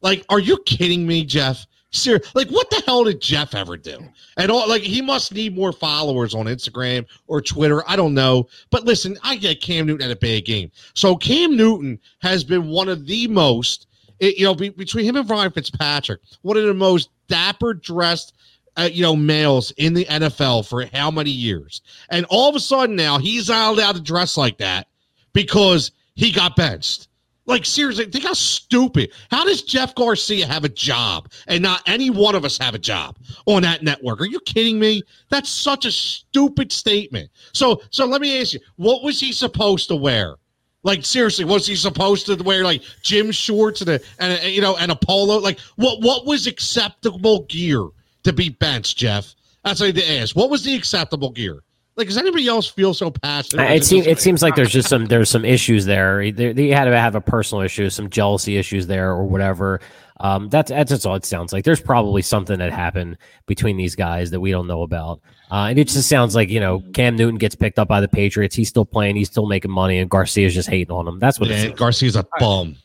Like, 0.00 0.24
are 0.28 0.40
you 0.40 0.58
kidding 0.66 1.06
me, 1.06 1.24
Jeff? 1.24 1.66
Ser- 1.94 2.20
like, 2.34 2.48
what 2.48 2.68
the 2.70 2.82
hell 2.86 3.04
did 3.04 3.20
Jeff 3.20 3.54
ever 3.54 3.76
do? 3.76 3.98
And 4.36 4.50
all 4.50 4.68
like 4.68 4.82
he 4.82 5.00
must 5.00 5.32
need 5.32 5.54
more 5.54 5.72
followers 5.72 6.34
on 6.34 6.46
Instagram 6.46 7.06
or 7.28 7.40
Twitter. 7.40 7.88
I 7.88 7.94
don't 7.94 8.14
know. 8.14 8.48
But 8.70 8.84
listen, 8.84 9.16
I 9.22 9.36
get 9.36 9.60
Cam 9.60 9.86
Newton 9.86 10.04
at 10.10 10.16
a 10.16 10.18
big 10.18 10.44
game. 10.44 10.72
So 10.94 11.16
Cam 11.16 11.56
Newton 11.56 12.00
has 12.20 12.42
been 12.42 12.66
one 12.68 12.88
of 12.88 13.06
the 13.06 13.28
most, 13.28 13.86
it- 14.18 14.36
you 14.36 14.44
know, 14.44 14.54
be, 14.56 14.70
between 14.70 15.04
him 15.04 15.14
and 15.16 15.30
Ryan 15.30 15.52
Fitzpatrick, 15.52 16.20
one 16.42 16.56
of 16.56 16.64
the 16.64 16.74
most 16.74 17.10
dapper 17.28 17.74
dressed, 17.74 18.34
uh, 18.76 18.88
you 18.92 19.02
know, 19.02 19.14
males 19.14 19.70
in 19.76 19.94
the 19.94 20.04
NFL 20.06 20.66
for 20.66 20.84
how 20.86 21.12
many 21.12 21.30
years? 21.30 21.80
And 22.10 22.26
all 22.28 22.48
of 22.48 22.56
a 22.56 22.60
sudden 22.60 22.96
now 22.96 23.18
he's 23.18 23.48
not 23.48 23.72
allowed 23.72 23.94
to 23.94 24.02
dress 24.02 24.36
like 24.36 24.58
that 24.58 24.88
because 25.32 25.92
he 26.16 26.32
got 26.32 26.56
benched. 26.56 27.06
Like 27.46 27.66
seriously, 27.66 28.06
think 28.06 28.24
how 28.24 28.32
stupid. 28.32 29.10
How 29.30 29.44
does 29.44 29.62
Jeff 29.62 29.94
Garcia 29.94 30.46
have 30.46 30.64
a 30.64 30.68
job 30.68 31.30
and 31.46 31.62
not 31.62 31.82
any 31.86 32.08
one 32.08 32.34
of 32.34 32.44
us 32.44 32.56
have 32.58 32.74
a 32.74 32.78
job 32.78 33.18
on 33.44 33.62
that 33.62 33.82
network? 33.82 34.20
Are 34.20 34.26
you 34.26 34.40
kidding 34.40 34.78
me? 34.78 35.02
That's 35.28 35.50
such 35.50 35.84
a 35.84 35.92
stupid 35.92 36.72
statement. 36.72 37.30
So, 37.52 37.82
so 37.90 38.06
let 38.06 38.22
me 38.22 38.40
ask 38.40 38.54
you, 38.54 38.60
what 38.76 39.02
was 39.02 39.20
he 39.20 39.30
supposed 39.32 39.88
to 39.88 39.96
wear? 39.96 40.36
Like 40.84 41.04
seriously, 41.04 41.44
was 41.44 41.66
he 41.66 41.76
supposed 41.76 42.26
to 42.26 42.36
wear 42.42 42.64
like 42.64 42.82
gym 43.02 43.30
shorts 43.30 43.80
and 43.82 43.90
a, 43.90 44.00
and 44.18 44.42
a, 44.42 44.50
you 44.50 44.60
know 44.60 44.76
and 44.76 44.92
a 44.92 44.96
polo? 44.96 45.38
Like 45.38 45.58
what 45.76 46.00
what 46.02 46.26
was 46.26 46.46
acceptable 46.46 47.44
gear 47.44 47.88
to 48.22 48.32
be 48.32 48.50
benched, 48.50 48.98
Jeff? 48.98 49.34
That's 49.64 49.80
what 49.80 49.86
I 49.86 49.92
need 49.92 50.00
to 50.00 50.18
ask. 50.18 50.36
What 50.36 50.50
was 50.50 50.62
the 50.62 50.74
acceptable 50.74 51.30
gear? 51.30 51.62
Like, 51.96 52.08
does 52.08 52.16
anybody 52.16 52.48
else 52.48 52.68
feel 52.68 52.92
so 52.92 53.10
passionate? 53.10 53.62
Or 53.62 53.72
It 53.72 53.82
is 53.82 53.88
seems 53.88 54.06
it 54.06 54.20
seems 54.20 54.42
like 54.42 54.56
there's 54.56 54.72
just 54.72 54.88
some 54.88 55.06
there's 55.06 55.30
some 55.30 55.44
issues 55.44 55.84
there. 55.84 56.30
They, 56.30 56.52
they 56.52 56.68
had 56.68 56.86
to 56.86 56.98
have 56.98 57.14
a 57.14 57.20
personal 57.20 57.62
issue, 57.62 57.88
some 57.90 58.10
jealousy 58.10 58.56
issues 58.56 58.86
there, 58.86 59.10
or 59.10 59.24
whatever. 59.24 59.80
Um, 60.20 60.48
that's 60.48 60.70
that's 60.70 60.90
just 60.90 61.06
all 61.06 61.14
it 61.14 61.24
sounds 61.24 61.52
like. 61.52 61.64
There's 61.64 61.80
probably 61.80 62.22
something 62.22 62.58
that 62.58 62.72
happened 62.72 63.18
between 63.46 63.76
these 63.76 63.94
guys 63.94 64.30
that 64.30 64.40
we 64.40 64.50
don't 64.50 64.66
know 64.66 64.82
about. 64.82 65.20
Uh, 65.50 65.66
and 65.70 65.78
it 65.78 65.88
just 65.88 66.08
sounds 66.08 66.34
like 66.34 66.48
you 66.50 66.60
know 66.60 66.82
Cam 66.94 67.16
Newton 67.16 67.36
gets 67.36 67.54
picked 67.54 67.78
up 67.78 67.88
by 67.88 68.00
the 68.00 68.08
Patriots. 68.08 68.56
He's 68.56 68.68
still 68.68 68.84
playing. 68.84 69.16
He's 69.16 69.28
still 69.28 69.46
making 69.46 69.70
money, 69.70 69.98
and 69.98 70.10
Garcia's 70.10 70.54
just 70.54 70.68
hating 70.68 70.92
on 70.92 71.06
him. 71.06 71.18
That's 71.18 71.38
what 71.38 71.50
it 71.50 71.54
Man. 71.54 71.76
Garcia's 71.76 72.16
a 72.16 72.26
bum. 72.38 72.76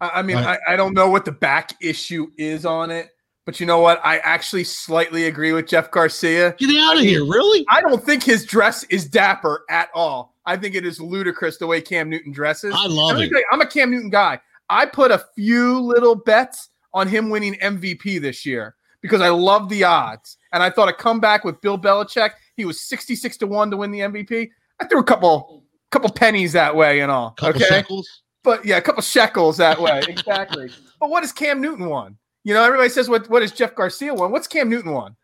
I, 0.00 0.10
I 0.16 0.22
mean, 0.22 0.36
I, 0.36 0.58
I 0.68 0.76
don't 0.76 0.94
know 0.94 1.08
what 1.08 1.24
the 1.24 1.32
back 1.32 1.74
issue 1.80 2.28
is 2.36 2.66
on 2.66 2.90
it, 2.90 3.10
but 3.44 3.60
you 3.60 3.66
know 3.66 3.80
what? 3.80 4.00
I 4.04 4.18
actually 4.18 4.64
slightly 4.64 5.26
agree 5.26 5.52
with 5.52 5.66
Jeff 5.66 5.90
Garcia. 5.90 6.54
Get 6.58 6.74
out 6.76 6.96
of 6.96 7.02
here, 7.02 7.24
really? 7.24 7.64
I 7.68 7.80
don't 7.82 8.02
think 8.02 8.22
his 8.22 8.44
dress 8.44 8.84
is 8.84 9.06
dapper 9.06 9.64
at 9.68 9.90
all. 9.94 10.34
I 10.46 10.56
think 10.56 10.74
it 10.74 10.86
is 10.86 11.00
ludicrous 11.00 11.58
the 11.58 11.66
way 11.66 11.80
Cam 11.80 12.08
Newton 12.08 12.32
dresses. 12.32 12.74
I 12.76 12.86
love 12.86 13.18
it. 13.18 13.30
I'm 13.52 13.60
a 13.60 13.66
Cam 13.66 13.90
Newton 13.90 14.10
guy. 14.10 14.40
I 14.70 14.86
put 14.86 15.10
a 15.10 15.24
few 15.34 15.78
little 15.78 16.14
bets 16.14 16.70
on 16.94 17.08
him 17.08 17.28
winning 17.28 17.54
MVP 17.54 18.20
this 18.20 18.46
year 18.46 18.76
because 19.02 19.20
I 19.20 19.28
love 19.28 19.68
the 19.68 19.84
odds. 19.84 20.38
And 20.52 20.62
I 20.62 20.70
thought 20.70 20.88
a 20.88 20.92
comeback 20.92 21.44
with 21.44 21.60
Bill 21.60 21.78
Belichick, 21.78 22.30
he 22.56 22.64
was 22.64 22.80
66 22.80 23.36
to 23.38 23.46
1 23.46 23.70
to 23.70 23.76
win 23.76 23.90
the 23.90 24.00
MVP. 24.00 24.48
I 24.80 24.86
threw 24.86 25.00
a 25.00 25.04
couple 25.04 25.64
couple 25.90 26.10
pennies 26.10 26.52
that 26.52 26.74
way 26.74 27.00
and 27.00 27.10
all. 27.10 27.30
Couple 27.32 27.62
okay. 27.62 27.68
shekels. 27.68 28.22
But 28.42 28.64
yeah, 28.64 28.78
a 28.78 28.82
couple 28.82 29.02
shekels 29.02 29.58
that 29.58 29.80
way. 29.80 30.02
Exactly. 30.08 30.70
but 30.98 31.10
what 31.10 31.22
has 31.22 31.32
Cam 31.32 31.60
Newton 31.60 31.88
won? 31.88 32.16
You 32.44 32.54
know, 32.54 32.62
everybody 32.62 32.90
says 32.90 33.08
what 33.08 33.28
what 33.28 33.42
has 33.42 33.52
Jeff 33.52 33.74
Garcia 33.74 34.14
won? 34.14 34.30
What's 34.30 34.46
Cam 34.46 34.68
Newton 34.68 34.92
won? 34.92 35.16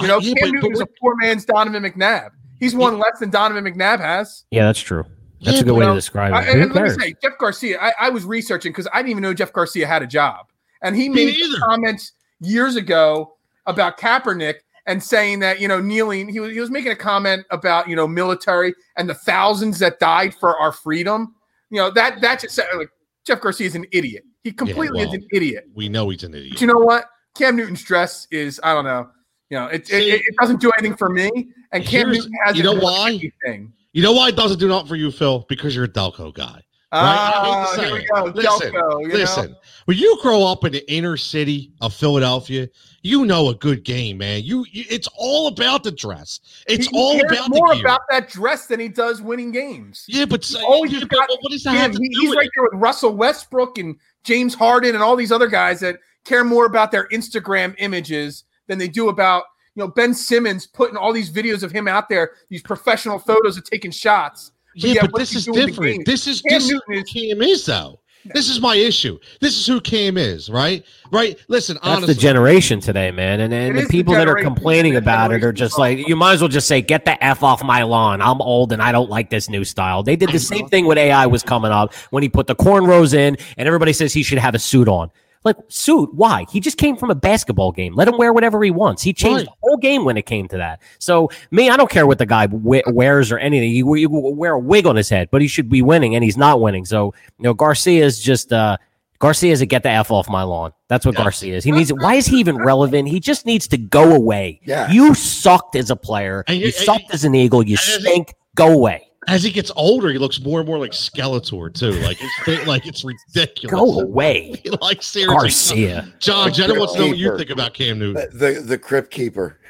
You 0.00 0.06
know, 0.06 0.16
Uh, 0.16 0.20
yeah, 0.20 0.34
Cam 0.34 0.52
Newton 0.52 0.72
is 0.72 0.80
a 0.80 0.86
poor 1.00 1.14
man's 1.16 1.44
Donovan 1.44 1.82
McNabb. 1.82 2.30
He's 2.60 2.74
won 2.74 2.98
less 2.98 3.18
than 3.18 3.30
Donovan 3.30 3.64
McNabb 3.64 3.98
has. 3.98 4.44
Yeah, 4.50 4.64
that's 4.64 4.80
true. 4.80 5.04
That's 5.42 5.56
Yeah, 5.56 5.60
a 5.62 5.64
good 5.64 5.74
way 5.74 5.84
to 5.84 5.90
um, 5.90 5.96
describe 5.96 6.32
I, 6.32 6.42
it. 6.42 6.60
and 6.60 6.72
let 6.72 6.84
me 6.84 6.90
say, 6.90 7.14
Jeff 7.22 7.38
Garcia, 7.38 7.78
I, 7.80 7.92
I 8.00 8.10
was 8.10 8.24
researching 8.24 8.72
because 8.72 8.88
I 8.92 8.98
didn't 8.98 9.10
even 9.10 9.22
know 9.22 9.34
Jeff 9.34 9.52
Garcia 9.52 9.86
had 9.86 10.02
a 10.02 10.06
job. 10.06 10.46
And 10.82 10.96
he 10.96 11.08
made 11.08 11.36
comments 11.60 12.12
years 12.40 12.76
ago 12.76 13.36
about 13.66 13.98
Kaepernick 13.98 14.56
and 14.86 15.02
saying 15.02 15.40
that, 15.40 15.60
you 15.60 15.68
know, 15.68 15.80
kneeling, 15.80 16.28
he 16.28 16.40
was, 16.40 16.52
he 16.52 16.60
was 16.60 16.70
making 16.70 16.92
a 16.92 16.96
comment 16.96 17.44
about, 17.50 17.88
you 17.88 17.94
know, 17.94 18.08
military 18.08 18.74
and 18.96 19.08
the 19.08 19.14
thousands 19.14 19.78
that 19.80 19.98
died 19.98 20.34
for 20.34 20.56
our 20.58 20.72
freedom. 20.72 21.34
You 21.70 21.78
know, 21.78 21.90
that 21.90 22.20
that 22.20 22.40
just 22.40 22.58
like, 22.76 22.88
Jeff 23.24 23.40
Garcia 23.40 23.66
is 23.66 23.74
an 23.74 23.86
idiot. 23.92 24.24
He 24.48 24.52
completely 24.52 25.04
well, 25.04 25.08
is 25.08 25.14
an 25.14 25.26
idiot. 25.32 25.68
We 25.74 25.88
know 25.90 26.08
he's 26.08 26.24
an 26.24 26.32
But 26.32 26.38
idiot. 26.40 26.60
you 26.60 26.66
know 26.66 26.78
what? 26.78 27.04
Cam 27.36 27.54
Newton's 27.56 27.82
dress 27.82 28.26
is, 28.30 28.58
I 28.64 28.72
don't 28.72 28.84
know. 28.84 29.10
You 29.50 29.58
know, 29.58 29.66
it, 29.66 29.82
it, 29.82 29.86
See- 29.88 30.10
it, 30.10 30.22
it 30.26 30.34
doesn't 30.40 30.60
do 30.60 30.70
anything 30.78 30.96
for 30.96 31.08
me. 31.10 31.30
And 31.72 31.84
Cam 31.84 32.10
Newton 32.10 32.32
hasn't 32.44 32.56
you 32.56 32.62
know 32.62 32.74
why? 32.80 33.08
anything. 33.10 33.72
You 33.92 34.02
know 34.02 34.12
why 34.12 34.28
it 34.28 34.36
doesn't 34.36 34.58
do 34.58 34.68
nothing 34.68 34.88
for 34.88 34.96
you, 34.96 35.10
Phil? 35.10 35.44
Because 35.48 35.74
you're 35.74 35.84
a 35.84 35.88
Delco 35.88 36.32
guy. 36.32 36.62
Right? 36.90 37.02
Ah, 37.02 37.76
here 37.78 37.92
we 37.92 38.06
go. 38.06 38.24
Listen, 38.34 38.72
Delco, 38.72 39.12
Listen, 39.12 39.50
know? 39.50 39.56
when 39.84 39.98
you 39.98 40.18
grow 40.22 40.42
up 40.46 40.64
in 40.64 40.72
the 40.72 40.90
inner 40.90 41.18
city 41.18 41.70
of 41.82 41.92
Philadelphia, 41.92 42.66
you 43.02 43.26
know 43.26 43.50
a 43.50 43.54
good 43.54 43.84
game, 43.84 44.16
man. 44.18 44.42
You, 44.42 44.64
you 44.72 44.84
it's 44.88 45.06
all 45.14 45.48
about 45.48 45.82
the 45.84 45.90
dress. 45.92 46.40
It's 46.66 46.86
He 46.86 46.96
all 46.98 47.20
about 47.20 47.50
more 47.50 47.74
about 47.74 48.00
that 48.08 48.30
dress 48.30 48.66
than 48.68 48.80
he 48.80 48.88
does 48.88 49.20
winning 49.20 49.52
games. 49.52 50.06
yeah, 50.08 50.24
but 50.24 50.50
yeah, 50.50 50.60
but 51.00 51.08
got 51.10 51.28
what 51.42 51.50
does 51.52 51.62
that 51.64 51.72
have 51.76 51.92
to 51.92 51.98
he- 52.00 52.08
do 52.08 52.20
he's 52.20 52.34
right 52.34 52.46
it? 52.46 52.50
there 52.56 52.64
with 52.64 52.80
Russell 52.80 53.14
Westbrook 53.14 53.76
and 53.76 53.94
James 54.28 54.54
Harden 54.54 54.94
and 54.94 55.02
all 55.02 55.16
these 55.16 55.32
other 55.32 55.46
guys 55.48 55.80
that 55.80 55.98
care 56.26 56.44
more 56.44 56.66
about 56.66 56.92
their 56.92 57.08
Instagram 57.08 57.74
images 57.78 58.44
than 58.66 58.76
they 58.76 58.86
do 58.86 59.08
about 59.08 59.44
you 59.74 59.82
know 59.82 59.88
Ben 59.88 60.12
Simmons 60.12 60.66
putting 60.66 60.98
all 60.98 61.14
these 61.14 61.30
videos 61.30 61.62
of 61.62 61.72
him 61.72 61.88
out 61.88 62.10
there, 62.10 62.32
these 62.50 62.62
professional 62.62 63.18
photos 63.18 63.56
of 63.56 63.64
taking 63.64 63.90
shots. 63.90 64.52
Yeah, 64.74 64.92
yeah, 64.92 65.06
but 65.10 65.18
this 65.18 65.34
is 65.34 65.46
doing 65.46 65.60
in 65.60 65.64
the 65.64 65.70
different. 65.72 66.04
This 66.04 66.26
is 66.26 66.42
Cam 66.42 66.58
this 66.60 66.64
is 66.64 66.70
Newton 66.70 66.94
is- 67.02 67.10
Cam 67.10 67.42
is 67.42 67.64
though. 67.64 68.00
This 68.24 68.48
is 68.48 68.60
my 68.60 68.74
issue. 68.74 69.18
This 69.40 69.56
is 69.56 69.66
who 69.66 69.80
Cam 69.80 70.16
is, 70.16 70.50
right? 70.50 70.84
Right. 71.10 71.38
Listen, 71.48 71.76
That's 71.76 71.86
honestly, 71.86 72.14
the 72.14 72.20
generation 72.20 72.80
today, 72.80 73.10
man. 73.10 73.40
And, 73.40 73.52
and 73.54 73.76
the 73.76 73.82
is 73.82 73.88
the 73.88 73.92
people 73.92 74.14
that 74.14 74.28
are 74.28 74.36
complaining 74.36 74.96
about 74.96 75.32
it 75.32 75.42
are 75.44 75.52
just 75.52 75.78
like, 75.78 76.06
you 76.06 76.16
might 76.16 76.34
as 76.34 76.40
well 76.40 76.48
just 76.48 76.68
say, 76.68 76.82
get 76.82 77.04
the 77.04 77.22
F 77.22 77.42
off 77.42 77.62
my 77.62 77.82
lawn. 77.82 78.20
I'm 78.20 78.40
old 78.40 78.72
and 78.72 78.82
I 78.82 78.92
don't 78.92 79.08
like 79.10 79.30
this 79.30 79.48
new 79.48 79.64
style. 79.64 80.02
They 80.02 80.16
did 80.16 80.30
the 80.30 80.38
same 80.38 80.68
thing 80.68 80.86
when 80.86 80.98
AI 80.98 81.26
was 81.26 81.42
coming 81.42 81.70
up 81.70 81.94
when 82.10 82.22
he 82.22 82.28
put 82.28 82.46
the 82.46 82.56
cornrows 82.56 83.14
in 83.14 83.36
and 83.56 83.66
everybody 83.66 83.92
says 83.92 84.12
he 84.12 84.22
should 84.22 84.38
have 84.38 84.54
a 84.54 84.58
suit 84.58 84.88
on. 84.88 85.10
Like, 85.44 85.56
suit? 85.68 86.14
Why? 86.14 86.44
He 86.50 86.60
just 86.60 86.76
came 86.78 86.96
from 86.96 87.10
a 87.10 87.14
basketball 87.14 87.72
game. 87.72 87.94
Let 87.94 88.08
him 88.08 88.16
wear 88.18 88.32
whatever 88.32 88.62
he 88.62 88.70
wants. 88.70 89.02
He 89.02 89.12
changed 89.12 89.38
Right. 89.38 89.44
the 89.46 89.52
whole 89.62 89.76
game 89.76 90.04
when 90.04 90.16
it 90.16 90.26
came 90.26 90.48
to 90.48 90.56
that. 90.58 90.80
So, 90.98 91.30
me, 91.50 91.70
I 91.70 91.76
don't 91.76 91.90
care 91.90 92.06
what 92.06 92.18
the 92.18 92.26
guy 92.26 92.46
we- 92.46 92.82
wears 92.86 93.30
or 93.32 93.38
anything. 93.38 93.70
He, 93.70 93.76
you 93.78 94.08
wear 94.10 94.52
a 94.54 94.58
wig 94.58 94.86
on 94.86 94.96
his 94.96 95.08
head, 95.08 95.28
but 95.30 95.40
he 95.40 95.48
should 95.48 95.68
be 95.70 95.80
winning 95.82 96.14
and 96.14 96.24
he's 96.24 96.36
not 96.36 96.60
winning. 96.60 96.84
So, 96.84 97.14
you 97.38 97.44
know, 97.44 97.54
Garcia 97.54 98.04
is 98.04 98.18
just, 98.20 98.52
uh, 98.52 98.76
Garcia 99.20 99.52
is 99.52 99.60
a 99.60 99.66
get 99.66 99.82
the 99.82 99.90
F 99.90 100.10
off 100.12 100.28
my 100.28 100.42
lawn. 100.44 100.72
That's 100.88 101.04
what 101.04 101.16
Yeah. 101.16 101.22
Garcia 101.24 101.56
is. 101.56 101.64
He 101.64 101.72
needs 101.72 101.92
Why 101.92 102.14
is 102.14 102.26
he 102.26 102.38
even 102.38 102.56
relevant? 102.56 103.08
He 103.08 103.18
just 103.18 103.46
needs 103.46 103.66
to 103.68 103.76
go 103.76 104.14
away. 104.14 104.60
Yeah. 104.64 104.90
You 104.90 105.12
sucked 105.14 105.74
as 105.74 105.90
a 105.90 105.96
player. 105.96 106.44
And 106.46 106.58
you, 106.58 106.66
you- 106.66 106.72
sucked 106.72 107.12
as 107.12 107.24
an 107.24 107.34
Eagle. 107.34 107.62
You 107.64 107.72
and- 107.72 108.02
stink. 108.02 108.34
Go 108.54 108.72
away. 108.72 109.07
As 109.28 109.42
he 109.42 109.50
gets 109.50 109.70
older, 109.76 110.08
he 110.10 110.18
looks 110.18 110.40
more 110.40 110.60
and 110.60 110.68
more 110.68 110.78
like 110.78 110.92
Skeletor 110.92 111.72
too. 111.72 111.92
Like 112.00 112.18
it's 112.20 112.66
like 112.66 112.86
it's 112.86 113.04
ridiculous. 113.04 113.70
Go 113.70 114.00
away. 114.00 114.60
like 114.80 115.02
seriously, 115.02 115.86
Garcia. 115.86 116.12
John 116.18 116.52
Jenna 116.52 116.78
wants 116.78 116.94
to 116.94 117.00
know 117.00 117.08
what 117.08 117.18
you 117.18 117.36
think 117.36 117.50
about 117.50 117.74
Cam 117.74 117.98
Newton. 117.98 118.28
The, 118.32 118.54
the 118.54 118.60
the 118.60 118.78
crypt 118.78 119.10
keeper. 119.10 119.60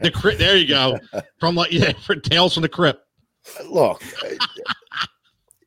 The 0.00 0.10
crypt, 0.10 0.38
there 0.38 0.56
you 0.56 0.66
go. 0.66 0.98
From 1.38 1.54
like 1.54 1.70
yeah, 1.70 1.92
for 1.92 2.16
Tales 2.16 2.54
from 2.54 2.62
the 2.62 2.68
Crypt. 2.68 3.06
Look, 3.68 4.02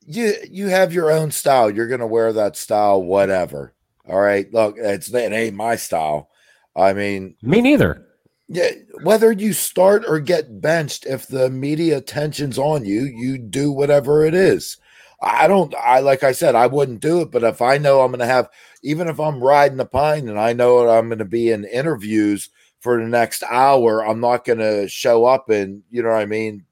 you 0.06 0.34
you 0.50 0.68
have 0.68 0.92
your 0.92 1.12
own 1.12 1.32
style. 1.32 1.70
You're 1.70 1.88
gonna 1.88 2.08
wear 2.08 2.34
that 2.34 2.58
style, 2.58 3.02
whatever. 3.04 3.74
All 4.08 4.20
right. 4.20 4.52
Look, 4.54 4.76
it's 4.78 5.14
it 5.14 5.32
ain't 5.32 5.56
my 5.56 5.76
style. 5.76 6.30
I 6.76 6.94
mean, 6.94 7.36
Me 7.42 7.62
neither. 7.62 8.06
Yeah, 8.48 8.72
whether 9.04 9.32
you 9.32 9.54
start 9.54 10.06
or 10.08 10.20
get 10.20 10.62
benched, 10.62 11.06
if 11.06 11.28
the 11.28 11.50
media 11.50 11.98
attention's 11.98 12.60
on 12.60 12.86
you, 12.86 13.04
you 13.04 13.38
do 13.38 13.72
whatever 13.72 14.24
it 14.26 14.34
is. 14.36 14.78
I 15.22 15.48
don't. 15.48 15.74
I 15.76 16.00
like 16.02 16.24
I 16.24 16.32
said, 16.34 16.56
I 16.56 16.68
wouldn't 16.68 17.00
do 17.00 17.22
it. 17.22 17.32
But 17.32 17.44
if 17.44 17.62
I 17.62 17.78
know 17.78 18.02
I'm 18.02 18.12
gonna 18.12 18.26
have, 18.28 18.50
even 18.84 19.08
if 19.08 19.20
I'm 19.20 19.42
riding 19.42 19.78
the 19.78 19.86
pine 19.86 20.30
and 20.30 20.40
I 20.40 20.54
know 20.54 20.88
I'm 20.90 21.10
gonna 21.10 21.26
be 21.26 21.52
in 21.52 21.66
interviews 21.66 22.50
for 22.82 23.02
the 23.02 23.08
next 23.08 23.42
hour, 23.44 24.06
I'm 24.06 24.20
not 24.20 24.46
gonna 24.46 24.88
show 24.88 25.26
up 25.26 25.50
and 25.50 25.82
you 25.90 26.04
know 26.04 26.10
what 26.10 26.22
I 26.22 26.26
mean. 26.26 26.65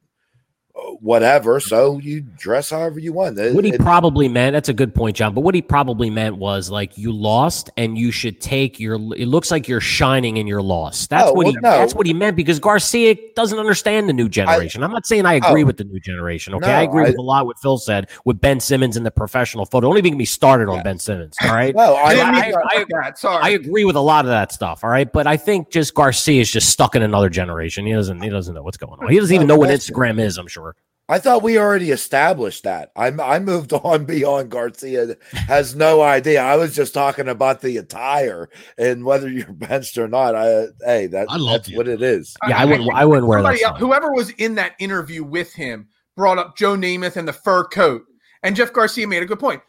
Uh, 0.75 0.79
Whatever, 1.01 1.59
so 1.59 1.99
you 1.99 2.21
dress 2.21 2.69
however 2.69 2.97
you 2.99 3.11
want. 3.13 3.37
It- 3.37 3.53
What 3.53 3.65
he 3.65 3.71
it- 3.73 3.79
probably 3.81 4.27
meant, 4.29 4.53
that's 4.53 4.69
a 4.69 4.73
good 4.73 4.95
point, 4.95 5.17
John. 5.17 5.33
But 5.33 5.41
what 5.41 5.53
he 5.53 5.61
probably 5.61 6.09
meant 6.09 6.37
was 6.37 6.69
like 6.69 6.97
you 6.97 7.11
lost 7.11 7.69
and 7.77 7.97
you 7.97 8.09
should 8.11 8.39
take 8.39 8.79
your 8.79 8.95
it 9.15 9.27
looks 9.27 9.51
like 9.51 9.67
you're 9.67 9.81
shining 9.81 10.37
in 10.37 10.47
your 10.47 10.61
loss. 10.61 11.05
That's 11.07 11.23
Oh, 11.29 11.33
what 11.33 11.45
well, 11.45 11.51
he 11.51 11.57
no. 11.61 11.71
that's 11.71 11.93
what 11.93 12.07
he 12.07 12.13
meant 12.13 12.35
because 12.37 12.59
Garcia 12.59 13.15
doesn't 13.35 13.59
understand 13.59 14.07
the 14.07 14.13
new 14.13 14.29
generation. 14.29 14.81
I, 14.81 14.85
am 14.85 14.91
not 14.93 15.05
saying 15.05 15.25
I 15.25 15.33
agree 15.33 15.63
Oh. 15.63 15.65
with 15.65 15.77
the 15.77 15.83
new 15.83 15.99
generation. 15.99 16.53
Okay. 16.55 16.67
No, 16.67 16.73
I 16.73 16.81
agree 16.83 17.03
I- 17.03 17.09
with 17.09 17.17
a 17.17 17.21
lot 17.21 17.45
what 17.45 17.59
Phil 17.59 17.77
said 17.77 18.09
with 18.23 18.39
Ben 18.39 18.59
Simmons 18.59 18.95
in 18.95 19.03
the 19.03 19.11
professional 19.11 19.65
photo. 19.65 19.87
Don't 19.89 19.97
even 19.97 20.13
get 20.13 20.17
me 20.17 20.25
started 20.25 20.69
on 20.69 20.77
Yeah. 20.77 20.83
Ben 20.83 20.99
Simmons. 20.99 21.35
All 21.43 21.53
right. 21.53 21.75
well, 21.75 21.95
I 21.97 22.13
I, 22.15 22.29
I- 22.29 22.53
I- 22.79 22.85
that. 23.01 23.17
Sorry. 23.23 23.43
I 23.43 23.49
agree 23.49 23.83
with 23.85 23.95
a 23.97 24.01
lot 24.01 24.23
of 24.25 24.29
that 24.29 24.51
stuff. 24.53 24.83
All 24.83 24.89
right, 24.89 25.11
but 25.11 25.27
I 25.27 25.35
think 25.37 25.69
just 25.69 25.93
Garcia 25.93 26.39
is 26.41 26.49
just 26.51 26.69
stuck 26.69 26.95
in 26.95 27.01
another 27.03 27.29
generation. 27.29 27.85
He 27.85 27.91
doesn't. 27.93 28.21
He 28.21 28.29
doesn't 28.29 28.55
know 28.55 28.63
what's 28.63 28.77
going 28.77 28.97
on. 28.99 29.09
He 29.09 29.19
doesn't 29.19 29.35
even 29.35 29.47
know 29.47 29.57
what. 29.57 29.69
Instagram 29.69 30.19
is. 30.19 30.37
I'm 30.37 30.47
sure. 30.47 30.62
I 31.09 31.19
thought 31.19 31.43
we 31.43 31.59
already 31.59 31.91
established 31.91 32.63
that. 32.63 32.91
I 32.95 33.07
I 33.07 33.39
moved 33.39 33.73
on 33.83 34.05
beyond 34.05 34.49
Garcia 34.49 35.15
has 35.31 35.75
no 35.75 36.01
idea. 36.01 36.41
I 36.41 36.55
was 36.55 36.75
just 36.75 36.93
talking 36.93 37.27
about 37.27 37.61
the 37.61 37.77
attire 37.77 38.49
and 38.77 39.03
whether 39.03 39.29
you're 39.29 39.51
benched 39.53 39.97
or 39.97 40.07
not. 40.07 40.35
I 40.35 40.67
hey, 40.85 41.07
that, 41.07 41.27
I 41.29 41.37
that's 41.45 41.69
you. 41.69 41.77
what 41.77 41.87
it 41.87 42.01
is. 42.01 42.35
Uh, 42.43 42.49
yeah, 42.49 42.57
I 42.57 42.65
wouldn't. 42.65 42.93
I 42.93 43.05
wouldn't 43.05 43.27
wear 43.27 43.43
that. 43.43 43.61
Else, 43.61 43.79
whoever 43.79 44.11
was 44.11 44.29
in 44.31 44.55
that 44.55 44.73
interview 44.79 45.23
with 45.23 45.53
him 45.53 45.87
brought 46.15 46.37
up 46.37 46.55
Joe 46.55 46.75
Namath 46.75 47.17
and 47.17 47.27
the 47.27 47.33
fur 47.33 47.65
coat. 47.65 48.03
And 48.43 48.55
Jeff 48.55 48.73
Garcia 48.73 49.07
made 49.07 49.23
a 49.23 49.25
good 49.25 49.39
point. 49.39 49.61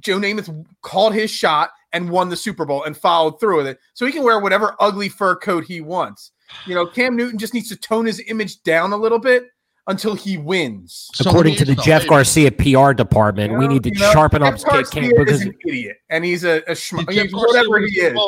Joe 0.00 0.18
Namath 0.18 0.66
called 0.82 1.14
his 1.14 1.30
shot 1.30 1.70
and 1.92 2.10
won 2.10 2.28
the 2.28 2.36
Super 2.36 2.64
Bowl 2.64 2.84
and 2.84 2.96
followed 2.96 3.40
through 3.40 3.58
with 3.58 3.66
it. 3.66 3.78
So 3.94 4.04
he 4.04 4.12
can 4.12 4.24
wear 4.24 4.40
whatever 4.40 4.74
ugly 4.80 5.08
fur 5.08 5.36
coat 5.36 5.64
he 5.64 5.80
wants. 5.80 6.32
You 6.66 6.74
know, 6.74 6.86
Cam 6.86 7.16
Newton 7.16 7.38
just 7.38 7.54
needs 7.54 7.68
to 7.70 7.76
tone 7.76 8.06
his 8.06 8.22
image 8.28 8.62
down 8.62 8.92
a 8.92 8.96
little 8.96 9.18
bit 9.18 9.46
until 9.88 10.14
he 10.14 10.36
wins. 10.36 11.08
So 11.14 11.28
According 11.30 11.52
let 11.52 11.58
to 11.58 11.64
the 11.64 11.74
Jeff 11.76 12.02
something. 12.02 12.08
Garcia 12.08 12.50
PR 12.52 12.92
department, 12.92 13.52
we 13.58 13.64
You 13.64 13.68
know, 13.68 13.74
need 13.74 13.82
to 13.84 13.90
you 13.94 14.00
know, 14.00 14.12
sharpen 14.12 14.42
up 14.42 14.54
Jeff 14.54 14.64
Cam 14.64 14.72
Garcia 14.72 15.00
Cam 15.02 15.04
is 15.04 15.18
because 15.18 15.40
an 15.42 15.54
idiot, 15.66 15.96
and 16.10 16.24
he's 16.24 16.44
a, 16.44 16.56
a 16.68 16.72
schm- 16.72 17.06
Did 17.06 17.14
Jeff 17.14 17.24
he's 17.26 17.34
whatever 17.34 17.76
a 17.78 17.88
he 17.88 17.94
Super 17.94 18.06
is. 18.14 18.20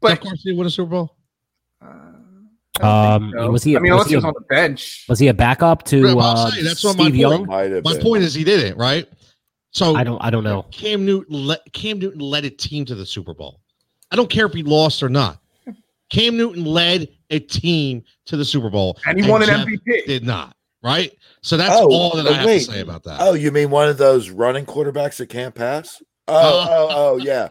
But 0.00 0.08
Jeff 0.08 0.22
Garcia 0.24 0.54
win 0.54 0.66
a 0.66 0.70
Super 0.70 0.90
Bowl? 0.90 1.16
uh, 1.82 1.86
I 2.80 2.82
don't 2.82 2.84
Um, 3.24 3.32
so. 3.36 3.50
was 3.50 3.62
he- 3.62 3.76
I 3.76 3.80
mean, 3.80 3.92
was 3.92 4.00
unless 4.00 4.06
he 4.08 4.12
he 4.12 4.16
was 4.16 4.24
a- 4.24 4.28
on 4.28 4.34
the 4.34 4.44
bench. 4.54 5.04
was 5.08 5.18
he 5.18 5.28
a 5.28 5.34
backup 5.34 5.84
to 5.84 6.04
Right, 6.04 6.16
uh, 6.18 6.50
saying, 6.50 6.64
that's 6.64 6.82
what 6.84 6.96
my 6.96 7.04
Steve 7.04 7.12
point- 7.12 7.16
Young? 7.16 7.46
My 7.46 7.68
been. 7.68 8.02
point 8.02 8.22
is 8.24 8.34
he 8.34 8.42
didn't, 8.44 8.76
right? 8.78 9.08
So 9.72 9.94
I 9.96 10.04
don't. 10.04 10.18
I 10.22 10.30
don't 10.30 10.44
know. 10.44 10.62
Cam 10.70 11.04
Newton 11.04 11.46
let 11.46 11.60
Cam 11.72 11.98
Newton 11.98 12.20
led 12.20 12.44
a 12.44 12.50
team 12.50 12.84
to 12.86 12.94
the 12.94 13.04
Super 13.04 13.34
Bowl. 13.34 13.60
I 14.10 14.16
don't 14.16 14.30
care 14.30 14.46
if 14.46 14.52
he 14.52 14.62
lost 14.62 15.02
or 15.02 15.08
not. 15.08 15.40
Cam 16.10 16.36
Newton 16.36 16.64
led 16.64 17.08
a 17.30 17.40
team 17.40 18.04
to 18.26 18.36
the 18.36 18.44
Super 18.44 18.70
Bowl, 18.70 18.98
And 19.04 19.22
he 19.22 19.28
won 19.28 19.42
an 19.42 19.48
Jeff 19.48 19.66
MVP. 19.66 20.06
Did 20.06 20.24
not 20.24 20.54
right? 20.84 21.10
So 21.40 21.56
that's 21.56 21.74
Oh, 21.80 21.88
all 21.90 22.16
that 22.16 22.26
I 22.26 22.30
oh, 22.30 22.32
have 22.34 22.46
wait. 22.46 22.58
to 22.66 22.72
say 22.72 22.80
about 22.80 23.02
that. 23.04 23.16
Oh, 23.20 23.32
you 23.34 23.50
mean 23.50 23.70
one 23.70 23.88
of 23.88 23.98
those 23.98 24.30
running 24.30 24.64
quarterbacks 24.66 25.16
that 25.16 25.26
can't 25.28 25.54
pass? 25.54 26.00
Oh, 26.28 26.66
Oh. 26.70 26.88
oh, 26.90 27.16
yeah. 27.22 27.48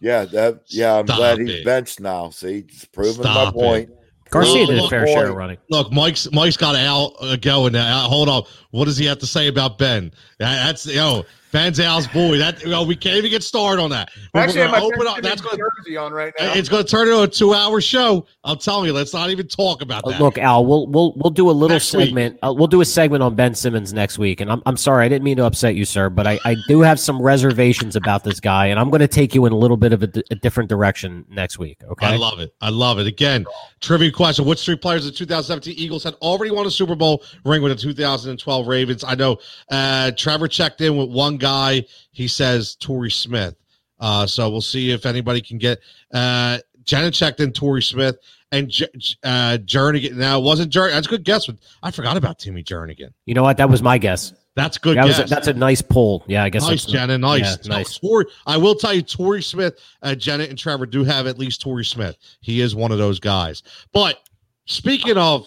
Yeah, 0.00 0.24
that 0.24 0.62
yeah, 0.68 0.98
I'm 0.98 1.06
glad 1.06 1.34
Stop 1.36 1.38
he's 1.46 1.50
it. 1.60 1.64
benched 1.64 2.00
now. 2.00 2.30
See, 2.30 2.62
just 2.62 2.90
proving 2.92 3.22
Stop 3.22 3.54
my 3.54 3.60
point. 3.60 3.90
Garcia 4.30 4.54
Well, 4.56 4.66
did 4.66 4.76
a 4.78 4.80
well, 4.80 4.90
fair 4.90 5.06
share 5.06 5.28
of 5.28 5.36
running. 5.36 5.56
Look, 5.70 5.92
Mike's 5.92 6.30
Mike's 6.32 6.56
got 6.56 6.74
Al 6.74 7.14
uh, 7.20 7.36
going 7.36 7.72
now. 7.74 7.98
Uh, 8.04 8.08
hold 8.08 8.28
on, 8.28 8.42
what 8.70 8.84
does 8.86 8.96
he 8.96 9.06
have 9.06 9.18
to 9.18 9.26
say 9.26 9.48
about 9.48 9.78
Ben? 9.78 10.12
That- 10.38 10.66
That's 10.66 10.86
you 10.86 10.96
know 10.96 11.24
Ben's 11.50 11.80
Al's 11.80 12.06
boy. 12.08 12.36
That 12.36 12.62
you 12.62 12.68
know, 12.68 12.82
we 12.82 12.94
can't 12.94 13.16
even 13.16 13.30
get 13.30 13.42
started 13.42 13.80
on 13.80 13.88
that. 13.88 14.10
I 14.12 14.20
We're 14.34 14.40
actually 14.42 14.60
have 14.60 14.70
gonna 14.72 14.82
my 14.82 14.86
open 14.94 15.06
up. 15.06 15.14
Ben 15.14 15.22
That's 15.22 15.40
Simmons 15.40 15.56
going. 15.56 15.70
jersey 15.78 15.96
on 15.96 16.12
right 16.12 16.34
now. 16.38 16.52
It's 16.52 16.68
going 16.68 16.84
to 16.84 16.90
turn 16.90 17.08
into 17.08 17.22
a 17.22 17.26
two-hour 17.28 17.80
show. 17.80 18.26
I'm 18.44 18.58
telling 18.58 18.84
you. 18.84 18.92
Let's 18.92 19.14
not 19.14 19.30
even 19.30 19.48
talk 19.48 19.80
about 19.80 20.04
Uh, 20.04 20.10
that. 20.10 20.20
Look, 20.20 20.36
Al, 20.36 20.66
we'll 20.66 20.86
we'll 20.88 21.14
we'll 21.16 21.30
do 21.30 21.48
a 21.48 21.52
little 21.52 21.76
Next 21.76 21.86
segment. 21.86 22.38
Uh, 22.42 22.52
we'll 22.54 22.66
do 22.66 22.82
a 22.82 22.84
segment 22.84 23.22
on 23.22 23.34
Ben 23.34 23.54
Simmons 23.54 23.94
next 23.94 24.18
week. 24.18 24.42
And 24.42 24.52
I'm 24.52 24.60
I'm 24.66 24.76
sorry, 24.76 25.06
I 25.06 25.08
didn't 25.08 25.24
mean 25.24 25.38
to 25.38 25.46
upset 25.46 25.74
you, 25.74 25.86
sir, 25.86 26.10
but 26.10 26.26
I, 26.26 26.38
I 26.44 26.56
do 26.68 26.82
have 26.82 27.00
some 27.00 27.20
reservations 27.22 27.96
about 27.96 28.24
this 28.24 28.40
guy, 28.40 28.66
and 28.66 28.78
I'm 28.78 28.90
going 28.90 29.00
to 29.00 29.08
take 29.08 29.34
you 29.34 29.46
in 29.46 29.52
a 29.54 29.56
little 29.56 29.78
bit 29.78 29.94
of 29.94 30.02
a, 30.02 30.06
d- 30.08 30.24
a 30.30 30.34
different 30.34 30.68
direction 30.68 31.24
next 31.30 31.58
week. 31.58 31.78
Okay. 31.90 32.06
I 32.08 32.16
love 32.16 32.40
it. 32.40 32.54
I 32.60 32.68
love 32.68 32.98
it. 32.98 33.06
Again, 33.06 33.46
trivia 33.80 34.12
question: 34.12 34.44
Which 34.44 34.62
three 34.66 34.76
players 34.76 35.06
of 35.06 35.12
the 35.12 35.16
2017 35.18 35.74
Eagles 35.78 36.04
had 36.04 36.12
already 36.20 36.50
won 36.50 36.66
a 36.66 36.70
Super 36.70 36.94
Bowl 36.94 37.22
ring 37.46 37.62
with 37.62 37.72
the 37.72 37.80
2012 37.82 38.57
Ravens? 38.64 39.04
I 39.04 39.14
know 39.14 39.38
uh, 39.70 40.10
Trevor 40.16 40.48
checked 40.48 40.80
in 40.80 40.96
with 40.96 41.10
one 41.10 41.36
guy. 41.36 41.84
He 42.10 42.28
says 42.28 42.74
Torrey 42.76 43.10
Smith. 43.10 43.54
Uh, 44.00 44.26
so 44.26 44.48
we'll 44.48 44.60
see 44.60 44.90
if 44.92 45.06
anybody 45.06 45.40
can 45.40 45.58
get. 45.58 45.80
Uh, 46.12 46.58
Janet 46.84 47.14
checked 47.14 47.40
in 47.40 47.52
Torrey 47.52 47.82
Smith 47.82 48.16
and 48.52 48.68
J- 48.68 48.86
uh, 49.24 49.58
Jernigan. 49.64 50.14
Now 50.14 50.38
it 50.38 50.42
wasn't 50.42 50.72
Jernigan. 50.72 50.92
That's 50.92 51.06
a 51.06 51.10
good 51.10 51.24
guess. 51.24 51.46
But 51.46 51.56
I 51.82 51.90
forgot 51.90 52.16
about 52.16 52.38
Timmy 52.38 52.62
Jernigan. 52.62 53.12
you 53.26 53.34
know 53.34 53.42
what? 53.42 53.56
That 53.56 53.68
was 53.68 53.82
my 53.82 53.98
guess. 53.98 54.32
That's 54.54 54.76
good 54.78 54.96
That 54.96 55.06
guess. 55.06 55.18
a, 55.20 55.24
that's 55.24 55.46
a 55.46 55.52
nice 55.52 55.82
pull. 55.82 56.24
Yeah, 56.26 56.42
I 56.42 56.48
guess. 56.48 56.62
Nice, 56.66 56.84
Jenna. 56.84 57.16
Nice. 57.16 57.58
Yeah, 57.64 57.70
nice. 57.76 57.96
Torrey, 57.98 58.24
I 58.44 58.56
will 58.56 58.74
tell 58.74 58.92
you, 58.92 59.02
Torrey 59.02 59.42
Smith, 59.42 59.78
uh, 60.02 60.16
Jenna, 60.16 60.44
and 60.44 60.58
Trevor 60.58 60.84
do 60.86 61.04
have 61.04 61.28
at 61.28 61.38
least 61.38 61.60
Torrey 61.60 61.84
Smith. 61.84 62.16
He 62.40 62.60
is 62.60 62.74
one 62.74 62.90
of 62.90 62.98
those 62.98 63.20
guys. 63.20 63.62
But 63.92 64.18
speaking 64.66 65.16
of, 65.16 65.46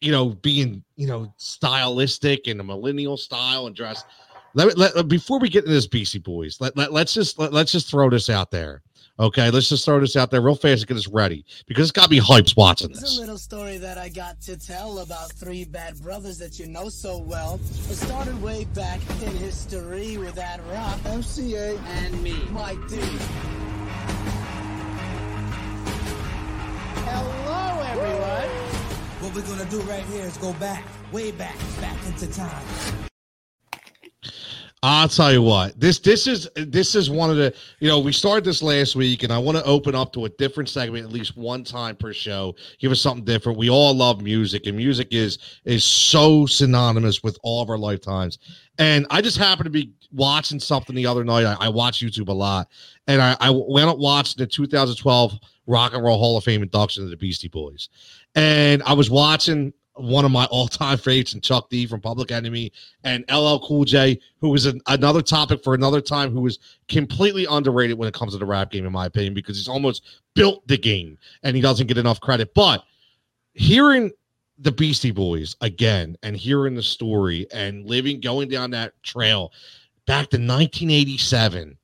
you 0.00 0.12
know, 0.12 0.30
being, 0.30 0.82
you 0.96 1.06
know, 1.06 1.32
stylistic 1.36 2.46
and 2.46 2.60
a 2.60 2.64
millennial 2.64 3.16
style 3.16 3.66
and 3.66 3.76
dress, 3.76 4.04
let, 4.54 4.68
me- 4.68 4.74
let 4.74 5.08
before 5.08 5.38
we 5.38 5.48
get 5.48 5.64
into 5.64 5.74
this 5.74 5.86
Beastie 5.86 6.18
Boys, 6.18 6.60
let, 6.60 6.76
let, 6.76 6.92
let's 6.92 7.12
just 7.12 7.38
let, 7.38 7.52
let's 7.52 7.70
just 7.72 7.88
throw 7.90 8.10
this 8.10 8.28
out 8.30 8.50
there. 8.50 8.82
Okay, 9.18 9.50
let's 9.50 9.68
just 9.68 9.84
throw 9.84 10.00
this 10.00 10.16
out 10.16 10.30
there 10.30 10.40
real 10.40 10.54
fast 10.54 10.80
and 10.80 10.88
get 10.88 10.96
us 10.96 11.06
ready 11.06 11.44
because 11.66 11.82
it's 11.82 11.92
got 11.92 12.04
to 12.04 12.08
be 12.08 12.18
hypes 12.20 12.56
watching 12.56 12.90
It's 12.90 13.00
this. 13.02 13.18
a 13.18 13.20
little 13.20 13.36
story 13.36 13.76
that 13.76 13.98
I 13.98 14.08
got 14.08 14.40
to 14.42 14.56
tell 14.56 15.00
about 15.00 15.30
three 15.32 15.64
bad 15.66 16.00
brothers 16.00 16.38
that 16.38 16.58
you 16.58 16.66
know 16.66 16.88
so 16.88 17.18
well. 17.18 17.56
It 17.90 17.96
started 17.96 18.40
way 18.40 18.64
back 18.74 18.98
in 19.22 19.36
history 19.36 20.16
with 20.16 20.34
that 20.36 20.60
rock, 20.70 20.98
MCA, 21.00 21.78
and 21.78 22.22
me, 22.22 22.34
Mike 22.50 22.78
D. 22.88 22.96
Hello, 27.04 27.82
everyone. 27.92 28.99
What 29.20 29.34
we're 29.34 29.42
gonna 29.42 29.68
do 29.68 29.80
right 29.82 30.02
here 30.04 30.24
is 30.24 30.38
go 30.38 30.54
back, 30.54 30.82
way 31.12 31.30
back, 31.30 31.56
back 31.78 31.96
into 32.06 32.26
time. 32.32 32.64
I'll 34.82 35.08
tell 35.08 35.30
you 35.30 35.42
what. 35.42 35.78
This 35.78 35.98
this 35.98 36.26
is 36.26 36.48
this 36.56 36.94
is 36.94 37.10
one 37.10 37.28
of 37.28 37.36
the 37.36 37.54
you 37.80 37.88
know 37.88 37.98
we 37.98 38.14
started 38.14 38.44
this 38.44 38.62
last 38.62 38.96
week, 38.96 39.22
and 39.22 39.30
I 39.30 39.36
want 39.36 39.58
to 39.58 39.64
open 39.64 39.94
up 39.94 40.14
to 40.14 40.24
a 40.24 40.30
different 40.30 40.70
segment 40.70 41.04
at 41.04 41.12
least 41.12 41.36
one 41.36 41.64
time 41.64 41.96
per 41.96 42.14
show. 42.14 42.54
Give 42.78 42.90
us 42.90 43.00
something 43.02 43.26
different. 43.26 43.58
We 43.58 43.68
all 43.68 43.92
love 43.92 44.22
music, 44.22 44.66
and 44.66 44.74
music 44.74 45.08
is 45.10 45.36
is 45.66 45.84
so 45.84 46.46
synonymous 46.46 47.22
with 47.22 47.38
all 47.42 47.62
of 47.62 47.68
our 47.68 47.76
lifetimes. 47.76 48.38
And 48.78 49.06
I 49.10 49.20
just 49.20 49.36
happened 49.36 49.66
to 49.66 49.70
be 49.70 49.92
watching 50.12 50.58
something 50.58 50.96
the 50.96 51.04
other 51.04 51.24
night. 51.24 51.44
I, 51.44 51.66
I 51.66 51.68
watch 51.68 52.00
YouTube 52.00 52.28
a 52.28 52.32
lot, 52.32 52.68
and 53.06 53.20
I, 53.20 53.36
I 53.38 53.50
went 53.50 53.90
up 53.90 53.98
watching 53.98 54.38
the 54.38 54.46
2012 54.46 55.38
Rock 55.70 55.94
and 55.94 56.02
Roll 56.02 56.18
Hall 56.18 56.36
of 56.36 56.44
Fame 56.44 56.62
induction 56.62 57.04
of 57.04 57.10
the 57.10 57.16
Beastie 57.16 57.48
Boys, 57.48 57.88
and 58.34 58.82
I 58.84 58.92
was 58.92 59.10
watching 59.10 59.72
one 59.94 60.24
of 60.24 60.30
my 60.30 60.46
all-time 60.46 60.96
favorites 60.96 61.34
and 61.34 61.42
Chuck 61.42 61.68
D 61.68 61.86
from 61.86 62.00
Public 62.00 62.30
Enemy 62.30 62.72
and 63.04 63.24
LL 63.30 63.58
Cool 63.58 63.84
J, 63.84 64.18
who 64.40 64.48
was 64.48 64.66
an, 64.66 64.80
another 64.86 65.20
topic 65.20 65.62
for 65.62 65.74
another 65.74 66.00
time, 66.00 66.32
who 66.32 66.40
was 66.40 66.58
completely 66.88 67.46
underrated 67.50 67.98
when 67.98 68.08
it 68.08 68.14
comes 68.14 68.32
to 68.32 68.38
the 68.38 68.46
rap 68.46 68.70
game, 68.70 68.86
in 68.86 68.92
my 68.92 69.06
opinion, 69.06 69.34
because 69.34 69.56
he's 69.56 69.68
almost 69.68 70.04
built 70.34 70.66
the 70.68 70.78
game 70.78 71.18
and 71.42 71.54
he 71.54 71.62
doesn't 71.62 71.86
get 71.86 71.98
enough 71.98 72.20
credit. 72.20 72.54
But 72.54 72.84
hearing 73.52 74.10
the 74.58 74.72
Beastie 74.72 75.10
Boys 75.10 75.56
again 75.60 76.16
and 76.22 76.36
hearing 76.36 76.74
the 76.74 76.82
story 76.82 77.46
and 77.52 77.84
living, 77.86 78.20
going 78.20 78.48
down 78.48 78.70
that 78.70 78.92
trail 79.02 79.52
back 80.06 80.30
to 80.30 80.36
1987, 80.36 81.76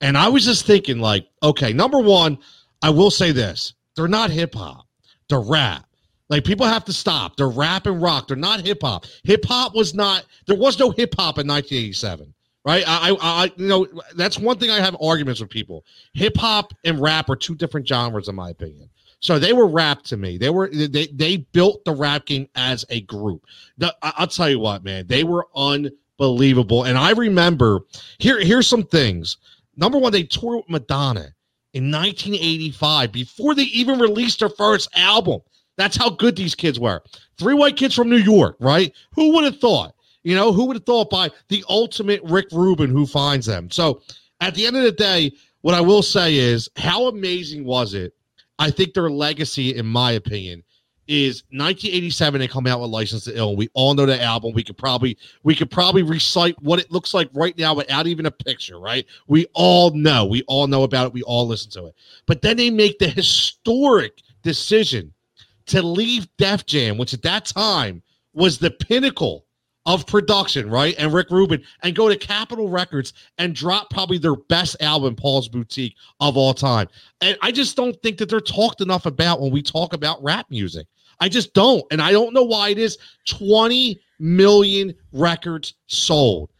and 0.00 0.18
I 0.18 0.28
was 0.28 0.44
just 0.44 0.66
thinking, 0.66 0.98
like, 0.98 1.26
okay, 1.42 1.72
number 1.72 1.98
one, 1.98 2.38
I 2.82 2.90
will 2.90 3.10
say 3.10 3.32
this: 3.32 3.74
they're 3.96 4.08
not 4.08 4.30
hip 4.30 4.54
hop, 4.54 4.86
they're 5.28 5.40
rap. 5.40 5.86
Like 6.30 6.44
people 6.44 6.66
have 6.66 6.84
to 6.86 6.92
stop. 6.92 7.36
They're 7.36 7.48
rap 7.48 7.86
and 7.86 8.00
rock. 8.00 8.28
They're 8.28 8.36
not 8.36 8.60
hip 8.60 8.78
hop. 8.82 9.06
Hip 9.24 9.44
hop 9.44 9.74
was 9.74 9.94
not. 9.94 10.24
There 10.46 10.56
was 10.56 10.78
no 10.78 10.90
hip 10.90 11.14
hop 11.14 11.38
in 11.38 11.46
1987, 11.46 12.32
right? 12.64 12.84
I, 12.86 13.10
I, 13.10 13.16
I, 13.20 13.52
you 13.56 13.66
know, 13.66 13.86
that's 14.16 14.38
one 14.38 14.58
thing 14.58 14.70
I 14.70 14.80
have 14.80 14.96
arguments 15.02 15.40
with 15.40 15.50
people. 15.50 15.84
Hip 16.14 16.36
hop 16.36 16.72
and 16.84 17.00
rap 17.00 17.28
are 17.28 17.36
two 17.36 17.54
different 17.54 17.86
genres, 17.86 18.28
in 18.28 18.34
my 18.34 18.50
opinion. 18.50 18.88
So 19.20 19.38
they 19.38 19.52
were 19.52 19.66
rap 19.66 20.02
to 20.04 20.16
me. 20.16 20.36
They 20.38 20.50
were 20.50 20.68
they 20.68 21.06
they 21.06 21.38
built 21.38 21.84
the 21.84 21.94
rap 21.94 22.26
game 22.26 22.48
as 22.56 22.84
a 22.90 23.00
group. 23.02 23.46
The, 23.78 23.94
I, 24.02 24.12
I'll 24.16 24.26
tell 24.26 24.50
you 24.50 24.60
what, 24.60 24.84
man, 24.84 25.06
they 25.06 25.24
were 25.24 25.46
unbelievable. 25.56 26.84
And 26.84 26.98
I 26.98 27.12
remember 27.12 27.80
here 28.18 28.38
here's 28.40 28.66
some 28.66 28.82
things. 28.82 29.38
Number 29.76 29.98
one, 29.98 30.12
they 30.12 30.24
toured 30.24 30.56
with 30.56 30.68
Madonna 30.68 31.34
in 31.72 31.90
1985 31.90 33.12
before 33.12 33.54
they 33.54 33.62
even 33.62 33.98
released 33.98 34.40
their 34.40 34.50
first 34.50 34.88
album. 34.94 35.40
That's 35.76 35.96
how 35.96 36.10
good 36.10 36.36
these 36.36 36.54
kids 36.54 36.78
were. 36.78 37.02
Three 37.38 37.54
white 37.54 37.76
kids 37.76 37.94
from 37.94 38.08
New 38.08 38.16
York, 38.16 38.56
right? 38.60 38.92
Who 39.14 39.32
would 39.34 39.44
have 39.44 39.58
thought? 39.58 39.94
You 40.22 40.34
know, 40.34 40.52
who 40.52 40.66
would 40.66 40.76
have 40.76 40.86
thought 40.86 41.10
by 41.10 41.30
the 41.48 41.64
ultimate 41.68 42.22
Rick 42.24 42.46
Rubin 42.52 42.90
who 42.90 43.06
finds 43.06 43.46
them? 43.46 43.70
So 43.70 44.02
at 44.40 44.54
the 44.54 44.66
end 44.66 44.76
of 44.76 44.82
the 44.82 44.92
day, 44.92 45.32
what 45.60 45.74
I 45.74 45.80
will 45.80 46.02
say 46.02 46.36
is 46.36 46.68
how 46.76 47.08
amazing 47.08 47.64
was 47.64 47.94
it? 47.94 48.14
I 48.58 48.70
think 48.70 48.94
their 48.94 49.10
legacy, 49.10 49.74
in 49.74 49.86
my 49.86 50.12
opinion, 50.12 50.62
is 51.08 51.42
1987. 51.50 52.38
They 52.38 52.48
come 52.48 52.66
out 52.66 52.80
with 52.80 52.90
License 52.90 53.24
to 53.24 53.36
Ill. 53.36 53.56
We 53.56 53.68
all 53.74 53.94
know 53.94 54.06
the 54.06 54.22
album. 54.22 54.52
We 54.54 54.62
could 54.62 54.78
probably 54.78 55.18
we 55.42 55.54
could 55.54 55.70
probably 55.70 56.02
recite 56.02 56.60
what 56.62 56.78
it 56.78 56.90
looks 56.90 57.12
like 57.12 57.28
right 57.34 57.56
now 57.58 57.74
without 57.74 58.06
even 58.06 58.26
a 58.26 58.30
picture, 58.30 58.78
right? 58.78 59.04
We 59.26 59.46
all 59.52 59.90
know. 59.90 60.24
We 60.24 60.42
all 60.46 60.66
know 60.66 60.84
about 60.84 61.08
it. 61.08 61.12
We 61.12 61.22
all 61.22 61.46
listen 61.46 61.70
to 61.72 61.86
it. 61.86 61.94
But 62.26 62.42
then 62.42 62.56
they 62.56 62.70
make 62.70 62.98
the 62.98 63.08
historic 63.08 64.22
decision 64.42 65.12
to 65.66 65.82
leave 65.82 66.28
Def 66.36 66.66
Jam, 66.66 66.98
which 66.98 67.14
at 67.14 67.22
that 67.22 67.46
time 67.46 68.02
was 68.32 68.58
the 68.58 68.70
pinnacle 68.70 69.46
of 69.86 70.06
production, 70.06 70.70
right? 70.70 70.94
And 70.98 71.12
Rick 71.12 71.30
Rubin, 71.30 71.62
and 71.82 71.94
go 71.94 72.08
to 72.08 72.16
Capitol 72.16 72.68
Records 72.68 73.12
and 73.38 73.54
drop 73.54 73.90
probably 73.90 74.18
their 74.18 74.36
best 74.36 74.76
album, 74.80 75.14
Paul's 75.14 75.48
Boutique, 75.48 75.94
of 76.20 76.36
all 76.36 76.54
time. 76.54 76.88
And 77.20 77.36
I 77.42 77.52
just 77.52 77.76
don't 77.76 78.00
think 78.02 78.18
that 78.18 78.30
they're 78.30 78.40
talked 78.40 78.80
enough 78.80 79.06
about 79.06 79.40
when 79.40 79.52
we 79.52 79.62
talk 79.62 79.92
about 79.92 80.22
rap 80.22 80.46
music. 80.48 80.86
I 81.20 81.28
just 81.28 81.52
don't. 81.54 81.84
And 81.90 82.00
I 82.00 82.12
don't 82.12 82.34
know 82.34 82.42
why 82.42 82.70
it 82.70 82.78
is 82.78 82.98
20 83.28 84.00
million 84.18 84.94
records 85.12 85.74
sold. 85.86 86.50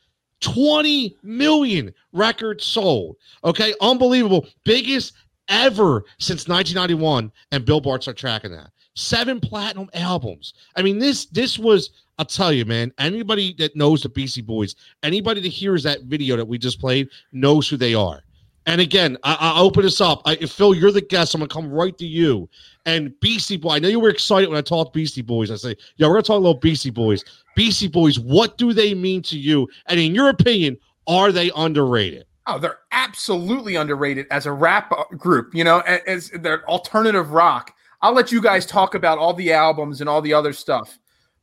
20 0.41 1.17
million 1.23 1.93
records 2.13 2.65
sold. 2.65 3.17
Okay. 3.43 3.75
Unbelievable. 3.81 4.47
Biggest 4.65 5.15
ever 5.49 6.05
since 6.19 6.47
1991. 6.47 7.33
And 7.53 7.65
Billboard 7.65 8.03
start 8.03 8.19
tracking 8.19 8.53
that. 8.53 8.71
Seven 8.95 9.41
platinum 9.41 9.91
albums. 9.95 10.55
I 10.77 10.83
mean, 10.83 10.99
this 10.99 11.27
this 11.27 11.59
was, 11.59 11.91
I'll 12.19 12.25
tell 12.25 12.53
you, 12.53 12.65
man, 12.65 12.93
anybody 12.99 13.55
that 13.59 13.75
knows 13.75 14.03
the 14.03 14.09
Beastie 14.09 14.41
Boys, 14.41 14.77
anybody 15.03 15.41
that 15.41 15.49
hears 15.49 15.83
that 15.83 16.03
video 16.05 16.37
that 16.37 16.45
we 16.45 16.59
just 16.59 16.81
played 16.81 17.09
knows 17.33 17.69
who 17.69 17.77
they 17.77 17.95
are. 17.95 18.23
And 18.67 18.81
again, 18.81 19.19
I, 19.25 19.61
open 19.61 19.83
this 19.83 20.01
up. 20.01 20.23
I, 20.25 20.37
Phil, 20.37 20.75
you're 20.75 20.91
the 20.91 21.03
guest. 21.03 21.35
I'm 21.35 21.41
gonna 21.41 21.49
come 21.49 21.71
right 21.71 21.97
to 21.99 22.07
you. 22.07 22.49
And 22.87 23.19
Beastie 23.21 23.59
Boy, 23.59 23.73
I 23.73 23.79
know 23.79 23.89
you 23.89 24.01
were 24.01 24.09
excited 24.09 24.49
when 24.49 24.57
I 24.57 24.63
talked 24.63 24.95
Beastie 24.95 25.23
Boys. 25.23 25.51
I 25.51 25.57
say, 25.57 25.77
yeah, 25.97 26.07
we're 26.07 26.15
gonna 26.15 26.23
talk 26.23 26.41
about 26.41 26.61
Beastie 26.63 26.91
Boys. 26.91 27.25
Beastie 27.57 27.89
Boys, 27.89 28.19
what 28.19 28.57
do 28.57 28.73
they 28.73 28.95
mean 28.95 29.23
to 29.23 29.39
you? 29.39 29.69
And 29.87 30.01
in 30.01 30.15
your 30.15 30.29
opinion, 30.31 30.79
are 31.07 31.31
they 31.31 31.51
underrated? 31.57 32.25
Oh, 32.47 32.59
they're 32.59 32.79
absolutely 32.93 33.77
underrated 33.77 34.27
as 34.31 34.47
a 34.47 34.53
rap 34.53 34.93
group. 35.19 35.55
You 35.55 35.65
know, 35.65 35.83
a- 35.87 36.09
as 36.09 36.31
their 36.31 36.67
alternative 36.69 37.33
rock. 37.33 37.75
I'll 38.03 38.13
let 38.15 38.31
you 38.33 38.41
guys 38.43 38.67
talk 38.67 38.95
about 38.95 39.19
all 39.19 39.33
the 39.35 39.53
albums 39.53 40.01
and 40.01 40.09
all 40.09 40.21
the 40.21 40.35
other 40.35 40.53
stuff. 40.53 40.99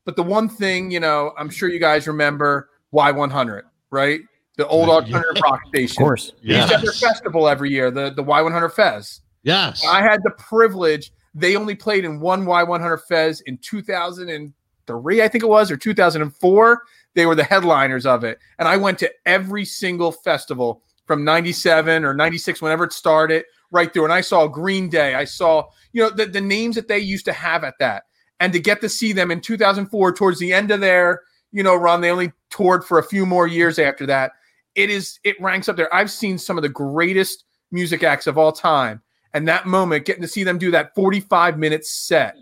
But 0.06 0.16
the 0.16 0.24
one 0.24 0.50
thing, 0.50 0.92
you 0.92 1.00
know, 1.00 1.34
I'm 1.38 1.50
sure 1.50 1.70
you 1.70 1.80
guys 1.80 2.08
remember 2.08 2.70
Y100, 2.94 3.64
right? 3.92 4.22
The 4.58 4.68
old 4.68 4.88
Yeah. 4.88 4.96
alternative 4.96 5.42
rock 5.44 5.60
Station. 5.68 6.02
Of 6.02 6.06
course. 6.06 6.34
They 6.44 6.56
used 6.58 6.70
have 6.70 6.82
their 6.82 6.92
festival 6.92 7.48
every 7.48 7.72
year, 7.72 7.92
the, 7.92 8.12
the 8.12 8.24
Y100 8.24 8.74
Fez. 8.74 9.22
Yes. 9.44 9.86
I 9.86 10.02
had 10.02 10.22
the 10.24 10.32
privilege. 10.32 11.12
They 11.34 11.56
only 11.56 11.76
played 11.76 12.04
in 12.06 12.20
one 12.20 12.46
Y100 12.46 13.02
Fez 13.08 13.42
in 13.42 13.58
2003 13.58 14.54
2003, 14.88 15.22
I 15.22 15.28
think 15.28 15.44
it 15.44 15.48
was, 15.48 15.72
or 15.72 15.78
2004. 15.78 16.82
They 17.14 17.26
were 17.26 17.36
the 17.36 17.44
headliners 17.44 18.06
of 18.06 18.24
it. 18.24 18.40
And 18.60 18.68
I 18.68 18.78
went 18.78 18.98
to 19.00 19.12
every 19.26 19.64
single 19.64 20.12
festival 20.12 20.82
from 21.06 21.24
97 21.24 22.04
or 22.04 22.14
96, 22.14 22.62
whenever 22.62 22.84
it 22.86 22.92
started, 22.94 23.46
right 23.72 23.92
through. 23.92 24.04
And 24.04 24.14
I 24.14 24.22
saw 24.22 24.48
Green 24.48 24.90
Day. 24.90 25.16
I 25.16 25.26
saw, 25.26 25.66
you 25.94 26.02
know, 26.04 26.10
the, 26.10 26.26
the 26.26 26.42
names 26.42 26.76
that 26.76 26.88
they 26.88 27.00
used 27.00 27.26
to 27.26 27.34
have 27.34 27.64
at 27.64 27.76
that. 27.80 28.04
And 28.40 28.52
to 28.54 28.60
get 28.60 28.82
to 28.82 28.90
see 28.90 29.14
them 29.14 29.32
in 29.32 29.42
2004, 29.42 30.14
towards 30.14 30.40
the 30.40 30.54
end 30.54 30.72
of 30.72 30.80
their, 30.80 31.22
you 31.52 31.64
know, 31.64 31.76
run, 31.76 32.02
they 32.02 32.10
only 32.10 32.32
toured 32.50 32.84
for 32.84 33.00
a 33.00 33.04
few 33.04 33.26
more 33.26 33.48
years 33.48 33.80
after 33.80 34.06
that. 34.08 34.32
It 34.76 34.90
is, 34.90 35.20
it 35.24 35.40
ranks 35.42 35.70
up 35.70 35.78
there. 35.78 35.94
I've 35.94 36.12
seen 36.12 36.38
some 36.38 36.58
of 36.58 36.64
the 36.64 36.70
greatest 36.70 37.46
music 37.72 38.04
acts 38.04 38.28
of 38.28 38.38
all 38.38 38.52
time. 38.52 39.02
And 39.34 39.48
that 39.48 39.68
moment, 39.68 40.06
getting 40.06 40.22
to 40.22 40.28
see 40.28 40.44
them 40.44 40.58
do 40.58 40.72
that 40.72 40.94
45 40.96 41.58
minute 41.58 41.86
set 41.86 42.36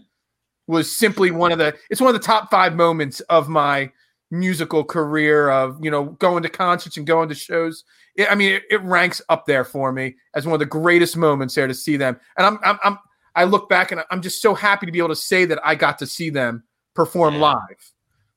was 0.68 0.96
simply 0.96 1.32
one 1.32 1.52
of 1.52 1.58
the, 1.58 1.76
it's 1.90 2.02
one 2.02 2.14
of 2.14 2.20
the 2.20 2.26
top 2.26 2.50
five 2.50 2.76
moments 2.76 3.20
of 3.22 3.50
my 3.50 3.92
musical 4.32 4.84
career 4.84 5.50
of, 5.50 5.84
you 5.84 5.90
know, 5.92 6.06
going 6.06 6.44
to 6.44 6.50
concerts 6.50 6.98
and 6.98 7.08
going 7.08 7.30
to 7.30 7.36
shows. 7.36 7.84
It, 8.20 8.30
I 8.30 8.36
mean, 8.36 8.52
it, 8.52 8.64
it, 8.70 8.82
ranks 8.82 9.22
up 9.30 9.46
there 9.46 9.64
for 9.64 9.94
me 9.94 10.16
as 10.36 10.46
one 10.46 10.54
of 10.54 10.60
the 10.60 10.66
greatest 10.66 11.16
moments 11.16 11.56
there 11.56 11.68
to 11.68 11.74
see 11.74 11.96
them. 11.96 12.20
And 12.38 12.46
I'm, 12.46 12.60
I'm, 12.64 12.80
I'm 12.84 13.00
I 13.34 13.46
look 13.46 13.70
back 13.70 13.94
and 13.94 14.04
I'm 14.12 14.22
just 14.22 14.42
so 14.42 14.54
happy 14.54 14.86
to 14.86 14.92
be 14.92 15.00
able 15.00 15.10
to 15.10 15.16
say 15.16 15.46
that 15.46 15.60
I 15.64 15.76
got 15.76 16.00
to 16.00 16.06
see 16.06 16.30
them 16.30 16.64
perform 16.94 17.36
yeah. 17.36 17.40
live. 17.40 17.94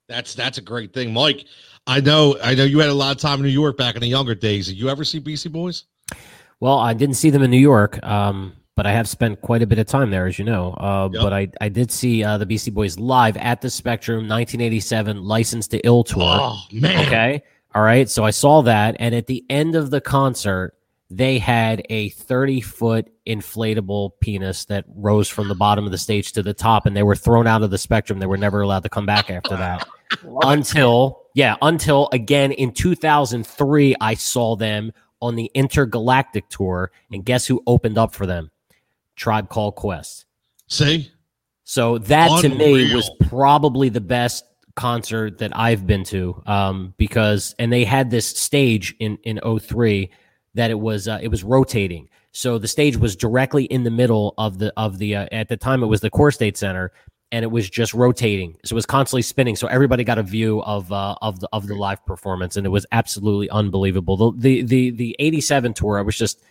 That's 0.08 0.36
that's 0.36 0.58
a 0.58 0.62
great 0.62 0.92
thing, 0.92 1.12
Mike. 1.12 1.46
I 1.88 2.00
know 2.00 2.36
I 2.40 2.54
know 2.54 2.62
you 2.62 2.78
had 2.78 2.90
a 2.90 2.94
lot 2.94 3.16
of 3.16 3.20
time 3.20 3.40
in 3.40 3.42
New 3.42 3.48
York 3.48 3.76
back 3.76 3.96
in 3.96 4.00
the 4.00 4.06
younger 4.06 4.36
days. 4.36 4.68
Did 4.68 4.76
you 4.76 4.88
ever 4.88 5.02
see 5.02 5.18
Beastie 5.18 5.48
Boys? 5.48 5.84
Well, 6.60 6.78
I 6.78 6.94
didn't 6.94 7.16
see 7.16 7.30
them 7.30 7.42
in 7.42 7.50
New 7.50 7.58
York, 7.58 8.00
um, 8.04 8.52
but 8.76 8.86
I 8.86 8.92
have 8.92 9.08
spent 9.08 9.40
quite 9.40 9.62
a 9.62 9.66
bit 9.66 9.80
of 9.80 9.88
time 9.88 10.10
there, 10.10 10.28
as 10.28 10.38
you 10.38 10.44
know. 10.44 10.74
Uh, 10.74 11.08
yep. 11.12 11.20
But 11.20 11.32
I, 11.32 11.48
I 11.60 11.68
did 11.68 11.90
see 11.90 12.22
uh, 12.22 12.38
the 12.38 12.46
Beastie 12.46 12.70
Boys 12.70 13.00
live 13.00 13.36
at 13.36 13.62
the 13.62 13.70
Spectrum, 13.70 14.28
1987, 14.28 15.24
Licensed 15.24 15.72
to 15.72 15.78
Ill 15.84 16.04
tour. 16.04 16.22
Oh 16.22 16.60
man! 16.70 17.06
Okay, 17.06 17.42
all 17.74 17.82
right. 17.82 18.08
So 18.08 18.24
I 18.24 18.30
saw 18.30 18.62
that, 18.62 18.96
and 18.98 19.14
at 19.14 19.26
the 19.26 19.44
end 19.48 19.74
of 19.74 19.90
the 19.90 20.00
concert, 20.00 20.74
they 21.10 21.38
had 21.38 21.84
a 21.90 22.08
30 22.10 22.60
foot 22.62 23.12
inflatable 23.26 24.12
penis 24.20 24.64
that 24.66 24.84
rose 24.88 25.28
from 25.28 25.48
the 25.48 25.54
bottom 25.54 25.84
of 25.84 25.90
the 25.90 25.98
stage 25.98 26.32
to 26.32 26.42
the 26.42 26.54
top, 26.54 26.86
and 26.86 26.96
they 26.96 27.02
were 27.02 27.16
thrown 27.16 27.46
out 27.46 27.62
of 27.62 27.70
the 27.70 27.78
Spectrum. 27.78 28.18
They 28.18 28.26
were 28.26 28.38
never 28.38 28.62
allowed 28.62 28.82
to 28.84 28.88
come 28.88 29.06
back 29.06 29.30
after 29.30 29.56
that. 29.56 29.86
until 30.42 31.22
yeah, 31.34 31.56
until 31.62 32.08
again 32.12 32.52
in 32.52 32.72
2003, 32.72 33.96
I 34.00 34.14
saw 34.14 34.56
them 34.56 34.92
on 35.20 35.36
the 35.36 35.50
Intergalactic 35.54 36.48
tour, 36.48 36.90
and 37.10 37.24
guess 37.24 37.46
who 37.46 37.62
opened 37.66 37.98
up 37.98 38.12
for 38.14 38.26
them? 38.26 38.50
Tribe 39.16 39.48
Called 39.48 39.76
Quest. 39.76 40.26
See? 40.66 41.10
So 41.64 41.98
that 41.98 42.30
Unreal. 42.30 42.42
to 42.42 42.58
me 42.58 42.94
was 42.94 43.10
probably 43.28 43.88
the 43.88 44.00
best 44.00 44.44
concert 44.74 45.38
that 45.38 45.56
I've 45.56 45.86
been 45.86 46.04
to 46.04 46.42
um, 46.46 46.94
because 46.96 47.54
and 47.58 47.72
they 47.72 47.84
had 47.84 48.10
this 48.10 48.26
stage 48.26 48.94
in 48.98 49.18
in 49.24 49.40
03 49.58 50.10
that 50.54 50.70
it 50.70 50.78
was 50.78 51.08
uh, 51.08 51.18
it 51.22 51.28
was 51.28 51.44
rotating. 51.44 52.08
So 52.32 52.58
the 52.58 52.68
stage 52.68 52.96
was 52.96 53.14
directly 53.14 53.64
in 53.64 53.84
the 53.84 53.90
middle 53.90 54.34
of 54.38 54.58
the 54.58 54.72
of 54.76 54.98
the 54.98 55.16
uh, 55.16 55.26
at 55.32 55.48
the 55.48 55.56
time 55.56 55.82
it 55.82 55.86
was 55.86 56.00
the 56.00 56.10
Core 56.10 56.30
State 56.30 56.56
Center 56.56 56.92
and 57.32 57.42
it 57.42 57.50
was 57.50 57.68
just 57.68 57.94
rotating. 57.94 58.56
So 58.64 58.74
it 58.74 58.76
was 58.76 58.86
constantly 58.86 59.22
spinning. 59.22 59.56
So 59.56 59.66
everybody 59.66 60.04
got 60.04 60.18
a 60.18 60.22
view 60.22 60.62
of 60.62 60.92
uh, 60.92 61.16
of 61.22 61.40
the 61.40 61.48
of 61.52 61.66
the 61.66 61.74
live 61.74 62.04
performance, 62.04 62.56
and 62.56 62.66
it 62.66 62.70
was 62.70 62.86
absolutely 62.92 63.48
unbelievable. 63.50 64.16
The 64.16 64.32
the 64.32 64.62
the 64.62 64.90
the 64.90 65.16
eighty 65.18 65.40
seven 65.40 65.74
tour, 65.74 65.98
I 65.98 66.02
was 66.02 66.16
just. 66.16 66.42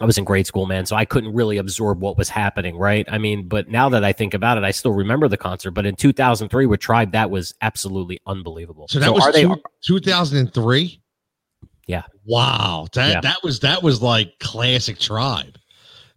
I 0.00 0.06
was 0.06 0.18
in 0.18 0.24
grade 0.24 0.46
school, 0.46 0.66
man, 0.66 0.86
so 0.86 0.96
I 0.96 1.04
couldn't 1.04 1.34
really 1.34 1.56
absorb 1.56 2.00
what 2.00 2.18
was 2.18 2.28
happening, 2.28 2.76
right? 2.76 3.06
I 3.08 3.18
mean, 3.18 3.46
but 3.46 3.68
now 3.68 3.88
that 3.90 4.02
I 4.02 4.12
think 4.12 4.34
about 4.34 4.58
it, 4.58 4.64
I 4.64 4.72
still 4.72 4.92
remember 4.92 5.28
the 5.28 5.36
concert. 5.36 5.70
But 5.70 5.86
in 5.86 5.94
2003 5.94 6.66
with 6.66 6.80
Tribe, 6.80 7.12
that 7.12 7.30
was 7.30 7.54
absolutely 7.62 8.18
unbelievable. 8.26 8.88
So 8.88 8.98
that 8.98 9.06
so 9.06 9.12
was 9.12 9.34
two, 9.34 10.00
2003. 10.00 11.00
Yeah. 11.86 12.02
Wow. 12.24 12.86
That 12.94 13.08
yeah. 13.08 13.20
that 13.20 13.38
was 13.44 13.60
that 13.60 13.82
was 13.82 14.02
like 14.02 14.38
classic 14.40 14.98
Tribe. 14.98 15.58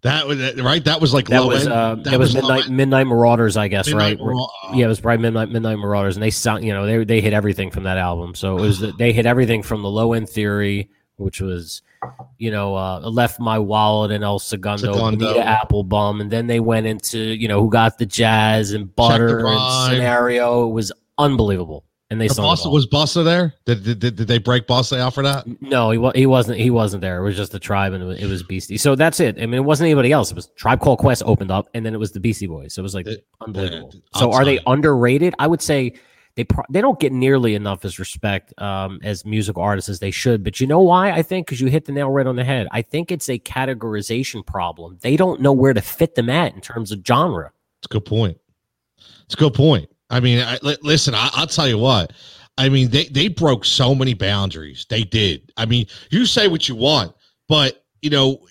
That 0.01 0.27
was 0.27 0.39
right. 0.61 0.83
That 0.83 1.01
was 1.01 1.13
like 1.13 1.27
that 1.27 1.43
was 1.43 1.63
end. 1.63 1.73
uh, 1.73 1.95
that, 2.03 2.19
was, 2.19 2.33
was 2.33 2.43
midnight 2.43 2.69
midnight 2.69 3.07
Marauders, 3.07 3.57
I 3.57 3.67
guess, 3.67 3.87
midnight 3.87 4.19
right? 4.21 4.47
yeah, 4.73 4.85
it 4.85 4.87
was 4.87 5.01
probably 5.01 5.21
midnight 5.23 5.49
midnight 5.49 5.79
Marauders, 5.79 6.15
and 6.15 6.23
they 6.23 6.29
sound 6.29 6.63
you 6.63 6.71
know 6.71 6.85
they 6.85 7.03
they 7.03 7.19
hit 7.19 7.33
everything 7.33 7.71
from 7.71 7.83
that 7.83 7.97
album. 7.97 8.35
So 8.35 8.57
it 8.57 8.61
was 8.61 8.79
the, 8.79 8.91
they 8.91 9.11
hit 9.11 9.25
everything 9.25 9.63
from 9.63 9.81
the 9.81 9.89
low 9.89 10.13
end 10.13 10.29
theory, 10.29 10.91
which 11.15 11.41
was 11.41 11.81
you 12.37 12.51
know 12.51 12.75
uh, 12.75 12.99
left 12.99 13.39
my 13.39 13.59
wallet 13.59 14.11
and 14.11 14.23
El 14.23 14.39
Segundo, 14.39 14.93
Segundo. 14.93 15.33
Bonita 15.33 15.41
Applebum, 15.41 16.21
and 16.21 16.31
then 16.31 16.47
they 16.47 16.59
went 16.59 16.87
into 16.87 17.19
you 17.19 17.47
know 17.47 17.61
who 17.61 17.69
got 17.69 17.97
the 17.97 18.05
jazz 18.05 18.71
and 18.71 18.95
butter 18.95 19.45
and 19.47 19.91
scenario. 19.91 20.67
It 20.67 20.73
was 20.73 20.91
unbelievable 21.17 21.83
and 22.09 22.21
they 22.21 22.27
Busta, 22.27 22.71
was 22.71 22.87
Busta 22.87 23.23
there? 23.25 23.53
Did, 23.65 23.83
did, 23.83 23.99
did, 23.99 24.27
they 24.27 24.37
break 24.37 24.65
Busta 24.65 24.97
out 24.97 25.13
for 25.13 25.23
that? 25.23 25.45
No, 25.61 25.91
he 25.91 26.19
he 26.19 26.25
wasn't. 26.25 26.57
He 26.57 26.69
wasn't 26.69 27.01
there. 27.01 27.19
It 27.19 27.23
was 27.23 27.35
just 27.35 27.51
the 27.51 27.59
tribe, 27.59 27.91
and 27.91 28.13
it 28.13 28.27
was 28.27 28.43
Beastie. 28.43 28.77
So 28.77 28.95
that's 28.95 29.19
it. 29.19 29.37
I 29.37 29.41
mean, 29.41 29.55
it 29.55 29.65
wasn't 29.65 29.87
anybody 29.87 30.13
else. 30.13 30.31
It 30.31 30.35
was 30.35 30.47
Tribe 30.55 30.79
Called 30.79 30.99
Quest 30.99 31.23
opened 31.25 31.51
up, 31.51 31.67
and 31.73 31.85
then 31.85 31.93
it 31.93 31.97
was 31.97 32.13
the 32.13 32.21
Beastie 32.21 32.47
Boys. 32.47 32.73
So 32.73 32.81
it 32.81 32.83
was 32.83 32.95
like 32.95 33.07
it, 33.07 33.25
unbelievable. 33.41 33.93
so 34.15 34.31
are 34.31 34.45
they 34.45 34.59
underrated? 34.65 35.35
I 35.37 35.47
would 35.47 35.61
say 35.61 35.95
they 36.37 36.43
pro- 36.43 36.63
they 36.69 36.81
don't 36.81 36.99
get 36.99 37.11
nearly 37.11 37.55
enough 37.55 37.83
as 37.83 37.97
respect 37.97 38.53
um, 38.61 38.99
as 39.03 39.25
musical 39.25 39.63
artists 39.63 39.89
as 39.89 39.99
they 39.99 40.11
should. 40.11 40.43
But 40.43 40.61
you 40.61 40.67
know 40.67 40.79
why? 40.79 41.11
I 41.11 41.23
think 41.23 41.47
because 41.47 41.59
you 41.59 41.67
hit 41.67 41.85
the 41.85 41.91
nail 41.91 42.11
right 42.11 42.27
on 42.27 42.35
the 42.35 42.43
head. 42.43 42.67
I 42.71 42.83
think 42.83 43.11
it's 43.11 43.27
a 43.27 43.39
categorization 43.39 44.45
problem. 44.45 44.99
They 45.01 45.17
don't 45.17 45.41
know 45.41 45.51
where 45.51 45.73
to 45.73 45.81
fit 45.81 46.13
them 46.13 46.29
at 46.29 46.53
in 46.53 46.61
terms 46.61 46.91
of 46.91 47.01
genre. 47.05 47.51
It's 47.79 47.87
a 47.87 47.93
good 47.93 48.05
point. 48.05 48.37
It's 49.25 49.33
a 49.33 49.37
good 49.37 49.55
point. 49.55 49.89
I 50.11 50.19
mean, 50.19 50.39
I, 50.39 50.59
listen, 50.83 51.15
I, 51.15 51.31
will 51.37 51.47
tell 51.47 51.67
you 51.67 51.79
what. 51.79 52.13
I 52.55 52.69
mean, 52.69 52.91
they 52.91 53.05
they 53.05 53.29
broke 53.29 53.65
so 53.65 53.95
many 53.95 54.13
boundaries. 54.13 54.85
They 54.89 55.03
did. 55.03 55.51
I 55.57 55.65
mean, 55.65 55.87
you 56.11 56.27
say 56.27 56.47
what 56.47 56.69
you 56.69 56.75
want, 56.75 57.15
but 57.49 57.83
you 58.03 58.11
know, 58.11 58.45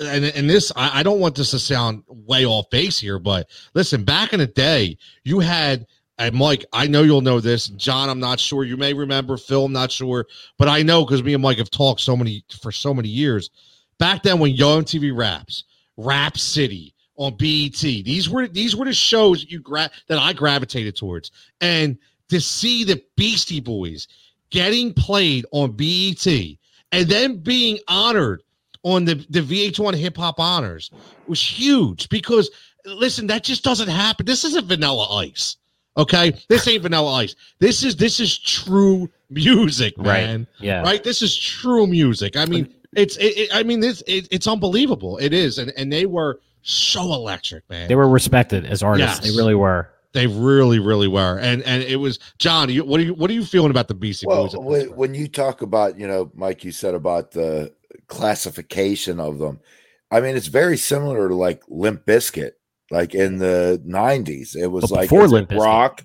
and 0.00 0.24
and 0.24 0.48
this, 0.48 0.70
I, 0.76 1.00
I 1.00 1.02
don't 1.02 1.18
want 1.18 1.34
this 1.34 1.50
to 1.50 1.58
sound 1.58 2.04
way 2.06 2.46
off 2.46 2.70
base 2.70 3.00
here, 3.00 3.18
but 3.18 3.48
listen, 3.74 4.04
back 4.04 4.32
in 4.32 4.38
the 4.38 4.46
day, 4.46 4.96
you 5.24 5.40
had. 5.40 5.84
And 6.18 6.34
Mike, 6.34 6.64
I 6.72 6.86
know 6.86 7.02
you'll 7.02 7.20
know 7.20 7.40
this. 7.40 7.68
John, 7.68 8.08
I'm 8.08 8.18
not 8.18 8.40
sure. 8.40 8.64
You 8.64 8.76
may 8.76 8.92
remember. 8.92 9.36
Phil, 9.36 9.66
I'm 9.66 9.72
not 9.72 9.92
sure, 9.92 10.26
but 10.58 10.68
I 10.68 10.82
know 10.82 11.04
because 11.04 11.22
me 11.22 11.34
and 11.34 11.42
Mike 11.42 11.58
have 11.58 11.70
talked 11.70 12.00
so 12.00 12.16
many 12.16 12.44
for 12.60 12.72
so 12.72 12.92
many 12.92 13.08
years. 13.08 13.50
Back 13.98 14.22
then, 14.22 14.38
when 14.38 14.52
Yo 14.52 14.80
MTV 14.80 15.16
Raps, 15.16 15.64
Rap 15.96 16.36
City, 16.36 16.94
on 17.18 17.34
BET. 17.36 17.80
These 17.80 18.30
were 18.30 18.48
these 18.48 18.74
were 18.74 18.86
the 18.86 18.94
shows 18.94 19.44
you 19.48 19.60
gra- 19.60 19.90
that 20.06 20.18
I 20.18 20.32
gravitated 20.32 20.96
towards, 20.96 21.30
and 21.60 21.98
to 22.30 22.40
see 22.40 22.84
the 22.84 23.02
Beastie 23.16 23.60
Boys 23.60 24.08
getting 24.50 24.94
played 24.94 25.44
on 25.52 25.72
BET 25.72 26.26
and 26.26 27.06
then 27.06 27.36
being 27.36 27.78
honored 27.88 28.42
on 28.84 29.04
the 29.04 29.14
the 29.28 29.40
VH1 29.40 29.94
Hip 29.96 30.16
Hop 30.16 30.40
Honors 30.40 30.90
was 31.26 31.42
huge 31.42 32.08
because 32.08 32.50
listen, 32.86 33.26
that 33.26 33.44
just 33.44 33.64
doesn't 33.64 33.88
happen. 33.88 34.24
This 34.24 34.44
isn't 34.44 34.66
Vanilla 34.66 35.16
Ice. 35.16 35.56
Okay, 35.98 36.32
this 36.48 36.66
ain't 36.68 36.82
Vanilla 36.82 37.12
Ice. 37.14 37.34
This 37.58 37.82
is 37.82 37.96
this 37.96 38.20
is 38.20 38.38
true 38.38 39.10
music, 39.30 39.98
man. 39.98 40.40
Right. 40.40 40.64
Yeah. 40.64 40.82
Right. 40.82 41.02
This 41.02 41.22
is 41.22 41.36
true 41.36 41.86
music. 41.86 42.36
I 42.36 42.46
mean, 42.46 42.72
it's. 42.94 43.16
It, 43.16 43.36
it, 43.36 43.50
I 43.52 43.64
mean, 43.64 43.80
this. 43.80 44.02
It, 44.06 44.28
it's 44.30 44.46
unbelievable. 44.46 45.18
It 45.18 45.32
is, 45.32 45.58
and 45.58 45.72
and 45.76 45.92
they 45.92 46.06
were 46.06 46.40
so 46.62 47.12
electric, 47.12 47.68
man. 47.68 47.88
They 47.88 47.96
were 47.96 48.08
respected 48.08 48.64
as 48.64 48.82
artists. 48.82 49.20
Yes. 49.20 49.30
They 49.30 49.36
really 49.36 49.56
were. 49.56 49.90
They 50.12 50.26
really, 50.26 50.78
really 50.78 51.08
were. 51.08 51.38
And 51.38 51.62
and 51.62 51.82
it 51.82 51.96
was 51.96 52.18
John. 52.38 52.70
You, 52.70 52.84
what 52.84 53.00
are 53.00 53.04
you 53.04 53.14
what 53.14 53.28
are 53.30 53.34
you 53.34 53.44
feeling 53.44 53.70
about 53.70 53.88
the 53.88 53.94
BC 53.94 54.24
well, 54.26 54.46
Boys? 54.46 54.56
When, 54.56 54.96
when 54.96 55.14
you 55.14 55.28
talk 55.28 55.62
about, 55.62 55.98
you 55.98 56.06
know, 56.06 56.30
Mike, 56.34 56.64
you 56.64 56.72
said 56.72 56.94
about 56.94 57.32
the 57.32 57.74
classification 58.06 59.20
of 59.20 59.38
them. 59.38 59.60
I 60.10 60.20
mean, 60.20 60.36
it's 60.36 60.46
very 60.46 60.78
similar 60.78 61.28
to 61.28 61.34
like 61.34 61.62
Limp 61.68 62.06
Bizkit, 62.06 62.52
like 62.90 63.14
in 63.14 63.38
the 63.38 63.82
'90s. 63.86 64.56
It 64.56 64.68
was 64.68 64.82
but 64.82 64.90
like 64.90 65.10
before 65.10 65.28
Limp 65.28 65.52
rock, 65.52 66.04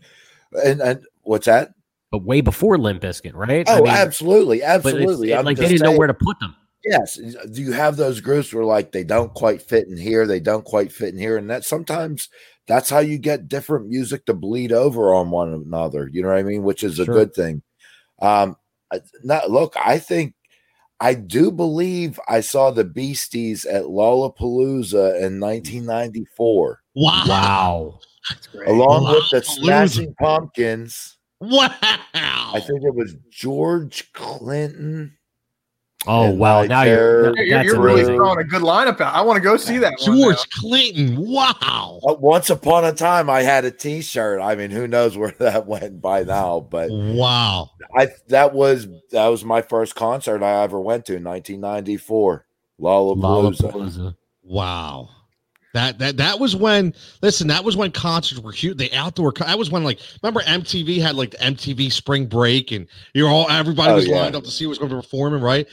and 0.63 0.81
and 0.81 1.03
what's 1.21 1.45
that? 1.45 1.71
But 2.11 2.23
way 2.23 2.41
before 2.41 2.77
Limp 2.77 3.01
Bizkit, 3.01 3.33
right? 3.33 3.65
Oh, 3.67 3.77
I 3.77 3.81
mean, 3.81 3.87
absolutely, 3.87 4.61
absolutely. 4.61 5.31
It, 5.31 5.43
like 5.43 5.57
they 5.57 5.67
didn't 5.67 5.79
saying, 5.79 5.93
know 5.93 5.97
where 5.97 6.07
to 6.07 6.13
put 6.13 6.39
them. 6.39 6.55
Yes. 6.85 7.15
Do 7.15 7.61
you 7.61 7.71
have 7.71 7.95
those 7.95 8.21
groups 8.21 8.53
where 8.53 8.65
like 8.65 8.91
they 8.91 9.03
don't 9.03 9.33
quite 9.33 9.61
fit 9.61 9.87
in 9.87 9.97
here, 9.97 10.27
they 10.27 10.39
don't 10.39 10.65
quite 10.65 10.91
fit 10.91 11.13
in 11.13 11.19
here, 11.19 11.37
and 11.37 11.49
that 11.49 11.63
sometimes 11.63 12.29
that's 12.67 12.89
how 12.89 12.99
you 12.99 13.17
get 13.17 13.47
different 13.47 13.87
music 13.87 14.25
to 14.25 14.33
bleed 14.33 14.71
over 14.71 15.13
on 15.13 15.31
one 15.31 15.53
another. 15.53 16.09
You 16.11 16.21
know 16.21 16.29
what 16.29 16.37
I 16.37 16.43
mean? 16.43 16.63
Which 16.63 16.83
is 16.83 16.99
a 16.99 17.05
sure. 17.05 17.15
good 17.15 17.33
thing. 17.33 17.61
Um, 18.21 18.57
not 19.23 19.49
look, 19.49 19.75
I 19.83 19.99
think 19.99 20.35
I 21.03 21.15
do 21.15 21.51
believe 21.51 22.17
I 22.29 22.39
saw 22.39 22.71
the 22.71 22.85
Beasties 22.85 23.65
at 23.65 23.83
Lollapalooza 23.83 25.21
in 25.21 25.37
1994. 25.37 26.81
Wow. 26.95 27.23
Wow. 27.27 27.99
Along 28.67 29.13
with 29.13 29.29
the 29.29 29.41
Smashing 29.41 30.15
Pumpkins. 30.15 31.17
Wow. 31.41 31.73
I 32.13 32.61
think 32.65 32.85
it 32.85 32.95
was 32.95 33.17
George 33.29 34.13
Clinton 34.13 35.17
Oh 36.05 36.25
And 36.31 36.39
wow! 36.39 36.59
I 36.61 36.67
Now 36.67 36.83
you're 36.83 37.35
You're, 37.37 37.49
that's 37.49 37.67
you're 37.67 37.81
really 37.81 38.03
throwing 38.03 38.39
a 38.39 38.43
good 38.43 38.61
lineup 38.61 38.99
out. 38.99 39.13
I 39.13 39.21
want 39.21 39.37
to 39.37 39.41
go 39.41 39.55
see 39.57 39.77
that. 39.77 39.93
one 39.99 40.19
now. 40.19 40.23
George 40.25 40.49
Clinton. 40.49 41.15
Wow. 41.17 41.99
Uh, 42.07 42.13
Once 42.15 42.49
upon 42.49 42.83
a 42.85 42.91
time, 42.91 43.29
I 43.29 43.41
had 43.43 43.63
a 43.65 43.71
T-shirt. 43.71 44.41
I 44.41 44.55
mean, 44.55 44.69
who 44.71 44.87
knows 44.87 45.17
where 45.17 45.31
that 45.39 45.65
went 45.65 46.01
by 46.01 46.23
now? 46.23 46.59
But 46.59 46.89
Wow. 46.91 47.69
I 47.95 48.09
that 48.27 48.53
was 48.53 48.87
that 49.11 49.27
was 49.27 49.45
my 49.45 49.61
first 49.61 49.95
concert 49.95 50.43
I 50.43 50.63
ever 50.63 50.79
went 50.79 51.05
to, 51.05 51.15
in 51.15 51.23
1994, 51.23 52.45
Lollapalooza. 52.81 53.71
Lollapalooza. 53.71 54.15
Wow. 54.43 55.09
That 55.73 55.97
that 55.99 56.17
that 56.17 56.39
was 56.39 56.55
when 56.55 56.93
listen, 57.21 57.47
that 57.47 57.63
was 57.63 57.75
when 57.75 57.91
concerts 57.91 58.39
were 58.39 58.51
huge. 58.51 58.77
The 58.77 58.93
outdoor 58.95 59.33
that 59.39 59.57
was 59.57 59.71
when 59.71 59.83
like 59.83 59.99
remember 60.21 60.41
MTV 60.41 61.01
had 61.01 61.15
like 61.15 61.31
the 61.31 61.37
MTV 61.37 61.91
spring 61.91 62.27
break 62.27 62.71
and 62.71 62.87
you're 63.13 63.27
all 63.29 63.49
everybody 63.49 63.91
Oh, 63.91 63.95
was 63.95 64.07
yeah. 64.07 64.21
lined 64.21 64.35
up 64.35 64.43
to 64.43 64.51
see 64.51 64.65
what's 64.67 64.77
going 64.79 64.89
to 64.89 64.95
be 64.95 65.01
performing, 65.01 65.41
right? 65.41 65.67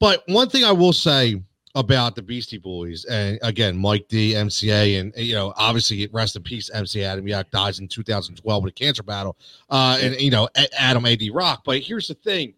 But 0.00 0.24
one 0.26 0.48
thing 0.48 0.64
I 0.64 0.72
will 0.72 0.92
say 0.92 1.40
about 1.76 2.16
the 2.16 2.22
Beastie 2.22 2.58
Boys, 2.58 3.04
and 3.04 3.38
again, 3.42 3.76
Mike 3.76 4.08
D, 4.08 4.32
MCA, 4.32 4.98
and 4.98 5.12
you 5.16 5.34
know, 5.36 5.52
obviously 5.56 6.08
rest 6.12 6.34
in 6.34 6.42
peace, 6.42 6.68
MC 6.74 7.04
Adam 7.04 7.24
Yauch 7.24 7.48
dies 7.50 7.78
in 7.78 7.86
2012 7.86 8.64
with 8.64 8.72
a 8.72 8.74
cancer 8.74 9.04
battle. 9.04 9.36
Uh, 9.68 9.96
and 10.02 10.20
you 10.20 10.32
know, 10.32 10.48
Adam 10.76 11.06
AD 11.06 11.22
Rock. 11.32 11.62
But 11.64 11.80
here's 11.82 12.08
the 12.08 12.14
thing 12.14 12.54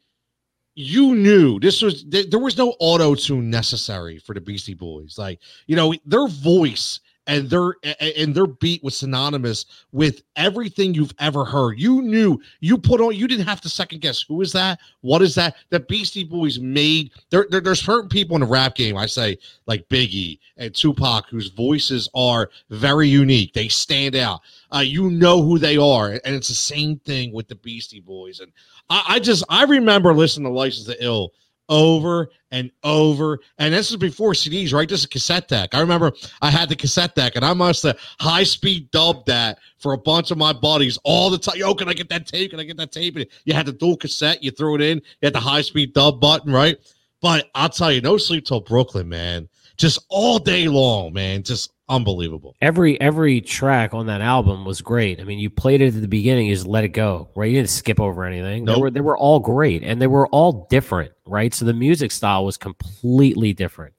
you 0.74 1.15
knew 1.15 1.61
this 1.61 1.82
was 1.82 2.05
th- 2.05 2.31
there 2.31 2.40
was 2.40 2.57
no 2.57 2.74
auto 2.81 3.15
tune 3.15 3.51
necessary 3.51 4.19
for 4.19 4.35
the 4.35 4.40
Beastie 4.40 4.74
Boys. 4.74 5.19
Like 5.19 5.40
you 5.66 5.77
know 5.77 5.94
their 6.07 6.27
voice 6.28 7.01
and 7.27 7.49
their 7.49 7.74
and 8.01 8.35
their 8.35 8.47
beat 8.47 8.82
was 8.82 8.97
synonymous 8.97 9.66
with 9.93 10.23
everything 10.36 10.93
you've 10.94 11.15
ever 11.19 11.44
heard. 11.44 11.78
You 11.78 12.03
knew 12.03 12.40
you 12.61 12.77
put 12.77 13.01
on. 13.01 13.15
You 13.15 13.28
didn't 13.28 13.47
have 13.47 13.61
to 13.62 13.69
second 13.69 14.01
guess 14.01 14.23
who 14.23 14.40
is 14.40 14.53
that, 14.53 14.81
what 15.03 15.23
is 15.23 15.35
that. 15.36 15.57
The 15.70 15.81
Beastie 15.81 16.24
Boys 16.24 16.59
made 16.59 17.12
there. 17.31 17.47
there 17.51 17.61
there's 17.61 17.85
certain 17.85 18.09
people 18.09 18.36
in 18.36 18.40
the 18.40 18.47
rap 18.47 18.74
game. 18.74 18.97
I 18.97 19.07
say 19.07 19.39
like 19.66 19.89
Biggie 19.89 20.39
and 20.57 20.74
Tupac 20.74 21.28
whose 21.28 21.51
voices 21.51 22.09
are 22.15 22.51
very 22.70 23.09
unique. 23.09 23.53
They 23.53 23.69
stand 23.69 24.16
out. 24.16 24.40
Uh, 24.74 24.81
you 24.81 25.11
know 25.11 25.43
who 25.43 25.59
they 25.59 25.77
are, 25.77 26.11
and 26.11 26.35
it's 26.35 26.49
the 26.49 26.55
same 26.55 26.99
thing 27.01 27.32
with 27.32 27.47
the 27.47 27.57
Beastie 27.57 28.01
Boys. 28.01 28.40
And 28.40 28.51
I, 28.90 29.05
I 29.09 29.19
just 29.20 29.44
I 29.49 29.65
remember 29.65 30.12
listening 30.12 30.47
to 30.47 30.59
License 30.59 30.86
to 30.86 31.05
Ill 31.05 31.32
over 31.68 32.30
and 32.51 32.70
over. 32.84 33.39
And 33.59 33.72
this 33.72 33.90
is 33.90 33.97
before 33.97 34.32
CDs, 34.32 34.72
right? 34.72 34.89
This 34.89 35.01
is 35.01 35.05
a 35.06 35.09
cassette 35.09 35.48
deck. 35.48 35.70
I 35.74 35.80
remember 35.80 36.12
I 36.40 36.51
had 36.51 36.68
the 36.68 36.76
cassette 36.76 37.14
deck 37.14 37.36
and 37.36 37.44
I 37.44 37.52
must 37.55 37.82
have 37.84 37.98
high 38.20 38.43
speed 38.43 38.90
dubbed 38.90 39.26
that 39.26 39.59
for 39.78 39.93
a 39.94 39.98
bunch 39.98 40.30
of 40.30 40.39
my 40.39 40.52
buddies 40.52 40.98
all 41.05 41.30
the 41.30 41.39
time. 41.39 41.56
Yo, 41.56 41.74
can 41.74 41.89
I 41.89 41.94
get 41.94 42.09
that 42.10 42.26
tape? 42.26 42.51
Can 42.51 42.60
I 42.60 42.64
get 42.64 42.76
that 42.76 42.93
tape? 42.93 43.16
And 43.16 43.26
you 43.44 43.55
had 43.55 43.66
the 43.66 43.72
dual 43.72 43.97
cassette, 43.97 44.43
you 44.43 44.51
threw 44.51 44.74
it 44.74 44.82
in, 44.82 44.98
you 44.98 45.26
had 45.26 45.34
the 45.34 45.40
high 45.40 45.62
speed 45.62 45.94
dub 45.94 46.20
button, 46.20 46.52
right? 46.52 46.76
But 47.20 47.51
I'll 47.55 47.68
tell 47.68 47.93
you, 47.93 48.01
no 48.01 48.16
sleep 48.16 48.44
till 48.44 48.60
Brooklyn, 48.60 49.09
man. 49.09 49.48
Just 49.76 50.05
all 50.09 50.39
day 50.39 50.68
long, 50.68 51.12
man. 51.12 51.43
Just 51.43 51.72
unbelievable. 51.89 52.57
Every 52.61 53.01
every 53.01 53.41
track 53.41 53.95
on 53.95 54.07
that 54.07 54.21
album 54.21 54.65
was 54.65 54.81
great. 54.81 55.21
I 55.21 55.25
mean, 55.25 55.39
you 55.39 55.51
played 55.51 55.81
it 55.81 55.95
at 55.95 56.01
the 56.01 56.09
beginning, 56.09 56.47
you 56.47 56.55
just 56.55 56.67
let 56.67 56.85
it 56.85 56.89
go, 56.89 57.29
right? 57.35 57.51
You 57.51 57.57
didn't 57.59 57.71
skip 57.71 58.01
over 58.01 58.25
anything. 58.25 58.65
They 58.65 58.77
were 58.77 58.91
they 58.91 59.01
were 59.01 59.17
all 59.17 59.41
great, 59.41 59.83
and 59.83 60.01
they 60.01 60.07
were 60.07 60.27
all 60.29 60.67
different, 60.71 61.13
right? 61.27 61.53
So 61.53 61.65
the 61.65 61.75
music 61.75 62.11
style 62.11 62.45
was 62.45 62.57
completely 62.57 63.53
different. 63.53 63.95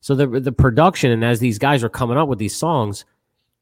So 0.00 0.14
the 0.14 0.26
the 0.26 0.52
production, 0.52 1.10
and 1.10 1.24
as 1.24 1.40
these 1.40 1.58
guys 1.58 1.82
were 1.82 1.88
coming 1.88 2.16
up 2.16 2.28
with 2.28 2.38
these 2.38 2.56
songs, 2.56 3.04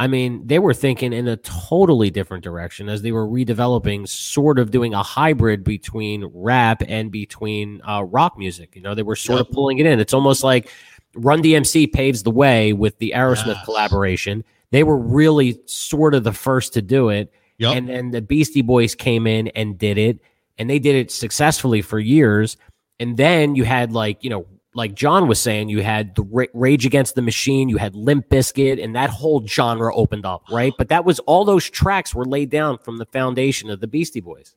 I 0.01 0.07
mean, 0.07 0.47
they 0.47 0.61
were 0.61 0.75
thinking 0.75 1.13
in 1.13 1.27
a 1.27 1.37
totally 1.39 2.11
different 2.11 2.45
direction 2.45 2.89
as 2.89 3.03
they 3.03 3.11
were 3.11 3.27
redeveloping, 3.27 4.09
sort 4.09 4.61
of 4.61 4.71
doing 4.71 4.95
a 4.95 5.03
hybrid 5.03 5.65
between 5.65 6.31
rap 6.33 6.83
and 6.87 7.11
between 7.11 7.81
uh, 7.83 8.05
rock 8.05 8.39
music. 8.39 8.77
You 8.77 8.83
know, 8.83 8.95
they 8.95 9.03
were 9.03 9.17
sort 9.17 9.41
of 9.41 9.51
pulling 9.51 9.79
it 9.79 9.87
in. 9.87 9.99
It's 9.99 10.15
almost 10.15 10.45
like 10.45 10.71
Run 11.19 11.43
DMC 11.43 11.93
paves 11.93 12.23
the 12.23 12.31
way 12.31 12.73
with 12.73 12.99
the 12.99 13.13
Aerosmith 13.15 13.47
Yes. 13.57 13.65
collaboration. 13.65 14.45
They 14.71 14.83
were 14.85 14.99
really 14.99 15.61
sort 15.67 16.15
of 16.15 16.25
the 16.25 16.33
first 16.33 16.75
to 16.75 16.83
do 16.83 17.09
it. 17.09 17.33
Yep. 17.59 17.77
And 17.77 17.89
then 17.89 18.11
the 18.11 18.23
Beastie 18.23 18.63
Boys 18.63 18.95
came 18.95 19.27
in 19.27 19.49
and 19.49 19.77
did 19.79 19.99
it, 19.99 20.21
and 20.59 20.69
they 20.71 20.79
did 20.79 20.95
it 20.95 21.11
successfully 21.11 21.83
for 21.83 21.99
years. 21.99 22.57
And 23.01 23.17
then 23.17 23.55
you 23.57 23.65
had 23.65 23.93
like, 23.93 24.23
you 24.23 24.31
know, 24.31 24.47
like 24.75 24.95
John 24.95 25.27
was 25.27 25.41
saying, 25.41 25.69
you 25.71 25.83
had 25.83 26.15
the 26.15 26.23
Ra- 26.23 26.45
Rage 26.55 26.87
Against 26.87 27.15
the 27.17 27.23
Machine, 27.23 27.69
you 27.69 27.79
had 27.79 27.97
Limp 27.97 28.29
Bizkit, 28.29 28.83
and 28.83 28.95
that 28.95 29.11
whole 29.11 29.45
genre 29.47 29.93
opened 29.95 30.25
up, 30.27 30.45
right? 30.53 30.73
But 30.79 30.89
that 30.89 31.05
was 31.05 31.19
all 31.21 31.45
those 31.45 31.69
tracks 31.69 32.15
were 32.15 32.25
laid 32.27 32.51
down 32.51 32.79
from 32.79 32.99
the 32.99 33.07
foundation 33.07 33.71
of 33.71 33.81
the 33.81 33.87
Beastie 33.89 34.21
Boys. 34.21 34.55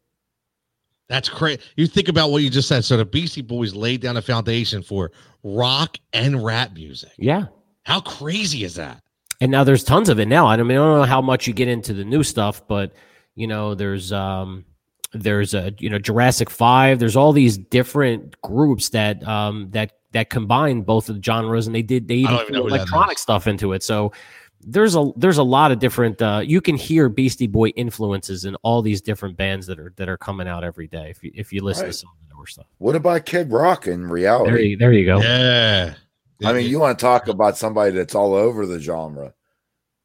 That's 1.11 1.29
crazy. 1.29 1.61
You 1.75 1.85
think 1.87 2.07
about 2.07 2.31
what 2.31 2.41
you 2.41 2.49
just 2.49 2.67
said. 2.67 2.85
So 2.85 2.97
the 2.97 3.05
Beastie 3.05 3.41
Boys 3.41 3.75
laid 3.75 4.01
down 4.01 4.17
a 4.17 4.21
foundation 4.21 4.81
for 4.81 5.11
rock 5.43 5.97
and 6.13 6.43
rap 6.43 6.73
music. 6.73 7.11
Yeah. 7.17 7.45
How 7.83 7.99
crazy 7.99 8.63
is 8.63 8.75
that? 8.75 9.01
and 9.41 9.51
now 9.51 9.63
there's 9.63 9.83
tons 9.83 10.07
of 10.07 10.19
it 10.19 10.27
now. 10.27 10.45
I 10.45 10.55
mean, 10.57 10.77
I 10.77 10.81
don't 10.81 10.99
know 10.99 11.03
how 11.03 11.21
much 11.21 11.47
you 11.47 11.53
get 11.53 11.67
into 11.67 11.93
the 11.93 12.05
new 12.05 12.23
stuff, 12.23 12.65
but 12.67 12.93
you 13.35 13.47
know, 13.47 13.73
there's 13.73 14.13
um, 14.13 14.63
there's 15.13 15.53
a 15.55 15.73
you 15.79 15.89
know 15.89 15.97
Jurassic 15.97 16.49
Five. 16.49 16.99
There's 16.99 17.15
all 17.15 17.33
these 17.33 17.57
different 17.57 18.39
groups 18.41 18.89
that 18.89 19.27
um 19.27 19.69
that 19.71 19.93
that 20.11 20.29
combine 20.29 20.83
both 20.83 21.09
of 21.09 21.15
the 21.15 21.23
genres, 21.23 21.65
and 21.65 21.75
they 21.75 21.81
did 21.81 22.07
they 22.07 22.15
even 22.15 22.35
even 22.35 22.35
know 22.35 22.45
threw 22.45 22.63
who 22.63 22.69
that 22.69 22.75
electronic 22.75 23.17
stuff 23.17 23.47
into 23.47 23.73
it. 23.73 23.81
So 23.81 24.13
there's 24.65 24.95
a 24.95 25.11
there's 25.15 25.37
a 25.37 25.43
lot 25.43 25.71
of 25.71 25.79
different. 25.79 26.21
Uh, 26.21 26.41
you 26.43 26.61
can 26.61 26.75
hear 26.75 27.09
Beastie 27.09 27.47
Boy 27.47 27.69
influences 27.69 28.45
in 28.45 28.55
all 28.63 28.81
these 28.81 29.01
different 29.01 29.37
bands 29.37 29.67
that 29.67 29.79
are 29.79 29.93
that 29.97 30.07
are 30.09 30.17
coming 30.17 30.47
out 30.47 30.63
every 30.63 30.87
day. 30.87 31.09
If 31.09 31.23
you 31.23 31.31
if 31.33 31.51
you 31.53 31.63
listen 31.63 31.85
Right. 31.85 31.91
to 31.91 31.97
some 31.97 32.09
of 32.09 32.27
the 32.29 32.35
newer 32.35 32.45
stuff, 32.47 32.65
What 32.77 32.95
about 32.95 33.25
Kid 33.25 33.51
Rock 33.51 33.87
in 33.87 34.01
there 34.03 34.09
reality? 34.13 34.67
you 34.69 34.77
there 34.77 34.93
you 34.93 35.05
go. 35.05 35.21
Yeah. 35.21 35.93
I 36.43 36.53
mean, 36.53 36.67
you 36.69 36.79
want 36.79 36.97
to 36.97 37.01
talk 37.03 37.27
about 37.27 37.55
somebody 37.57 37.91
that's 37.91 38.15
all 38.15 38.33
over 38.33 38.65
the 38.65 38.79
genre. 38.79 39.33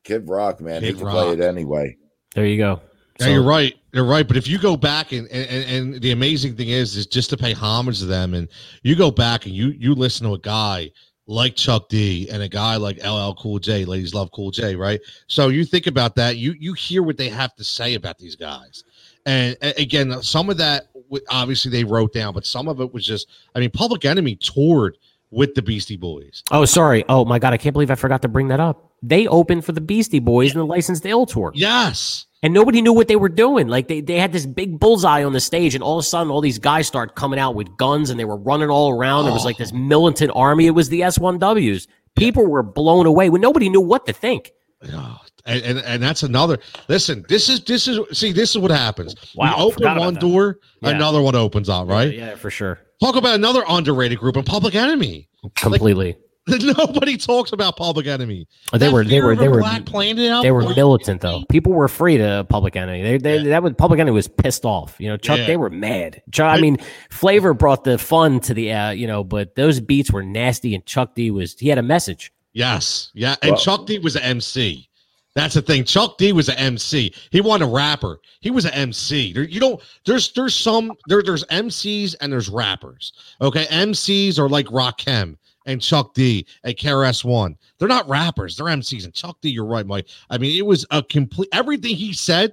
Kid 0.04 0.28
Rock, 0.28 0.60
man, 0.60 0.82
he 0.82 0.88
Kid 0.92 0.98
can 0.98 1.08
play 1.08 1.32
it 1.32 1.40
anyway. 1.40 1.96
There 2.34 2.44
you 2.44 2.58
go. 2.58 2.80
Yeah, 3.18 3.26
So- 3.26 3.32
you're 3.32 3.42
right. 3.42 3.74
You're 3.94 4.04
right. 4.04 4.28
But 4.28 4.36
if 4.36 4.46
you 4.46 4.58
go 4.58 4.76
back 4.76 5.12
and, 5.12 5.26
and 5.28 5.64
and 5.94 6.02
the 6.02 6.10
amazing 6.10 6.54
thing 6.56 6.68
is, 6.68 6.94
is 6.96 7.06
just 7.06 7.30
to 7.30 7.36
pay 7.38 7.54
homage 7.54 8.00
to 8.00 8.04
them, 8.04 8.34
and 8.34 8.46
you 8.82 8.94
go 8.94 9.10
back 9.10 9.46
and 9.46 9.54
you 9.54 9.68
you 9.78 9.94
listen 9.94 10.26
to 10.26 10.34
a 10.34 10.38
guy 10.38 10.90
like 11.26 11.56
Chuck 11.56 11.88
D 11.88 12.28
and 12.30 12.42
a 12.42 12.48
guy 12.48 12.76
like 12.76 12.98
LL 13.04 13.32
Cool 13.34 13.58
J, 13.58 13.84
ladies 13.84 14.14
love 14.14 14.30
Cool 14.32 14.50
J, 14.50 14.76
right? 14.76 15.00
So 15.26 15.48
you 15.48 15.64
think 15.64 15.86
about 15.86 16.14
that, 16.16 16.36
you 16.36 16.54
you 16.58 16.72
hear 16.72 17.02
what 17.02 17.16
they 17.16 17.28
have 17.28 17.54
to 17.56 17.64
say 17.64 17.94
about 17.94 18.18
these 18.18 18.36
guys, 18.36 18.84
and 19.24 19.56
a- 19.62 19.80
again, 19.80 20.22
some 20.22 20.50
of 20.50 20.56
that 20.58 20.88
obviously 21.30 21.70
they 21.70 21.84
wrote 21.84 22.12
down, 22.12 22.32
but 22.34 22.44
some 22.44 22.66
of 22.68 22.80
it 22.80 22.92
was 22.92 23.06
just, 23.06 23.28
I 23.54 23.60
mean, 23.60 23.70
Public 23.70 24.04
Enemy 24.04 24.36
toured 24.36 24.98
with 25.30 25.54
the 25.54 25.62
Beastie 25.62 25.96
Boys. 25.96 26.42
Oh, 26.50 26.64
sorry. 26.64 27.04
Oh 27.08 27.24
my 27.24 27.38
god, 27.38 27.52
I 27.52 27.56
can't 27.56 27.72
believe 27.72 27.90
I 27.90 27.94
forgot 27.96 28.22
to 28.22 28.28
bring 28.28 28.48
that 28.48 28.60
up. 28.60 28.92
They 29.02 29.26
opened 29.26 29.64
for 29.64 29.72
the 29.72 29.80
Beastie 29.80 30.20
Boys 30.20 30.52
in 30.52 30.58
the 30.58 30.66
Licensed 30.66 31.04
Ill 31.06 31.26
tour, 31.26 31.52
Yes. 31.54 32.25
And 32.42 32.52
nobody 32.52 32.82
knew 32.82 32.92
what 32.92 33.08
they 33.08 33.16
were 33.16 33.28
doing. 33.28 33.68
Like 33.68 33.88
they, 33.88 34.00
they 34.00 34.18
had 34.18 34.32
this 34.32 34.46
big 34.46 34.78
bullseye 34.78 35.24
on 35.24 35.32
the 35.32 35.40
stage, 35.40 35.74
and 35.74 35.82
all 35.82 35.98
of 35.98 36.02
a 36.02 36.06
sudden, 36.06 36.30
all 36.30 36.40
these 36.40 36.58
guys 36.58 36.86
start 36.86 37.16
coming 37.16 37.38
out 37.38 37.54
with 37.54 37.76
guns, 37.76 38.10
and 38.10 38.20
they 38.20 38.24
were 38.24 38.36
running 38.36 38.70
all 38.70 38.90
around. 38.90 39.24
There 39.24 39.32
was 39.32 39.44
like 39.44 39.56
this 39.56 39.72
oh. 39.72 39.76
militant 39.76 40.32
army. 40.34 40.66
It 40.66 40.72
was 40.72 40.88
the 40.88 41.00
S1Ws. 41.00 41.86
People 42.14 42.46
were 42.46 42.62
blown 42.62 43.06
away 43.06 43.30
when 43.30 43.40
nobody 43.40 43.68
knew 43.68 43.80
what 43.80 44.06
to 44.06 44.12
think. 44.12 44.52
Oh, 44.92 45.18
and, 45.46 45.62
and 45.62 45.78
and 45.80 46.02
that's 46.02 46.22
another. 46.22 46.58
Listen, 46.88 47.24
this 47.28 47.48
is 47.48 47.64
this 47.64 47.88
is 47.88 48.00
see 48.16 48.32
this 48.32 48.50
is 48.50 48.58
what 48.58 48.70
happens. 48.70 49.14
Wow, 49.34 49.56
we 49.56 49.62
open 49.64 49.98
one 49.98 50.14
door, 50.14 50.58
Yeah. 50.82 50.90
another 50.90 51.22
one 51.22 51.34
opens 51.34 51.68
up. 51.68 51.88
Right. 51.88 52.14
Yeah, 52.14 52.34
for 52.36 52.50
sure. 52.50 52.80
Talk 53.02 53.16
about 53.16 53.34
another 53.34 53.62
underrated 53.68 54.18
group 54.18 54.36
and 54.36 54.46
Public 54.46 54.74
Enemy. 54.74 55.28
Completely. 55.54 56.16
Nobody 56.78 57.16
talks 57.16 57.52
about 57.52 57.76
Public 57.76 58.06
Enemy. 58.06 58.46
they 58.72 58.78
That 58.78 58.92
were 58.92 59.04
they 59.04 59.20
were 59.20 59.34
they 59.34 59.48
were 59.48 59.58
Black 59.58 59.84
Planet 59.84 60.30
album, 60.30 60.42
they 60.44 60.50
were 60.52 60.60
are 60.60 60.68
you 60.70 60.76
militant 60.76 61.20
though. 61.20 61.42
People 61.48 61.72
were 61.72 61.84
afraid 61.84 62.20
of 62.20 62.48
Public 62.48 62.76
Enemy. 62.76 63.02
They, 63.02 63.18
they 63.18 63.36
Yeah. 63.38 63.48
that 63.50 63.62
was 63.64 63.72
Public 63.76 63.98
Enemy 63.98 64.14
was 64.14 64.28
pissed 64.28 64.64
off. 64.64 64.94
You 65.00 65.08
know, 65.08 65.16
Chuck. 65.16 65.38
Yeah. 65.38 65.46
They 65.46 65.56
were 65.56 65.70
mad. 65.70 66.22
Chuck, 66.30 66.56
I 66.56 66.60
mean, 66.60 66.76
Flavor 67.10 67.52
brought 67.52 67.82
the 67.84 67.98
fun 67.98 68.38
to 68.40 68.54
the 68.54 68.72
uh, 68.72 68.90
you 68.90 69.06
know, 69.08 69.24
but 69.24 69.56
those 69.56 69.80
beats 69.80 70.12
were 70.12 70.22
nasty, 70.22 70.74
and 70.74 70.86
Chuck 70.86 71.14
D 71.16 71.30
was 71.32 71.58
he 71.58 71.68
had 71.68 71.78
a 71.78 71.82
message. 71.82 72.32
Yes, 72.52 73.10
yeah, 73.12 73.34
and 73.42 73.52
Well- 73.52 73.60
Chuck 73.60 73.86
D 73.86 73.98
was 73.98 74.14
an 74.16 74.22
MC. 74.22 74.88
That's 75.34 75.52
the 75.54 75.60
thing. 75.60 75.84
Chuck 75.84 76.16
D 76.16 76.32
was 76.32 76.48
an 76.48 76.56
MC. 76.56 77.12
He 77.30 77.42
wasn't 77.42 77.64
a 77.70 77.74
rapper. 77.74 78.20
He 78.40 78.50
was 78.50 78.64
an 78.64 78.72
MC. 78.72 79.34
There, 79.34 79.42
you 79.42 79.60
don't. 79.60 79.82
There's 80.06 80.32
there's 80.32 80.54
some 80.54 80.92
there 81.08 81.22
there's 81.22 81.44
MCs 81.44 82.14
and 82.22 82.32
there's 82.32 82.48
rappers. 82.48 83.12
Okay, 83.42 83.66
MCs 83.66 84.38
are 84.38 84.48
like 84.48 84.64
Rakim 84.68 85.36
and 85.66 85.82
Chuck 85.82 86.14
D 86.14 86.46
and 86.64 86.74
KRS 86.76 87.24
One. 87.24 87.56
They're 87.78 87.88
not 87.88 88.08
rappers. 88.08 88.56
They're 88.56 88.66
MCs. 88.66 89.04
And 89.04 89.12
Chuck 89.12 89.36
D, 89.42 89.50
you're 89.50 89.64
right, 89.66 89.86
Mike. 89.86 90.08
I 90.30 90.38
mean, 90.38 90.56
it 90.58 90.64
was 90.64 90.86
a 90.90 91.02
complete 91.02 91.48
everything 91.52 91.94
he 91.96 92.12
said. 92.12 92.52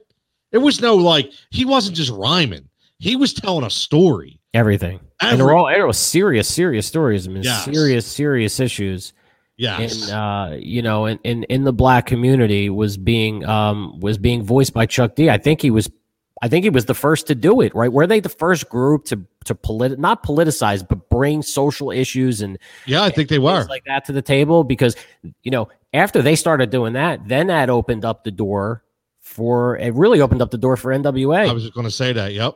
It 0.52 0.58
was 0.60 0.82
no 0.82 0.96
like 0.96 1.32
he 1.52 1.66
wasn't 1.66 1.96
just 1.96 2.12
rhyming. 2.12 2.68
He 3.00 3.16
was 3.16 3.34
telling 3.34 3.66
a 3.66 3.70
story. 3.70 4.40
Everything. 4.54 5.00
and 5.22 5.32
Every- 5.34 5.38
they're 5.38 5.56
all 5.56 5.68
it 5.68 5.82
was 5.82 5.98
serious, 5.98 6.48
serious 6.48 6.86
stories. 6.86 7.28
I 7.28 7.32
mean, 7.32 7.44
Yes. 7.44 7.66
serious, 7.66 8.06
serious 8.06 8.60
issues. 8.60 9.14
Yes. 9.58 10.04
And 10.10 10.12
uh, 10.12 10.56
you 10.60 10.82
know, 10.82 11.06
in, 11.06 11.20
in 11.24 11.44
in 11.46 11.64
the 11.64 11.74
black 11.74 12.06
community 12.08 12.70
was 12.70 12.98
being 12.98 13.46
um 13.46 14.00
was 14.00 14.18
being 14.18 14.44
voiced 14.44 14.74
by 14.74 14.86
Chuck 14.86 15.16
D. 15.16 15.30
I 15.30 15.38
think 15.38 15.62
he 15.62 15.72
was 15.72 15.90
I 16.42 16.48
think 16.50 16.64
he 16.64 16.70
was 16.70 16.86
the 16.86 16.94
first 16.96 17.28
to 17.28 17.36
do 17.36 17.62
it, 17.62 17.74
right? 17.76 17.92
Were 17.92 18.08
they 18.08 18.20
the 18.20 18.28
first 18.30 18.70
group 18.70 19.06
to 19.06 19.22
to 19.46 19.56
polit 19.56 20.00
not 20.00 20.24
politicize, 20.24 20.86
but 20.88 21.10
bring 21.10 21.42
social 21.42 21.92
issues 21.92 22.42
and 22.42 22.58
Yeah, 22.86 23.04
I 23.04 23.10
think 23.12 23.30
they 23.30 23.40
were. 23.40 23.66
like 23.70 23.84
that 23.86 24.06
to 24.06 24.12
the 24.12 24.22
table? 24.22 24.64
Because 24.64 24.96
you 25.44 25.52
know, 25.52 25.70
after 25.94 26.22
they 26.22 26.36
started 26.36 26.70
doing 26.70 26.94
that, 26.94 27.28
then 27.28 27.48
that 27.48 27.70
opened 27.70 28.04
up 28.04 28.24
the 28.24 28.32
door 28.32 28.84
for 29.20 29.78
it 29.78 29.94
really 29.94 30.22
opened 30.22 30.42
up 30.42 30.52
the 30.52 30.58
door 30.58 30.76
for 30.76 30.92
NWA. 30.94 31.50
I 31.50 31.54
was 31.54 31.64
just 31.64 31.76
going 31.76 31.86
to 31.88 31.92
say 31.92 32.12
that. 32.14 32.34
Yep. 32.34 32.56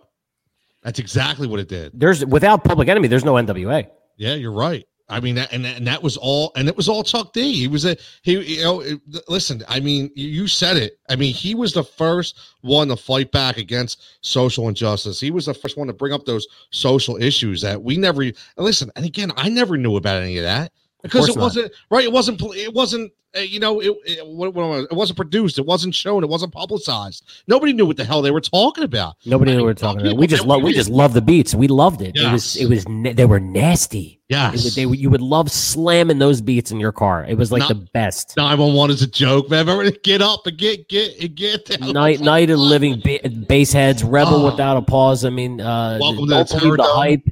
That's 0.83 0.99
exactly 0.99 1.47
what 1.47 1.59
it 1.59 1.67
did. 1.67 1.91
there's 1.93 2.25
without 2.25 2.63
Public 2.63 2.87
Enemy, 2.87 3.07
there's 3.07 3.25
no 3.25 3.33
NWA. 3.33 3.87
Yeah, 4.17 4.33
you're 4.35 4.51
right. 4.51 4.85
I 5.09 5.19
mean, 5.21 5.35
that, 5.35 5.53
and 5.53 5.65
and 5.65 5.87
that 5.87 6.03
was 6.03 6.17
all, 6.17 6.51
and 6.55 6.67
it 6.67 6.75
was 6.75 6.89
all 6.89 7.03
Chuck 7.03 7.31
D. 7.31 7.53
He 7.53 7.67
was 7.67 7.85
a 7.85 7.95
he. 8.23 8.57
You 8.57 8.63
know, 8.63 8.81
it- 8.81 8.99
listen. 9.29 9.63
I 9.67 9.79
mean, 9.79 10.11
you- 10.15 10.47
said 10.47 10.75
it. 10.77 10.99
I 11.09 11.15
mean, 11.15 11.33
he 11.33 11.55
was 11.55 11.73
the 11.73 11.83
first 11.83 12.37
one 12.61 12.89
to 12.89 12.97
fight 12.97 13.31
back 13.31 13.57
against 13.57 14.01
social 14.21 14.67
injustice. 14.67 15.19
He 15.19 15.31
was 15.31 15.45
the 15.45 15.53
first 15.53 15.77
one 15.77 15.87
to 15.87 15.93
bring 15.93 16.13
up 16.13 16.25
those 16.25 16.47
social 16.71 17.15
issues 17.21 17.61
that 17.61 17.81
we 17.81 17.95
never. 17.97 18.25
Listen, 18.57 18.91
and 18.95 19.05
again, 19.05 19.31
I 19.37 19.49
never 19.49 19.77
knew 19.77 19.95
about 19.95 20.21
any 20.21 20.37
of 20.37 20.43
that 20.43 20.71
because 21.07 21.29
it 21.29 21.35
not. 21.35 21.41
wasn't 21.43 21.71
right. 21.89 22.03
It 22.05 22.11
wasn't. 22.11 22.41
It 22.55 22.73
wasn't. 22.73 23.11
Uh, 23.35 23.41
you 23.41 23.59
know, 23.59 23.81
it, 23.81 23.93
it, 24.05 24.25
what, 24.25 24.53
what 24.53 24.69
was 24.69 24.83
it? 24.83 24.87
it 24.89 24.95
wasn't 24.95 25.17
produced. 25.17 25.59
It 25.59 25.65
wasn't 25.65 25.93
shown. 25.93 26.23
It 26.23 26.29
wasn't 26.29 26.53
publicized. 26.53 27.25
Nobody 27.45 27.73
knew 27.73 27.85
what 27.85 27.97
the 27.97 28.05
hell 28.05 28.21
they 28.21 28.31
were 28.31 28.39
talking 28.39 28.85
about. 28.85 29.15
Nobody 29.25 29.51
knew 29.51 29.57
what 29.57 29.63
we 29.63 29.63
mean, 29.63 29.65
we're 29.67 29.73
talking 29.73 30.01
about. 30.07 30.17
We 30.17 30.27
just 30.27 30.45
love 30.45 30.61
we 30.63 30.69
we- 30.69 30.73
just 30.73 30.89
love 30.89 31.13
the 31.13 31.21
beats. 31.21 31.53
We 31.53 31.67
loved 31.67 32.01
it. 32.01 32.15
It 32.15 32.31
was 32.31 32.55
it 32.55 32.67
was 32.69 32.87
na- 32.87 33.11
they 33.13 33.25
were 33.25 33.41
nasty. 33.41 34.21
It 34.29 34.33
Yes. 34.33 34.63
would- 34.63 34.73
they 34.75 34.85
you 34.97 35.09
would 35.09 35.21
love 35.21 35.51
slamming 35.51 36.19
those 36.19 36.39
beats 36.41 36.71
in 36.71 36.79
your 36.79 36.93
car. 36.93 37.25
It 37.27 37.37
was 37.37 37.51
like 37.51 37.59
Not- 37.59 37.67
the 37.69 37.87
best. 37.93 38.33
911 38.37 38.95
is 38.95 39.01
a 39.01 39.07
joke, 39.07 39.49
man. 39.49 39.67
Remember 39.67 39.91
to 39.91 39.99
get 39.99 40.21
up 40.21 40.47
and 40.47 40.57
get 40.57 40.87
get 40.87 41.19
and 41.21 41.35
get 41.35 41.65
down. 41.65 41.91
Night 41.91 42.21
Night 42.21 42.49
of 42.49 42.59
Living 42.59 43.01
ba- 43.01 43.19
Baseheads, 43.27 44.09
Rebel 44.09 44.35
Oh. 44.35 44.45
Without 44.51 44.77
a 44.77 44.81
Pause. 44.81 45.25
I 45.25 45.29
mean, 45.31 45.59
uh, 45.59 45.97
Welcome 46.01 46.27
to 46.29 46.33
the 46.33 46.75
the 46.77 46.83
hype 46.83 47.27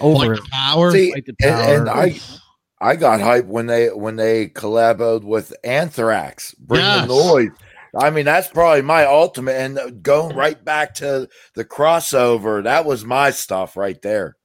over. 0.00 0.36
Fight 0.36 0.42
the 0.42 0.50
power. 0.50 0.90
See, 0.90 1.12
Fight 1.12 1.26
the 1.26 1.34
and, 1.42 1.60
and 1.60 1.86
power. 1.86 1.96
I 1.96 2.18
I 2.84 2.96
got 2.96 3.20
hyped 3.20 3.46
when 3.46 3.66
they 3.66 3.88
when 3.88 4.16
they 4.16 4.48
collaborated 4.48 5.24
with 5.24 5.54
Anthrax, 5.64 6.54
Bring 6.54 6.82
Yes. 6.82 7.08
the 7.08 7.14
Noise. 7.14 7.50
I 7.98 8.10
mean, 8.10 8.26
that's 8.26 8.48
probably 8.48 8.82
my 8.82 9.06
ultimate. 9.06 9.54
And 9.54 9.78
uh, 9.78 9.88
going 9.90 10.36
right 10.36 10.62
back 10.62 10.92
to 10.96 11.28
the 11.54 11.64
crossover, 11.64 12.62
that 12.64 12.84
was 12.84 13.04
my 13.04 13.30
stuff 13.30 13.76
right 13.76 14.00
there. 14.02 14.36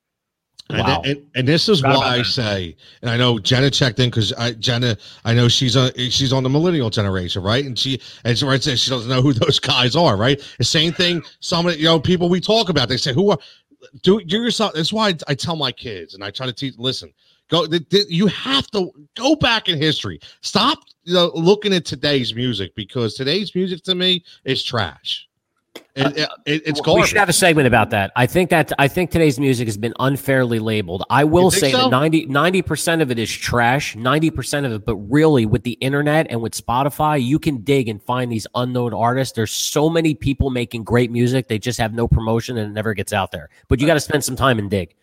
And, 0.70 0.80
Wow. 0.80 1.02
and, 1.04 1.26
and 1.36 1.48
this 1.48 1.68
is 1.68 1.82
Forgot 1.82 1.98
why 1.98 2.06
about 2.06 2.20
I 2.20 2.24
say, 2.24 2.78
and 3.02 3.10
I 3.12 3.18
know 3.18 3.40
Jenna 3.40 3.70
checked 3.72 4.00
in 4.00 4.10
because 4.10 4.32
I 4.34 4.52
Jenna, 4.54 4.96
I 5.26 5.34
know 5.34 5.50
she's 5.50 5.76
on 5.76 5.92
she's 5.96 6.32
on 6.32 6.44
the 6.44 6.50
millennial 6.50 6.90
generation, 6.90 7.44
right? 7.44 7.66
And 7.66 7.78
she 7.78 8.00
and 8.24 8.38
she 8.38 8.46
right 8.46 8.64
says 8.64 8.80
she 8.80 8.90
doesn't 8.90 9.10
know 9.10 9.22
who 9.22 9.34
those 9.34 9.60
guys 9.60 9.98
are, 9.98 10.16
right? 10.16 10.40
The 10.60 10.64
same 10.64 10.94
thing. 10.94 11.24
Some 11.42 11.68
of 11.68 11.78
you 11.78 11.86
know 11.86 12.00
people 12.00 12.30
we 12.30 12.40
talk 12.40 12.70
about, 12.70 12.88
they 12.88 12.98
say 12.98 13.14
who 13.14 13.32
are 13.32 13.38
do 14.04 14.22
do 14.24 14.38
yourself. 14.38 14.74
That's 14.76 14.94
why 14.94 15.10
I, 15.10 15.18
I 15.30 15.34
tell 15.34 15.56
my 15.58 15.72
kids 15.74 16.14
and 16.14 16.24
I 16.24 16.32
try 16.32 16.46
to 16.46 16.54
teach. 16.54 16.76
Listen, 16.78 17.12
go. 17.50 17.66
th- 17.68 17.88
th- 17.90 18.08
you 18.10 18.28
have 18.28 18.68
to 18.72 18.92
go 19.16 19.36
back 19.36 19.70
in 19.70 19.78
history. 19.78 20.20
Stop 20.42 20.80
you 21.04 21.14
know, 21.14 21.32
looking 21.34 21.74
at 21.74 21.86
today's 21.86 22.34
music 22.34 22.74
because 22.76 23.16
today's 23.16 23.54
music 23.56 23.84
to 23.84 23.96
me 23.96 24.24
is 24.46 24.64
trash. 24.64 25.28
It, 25.96 26.06
uh, 26.06 26.10
it, 26.10 26.30
it- 26.46 26.62
it's 26.68 26.88
we 26.88 27.06
should 27.06 27.18
have 27.18 27.30
a 27.30 27.34
segment 27.34 27.68
about 27.68 27.90
that. 27.90 28.12
I 28.16 28.26
think 28.26 28.50
that 28.52 28.72
I 28.80 28.88
think 28.88 29.12
today's 29.12 29.40
music 29.40 29.68
has 29.68 29.78
been 29.78 29.94
unfairly 30.00 30.60
labeled. 30.60 31.04
I 31.10 31.24
will 31.24 31.52
say 31.52 31.72
so? 31.72 31.90
that 31.90 32.30
90 32.30 32.62
percent 32.62 33.02
of 33.02 33.12
it 33.12 33.20
is 33.20 33.32
trash, 33.32 33.96
ninety 33.96 34.30
percent 34.30 34.66
of 34.66 34.72
it. 34.72 34.86
But 34.86 34.96
really, 34.96 35.46
with 35.46 35.64
the 35.64 35.74
internet 35.74 36.28
and 36.30 36.42
with 36.42 36.54
Spotify, 36.54 37.22
you 37.24 37.40
can 37.40 37.62
dig 37.64 37.90
and 37.90 38.02
find 38.02 38.32
these 38.32 38.48
unknown 38.56 38.94
artists. 38.94 39.34
There's 39.34 39.52
so 39.52 39.90
many 39.90 40.14
people 40.14 40.50
making 40.50 40.84
great 40.84 41.12
music. 41.12 41.48
They 41.48 41.60
just 41.60 41.80
have 41.80 41.94
no 41.94 42.08
promotion 42.08 42.58
and 42.58 42.72
it 42.72 42.74
never 42.74 42.94
gets 42.94 43.12
out 43.12 43.32
there. 43.32 43.50
But 43.68 43.80
you 43.80 43.88
uh, 43.88 43.90
got 43.90 43.94
to 43.96 44.00
spend 44.00 44.24
some 44.24 44.36
time 44.36 44.60
and 44.60 44.70
dig. 44.70 44.96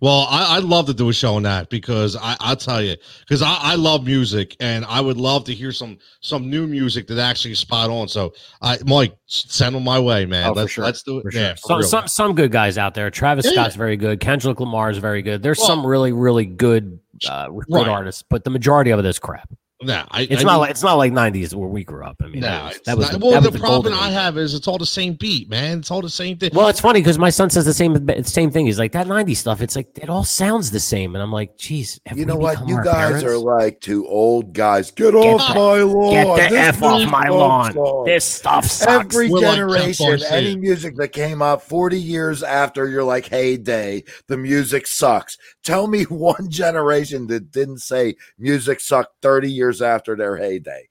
Well, 0.00 0.26
I, 0.28 0.56
I'd 0.56 0.64
love 0.64 0.86
to 0.86 0.94
do 0.94 1.08
a 1.08 1.12
show 1.12 1.34
on 1.34 1.42
that 1.44 1.68
because 1.70 2.16
I, 2.16 2.36
I'll 2.40 2.56
tell 2.56 2.82
you, 2.82 2.96
because 3.20 3.42
I, 3.42 3.56
I 3.60 3.74
love 3.76 4.04
music 4.04 4.56
and 4.60 4.84
I 4.84 5.00
would 5.00 5.16
love 5.16 5.44
to 5.44 5.54
hear 5.54 5.72
some 5.72 5.98
some 6.20 6.48
new 6.50 6.66
music 6.66 7.06
that 7.08 7.18
actually 7.18 7.52
is 7.52 7.58
spot 7.60 7.90
on. 7.90 8.08
So, 8.08 8.32
I 8.60 8.78
Mike, 8.86 9.14
send 9.26 9.74
them 9.76 9.84
my 9.84 9.98
way, 9.98 10.24
man. 10.26 10.50
Oh, 10.50 10.54
for 10.54 10.60
let's 10.60 10.72
sure. 10.72 10.84
let's 10.84 11.02
do 11.02 11.18
it. 11.18 11.22
For 11.22 11.30
Yeah, 11.32 11.54
sure. 11.54 11.56
Some, 11.56 11.78
real. 11.78 11.88
some 11.88 12.08
some 12.08 12.34
good 12.34 12.52
guys 12.52 12.78
out 12.78 12.94
there. 12.94 13.10
Travis 13.10 13.44
Yeah. 13.46 13.52
Scott's 13.52 13.76
very 13.76 13.96
good. 13.96 14.20
Kendrick 14.20 14.60
Lamar 14.60 14.90
is 14.90 14.98
very 14.98 15.22
good. 15.22 15.42
There's 15.42 15.58
Well- 15.58 15.66
some 15.68 15.86
really 15.86 16.12
really 16.12 16.46
good 16.46 16.98
uh, 17.28 17.48
good 17.48 17.64
Right. 17.68 17.88
artists, 17.88 18.22
but 18.28 18.42
the 18.44 18.50
majority 18.50 18.90
of 18.90 18.98
it 18.98 19.04
is 19.06 19.18
crap. 19.18 19.48
Nah, 19.82 20.06
I, 20.10 20.22
It's 20.22 20.40
I 20.40 20.44
not 20.44 20.52
mean, 20.52 20.60
like 20.60 20.70
it's 20.70 20.82
not 20.82 20.94
like 20.94 21.12
'90s 21.12 21.54
where 21.54 21.68
we 21.68 21.84
grew 21.84 22.04
up. 22.04 22.16
I 22.22 22.28
mean, 22.28 22.40
nah, 22.40 22.48
that 22.48 22.64
was, 22.64 22.76
it's 22.76 22.86
that 22.86 22.96
was 22.98 23.10
the, 23.10 23.18
well, 23.18 23.30
that 23.32 23.42
was 23.42 23.46
the, 23.46 23.50
the 23.52 23.58
problem 23.58 23.92
golden 23.92 23.98
I 23.98 24.10
have 24.10 24.38
is 24.38 24.54
it's 24.54 24.68
all 24.68 24.78
the 24.78 24.86
same 24.86 25.14
beat, 25.14 25.48
man. 25.48 25.78
It's 25.80 25.90
all 25.90 26.02
the 26.02 26.08
same 26.10 26.36
thing. 26.38 26.50
Well, 26.54 26.68
it's 26.68 26.80
funny 26.80 27.00
because 27.00 27.18
my 27.18 27.30
son 27.30 27.50
says 27.50 27.64
the 27.64 27.74
same 27.74 28.06
same 28.24 28.50
thing. 28.50 28.66
He's 28.66 28.78
like 28.78 28.92
that 28.92 29.06
'90s 29.06 29.36
stuff. 29.36 29.60
It's 29.60 29.76
like 29.76 29.88
it 29.98 30.08
all 30.08 30.24
sounds 30.24 30.70
the 30.70 30.80
same, 30.80 31.14
and 31.14 31.22
I'm 31.22 31.32
like, 31.32 31.56
geez, 31.56 32.00
have 32.06 32.16
you 32.18 32.24
we 32.24 32.28
know 32.32 32.36
what? 32.36 32.66
You 32.68 32.76
our 32.76 32.84
guys 32.84 33.24
are 33.24 33.36
like 33.38 33.80
two 33.80 34.06
old 34.06 34.52
guys. 34.52 34.90
Get, 34.90 35.14
off 35.14 35.48
the- 35.48 35.54
my 35.54 35.80
lawn. 35.80 36.12
Get 36.12 36.50
the 36.50 36.54
This 36.54 36.76
f 36.76 36.82
off 36.82 37.10
my 37.10 37.22
sucks. 37.24 37.76
lawn. 37.76 38.04
This 38.04 38.24
stuff 38.24 38.64
sucks. 38.66 39.14
Every 39.14 39.28
We're 39.30 39.40
generation, 39.40 40.06
Garcia. 40.06 40.28
any 40.30 40.56
music 40.56 40.96
that 40.96 41.08
came 41.08 41.42
out 41.42 41.62
40 41.62 41.98
years 42.00 42.42
after 42.42 42.88
you're 42.88 43.04
like, 43.04 43.26
heyday, 43.26 44.04
the 44.28 44.36
music 44.36 44.86
sucks. 44.86 45.36
Tell 45.64 45.86
me 45.86 46.02
one 46.08 46.50
generation 46.50 47.26
that 47.28 47.50
didn't 47.52 47.78
say 47.78 48.14
music 48.38 48.80
sucked 48.80 49.20
30 49.22 49.50
years 49.50 49.71
after 49.80 50.16
their 50.16 50.36
heyday. 50.36 50.88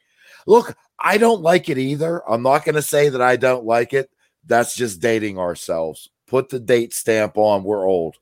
Look, 0.48 0.76
I 0.98 1.18
don't 1.18 1.42
like 1.42 1.70
it 1.70 1.78
either. 1.78 2.28
I'm 2.30 2.42
not 2.42 2.66
going 2.66 2.76
to 2.76 2.82
say 2.82 3.10
that 3.10 3.22
I 3.22 3.36
don't 3.36 3.66
like 3.66 3.94
it. 3.94 4.10
That's 4.46 4.76
just 4.76 5.02
dating 5.02 5.38
ourselves. 5.38 6.10
Put 6.28 6.50
the 6.50 6.60
date 6.60 6.94
stamp 6.94 7.38
on. 7.38 7.64
We're 7.64 7.86
old. 7.86 8.16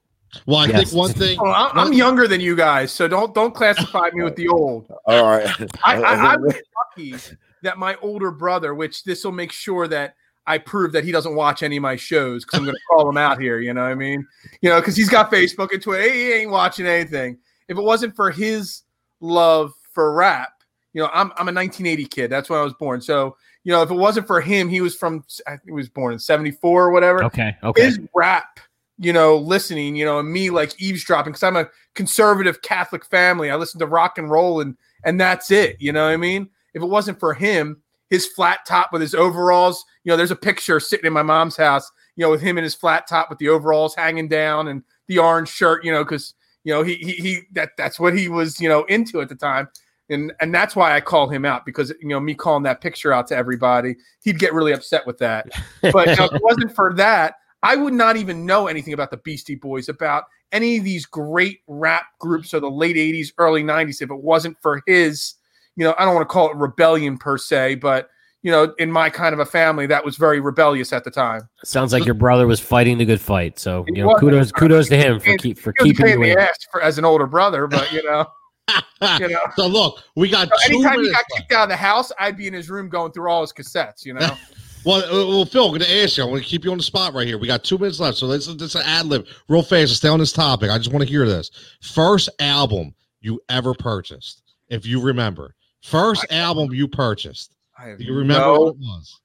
well, 0.46 0.58
I 0.58 0.68
Yes. 0.68 0.90
think 0.90 0.94
one 0.94 1.12
thing. 1.12 1.38
Oh, 1.40 1.46
I'm, 1.46 1.78
I'm 1.78 1.94
younger 1.94 2.28
than 2.28 2.42
you 2.42 2.56
guys, 2.56 2.92
so 2.92 3.08
don't 3.08 3.34
don't 3.34 3.54
classify 3.54 4.10
me 4.14 4.24
with 4.24 4.36
the 4.36 4.48
old. 4.50 4.88
All 5.06 5.24
right. 5.26 5.50
I, 5.84 6.02
I, 6.02 6.34
I 6.34 6.36
was 6.38 6.56
lucky 6.98 7.16
that 7.62 7.78
my 7.78 7.96
older 8.02 8.32
brother, 8.32 8.74
which 8.76 9.04
this 9.04 9.24
will 9.24 9.32
make 9.32 9.52
sure 9.52 9.88
that 9.88 10.16
I 10.48 10.58
prove 10.58 10.92
that 10.94 11.04
he 11.04 11.12
doesn't 11.12 11.36
watch 11.36 11.62
any 11.62 11.78
of 11.78 11.84
my 11.84 11.96
shows 11.96 12.44
because 12.44 12.58
I'm 12.58 12.66
going 12.66 12.76
to 12.76 12.82
call 12.90 13.08
him 13.08 13.18
out 13.18 13.40
here. 13.40 13.60
You 13.60 13.74
know 13.74 13.84
what 13.84 13.92
I 13.92 13.96
mean? 13.96 14.26
You 14.62 14.70
know, 14.70 14.80
because 14.82 14.96
he's 14.96 15.10
got 15.10 15.32
Facebook 15.32 15.72
and 15.72 15.82
Twitter. 15.82 16.12
He 16.12 16.34
ain't 16.34 16.50
watching 16.52 16.88
anything. 16.88 17.38
If 17.68 17.78
it 17.78 17.82
wasn't 17.84 18.16
for 18.16 18.32
his 18.32 18.82
love 19.20 19.74
for 19.92 20.14
rap, 20.14 20.52
you 20.94 21.02
know, 21.02 21.10
I'm 21.14 21.32
I'm 21.38 21.48
a 21.48 21.54
1980 21.54 22.06
kid. 22.06 22.30
That's 22.30 22.50
when 22.50 22.60
I 22.60 22.64
was 22.64 22.74
born. 22.74 23.02
So 23.02 23.36
you 23.64 23.72
know, 23.72 23.82
if 23.82 23.92
it 23.92 23.96
wasn't 23.96 24.28
for 24.28 24.42
him, 24.42 24.70
he 24.70 24.82
was 24.82 24.96
from 24.96 25.24
I 25.46 25.52
think 25.52 25.64
he 25.66 25.72
was 25.72 25.90
born 25.90 26.14
in 26.14 26.20
74 26.20 26.86
or 26.86 26.92
whatever 26.92 27.24
Okay, 27.26 27.56
okay. 27.64 27.86
his 27.86 28.00
rap, 28.16 28.60
you 28.98 29.14
know, 29.14 29.38
listening, 29.38 29.96
you 29.96 30.06
know, 30.06 30.20
and 30.20 30.32
me 30.32 30.50
like 30.50 30.80
eavesdropping 30.82 31.34
because 31.34 31.44
I'm 31.44 31.56
a 31.56 31.70
conservative 31.96 32.62
Catholic 32.62 33.06
family. 33.06 33.52
I 33.52 33.56
listen 33.56 33.80
to 33.80 33.86
rock 33.86 34.18
and 34.18 34.30
roll 34.30 34.62
and 34.62 34.76
and 35.04 35.20
that's 35.20 35.52
it. 35.52 35.78
You 35.80 35.92
know 35.92 36.06
what 36.06 36.14
I 36.14 36.18
mean? 36.18 36.50
If 36.74 36.82
it 36.82 36.88
wasn't 36.88 37.20
for 37.20 37.34
him, 37.34 37.82
his 38.10 38.26
flat 38.26 38.60
top 38.68 38.92
with 38.92 39.02
his 39.02 39.16
overalls, 39.16 39.86
you 40.04 40.10
know, 40.10 40.18
there's 40.18 40.32
a 40.32 40.36
picture 40.36 40.80
sitting 40.80 41.06
in 41.06 41.14
my 41.14 41.24
mom's 41.24 41.58
house, 41.58 41.90
you 42.16 42.24
know, 42.24 42.32
with 42.32 42.42
him 42.42 42.58
in 42.58 42.64
his 42.64 42.76
flat 42.76 43.08
top 43.08 43.30
with 43.30 43.40
the 43.40 43.50
overalls 43.50 43.96
hanging 43.96 44.28
down 44.28 44.68
and 44.68 44.84
the 45.08 45.20
orange 45.20 45.50
shirt, 45.50 45.84
you 45.84 45.92
know, 45.92 46.04
because 46.04 46.34
you 46.64 46.74
know 46.74 46.84
he 46.84 46.96
he, 46.96 47.12
he 47.14 47.40
that 47.54 47.72
that's 47.78 48.00
what 48.00 48.18
he 48.18 48.30
was, 48.30 48.60
you 48.60 48.70
know, 48.70 48.84
into 48.86 49.22
at 49.22 49.30
the 49.30 49.36
time. 49.36 49.70
And, 50.12 50.34
and 50.42 50.54
that's 50.54 50.76
why 50.76 50.96
I 50.96 51.02
call 51.02 51.30
him 51.30 51.46
out 51.46 51.68
because 51.68 51.94
you 52.02 52.08
know 52.08 52.20
me 52.20 52.34
calling 52.34 52.64
that 52.64 52.82
picture 52.82 53.14
out 53.14 53.28
to 53.28 53.36
everybody, 53.36 53.96
he'd 54.24 54.40
get 54.40 54.54
really 54.54 54.72
upset 54.72 55.06
with 55.06 55.20
that. 55.20 55.48
But 55.82 56.08
you 56.08 56.16
know, 56.16 56.26
if 56.26 56.34
it 56.34 56.42
wasn't 56.44 56.76
for 56.76 56.94
that, 56.96 57.36
I 57.62 57.76
would 57.76 57.94
not 57.94 58.18
even 58.18 58.46
know 58.46 58.68
anything 58.68 58.94
about 58.94 59.12
the 59.12 59.18
Beastie 59.18 59.56
Boys, 59.56 59.88
about 59.88 60.26
any 60.52 60.78
of 60.78 60.84
these 60.84 61.06
great 61.06 61.60
rap 61.68 62.06
groups 62.20 62.54
of 62.54 62.62
the 62.62 62.72
late 62.72 62.96
80s, 62.96 63.34
early 63.38 63.64
90s, 63.64 64.02
if 64.02 64.10
it 64.10 64.24
wasn't 64.24 64.58
for 64.62 64.82
his, 64.88 65.36
you 65.76 65.84
know, 65.84 65.94
I 65.98 66.06
don't 66.06 66.16
want 66.16 66.28
to 66.28 66.34
call 66.34 66.50
it 66.50 66.58
rebellion 66.58 67.18
per 67.18 67.38
se, 67.38 67.76
but 67.76 68.10
you 68.42 68.52
know, 68.52 68.74
in 68.78 68.92
my 68.92 69.10
kind 69.10 69.34
of 69.34 69.40
a 69.40 69.46
family, 69.46 69.86
that 69.88 70.04
was 70.06 70.16
very 70.16 70.40
rebellious 70.40 70.94
at 70.94 71.04
the 71.04 71.12
time. 71.12 71.50
Sounds 71.64 71.92
like 71.92 72.06
your 72.06 72.14
brother 72.14 72.48
was 72.48 72.60
fighting 72.60 72.98
the 72.98 73.06
good 73.06 73.20
fight. 73.20 73.60
So 73.60 73.86
you 73.88 74.04
know, 74.04 74.16
kudos 74.16 74.52
kudos 74.52 74.88
to 74.90 74.98
him 74.98 75.20
for 75.20 75.36
keep 75.38 75.58
for 75.58 75.74
He 75.80 75.84
was 75.84 75.92
a 75.92 75.94
keeping 75.94 76.06
pain 76.06 76.20
you 76.20 76.26
the 76.26 76.32
in. 76.32 76.40
ass 76.40 76.58
for, 76.72 76.82
as 76.82 76.98
an 76.98 77.06
older 77.06 77.28
brother, 77.28 77.68
but 77.68 77.92
you 77.92 78.02
know, 78.04 78.26
you 79.20 79.28
know. 79.28 79.42
So 79.56 79.68
look, 79.68 80.02
we 80.16 80.30
got 80.30 80.48
So 80.48 80.56
two 80.68 80.74
anytime 80.76 81.00
he 81.02 81.08
got 81.12 81.16
left. 81.18 81.32
kicked 81.36 81.52
out 81.52 81.64
of 81.64 81.70
the 81.70 81.76
house, 81.76 82.12
I'd 82.20 82.38
be 82.38 82.48
in 82.48 82.54
his 82.54 82.70
room 82.70 82.88
going 82.90 83.12
through 83.12 83.30
all 83.30 83.42
his 83.42 83.52
cassettes, 83.52 84.06
you 84.06 84.14
know. 84.14 84.30
Well, 84.86 85.04
uh, 85.04 85.28
well, 85.28 85.46
Phil, 85.46 85.66
I'm 85.66 85.72
going 85.72 85.82
to 85.82 86.04
ask 86.04 86.16
you. 86.16 86.24
I'm 86.24 86.30
going 86.30 86.42
to 86.42 86.48
keep 86.48 86.64
you 86.64 86.72
on 86.72 86.78
the 86.78 86.84
spot 86.84 87.14
right 87.14 87.28
here. 87.28 87.38
We 87.38 87.48
got 87.48 87.66
two 87.66 87.78
minutes 87.78 88.00
left, 88.00 88.18
so 88.18 88.28
let's 88.28 88.48
let's 88.48 88.76
an 88.76 88.84
ad 88.86 89.08
lib 89.08 89.28
real 89.50 89.62
fast. 89.62 89.94
Stay 89.94 90.08
on 90.08 90.20
this 90.20 90.32
topic. 90.32 90.70
I 90.70 90.78
just 90.78 90.94
want 90.94 91.04
to 91.04 91.10
hear 91.10 91.28
this. 91.28 91.52
First 91.82 92.30
album 92.40 92.96
you 93.20 93.42
ever 93.50 93.74
purchased, 93.74 94.42
if 94.70 94.86
you 94.86 95.02
remember. 95.02 95.54
First 95.84 96.26
album 96.32 96.74
you 96.74 96.88
purchased. 96.88 97.56
I 97.80 97.88
have 97.90 97.98
Do 98.00 98.04
you 98.04 98.14
remember 98.14 98.44
no- 98.46 98.60
what 98.60 98.70
it 98.76 98.80
was? 98.80 99.20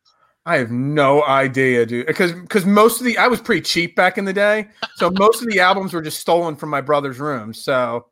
I 0.46 0.58
have 0.58 0.70
no 0.70 1.24
idea, 1.24 1.86
dude. 1.86 2.06
Because 2.06 2.32
because 2.32 2.66
most 2.66 3.00
of 3.00 3.06
the 3.06 3.16
I 3.16 3.28
was 3.28 3.40
pretty 3.40 3.62
cheap 3.62 3.96
back 3.96 4.18
in 4.18 4.26
the 4.26 4.32
day, 4.32 4.68
so 4.96 5.10
most 5.10 5.40
of 5.42 5.48
the 5.48 5.58
albums 5.60 5.94
were 5.94 6.02
just 6.02 6.20
stolen 6.20 6.54
from 6.54 6.68
my 6.68 6.82
brother's 6.82 7.18
room. 7.18 7.54
So 7.54 8.06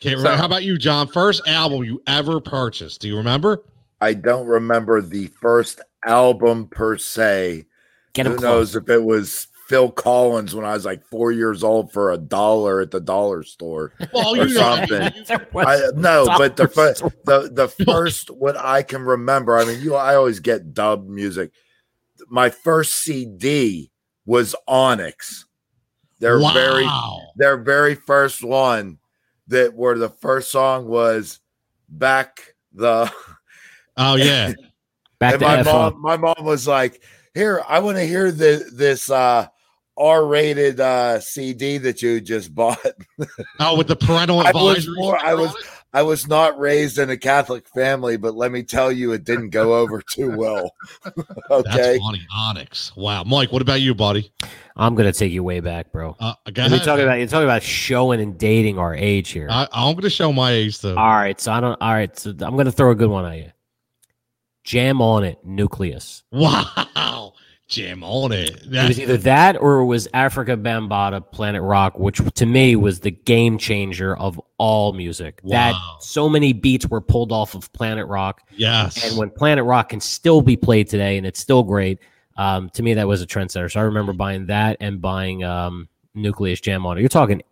Can't 0.00 0.16
remember. 0.16 0.34
So- 0.36 0.40
How 0.40 0.46
about 0.46 0.64
you, 0.64 0.76
John? 0.76 1.06
First 1.06 1.46
album 1.46 1.84
you 1.84 2.02
ever 2.08 2.40
purchased. 2.40 3.00
Do 3.00 3.06
you 3.08 3.16
remember? 3.16 3.62
I 4.00 4.14
don't 4.14 4.46
remember 4.46 5.00
the 5.02 5.28
first 5.28 5.80
album 6.04 6.66
per 6.66 6.96
se, 6.98 7.66
Get 8.12 8.26
him 8.26 8.32
Who 8.32 8.38
close. 8.38 8.74
knows 8.74 8.76
if 8.76 8.88
it 8.88 9.04
was 9.04 9.46
Phil 9.70 9.92
Collins 9.92 10.52
when 10.52 10.64
I 10.64 10.72
was 10.72 10.84
like 10.84 11.04
four 11.04 11.30
years 11.30 11.62
old 11.62 11.92
for 11.92 12.10
a 12.10 12.18
dollar 12.18 12.80
at 12.80 12.90
the 12.90 12.98
dollar 12.98 13.44
store 13.44 13.92
Well, 14.12 14.40
or 14.40 14.48
something. 14.48 15.00
I 15.00 15.90
no, 15.94 16.26
but 16.26 16.56
the 16.56 16.66
dollar 16.66 16.94
fir- 16.96 17.10
the 17.24 17.50
the 17.52 17.68
first 17.84 18.30
what 18.32 18.56
I 18.56 18.82
can 18.82 19.02
remember. 19.02 19.56
I 19.56 19.64
mean, 19.64 19.80
you 19.80 19.94
I 19.94 20.16
always 20.16 20.40
get 20.40 20.74
dub 20.74 21.06
music. 21.06 21.52
My 22.28 22.50
first 22.50 22.94
CD 22.94 23.92
was 24.26 24.56
Onyx. 24.66 25.46
Their 26.18 26.40
wow. 26.40 26.52
very 26.52 26.88
their 27.36 27.56
very 27.56 27.94
first 27.94 28.42
one 28.42 28.98
that 29.46 29.72
where 29.72 29.96
the 29.96 30.10
first 30.10 30.50
song 30.50 30.88
was 30.88 31.38
back 31.88 32.56
the 32.72 33.08
oh 33.96 34.16
yeah. 34.16 34.52
Back 35.20 35.34
and 35.34 35.40
to 35.42 35.46
my 35.46 35.58
F 35.58 35.66
mom 35.66 35.76
up. 35.76 35.96
my 35.98 36.16
mom 36.16 36.44
was 36.44 36.66
like 36.66 37.02
here 37.34 37.62
i 37.68 37.78
want 37.78 37.98
to 37.98 38.06
hear 38.06 38.32
the, 38.32 38.66
this 38.72 39.10
uh 39.10 39.46
r-rated 40.00 40.80
uh 40.80 41.20
cd 41.20 41.76
that 41.78 42.00
you 42.02 42.20
just 42.20 42.54
bought 42.54 42.78
Oh, 43.60 43.76
with 43.76 43.86
the 43.88 43.96
parental 43.96 44.40
I 44.40 44.50
was 44.52 44.88
more- 44.88 45.18
I 45.18 45.34
was- 45.34 45.54
i 45.92 46.02
was 46.02 46.28
not 46.28 46.56
raised 46.58 46.98
in 46.98 47.10
a 47.10 47.16
catholic 47.16 47.66
family 47.68 48.16
but 48.16 48.34
let 48.36 48.52
me 48.52 48.62
tell 48.62 48.92
you 48.92 49.10
it 49.12 49.24
didn't 49.24 49.50
go 49.50 49.74
over 49.74 50.00
too 50.00 50.30
well 50.36 50.70
okay 51.50 51.70
That's 51.76 51.98
funny. 51.98 52.20
Onyx. 52.32 52.94
Wow, 52.96 53.24
Mike. 53.24 53.50
What 53.52 53.60
about 53.60 53.80
you, 53.80 53.94
buddy? 53.94 54.32
I'm 54.76 54.94
gonna 54.94 55.12
take 55.12 55.32
you 55.32 55.42
way 55.42 55.58
back, 55.60 55.90
bro. 55.92 56.16
Uh, 56.20 56.34
go 56.52 56.62
You're 56.62 56.66
ahead. 56.74 56.84
talking 56.84 57.04
about 57.04 57.18
you're 57.18 57.26
talking 57.26 57.44
about 57.44 57.62
showing 57.64 58.20
and 58.20 58.38
dating 58.38 58.78
our 58.78 58.94
age 58.94 59.30
here. 59.30 59.48
I, 59.50 59.66
I'm 59.72 59.94
going 59.94 60.02
to 60.02 60.10
show 60.10 60.32
my 60.32 60.52
age 60.52 60.78
though. 60.80 60.96
all 60.96 61.08
right, 61.16 61.38
so 61.40 61.50
I 61.52 61.60
don't. 61.60 61.76
All 61.82 61.92
right, 61.92 62.16
so 62.16 62.30
I'm 62.30 62.56
gonna 62.56 62.70
throw 62.72 62.92
a 62.92 62.94
good 62.94 63.10
one 63.10 63.24
at 63.26 63.36
you. 63.38 63.50
Jam 64.64 65.02
on 65.02 65.24
it, 65.24 65.44
Newcleus. 65.44 66.22
Wow, 66.30 67.32
jam 67.70 68.04
on 68.04 68.32
it. 68.32 68.66
It 68.66 68.88
was 68.88 69.00
either 69.00 69.16
that 69.18 69.56
or 69.56 69.78
it 69.78 69.86
was 69.86 70.08
Afrika 70.08 70.60
Bambaataa, 70.60 71.30
Planet 71.30 71.62
Rock, 71.62 71.98
which 71.98 72.20
to 72.34 72.44
me 72.44 72.76
was 72.76 73.00
the 73.00 73.12
game 73.12 73.56
changer 73.56 74.16
of 74.16 74.40
all 74.58 74.92
music. 74.92 75.40
That 75.44 75.74
so 76.00 76.28
many 76.28 76.52
beats 76.52 76.86
were 76.86 77.00
pulled 77.00 77.32
off 77.32 77.54
of 77.54 77.72
Planet 77.72 78.06
Rock, 78.08 78.42
yes. 78.56 79.08
and 79.08 79.16
when 79.16 79.30
Planet 79.30 79.64
Rock 79.64 79.90
can 79.90 80.00
still 80.00 80.42
be 80.42 80.56
played 80.56 80.88
today 80.88 81.16
and 81.16 81.26
it's 81.26 81.40
still 81.40 81.62
great, 81.62 82.00
um, 82.36 82.68
to 82.70 82.82
me 82.82 82.94
that 82.94 83.08
was 83.08 83.22
a 83.22 83.26
trendsetter. 83.26 83.70
So 83.70 83.80
I 83.80 83.84
remember 83.84 84.12
buying 84.12 84.46
that 84.46 84.76
and 84.80 85.00
buying 85.00 85.44
um, 85.44 85.88
Newcleus 86.14 86.60
Jam 86.60 86.84
on 86.84 86.98
it. 86.98 87.00
You're 87.00 87.08
talking 87.08 87.42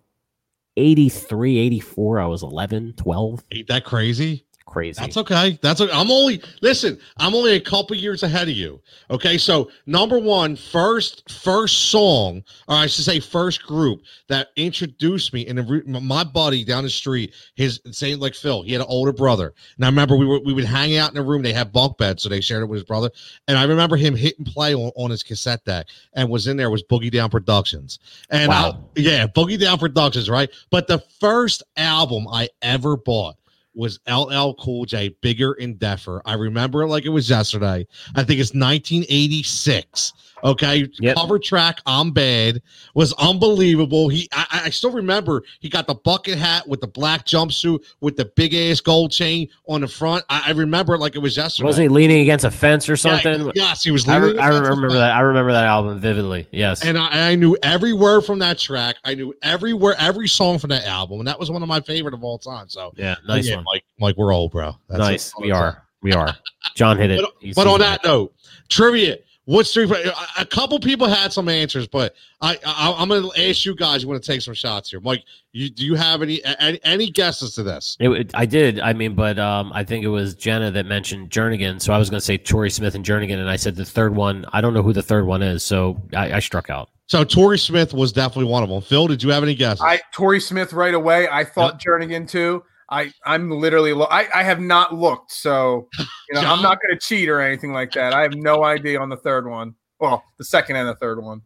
83, 0.77 1.59
84. 1.59 2.21
I 2.21 2.27
was 2.27 2.43
11, 2.43 2.95
12. 2.97 3.45
Ain't 3.53 3.69
that 3.69 3.85
crazy? 3.85 4.45
Crazy. 4.69 5.01
That's 5.01 5.17
okay. 5.17 5.59
That's 5.63 5.81
okay. 5.81 5.93
I'm 5.93 6.11
only 6.11 6.43
listen. 6.61 6.99
I'm 7.17 7.35
only 7.35 7.55
a 7.57 7.61
couple 7.61 7.97
years 7.97 8.23
ahead 8.23 8.49
of 8.49 8.55
you. 8.55 8.81
Okay, 9.11 9.39
so 9.39 9.71
number 9.87 10.19
one, 10.19 10.57
first 10.57 11.31
first 11.31 11.91
song, 11.91 12.45
or 12.69 12.77
I 12.77 12.87
should 12.87 13.05
say, 13.07 13.19
first 13.19 13.63
group 13.63 14.03
that 14.29 14.49
introduced 14.57 15.33
me. 15.33 15.47
And 15.47 15.59
the- 15.59 16.01
my 16.01 16.23
buddy 16.23 16.65
down 16.65 16.85
the 16.85 16.91
street, 16.91 17.33
his 17.55 17.81
same 17.93 18.21
like 18.21 18.35
Phil, 18.35 18.63
he 18.63 18.73
had 18.73 18.83
an 18.83 18.87
older 18.91 19.13
brother. 19.13 19.55
And 19.77 19.87
I 19.87 19.89
remember 19.89 20.17
we 20.17 20.27
were 20.27 20.41
we 20.41 20.53
would 20.53 20.67
hang 20.67 20.97
out 20.99 21.11
in 21.13 21.17
a 21.17 21.23
room. 21.23 21.41
They 21.41 21.55
had 21.55 21.73
bunk 21.73 21.97
beds, 21.97 22.23
so 22.23 22.29
they 22.29 22.43
shared 22.43 22.63
it 22.63 22.67
with 22.67 22.77
his 22.81 22.85
brother. 22.85 23.11
And 23.49 23.57
I 23.57 23.65
remember 23.65 23.97
him 23.97 24.15
hitting 24.15 24.45
play 24.45 24.75
on, 24.75 24.93
on 24.97 25.11
his 25.11 25.23
cassette 25.23 25.65
deck, 25.65 25.87
and 26.13 26.29
was 26.29 26.47
in 26.47 26.59
there 26.59 26.71
was 26.71 26.83
Boogie 26.83 27.11
Down 27.11 27.31
Productions. 27.31 27.99
And 28.29 28.53
I- 28.53 28.79
yeah, 28.97 29.27
Boogie 29.27 29.59
Down 29.59 29.79
Productions, 29.79 30.29
right? 30.29 30.51
But 30.71 30.89
the 30.89 31.03
first 31.21 31.63
album 31.79 32.29
I 32.31 32.51
ever 32.61 32.97
bought 32.99 33.37
was 33.79 34.01
LL 34.09 34.55
Cool 34.55 34.85
J, 34.85 35.11
Bigger 35.23 35.53
and 35.53 35.79
Deffer. 35.79 36.21
I 36.27 36.35
remember 36.35 36.83
it 36.83 36.89
like 36.89 37.07
it 37.07 37.11
was 37.11 37.31
yesterday. 37.31 37.87
I 38.17 38.25
think 38.25 38.41
it's 38.41 38.53
1986. 38.53 40.13
Okay, 40.45 40.89
Yep. 41.01 41.17
cover 41.17 41.39
track 41.39 41.81
"I'm 41.87 42.11
Bad" 42.13 42.63
was 42.95 43.13
unbelievable. 43.15 44.09
He, 44.09 44.29
I, 44.33 44.63
I 44.67 44.71
still 44.71 44.93
remember 44.93 45.43
he 45.61 45.69
got 45.69 45.87
the 45.87 45.95
bucket 45.95 46.39
hat 46.39 46.67
with 46.69 46.81
the 46.81 46.87
black 46.87 47.27
jumpsuit 47.27 47.85
with 48.01 48.17
the 48.17 48.27
big 48.37 48.55
ass 48.55 48.81
gold 48.81 49.11
chain 49.11 49.49
on 49.69 49.81
the 49.81 49.89
front. 49.89 50.25
I, 50.29 50.45
I 50.47 50.51
remember 50.53 50.95
it 50.95 50.99
like 50.99 51.17
it 51.17 51.21
was 51.21 51.37
yesterday. 51.37 51.67
Wasn't 51.67 51.83
he 51.83 51.89
leaning 51.89 52.21
against 52.21 52.45
a 52.45 52.51
fence 52.51 52.89
or 52.89 52.93
Yeah, 52.93 52.97
something? 53.21 53.53
yes, 53.55 53.83
he 53.83 53.91
was. 53.91 54.07
I, 54.09 54.17
re- 54.19 54.27
leaning 54.29 54.41
I 54.41 54.49
remember 54.49 54.93
that. 54.93 55.13
I 55.17 55.21
remember 55.21 55.53
that 55.53 55.65
album 55.65 55.99
vividly. 55.99 56.47
Yes. 56.53 56.85
And 56.85 56.97
I, 56.99 57.31
I 57.31 57.35
knew 57.35 57.57
every 57.63 57.93
word 57.93 58.23
from 58.23 58.39
that 58.41 58.59
track. 58.59 58.97
I 59.05 59.15
knew 59.15 59.35
every 59.43 59.73
word, 59.73 59.97
every 59.99 60.29
song 60.29 60.59
from 60.59 60.71
that 60.71 60.85
album, 60.85 61.19
and 61.19 61.27
that 61.29 61.39
was 61.39 61.51
one 61.51 61.63
of 61.63 61.69
my 61.69 61.81
favorite 61.81 62.15
of 62.15 62.23
all 62.23 62.39
time. 62.39 62.69
So 62.69 62.93
yeah. 62.97 63.17
Nice 63.27 63.49
yeah, 63.49 63.57
one. 63.57 63.65
Mike. 63.73 63.85
Mike, 63.99 64.15
we're 64.17 64.33
old, 64.33 64.53
bro. 64.53 64.77
That's 64.89 65.01
nice. 65.01 65.33
We 65.41 65.51
are. 65.51 65.83
We 66.01 66.13
are. 66.13 66.37
John 66.77 66.97
hit 66.97 67.11
it. 67.11 67.21
But- 67.21 67.55
But 67.57 67.67
on 67.67 67.81
that 67.81 68.05
note, 68.05 68.33
trivia. 68.69 69.17
What's 69.49 69.73
three? 69.73 69.91
A 69.91 70.13
a 70.43 70.45
couple 70.45 70.79
people 70.79 71.07
had 71.07 71.33
some 71.33 71.49
answers, 71.49 71.89
but 71.89 72.15
I, 72.43 72.59
I 72.67 72.95
I'm 72.99 73.09
going 73.09 73.23
to 73.31 73.49
ask 73.49 73.65
you 73.65 73.75
guys. 73.75 74.03
You 74.03 74.09
want 74.09 74.23
to 74.23 74.31
take 74.31 74.43
some 74.43 74.53
shots 74.53 74.91
here, 74.91 75.01
Mike? 75.01 75.25
You 75.53 75.71
do 75.71 75.87
you 75.87 75.95
have 75.95 76.21
any 76.21 76.45
any, 76.45 76.79
any 76.85 77.11
guesses 77.11 77.55
to 77.55 77.63
this? 77.63 77.97
It, 77.99 78.09
would- 78.09 78.31
I 78.35 78.45
did. 78.45 78.79
I 78.79 78.93
mean, 78.93 79.15
but 79.15 79.39
um, 79.39 79.73
I 79.73 79.85
think 79.85 80.05
it 80.05 80.09
was 80.09 80.35
Jenna 80.35 80.71
that 80.73 80.85
mentioned 80.85 81.31
Jernigan. 81.31 81.81
So 81.81 81.95
I 81.95 81.99
was 81.99 82.11
going 82.11 82.21
to 82.21 82.25
say 82.27 82.37
Torrey 82.37 82.69
Smith 82.69 82.95
and 82.95 83.03
Jernigan, 83.03 83.39
and 83.39 83.49
I 83.49 83.57
said 83.57 83.75
the 83.75 83.87
third 83.87 84.15
one. 84.15 84.45
I 84.53 84.61
don't 84.61 84.75
know 84.75 84.83
who 84.83 84.93
the 84.93 85.03
third 85.03 85.25
one 85.25 85.41
is, 85.41 85.63
so 85.63 85.99
I, 86.15 86.35
I 86.35 86.39
struck 86.41 86.69
out. 86.69 86.91
So 87.07 87.25
Torrey 87.25 87.59
Smith 87.59 87.95
was 87.95 88.13
definitely 88.13 88.51
one 88.53 88.63
of 88.63 88.69
them. 88.69 88.83
Phil, 88.83 89.07
did 89.07 89.23
you 89.23 89.31
have 89.31 89.43
any 89.43 89.55
guesses? 89.55 89.81
I 89.81 90.01
Torrey 90.13 90.41
Smith 90.41 90.75
right 90.75 90.93
away. 90.93 91.27
I 91.27 91.43
thought 91.45 91.81
Jernigan 91.81 92.29
too. 92.29 92.63
I 92.91 93.13
I'm 93.27 93.51
literally 93.51 93.93
lo- 93.93 94.09
I 94.11 94.27
I 94.35 94.43
have 94.43 94.61
not 94.61 94.95
looked, 94.95 95.33
so 95.33 95.89
you 95.99 96.07
know 96.35 96.41
I'm 96.41 96.63
not 96.69 96.79
going 96.83 96.99
to 96.99 97.01
cheat 97.01 97.29
or 97.29 97.41
anything 97.41 97.73
like 97.73 97.93
that. 97.93 98.15
I 98.15 98.23
have 98.23 98.35
no 98.35 98.65
idea 98.65 99.01
on 99.01 99.09
the 99.09 99.17
third 99.17 99.47
one. 99.49 99.75
Well, 100.01 100.23
the 100.39 100.45
second 100.45 100.77
and 100.77 100.89
the 100.89 100.95
third 100.95 101.23
one. 101.23 101.43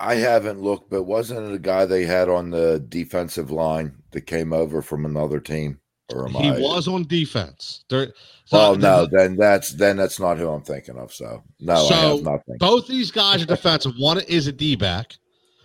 i 0.00 0.14
haven't 0.16 0.60
looked 0.60 0.88
but 0.90 1.02
wasn't 1.04 1.46
it 1.48 1.54
a 1.54 1.58
guy 1.58 1.84
they 1.84 2.04
had 2.04 2.28
on 2.28 2.50
the 2.50 2.84
defensive 2.88 3.50
line 3.50 3.94
that 4.12 4.22
came 4.22 4.52
over 4.52 4.82
from 4.82 5.04
another 5.04 5.38
team 5.38 5.78
or 6.12 6.26
am 6.26 6.32
he 6.34 6.48
I- 6.48 6.58
was 6.58 6.88
on 6.88 7.04
defense. 7.04 7.84
There, 7.88 8.06
so- 8.46 8.58
Oh 8.58 8.74
no, 8.74 9.06
then 9.06 9.36
that's 9.36 9.70
then 9.70 9.96
that's 9.96 10.18
not 10.18 10.38
who 10.38 10.48
I'm 10.48 10.62
thinking 10.62 10.98
of. 10.98 11.12
So 11.12 11.42
no, 11.60 11.74
I 11.74 11.88
So, 11.88 11.94
have 12.16 12.22
nothing. 12.24 12.56
Both 12.58 12.88
these 12.88 13.10
guys 13.12 13.42
are 13.42 13.46
defensive. 13.46 13.92
One 13.98 14.18
is 14.20 14.46
a 14.48 14.52
D 14.52 14.74
back. 14.74 15.14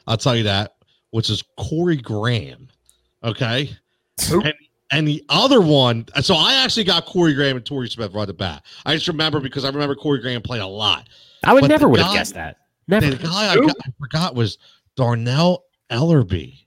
I'll 0.06 0.18
tell 0.18 0.36
you 0.36 0.44
that, 0.44 0.76
which 1.12 1.30
is 1.30 1.44
Corey 1.58 1.98
Graham. 1.98 2.68
Okay. 3.24 3.76
Who? 4.30 4.42
And, 4.42 4.54
and 4.92 5.08
the 5.08 5.24
other 5.30 5.62
one, 5.62 6.06
uh, 6.16 6.22
so 6.22 6.36
I 6.36 6.56
actually 6.64 6.86
got 6.86 7.06
Corey 7.06 7.34
Graham 7.34 7.58
and 7.58 7.66
Torrey 7.66 7.90
Smith 7.90 8.14
right 8.14 8.24
at 8.24 8.28
the 8.28 8.34
bat. 8.34 8.64
I 8.86 8.96
just 8.96 9.08
remember 9.08 9.40
because 9.40 9.66
I 9.66 9.70
remember 9.70 9.96
Corey 9.96 10.20
Graham 10.20 10.42
played 10.42 10.62
a 10.62 10.68
lot. 10.68 11.10
I 11.44 11.54
would 11.54 11.62
But 11.62 11.68
never 11.68 11.86
the 11.86 11.90
would 11.90 12.00
have 12.02 12.14
guessed 12.14 12.34
that. 12.36 12.58
Never. 12.88 13.10
The 13.10 13.18
guy 13.18 13.52
I, 13.52 13.56
got, 13.56 13.76
I 13.86 13.90
forgot 14.00 14.36
was 14.36 14.58
Dannell 14.98 15.60
Ellerbe. 15.92 16.58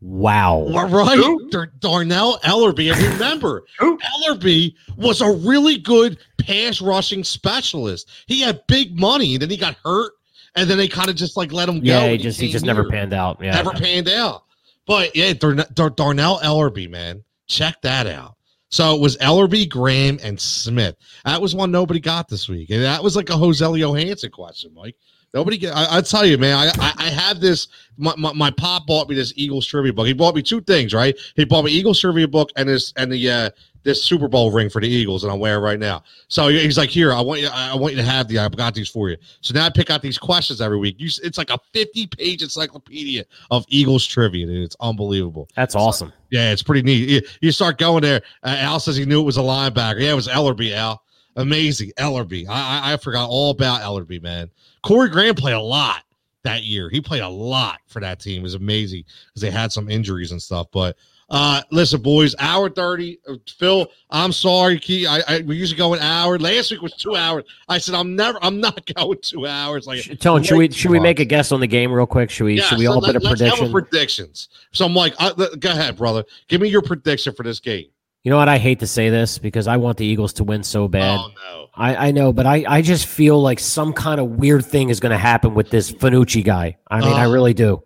Wow. 0.00 0.66
Right? 0.68 1.18
Dar- 1.50 1.72
Dannell 1.78 2.40
Ellerbe. 2.40 2.92
And 2.92 3.00
remember, 3.14 3.64
Who? 3.78 3.98
Ellerbe 3.98 4.74
was 4.96 5.20
a 5.20 5.30
really 5.30 5.78
good 5.78 6.18
pass 6.38 6.80
rushing 6.80 7.24
specialist. 7.24 8.10
He 8.26 8.40
had 8.40 8.66
big 8.66 8.98
money, 8.98 9.34
and 9.34 9.42
then 9.42 9.50
he 9.50 9.56
got 9.56 9.76
hurt, 9.84 10.12
and 10.56 10.68
then 10.68 10.76
they 10.76 10.88
kind 10.88 11.08
of 11.08 11.16
just 11.16 11.36
like 11.36 11.52
let 11.52 11.68
him 11.68 11.78
go. 11.78 11.84
Yeah, 11.84 12.06
he 12.08 12.14
and 12.14 12.22
just 12.22 12.40
he 12.40 12.48
came 12.48 12.52
just 12.52 12.64
never 12.64 12.88
panned 12.90 13.12
out. 13.12 13.38
Yeah. 13.40 13.52
Never 13.52 13.70
panned 13.70 14.08
out. 14.08 14.44
But 14.86 15.14
yeah, 15.14 15.32
Dar- 15.32 15.54
Dannell 15.54 16.40
Ellerbe, 16.42 16.90
man, 16.90 17.22
check 17.46 17.80
that 17.82 18.06
out. 18.06 18.36
So 18.70 18.94
it 18.94 19.00
was 19.00 19.18
Ellerbe, 19.18 19.68
Graham, 19.68 20.18
and 20.22 20.40
Smith. 20.40 20.96
That 21.24 21.40
was 21.40 21.54
one 21.54 21.70
nobody 21.70 22.00
got 22.00 22.28
this 22.28 22.48
week, 22.48 22.70
and 22.70 22.82
that 22.82 23.02
was 23.02 23.16
like 23.16 23.28
a 23.28 23.34
Joselio 23.34 23.98
Hanson 23.98 24.30
question, 24.30 24.72
Mike. 24.74 24.96
Nobody 25.34 25.56
get. 25.56 25.74
I, 25.74 25.98
I 25.98 26.00
tell 26.00 26.26
you, 26.26 26.36
man. 26.36 26.56
I, 26.56 26.72
I 26.78 26.92
I 27.06 27.10
have 27.10 27.40
this. 27.40 27.68
My, 27.96 28.14
my 28.16 28.32
my 28.32 28.50
pop 28.50 28.86
bought 28.86 29.08
me 29.08 29.14
this 29.14 29.32
Eagles 29.36 29.66
trivia 29.66 29.92
book. 29.92 30.06
He 30.06 30.12
bought 30.12 30.34
me 30.34 30.42
two 30.42 30.60
things, 30.60 30.92
right? 30.92 31.16
He 31.36 31.44
bought 31.44 31.64
me 31.64 31.70
Eagles 31.70 32.00
trivia 32.00 32.28
book 32.28 32.50
and 32.56 32.68
this 32.68 32.92
and 32.96 33.10
the 33.10 33.30
uh 33.30 33.50
this 33.82 34.04
Super 34.04 34.28
Bowl 34.28 34.50
ring 34.50 34.70
for 34.70 34.80
the 34.80 34.88
Eagles, 34.88 35.24
and 35.24 35.32
I'm 35.32 35.38
wearing 35.38 35.62
it 35.62 35.64
right 35.64 35.78
now. 35.78 36.02
So 36.28 36.48
he's 36.48 36.78
like, 36.78 36.90
"Here, 36.90 37.12
I 37.12 37.20
want 37.20 37.40
you. 37.40 37.48
I 37.52 37.74
want 37.74 37.94
you 37.94 38.00
to 38.00 38.06
have 38.06 38.28
the. 38.28 38.38
I've 38.38 38.56
got 38.56 38.74
these 38.74 38.88
for 38.88 39.10
you." 39.10 39.16
So 39.40 39.54
now 39.54 39.66
I 39.66 39.70
pick 39.70 39.90
out 39.90 40.02
these 40.02 40.18
questions 40.18 40.60
every 40.60 40.78
week. 40.78 40.96
You, 40.98 41.08
it's 41.22 41.38
like 41.38 41.50
a 41.50 41.58
50 41.72 42.06
page 42.08 42.42
encyclopedia 42.42 43.24
of 43.50 43.64
Eagles 43.68 44.06
trivia, 44.06 44.46
dude. 44.46 44.64
It's 44.64 44.76
unbelievable. 44.80 45.48
That's 45.54 45.74
awesome. 45.74 46.12
Yeah, 46.30 46.52
it's 46.52 46.62
pretty 46.62 46.82
neat. 46.82 47.08
You, 47.08 47.20
you 47.40 47.52
start 47.52 47.78
going 47.78 48.02
there. 48.02 48.22
Uh, 48.42 48.56
Al 48.58 48.80
says 48.80 48.96
he 48.96 49.04
knew 49.04 49.20
it 49.20 49.24
was 49.24 49.36
a 49.38 49.42
linebacker. 49.42 50.00
Yeah, 50.00 50.12
it 50.12 50.16
was 50.16 50.28
Ellerbe. 50.28 50.72
Al, 50.72 51.02
amazing 51.36 51.92
Ellerbe. 51.98 52.46
I, 52.48 52.90
I 52.90 52.92
I 52.92 52.96
forgot 52.96 53.28
all 53.28 53.50
about 53.50 53.80
Ellerbe, 53.82 54.22
man. 54.22 54.50
Corey 54.82 55.08
Graham 55.08 55.34
played 55.34 55.54
a 55.54 55.60
lot 55.60 56.02
that 56.42 56.64
year. 56.64 56.88
He 56.88 57.00
played 57.00 57.22
a 57.22 57.28
lot 57.28 57.80
for 57.86 58.00
that 58.00 58.20
team. 58.20 58.40
It 58.40 58.42
was 58.42 58.54
amazing 58.54 59.04
because 59.28 59.42
they 59.42 59.50
had 59.50 59.72
some 59.72 59.88
injuries 59.88 60.32
and 60.32 60.42
stuff. 60.42 60.66
But 60.72 60.96
uh, 61.32 61.62
listen, 61.72 62.00
boys, 62.00 62.34
hour 62.38 62.68
thirty. 62.70 63.18
Uh, 63.26 63.34
Phil, 63.58 63.88
I'm 64.10 64.30
sorry, 64.32 64.78
Key. 64.78 65.06
I, 65.06 65.20
I 65.26 65.40
we 65.40 65.56
usually 65.56 65.78
go 65.78 65.94
an 65.94 66.00
hour. 66.00 66.38
Last 66.38 66.70
week 66.70 66.82
was 66.82 66.92
two 66.94 67.16
hours. 67.16 67.44
I 67.68 67.78
said 67.78 67.94
I'm 67.96 68.14
never. 68.14 68.38
I'm 68.42 68.60
not 68.60 68.86
going 68.94 69.18
two 69.22 69.46
hours. 69.46 69.86
Like 69.86 70.18
Tone, 70.20 70.42
should 70.42 70.58
we 70.58 70.70
should 70.70 70.90
we 70.90 71.00
make 71.00 71.18
a 71.20 71.24
guess 71.24 71.50
on 71.50 71.58
the 71.60 71.66
game 71.66 71.90
real 71.90 72.06
quick? 72.06 72.30
Should 72.30 72.44
we 72.44 72.58
yeah, 72.58 72.64
should 72.64 72.78
we 72.78 72.84
so 72.84 72.92
all 72.92 72.98
let- 73.00 73.14
put 73.14 73.24
a 73.24 73.28
prediction? 73.28 73.72
predictions. 73.72 74.48
So 74.72 74.84
I'm 74.84 74.94
like, 74.94 75.14
uh, 75.18 75.32
let- 75.36 75.58
go 75.58 75.70
ahead, 75.70 75.96
brother. 75.96 76.22
Give 76.48 76.60
me 76.60 76.68
your 76.68 76.82
prediction 76.82 77.34
for 77.34 77.42
this 77.42 77.58
game. 77.58 77.86
You 78.24 78.30
know 78.30 78.36
what? 78.36 78.48
I 78.48 78.58
hate 78.58 78.78
to 78.80 78.86
say 78.86 79.08
this 79.10 79.38
because 79.38 79.66
I 79.66 79.78
want 79.78 79.96
the 79.98 80.04
Eagles 80.06 80.34
to 80.34 80.44
win 80.44 80.62
so 80.62 80.86
bad. 80.86 81.18
Oh 81.18 81.28
no. 81.34 81.66
I, 81.74 82.08
I 82.08 82.10
know, 82.12 82.32
but 82.34 82.44
I, 82.46 82.64
I 82.68 82.82
just 82.82 83.06
feel 83.06 83.40
like 83.40 83.58
some 83.58 83.94
kind 83.94 84.20
of 84.20 84.28
weird 84.32 84.64
thing 84.66 84.90
is 84.90 85.00
going 85.00 85.10
to 85.10 85.18
happen 85.18 85.54
with 85.54 85.70
this 85.70 85.90
Fanucci 85.90 86.44
guy. 86.44 86.76
I 86.88 87.00
mean, 87.00 87.14
I 87.14 87.24
Oh. 87.24 87.32
really 87.32 87.54
do. 87.54 87.82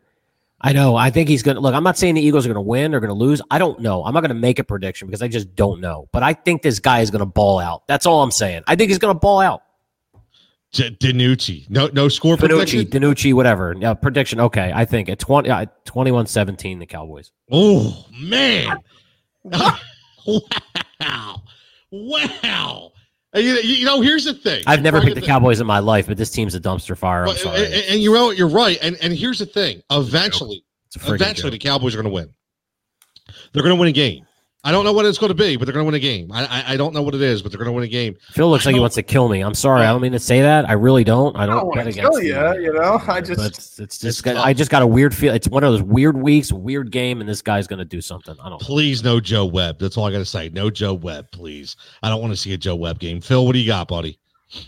I 0.66 0.72
know. 0.72 0.96
I 0.96 1.10
think 1.10 1.28
he's 1.28 1.44
going 1.44 1.54
to 1.54 1.60
look. 1.60 1.74
I'm 1.74 1.84
not 1.84 1.96
saying 1.96 2.16
the 2.16 2.20
Eagles 2.20 2.44
are 2.44 2.48
going 2.48 2.56
to 2.56 2.60
win 2.60 2.92
or 2.92 2.98
going 2.98 3.08
to 3.08 3.14
lose. 3.14 3.40
I 3.52 3.58
don't 3.58 3.78
know. 3.78 4.04
I'm 4.04 4.12
not 4.12 4.20
going 4.20 4.30
to 4.30 4.34
make 4.34 4.58
a 4.58 4.64
prediction 4.64 5.06
because 5.06 5.22
I 5.22 5.28
just 5.28 5.54
don't 5.54 5.80
know. 5.80 6.08
But 6.12 6.24
I 6.24 6.32
think 6.32 6.62
this 6.62 6.80
guy 6.80 7.00
is 7.00 7.10
going 7.10 7.20
to 7.20 7.26
ball 7.26 7.60
out. 7.60 7.86
That's 7.86 8.04
all 8.04 8.22
I'm 8.22 8.32
saying. 8.32 8.64
I 8.66 8.74
think 8.74 8.88
he's 8.90 8.98
going 8.98 9.14
to 9.14 9.18
ball 9.18 9.38
out. 9.38 9.62
Danucci. 10.72 11.70
No 11.70 11.88
no 11.92 12.08
score 12.08 12.36
prediction. 12.36 12.84
Danucci, 12.86 13.32
whatever. 13.32 13.74
Yeah, 13.78 13.94
prediction. 13.94 14.40
Okay. 14.40 14.72
I 14.74 14.84
think 14.84 15.08
at 15.08 15.18
20, 15.18 15.48
uh, 15.48 15.66
21 15.84 16.26
17, 16.26 16.80
the 16.80 16.86
Cowboys. 16.86 17.30
Oh 17.50 18.04
man. 18.20 18.76
wow. 19.44 21.42
Wow. 21.90 22.92
And 23.32 23.44
You, 23.44 23.54
you 23.56 23.84
know, 23.84 24.00
here's 24.00 24.24
the 24.24 24.34
thing. 24.34 24.62
I've 24.66 24.82
never 24.82 25.00
picked 25.00 25.14
the 25.14 25.20
the- 25.20 25.26
Cowboys 25.26 25.60
in 25.60 25.66
my 25.66 25.78
life, 25.80 26.06
but 26.06 26.16
this 26.16 26.30
team's 26.30 26.54
a 26.54 26.60
dumpster 26.60 26.96
fire. 26.96 27.22
I'm 27.22 27.26
But- 27.26 27.38
sorry. 27.38 27.64
and, 27.64 27.74
and 27.74 28.00
you 28.00 28.12
know, 28.12 28.30
you're 28.30 28.48
right. 28.48 28.78
And 28.82 28.96
and 29.02 29.12
here's 29.12 29.38
the 29.38 29.46
thing. 29.46 29.82
Eventually, 29.90 30.64
It's 30.86 30.96
a 30.96 30.98
friggin' 31.00 31.14
eventually, 31.16 31.50
joke. 31.50 31.60
the 31.60 31.68
Cowboys 31.68 31.94
are 31.94 31.98
going 32.02 32.10
to 32.10 32.14
win. 32.14 32.32
They're 33.52 33.62
going 33.62 33.74
to 33.74 33.80
win 33.80 33.88
a 33.88 33.92
game. 33.92 34.25
I 34.66 34.72
don't 34.72 34.84
know 34.84 34.92
what 34.92 35.06
it's 35.06 35.16
going 35.16 35.28
to 35.28 35.34
be, 35.34 35.56
but 35.56 35.64
they're 35.64 35.72
going 35.72 35.84
to 35.84 35.86
win 35.86 35.94
a 35.94 35.98
game. 36.00 36.30
I, 36.32 36.44
I 36.46 36.72
I 36.72 36.76
don't 36.76 36.92
know 36.92 37.00
what 37.00 37.14
it 37.14 37.22
is, 37.22 37.40
but 37.40 37.52
they're 37.52 37.58
going 37.58 37.68
to 37.68 37.72
win 37.72 37.84
a 37.84 37.88
game. 37.88 38.16
Phil 38.32 38.50
looks 38.50 38.66
I 38.66 38.70
like 38.70 38.74
he 38.74 38.80
wants 38.80 38.96
to 38.96 39.02
kill 39.02 39.28
me. 39.28 39.40
I'm 39.40 39.54
sorry. 39.54 39.82
I 39.82 39.86
don't 39.92 40.02
mean 40.02 40.12
to 40.12 40.18
say 40.18 40.42
that. 40.42 40.68
I 40.68 40.72
really 40.72 41.04
don't. 41.04 41.36
I 41.36 41.44
I 41.44 41.46
don't, 41.46 41.56
don't 41.58 41.66
want 41.68 41.84
to 41.86 41.92
kill 41.92 42.20
you. 42.20 42.34
the- 42.34 42.58
You 42.60 42.72
know, 42.72 43.00
I 43.06 43.20
but 43.20 43.24
just 43.24 43.40
it's, 43.46 43.78
it's 43.78 43.98
just 43.98 44.04
It's 44.04 44.20
got- 44.20 44.36
I 44.36 44.52
just 44.52 44.70
got 44.70 44.82
a 44.82 44.86
weird 44.86 45.14
feel. 45.14 45.32
It's 45.32 45.48
one 45.48 45.62
of 45.64 45.72
those 45.72 45.82
weird 45.82 46.16
weeks, 46.20 46.52
weird 46.52 46.90
game, 46.90 47.20
and 47.20 47.28
this 47.28 47.40
guy's 47.42 47.66
going 47.66 47.78
to 47.78 47.84
do 47.84 48.00
something. 48.00 48.34
I 48.40 48.48
don't. 48.48 48.60
know. 48.60 48.66
Please, 48.66 49.04
no 49.04 49.20
Joe 49.20 49.46
Webb. 49.46 49.78
That's 49.78 49.96
all 49.96 50.04
I 50.06 50.10
got 50.10 50.18
to 50.18 50.24
say. 50.24 50.48
No 50.48 50.68
Joe 50.68 50.94
Webb, 50.94 51.30
please. 51.30 51.76
I 52.02 52.08
don't 52.10 52.20
want 52.20 52.32
to 52.32 52.36
see 52.36 52.52
a 52.52 52.56
Joe 52.58 52.74
Webb 52.74 52.98
game. 52.98 53.20
Phil, 53.20 53.46
what 53.46 53.52
do 53.52 53.60
you 53.60 53.66
got, 53.68 53.86
buddy? 53.88 54.18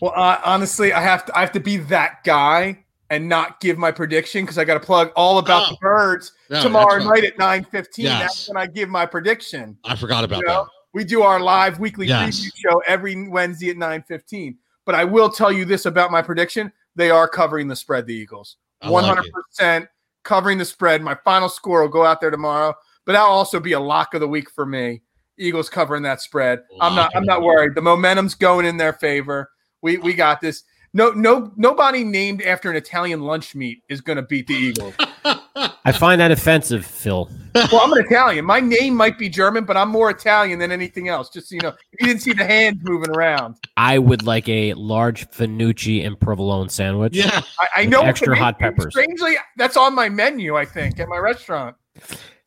Well, 0.01 0.12
uh, 0.15 0.39
honestly, 0.45 0.93
I 0.93 1.01
have 1.01 1.25
to 1.27 1.37
I 1.37 1.41
have 1.41 1.53
to 1.53 1.61
be 1.61 1.77
that 1.77 2.23
guy 2.25 2.85
and 3.11 3.29
not 3.29 3.61
give 3.61 3.79
my 3.79 3.91
prediction 3.91 4.43
because 4.43 4.59
I 4.59 4.65
got 4.65 4.75
to 4.75 4.81
plug 4.81 5.11
all 5.17 5.39
about 5.39 5.65
Oh. 5.67 5.71
the 5.71 5.77
birds 5.81 6.33
No, 6.51 6.63
tomorrow 6.63 7.03
night 7.03 7.25
at 7.25 7.39
nine 7.39 7.65
fifteen. 7.65 8.07
Yes. 8.07 8.21
That's 8.21 8.49
when 8.49 8.57
I 8.57 8.67
give 8.67 8.89
my 8.89 9.07
prediction. 9.07 9.79
I 9.85 9.97
forgot 9.97 10.25
about 10.25 10.41
You 10.41 10.47
know, 10.47 10.65
that. 10.65 10.71
we 10.93 11.05
do 11.05 11.23
our 11.23 11.41
live 11.41 11.79
weekly 11.79 12.07
Yes. 12.07 12.41
preview 12.41 12.51
show 12.57 12.83
every 12.87 13.29
Wednesday 13.29 13.71
at 13.71 13.77
nine 13.77 14.03
fifteen. 14.07 14.59
But 14.85 14.95
I 14.95 15.05
will 15.05 15.31
tell 15.31 15.53
you 15.53 15.65
this 15.65 15.87
about 15.87 16.11
my 16.11 16.23
prediction: 16.23 16.73
they 16.97 17.11
are 17.11 17.29
covering 17.29 17.69
the 17.69 17.77
spread. 17.77 18.07
The 18.07 18.15
Eagles, 18.15 18.57
I 18.83 18.89
hundred 18.91 19.31
percent 19.33 19.89
covering 20.25 20.59
the 20.59 20.65
spread. 20.65 21.03
My 21.03 21.15
final 21.25 21.49
score 21.49 21.83
will 21.83 21.89
go 21.89 22.05
out 22.05 22.21
there 22.21 22.31
tomorrow, 22.31 22.75
but 23.07 23.13
that'll 23.13 23.29
also 23.29 23.61
be 23.61 23.73
a 23.73 23.81
lock 23.81 24.15
of 24.15 24.21
the 24.21 24.29
week 24.29 24.51
for 24.51 24.67
me. 24.67 25.03
Eagles 25.39 25.71
covering 25.71 26.03
that 26.03 26.21
spread. 26.21 26.63
I'm 26.81 26.95
not. 26.95 27.15
I'm 27.15 27.25
not 27.25 27.43
worried. 27.43 27.75
The 27.75 27.81
momentum's 27.83 28.35
going 28.35 28.67
in 28.67 28.77
their 28.77 28.93
favor. 28.93 29.51
We 29.83 29.97
we 29.99 30.13
got 30.15 30.41
this. 30.41 30.65
No 30.94 31.10
no 31.10 31.52
nobody 31.56 32.02
named 32.02 32.43
after 32.43 32.70
an 32.70 32.77
Italian 32.77 33.20
lunch 33.23 33.55
meat 33.55 33.82
is 33.89 34.01
going 34.01 34.16
to 34.16 34.23
beat 34.23 34.47
the 34.47 34.55
Eagles. 34.55 34.94
I 35.85 35.93
find 35.93 36.20
that 36.20 36.31
offensive, 36.31 36.85
Phil. 36.85 37.31
well, 37.55 37.81
I'm 37.82 37.93
an 37.93 38.05
Italian. 38.05 38.44
My 38.44 38.60
name 38.60 38.94
might 38.94 39.19
be 39.19 39.28
German, 39.28 39.65
but 39.65 39.77
I'm 39.77 39.89
more 39.89 40.10
Italian 40.10 40.59
than 40.59 40.70
anything 40.70 41.09
else. 41.09 41.31
Just 41.31 41.48
so 41.48 41.55
you 41.55 41.60
know, 41.62 41.69
if 41.93 42.01
you 42.01 42.06
didn't 42.06 42.23
see 42.23 42.32
the 42.32 42.44
hands 42.44 42.78
moving 42.82 43.10
around. 43.10 43.56
I 43.77 43.98
would 43.98 44.24
like 44.24 44.48
a 44.48 44.74
large 44.74 45.28
Fanucci 45.31 46.06
and 46.06 46.19
provolone 46.19 46.69
sandwich. 46.69 47.16
Yeah. 47.16 47.43
I, 47.60 47.82
I 47.82 47.85
know 47.86 48.02
extra 48.02 48.36
hot 48.36 48.59
peppers. 48.59 48.93
Strangely, 48.93 49.36
that's 49.56 49.77
on 49.77 49.94
my 49.94 50.09
menu. 50.09 50.56
I 50.56 50.65
think 50.65 51.01
at 51.01 51.09
my 51.09 51.19
restaurant. 51.19 51.74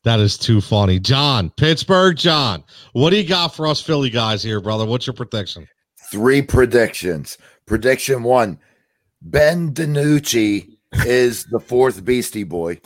That 0.04 0.20
is 0.20 0.38
too 0.38 0.62
funny. 0.62 1.00
John, 1.00 1.52
Pittsburgh, 1.58 2.16
John, 2.16 2.64
what 2.94 3.12
do 3.12 3.18
you 3.18 3.28
got 3.28 3.50
for 3.50 3.68
us 3.68 3.82
Philly 3.82 4.10
guys 4.10 4.42
here, 4.42 4.60
brother? 4.60 4.86
What's 4.86 5.06
your 5.06 5.14
prediction? 5.14 5.68
Three 6.12 6.42
predictions. 6.42 7.38
Prediction 7.76 8.24
one 8.24 8.60
Ben 9.22 9.74
DiNucci 9.74 10.68
is 11.06 11.46
the 11.46 11.60
fourth 11.62 12.04
Beastie 12.04 12.44
Boy. 12.44 12.82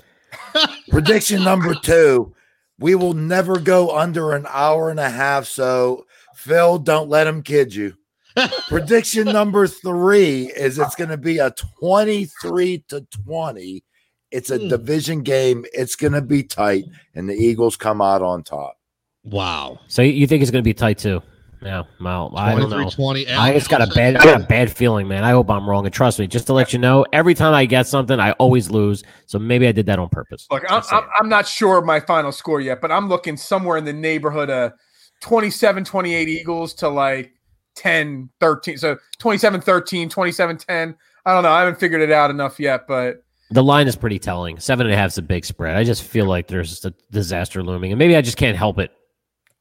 Prediction 0.92 1.44
number 1.44 1.74
two 1.74 2.36
we 2.78 2.94
will 2.94 3.16
never 3.16 3.58
go 3.58 3.98
under 3.98 4.34
an 4.34 4.46
hour 4.48 4.92
and 4.92 5.00
a 5.00 5.10
half. 5.10 5.46
So, 5.48 6.06
Phil, 6.36 6.78
don't 6.78 7.10
let 7.10 7.26
him 7.26 7.42
kid 7.42 7.74
you. 7.74 7.96
Prediction 8.68 9.26
number 9.26 9.66
three 9.66 10.52
is 10.56 10.78
it's 10.78 10.94
going 10.94 11.10
to 11.10 11.18
be 11.18 11.40
a 11.40 11.50
23 11.80 12.84
to 12.90 13.02
20. 13.26 13.84
It's 14.30 14.52
a 14.52 14.60
Hmm. 14.60 14.68
division 14.68 15.24
game. 15.24 15.66
It's 15.74 15.96
going 15.96 16.14
to 16.14 16.22
be 16.22 16.44
tight, 16.44 16.84
and 17.16 17.28
the 17.28 17.34
Eagles 17.34 17.76
come 17.76 18.02
out 18.04 18.22
on 18.22 18.44
top. 18.44 18.78
Wow. 19.24 19.80
So 19.88 20.04
you- 20.04 20.12
you 20.12 20.28
think 20.28 20.44
it's 20.44 20.52
going 20.52 20.64
to 20.64 20.68
be 20.70 20.76
tight 20.76 21.00
too? 21.00 21.24
Yeah. 21.62 21.84
Well, 22.00 22.34
I 22.36 22.56
don't 22.56 22.70
know. 22.70 22.90
20. 22.90 23.28
I 23.30 23.54
just 23.54 23.70
got 23.70 23.82
a 23.82 23.88
bad, 23.88 24.16
I 24.18 24.24
got 24.24 24.42
a 24.42 24.46
bad 24.46 24.72
feeling, 24.72 25.08
man. 25.08 25.24
I 25.24 25.32
hope 25.32 25.50
I'm 25.50 25.68
wrong. 25.70 25.86
And 25.86 25.94
trust 25.94 26.20
me, 26.20 26.28
just 26.28 26.48
to 26.48 26.54
let 26.54 26.74
you 26.74 26.80
know, 26.80 27.06
every 27.12 27.34
time 27.34 27.54
I 27.54 27.66
get 27.66 27.88
something, 27.88 28.20
I 28.20 28.32
always 28.34 28.70
lose. 28.70 29.04
So 29.26 29.40
maybe 29.40 29.68
I 29.68 29.72
did 29.72 29.86
that 29.88 30.00
on 30.00 30.10
purpose. 30.10 30.48
Look, 30.52 30.64
I'm, 30.70 30.84
I'm. 30.92 31.04
I'm 31.20 31.30
not 31.30 31.48
sure 31.48 31.78
of 31.78 31.86
my 31.86 32.00
final 32.00 32.32
score 32.32 32.62
yet, 32.62 32.82
but 32.82 32.92
I'm 32.92 33.10
looking 33.10 33.38
somewhere 33.38 33.78
in 33.78 33.86
the 33.86 33.94
neighborhood 33.94 34.50
of 34.50 34.74
27 35.22 35.84
28 35.86 36.28
Eagles 36.28 36.74
to 36.76 36.90
like 36.90 37.32
10 37.76 38.30
13. 38.40 38.78
So 38.78 38.98
27 39.20 39.62
13, 39.62 40.10
27 40.10 40.58
10. 40.58 40.96
I 41.26 41.34
don't 41.34 41.44
know. 41.44 41.50
I 41.52 41.60
haven't 41.60 41.80
figured 41.80 42.02
it 42.02 42.12
out 42.12 42.30
enough 42.30 42.60
yet, 42.60 42.86
but 42.88 43.24
The 43.52 43.64
line 43.64 43.88
is 43.88 43.96
pretty 43.96 44.20
telling. 44.20 44.60
Seven 44.60 44.86
and 44.86 44.94
a 44.94 44.98
half 44.98 45.12
is 45.12 45.18
a 45.18 45.22
big 45.24 45.46
spread. 45.46 45.76
I 45.76 45.84
just 45.84 46.04
feel 46.04 46.26
like 46.26 46.48
there's 46.48 46.86
a 46.86 46.94
disaster 47.12 47.64
looming, 47.64 47.92
and 47.92 48.00
maybe 48.00 48.16
I 48.16 48.22
just 48.22 48.38
can't 48.38 48.58
help 48.58 48.78
it. 48.80 48.92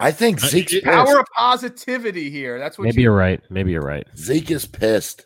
I 0.00 0.10
think 0.10 0.42
Uh, 0.42 0.48
Zeke's 0.48 0.72
it- 0.72 0.84
pissed. 0.84 0.94
power 0.94 1.18
of 1.20 1.26
positivity 1.36 2.30
here. 2.30 2.58
That's 2.58 2.76
what 2.78 2.84
Maybe 2.84 2.96
you, 3.02 3.04
you're 3.04 3.16
right. 3.16 3.40
Maybe 3.50 3.70
you're 3.72 3.82
right. 3.82 4.06
Zeke 4.16 4.50
is 4.50 4.66
pissed. 4.66 5.24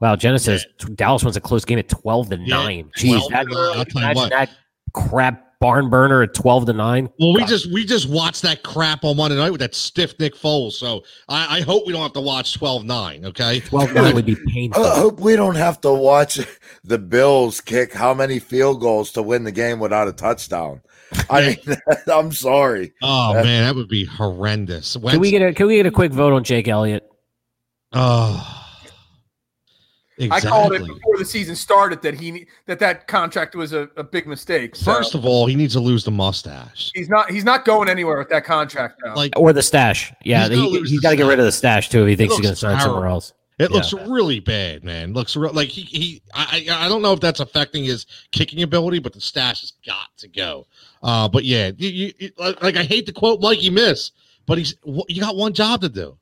Wow, 0.00 0.16
Jenna 0.16 0.38
says 0.38 0.66
t- 0.78 0.92
Dallas 0.94 1.22
wins 1.22 1.36
a 1.36 1.40
close 1.40 1.64
game 1.64 1.78
at 1.78 1.88
twelve 1.88 2.28
to 2.30 2.36
Yeah, 2.36 2.56
nine. 2.56 2.90
Jeez, 2.98 3.28
that, 3.30 3.46
to 3.48 3.54
nine. 3.54 3.76
I'll 3.76 3.84
imagine 4.02 4.30
that 4.30 4.50
crap 4.94 5.44
barn 5.60 5.90
burner 5.90 6.22
at 6.22 6.34
twelve 6.34 6.66
to 6.66 6.72
nine. 6.72 7.08
Well, 7.20 7.34
we 7.34 7.40
God. 7.40 7.48
just 7.48 7.72
we 7.72 7.84
just 7.84 8.08
watched 8.08 8.42
that 8.42 8.64
crap 8.64 9.04
on 9.04 9.16
Monday 9.16 9.36
night 9.36 9.50
with 9.50 9.60
that 9.60 9.76
stiff 9.76 10.18
Nick 10.18 10.34
Foles. 10.34 10.72
So 10.72 11.04
I, 11.28 11.58
I 11.58 11.60
hope 11.60 11.86
we 11.86 11.92
don't 11.92 12.02
have 12.02 12.14
to 12.14 12.20
watch 12.20 12.58
12-9, 12.58 13.26
okay? 13.26 13.60
12-9 13.60 14.14
would 14.14 14.26
be 14.26 14.36
painful. 14.48 14.82
I 14.84 14.96
hope 14.98 15.20
we 15.20 15.36
don't 15.36 15.54
have 15.54 15.80
to 15.82 15.92
watch 15.92 16.40
the 16.84 16.98
Bills 16.98 17.60
kick 17.60 17.92
how 17.92 18.12
many 18.12 18.40
field 18.40 18.80
goals 18.80 19.12
to 19.12 19.22
win 19.22 19.44
the 19.44 19.52
game 19.52 19.78
without 19.78 20.08
a 20.08 20.12
touchdown. 20.12 20.80
I 21.30 21.56
mean, 21.66 21.76
I'm 22.12 22.32
sorry. 22.32 22.92
Oh 23.02 23.34
man, 23.34 23.64
that 23.64 23.74
would 23.74 23.88
be 23.88 24.04
horrendous. 24.04 24.96
Can 24.96 25.20
we 25.20 25.30
get 25.30 25.42
a 25.42 25.52
Can 25.52 25.66
we 25.66 25.76
get 25.76 25.86
a 25.86 25.90
quick 25.90 26.12
vote 26.12 26.32
on 26.32 26.44
Jake 26.44 26.68
Elliott? 26.68 27.08
Oh, 27.92 28.58
Exactly. 30.18 30.48
I 30.48 30.50
called 30.52 30.72
it 30.74 30.80
before 30.86 31.16
the 31.18 31.24
season 31.24 31.56
started 31.56 32.02
that 32.02 32.14
he 32.14 32.46
that 32.66 32.78
that 32.80 33.08
contract 33.08 33.54
was 33.54 33.72
a, 33.72 33.88
a 33.96 34.04
big 34.04 34.26
mistake. 34.26 34.76
So 34.76 34.92
First 34.92 35.14
of 35.14 35.24
all, 35.24 35.46
he 35.46 35.56
needs 35.56 35.72
to 35.72 35.80
lose 35.80 36.04
the 36.04 36.10
mustache. 36.10 36.90
he's 36.94 37.08
not 37.08 37.30
he's 37.30 37.44
not 37.44 37.64
going 37.64 37.88
anywhere 37.88 38.18
with 38.18 38.28
that 38.28 38.44
contract 38.44 39.00
now. 39.04 39.16
Like 39.16 39.32
Or 39.36 39.52
the 39.54 39.62
stash? 39.62 40.12
Yeah, 40.22 40.48
He's 40.48 40.50
gonna 40.50 40.68
he, 40.68 40.78
lose 40.78 41.00
got 41.00 41.10
to 41.10 41.16
get 41.16 41.26
rid 41.26 41.38
of 41.38 41.46
the 41.46 41.52
stash 41.52 41.88
too 41.88 42.02
if 42.02 42.08
he 42.08 42.16
thinks 42.16 42.34
he's 42.36 42.42
going 42.42 42.54
to 42.54 42.66
looks 42.66 42.78
sign 42.78 42.80
somewhere 42.80 43.08
else. 43.08 43.32
It 43.58 43.70
Yeah. 43.70 43.76
looks 43.76 43.92
really 44.08 44.40
bad, 44.40 44.84
man. 44.84 45.12
Looks 45.14 45.34
real 45.34 45.52
like 45.52 45.68
he 45.68 45.82
he. 45.82 46.22
I 46.34 46.64
I 46.70 46.86
I 46.86 46.88
don't 46.88 47.00
know 47.02 47.14
if 47.14 47.20
that's 47.20 47.40
affecting 47.40 47.82
his 47.82 48.06
kicking 48.32 48.62
ability, 48.62 48.98
but 48.98 49.14
the 49.14 49.20
stash 49.20 49.62
has 49.62 49.72
got 49.84 50.08
to 50.18 50.28
go. 50.28 50.66
Uh, 51.02 51.28
but 51.28 51.44
yeah, 51.44 51.70
you, 51.76 51.88
you, 51.88 52.12
you- 52.18 52.30
like 52.38 52.76
I 52.76 52.82
hate 52.84 53.06
to 53.06 53.12
quote 53.12 53.40
Mikey 53.40 53.70
Miss, 53.70 54.12
but 54.46 54.58
he's 54.58 54.74
you 55.08 55.20
got 55.20 55.36
one 55.36 55.52
job 55.52 55.80
to 55.82 55.88
do. 55.88 56.16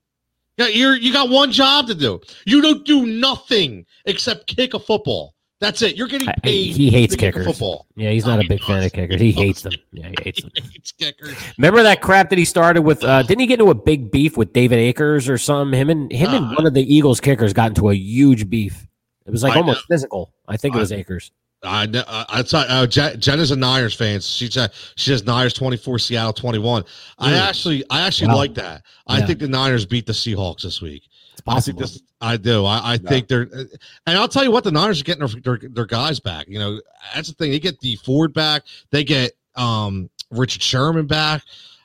Yeah, 0.56 0.68
you're 0.68 0.96
you 0.96 1.12
got 1.12 1.28
one 1.30 1.52
job 1.52 1.86
to 1.88 1.94
do. 1.94 2.20
You 2.46 2.60
don't 2.62 2.84
do 2.84 3.06
nothing 3.06 3.86
except 4.06 4.46
kick 4.46 4.74
a 4.74 4.78
football. 4.78 5.34
That's 5.58 5.82
it. 5.82 5.94
You're 5.96 6.08
getting 6.08 6.28
I- 6.28 6.32
I- 6.32 6.40
paid. 6.40 6.74
he 6.76 6.88
hates 6.88 7.12
to 7.14 7.18
kick 7.18 7.34
a 7.34 7.38
kickers. 7.40 7.46
Football. 7.52 7.86
Yeah, 7.94 8.10
he's 8.10 8.24
not 8.24 8.38
Oh, 8.38 8.42
a 8.42 8.48
big 8.48 8.62
fan 8.62 8.82
of 8.82 8.90
kickers. 8.92 9.20
He 9.20 9.30
hates 9.32 9.60
them. 9.62 9.72
Yeah, 9.92 10.08
he 10.08 10.14
hates 10.24 10.40
them. 10.42 10.50
He 10.54 10.62
hates 10.72 10.92
kickers. 10.92 11.34
Remember 11.58 11.82
that 11.82 12.00
crap 12.00 12.30
that 12.30 12.38
he 12.38 12.46
started 12.46 12.80
with? 12.82 13.04
Uh, 13.04 13.22
didn't 13.22 13.40
he 13.40 13.46
get 13.46 13.60
into 13.60 13.70
a 13.70 13.74
big 13.74 14.10
beef 14.10 14.38
with 14.38 14.54
David 14.54 14.78
Akers 14.78 15.28
or 15.28 15.36
something? 15.36 15.78
Him 15.78 15.90
and 15.90 16.10
him 16.10 16.30
and 16.32 16.46
Uh, 16.46 16.54
one 16.54 16.66
of 16.66 16.72
the 16.72 16.94
Eagles 16.94 17.20
kickers 17.20 17.52
got 17.52 17.68
into 17.72 17.90
a 17.90 17.94
huge 17.94 18.48
beef. 18.48 18.86
It 19.26 19.30
was 19.30 19.42
like 19.42 19.52
I 19.52 19.56
almost 19.60 19.84
physical. 19.86 20.32
I 20.48 20.56
think 20.56 20.74
it 20.74 20.78
I- 20.78 20.80
was 20.80 20.92
Akers. 20.92 21.30
I 21.62 21.86
know. 21.86 22.02
Uh, 22.06 22.24
I 22.28 22.42
saw 22.44 22.60
uh, 22.60 22.86
Jen, 22.86 23.20
Jen 23.20 23.38
a 23.38 23.56
Niners 23.56 23.94
fan. 23.94 24.20
She 24.20 24.50
said 24.50 24.72
she 24.96 25.10
says 25.10 25.24
Niners 25.24 25.52
twenty 25.52 25.76
four, 25.76 25.98
Seattle 25.98 26.32
twenty 26.32 26.58
one. 26.58 26.84
I 27.18 27.34
actually, 27.34 27.84
I 27.90 28.06
actually 28.06 28.28
Wow. 28.28 28.36
like 28.36 28.54
that. 28.54 28.82
I 29.06 29.18
Yeah. 29.18 29.26
think 29.26 29.40
the 29.40 29.48
Niners 29.48 29.84
beat 29.84 30.06
the 30.06 30.12
Seahawks 30.14 30.62
this 30.62 30.80
week. 30.80 31.02
It's 31.32 31.42
I 31.46 31.60
think 31.60 31.78
this. 31.78 32.00
I 32.22 32.36
do. 32.36 32.64
I, 32.64 32.92
I 32.94 32.96
think 32.98 33.28
they're, 33.28 33.42
and 33.52 33.68
I'll 34.18 34.28
tell 34.28 34.44
you 34.44 34.50
what, 34.50 34.64
the 34.64 34.70
Niners 34.70 35.00
are 35.00 35.04
getting 35.04 35.26
their, 35.26 35.58
their 35.58 35.68
their 35.70 35.86
guys 35.86 36.18
back. 36.20 36.48
You 36.48 36.58
know, 36.58 36.80
that's 37.14 37.28
the 37.28 37.34
thing. 37.34 37.50
They 37.50 37.58
get 37.60 37.78
the 37.80 37.96
Ford 37.96 38.32
back. 38.32 38.62
They 38.90 39.04
get 39.04 39.32
um 39.54 40.08
Richard 40.30 40.62
Sherman 40.62 41.06
back. 41.06 41.42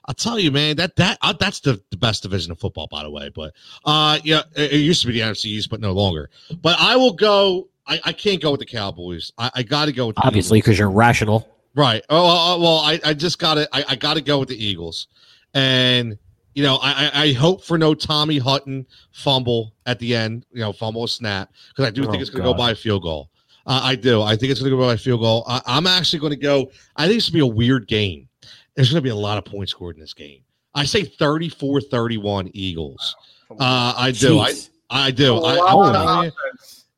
I'll 0.07 0.13
tell 0.13 0.37
you, 0.39 0.51
man, 0.51 0.75
that 0.77 0.95
that 0.97 1.17
uh, 1.21 1.33
that's 1.39 1.59
the, 1.61 1.81
the 1.89 1.97
best 1.97 2.23
division 2.23 2.51
of 2.51 2.59
football, 2.59 2.87
by 2.87 3.03
the 3.03 3.09
way. 3.09 3.29
But 3.29 3.53
uh, 3.85 4.19
yeah, 4.23 4.43
it, 4.55 4.71
it 4.73 4.77
used 4.77 5.01
to 5.01 5.07
be 5.07 5.13
the 5.13 5.21
NFC 5.21 5.45
East, 5.47 5.69
but 5.69 5.79
no 5.81 5.91
longer. 5.93 6.29
But 6.61 6.77
I 6.79 6.95
will 6.95 7.13
go. 7.13 7.67
I, 7.87 7.99
I 8.05 8.13
can't 8.13 8.41
go 8.41 8.51
with 8.51 8.59
the 8.59 8.65
Cowboys. 8.65 9.31
I, 9.37 9.51
I 9.55 9.63
got 9.63 9.85
to 9.85 9.91
go 9.91 10.07
with 10.07 10.15
the 10.15 10.23
Obviously, 10.23 10.59
because 10.59 10.79
you're 10.79 10.89
rational. 10.89 11.47
Right. 11.75 12.03
Oh, 12.09 12.25
uh, 12.25 12.57
well, 12.57 12.77
I, 12.77 12.99
I 13.03 13.13
just 13.13 13.37
got 13.37 13.55
to 13.55 13.69
I, 13.73 13.83
I 13.89 13.95
got 13.95 14.15
to 14.15 14.21
go 14.21 14.39
with 14.39 14.49
the 14.49 14.63
Eagles, 14.63 15.07
and 15.53 16.17
you 16.53 16.63
know, 16.63 16.77
I, 16.81 17.11
I 17.13 17.23
I 17.23 17.33
hope 17.33 17.63
for 17.63 17.77
no 17.77 17.93
Tommy 17.93 18.37
Hutton 18.37 18.85
fumble 19.11 19.73
at 19.85 19.99
the 19.99 20.15
end, 20.15 20.45
you 20.51 20.61
know, 20.61 20.71
fumble 20.71 21.03
a 21.03 21.07
snap, 21.07 21.51
because 21.69 21.85
I 21.85 21.91
do 21.91 22.03
think 22.03 22.15
Oh, 22.15 22.21
it's 22.21 22.29
going 22.29 22.43
to 22.43 22.49
go 22.49 22.53
by 22.53 22.71
a 22.71 22.75
field 22.75 23.03
goal. 23.03 23.29
Uh, 23.67 23.81
I 23.83 23.95
do. 23.95 24.21
I 24.21 24.35
think 24.35 24.51
it's 24.51 24.61
going 24.61 24.71
to 24.71 24.77
go 24.77 24.83
by 24.83 24.93
a 24.93 24.97
field 24.97 25.21
goal. 25.21 25.43
I, 25.47 25.61
I'm 25.65 25.87
actually 25.87 26.19
going 26.19 26.31
to 26.31 26.37
go. 26.39 26.71
I 26.95 27.07
think 27.07 27.17
it's 27.17 27.29
going 27.29 27.41
to 27.41 27.45
be 27.45 27.51
a 27.51 27.55
weird 27.55 27.87
game. 27.87 28.29
There's 28.75 28.89
going 28.91 28.99
to 28.99 29.03
be 29.03 29.09
a 29.09 29.15
lot 29.15 29.37
of 29.37 29.45
points 29.45 29.71
scored 29.71 29.95
in 29.95 30.01
this 30.01 30.13
game. 30.13 30.41
I 30.73 30.85
say 30.85 31.03
34 31.03 31.81
31 31.81 32.51
Eagles. 32.53 33.15
Uh, 33.49 33.93
I 33.97 34.11
do. 34.11 34.39
I, 34.39 34.51
Jeez. 34.51 34.69
I 34.89 35.11
do. 35.11 35.35
A 35.35 35.41
I, 35.41 36.31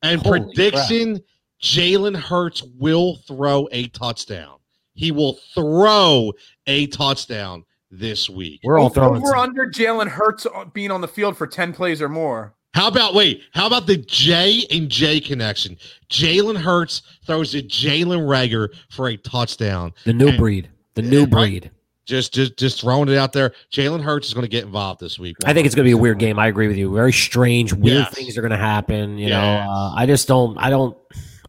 lot 0.03 0.11
I'm 0.11 0.17
of 0.19 0.23
telling 0.23 0.43
you. 0.43 0.49
offense. 0.49 0.55
And 0.61 0.67
Holy 0.67 0.71
prediction 1.17 1.23
Jalen 1.61 2.15
Hurts 2.15 2.63
will 2.77 3.15
throw 3.27 3.67
a 3.71 3.87
touchdown. 3.87 4.57
He 4.93 5.11
will 5.11 5.33
throw 5.53 6.33
a 6.67 6.87
touchdown 6.87 7.63
this 7.91 8.29
week. 8.29 8.59
We're 8.63 8.79
all 8.79 8.89
throwing. 8.89 9.17
over 9.17 9.27
some- 9.27 9.39
under 9.39 9.67
Jalen 9.69 10.07
Hurts 10.09 10.45
being 10.73 10.91
on 10.91 11.01
the 11.01 11.07
field 11.07 11.37
for 11.37 11.47
10 11.47 11.73
plays 11.73 12.01
or 12.01 12.09
more. 12.09 12.53
How 12.73 12.87
about 12.89 13.15
wait? 13.15 13.41
How 13.53 13.65
about 13.65 13.87
the 13.87 13.97
J 13.97 14.65
and 14.69 14.89
J 14.89 15.19
connection? 15.19 15.77
Jalen 16.11 16.57
Hurts 16.57 17.01
throws 17.25 17.51
to 17.51 17.63
Jalen 17.63 18.27
Reagor 18.27 18.69
for 18.91 19.07
a 19.07 19.17
touchdown. 19.17 19.93
the 20.05 20.13
new 20.13 20.27
and- 20.27 20.37
breed. 20.37 20.69
The 20.93 21.01
new 21.01 21.25
right. 21.25 21.71
Breed. 22.07 22.15
Just, 22.15 22.33
just, 22.33 22.57
just 22.57 22.81
throwing 22.81 23.09
it 23.09 23.17
out 23.17 23.33
there. 23.33 23.53
Jalen 23.71 24.01
Hurts 24.01 24.27
is 24.27 24.33
going 24.33 24.43
to 24.45 24.49
get 24.49 24.63
involved 24.63 24.99
this 24.99 25.19
week. 25.19 25.35
I 25.45 25.53
think 25.53 25.65
it's 25.65 25.75
going 25.75 25.85
to 25.85 25.89
be 25.89 25.93
a 25.93 25.97
weird 25.97 26.19
game. 26.19 26.39
I 26.39 26.47
agree 26.47 26.67
with 26.67 26.77
you. 26.77 26.93
Very 26.93 27.13
strange, 27.13 27.73
weird 27.73 27.97
Yes. 28.05 28.13
things 28.13 28.37
are 28.37 28.41
going 28.41 28.51
to 28.51 28.57
happen. 28.57 29.17
You 29.17 29.27
Yes. 29.29 29.31
know, 29.65 29.71
uh, 29.71 29.93
I 29.95 30.05
just 30.05 30.27
don't. 30.27 30.57
I 30.57 30.69
don't. 30.69 30.97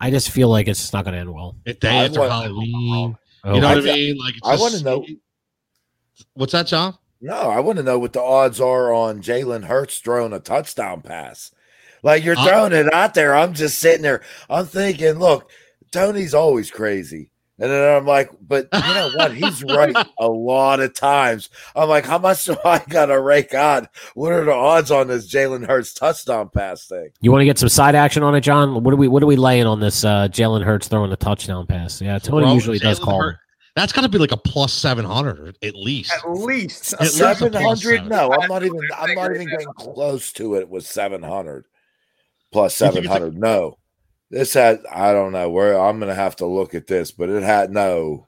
I 0.01 0.11
just 0.11 0.31
feel 0.31 0.49
like 0.49 0.69
it's 0.69 0.93
not 0.93 1.05
going 1.05 1.15
to 1.15 1.21
end 1.21 1.33
well. 1.35 1.57
The 1.67 1.75
day 1.75 1.89
I 2.01 2.05
after 2.07 2.21
want- 2.21 2.33
Halloween. 2.33 3.17
Oh, 3.45 3.55
You 3.55 3.61
know 3.61 3.69
I 3.69 3.75
what 3.77 3.79
I 3.79 3.87
th- 3.87 3.97
mean? 4.17 4.19
Like, 4.25 4.35
it's 4.37 4.47
I 4.49 4.57
wanna 4.57 4.81
know- 4.83 5.07
What's 6.35 6.53
that, 6.53 6.67
John? 6.67 6.97
No, 7.21 7.35
I 7.35 7.61
want 7.61 7.79
to 7.79 7.83
know 7.85 7.99
what 7.99 8.13
the 8.13 8.21
odds 8.23 8.61
are 8.61 8.93
on 8.93 9.23
Jalen 9.23 9.65
Hurts 9.65 9.99
throwing 9.99 10.33
a 10.33 10.39
touchdown 10.41 11.01
pass. 11.03 11.51
Like 12.03 12.25
you're 12.25 12.39
I- 12.39 12.47
throwing 12.47 12.73
it 12.73 12.93
out 12.93 13.15
there. 13.15 13.35
I'm 13.35 13.55
just 13.55 13.79
sitting 13.79 14.03
there. 14.03 14.23
I'm 14.49 14.67
thinking, 14.67 15.15
look, 15.19 15.51
Tony's 15.93 16.35
always 16.35 16.71
crazy. 16.71 17.31
And 17.61 17.71
then 17.71 17.97
I'm 17.97 18.07
like, 18.07 18.31
but 18.41 18.69
you 18.75 18.95
know 18.95 19.11
what? 19.17 19.35
He's 19.35 19.65
right 19.65 19.95
a 20.21 20.29
lot 20.29 20.79
of 20.81 20.95
times. 20.95 21.49
I'm 21.75 21.89
like, 21.89 22.05
how 22.07 22.19
much 22.19 22.45
do 22.45 22.57
I 22.65 22.79
got 22.89 23.07
to 23.07 23.21
rake 23.21 23.53
on? 23.55 23.89
What 24.15 24.33
are 24.33 24.45
the 24.45 24.53
odds 24.53 24.91
on 24.93 25.09
this 25.09 25.29
Jalen 25.33 25.67
Hurts 25.67 25.93
touchdown 25.93 26.51
pass 26.55 26.87
thing? 26.87 27.09
You 27.21 27.33
want 27.33 27.41
to 27.43 27.47
get 27.47 27.59
some 27.59 27.69
side 27.69 27.95
action 27.97 28.23
on 28.23 28.35
it, 28.37 28.43
John? 28.43 28.85
What 28.85 28.95
are 28.95 28.97
we? 28.97 29.09
What 29.09 29.23
are 29.23 29.27
we 29.27 29.35
laying 29.37 29.67
on 29.67 29.81
this? 29.81 30.05
Uh, 30.05 30.29
Jalen 30.29 30.63
Hurts 30.65 30.87
throwing 30.89 31.11
a 31.13 31.17
touchdown 31.17 31.67
pass. 31.67 32.01
Yeah, 32.01 32.19
Tony 32.21 32.45
Bro, 32.45 32.55
usually 32.55 32.79
does 32.79 33.01
Jalen 33.01 33.05
call. 33.05 33.23
Hurt- 33.23 33.37
That's 33.75 33.93
got 33.93 34.03
to 34.03 34.09
be 34.09 34.19
like 34.19 34.33
a 34.33 34.37
plus 34.37 34.73
700 34.73 35.59
at 35.63 35.75
least. 35.75 36.13
At 36.13 36.31
least. 36.31 36.93
At 36.95 37.01
least 37.01 37.21
a 37.21 37.51
plus 37.51 37.83
700? 37.83 38.09
No, 38.09 38.31
I'm 38.33 38.49
not 38.49 38.63
even. 38.63 38.81
I'm 38.97 39.15
not 39.17 39.35
even 39.35 39.49
getting 39.49 39.73
close 39.77 40.33
to 40.35 40.55
it 40.55 40.69
with 40.69 40.87
700 40.87 41.65
plus 42.53 42.81
You 42.81 42.87
think 42.93 42.99
it's 42.99 43.07
a- 43.07 43.13
700. 43.15 43.37
No, 43.39 43.79
this 44.31 44.55
had. 44.55 44.81
I 44.93 45.13
don't 45.13 45.33
know 45.33 45.51
where. 45.51 45.79
I'm 45.79 45.99
gonna 45.99 46.15
have 46.15 46.37
to 46.37 46.47
look 46.47 46.75
at 46.75 46.87
this, 46.87 47.11
but 47.11 47.29
it 47.29 47.43
had 47.43 47.71
no. 47.71 48.27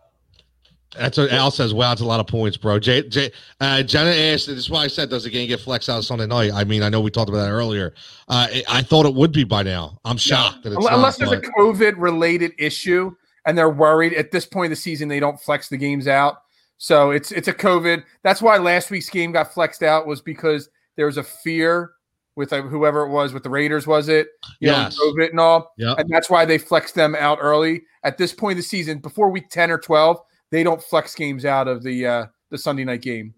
That's 0.98 1.18
what 1.18 1.30
Al 1.30 1.52
says. 1.52 1.72
Wow, 1.72 1.92
it's 1.92 2.00
a 2.00 2.04
lot 2.04 2.18
of 2.18 2.26
points, 2.26 2.56
bro. 2.56 2.80
Jay, 2.80 3.08
Jay, 3.08 3.30
uh, 3.60 3.80
Jenna 3.84 4.10
asked, 4.10 4.48
this 4.48 4.56
is 4.56 4.68
why 4.68 4.82
I 4.82 4.88
said, 4.88 5.08
does 5.08 5.22
the 5.22 5.30
game 5.30 5.46
get 5.46 5.60
flexed 5.60 5.88
out 5.88 6.02
Sunday 6.02 6.26
night? 6.26 6.50
I 6.52 6.64
mean, 6.64 6.82
I 6.82 6.88
know 6.88 7.00
we 7.00 7.12
talked 7.12 7.28
about 7.28 7.44
that 7.44 7.50
earlier. 7.52 7.94
Uh, 8.28 8.48
I- 8.50 8.64
I 8.68 8.82
thought 8.82 9.06
it 9.06 9.14
would 9.14 9.30
be 9.30 9.44
by 9.44 9.62
now. 9.62 10.00
I'm 10.04 10.16
shocked 10.16 10.64
that 10.64 10.70
it's 10.70 10.78
Unless, 10.78 10.94
unless 10.94 11.20
not, 11.20 11.30
there's 11.30 11.42
a 11.46 11.52
COVID 11.52 11.94
related 11.96 12.54
issue 12.58 13.14
and 13.46 13.56
they're 13.56 13.70
worried 13.70 14.14
at 14.14 14.32
this 14.32 14.46
point 14.46 14.66
of 14.66 14.70
the 14.70 14.82
season, 14.82 15.06
they 15.06 15.20
don't 15.20 15.40
flex 15.40 15.68
the 15.68 15.76
games 15.76 16.08
out. 16.08 16.38
So 16.78 17.10
it's 17.12 17.30
it's 17.30 17.46
a 17.46 17.52
COVID. 17.52 18.02
That's 18.24 18.42
why 18.42 18.56
last 18.56 18.90
week's 18.90 19.10
game 19.10 19.30
got 19.32 19.54
flexed 19.54 19.84
out 19.84 20.06
was 20.08 20.20
because 20.20 20.70
there 20.96 21.06
was 21.06 21.18
a 21.18 21.22
fear 21.22 21.92
with 22.36 22.52
uh, 22.52 22.62
whoever 22.62 23.02
it 23.04 23.10
was 23.10 23.32
with 23.32 23.42
the 23.42 23.50
Raiders, 23.50 23.86
was 23.86 24.08
it? 24.08 24.28
You 24.60 24.70
Yes. 24.70 24.96
know, 24.98 25.12
COVID 25.12 25.30
and 25.30 25.40
all. 25.40 25.72
Yep. 25.78 25.98
And 25.98 26.10
that's 26.10 26.30
why 26.30 26.44
they 26.44 26.58
flexed 26.58 26.94
them 26.94 27.14
out 27.14 27.38
early. 27.40 27.82
At 28.04 28.18
this 28.18 28.32
point 28.32 28.52
of 28.52 28.56
the 28.58 28.62
season, 28.68 28.98
before 28.98 29.30
week 29.30 29.48
10 29.50 29.70
or 29.70 29.78
12, 29.78 30.18
they 30.50 30.62
don't 30.62 30.82
flex 30.82 31.14
games 31.14 31.44
out 31.44 31.68
of 31.68 31.82
the 31.82 32.06
uh, 32.06 32.26
the 32.50 32.58
Sunday 32.58 32.84
night 32.84 33.02
game. 33.02 33.34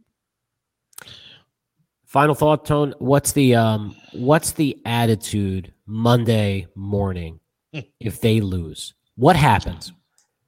Final 2.06 2.34
thought, 2.34 2.64
Tone. 2.66 2.94
What's 2.98 3.32
the 3.32 3.54
um? 3.54 3.96
What's 4.12 4.52
the 4.52 4.78
attitude 4.84 5.72
Monday 5.86 6.66
morning 6.74 7.40
if 8.00 8.20
they 8.20 8.40
lose? 8.40 8.94
What 9.16 9.36
happens? 9.36 9.92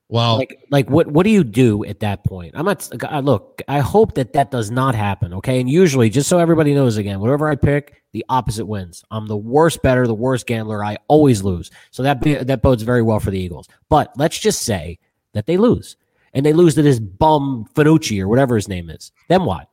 Well, 0.08 0.36
Like, 0.36 0.60
like 0.70 0.90
what? 0.90 1.06
What 1.08 1.24
do 1.24 1.30
you 1.30 1.44
do 1.44 1.84
at 1.84 2.00
that 2.00 2.24
point? 2.24 2.52
I'm 2.54 2.64
not. 2.66 2.88
I, 3.08 3.20
look, 3.20 3.62
I 3.66 3.80
hope 3.80 4.14
that 4.14 4.34
that 4.34 4.50
does 4.50 4.70
not 4.70 4.94
happen. 4.94 5.32
Okay, 5.34 5.60
and 5.60 5.68
usually, 5.68 6.10
just 6.10 6.28
so 6.28 6.38
everybody 6.38 6.74
knows, 6.74 6.96
again, 6.98 7.20
whatever 7.20 7.48
I 7.48 7.56
pick, 7.56 8.02
the 8.12 8.24
opposite 8.28 8.66
wins. 8.66 9.02
I'm 9.10 9.26
the 9.26 9.36
worst 9.36 9.82
better, 9.82 10.06
the 10.06 10.14
worst 10.14 10.46
gambler. 10.46 10.84
I 10.84 10.98
always 11.08 11.42
lose. 11.42 11.70
So 11.90 12.02
that 12.02 12.20
be- 12.20 12.34
that 12.34 12.62
bodes 12.62 12.82
very 12.82 13.02
well 13.02 13.18
for 13.18 13.30
the 13.30 13.38
Eagles. 13.38 13.66
But 13.88 14.12
let's 14.16 14.38
just 14.38 14.62
say 14.62 14.98
that 15.32 15.46
they 15.46 15.56
lose, 15.56 15.96
and 16.34 16.44
they 16.44 16.52
lose 16.52 16.74
to 16.76 16.82
this 16.82 17.00
bum 17.00 17.66
Finucci 17.74 18.20
or 18.20 18.28
whatever 18.28 18.56
his 18.56 18.68
name 18.68 18.90
is. 18.90 19.10
Then 19.28 19.44
what? 19.44 19.68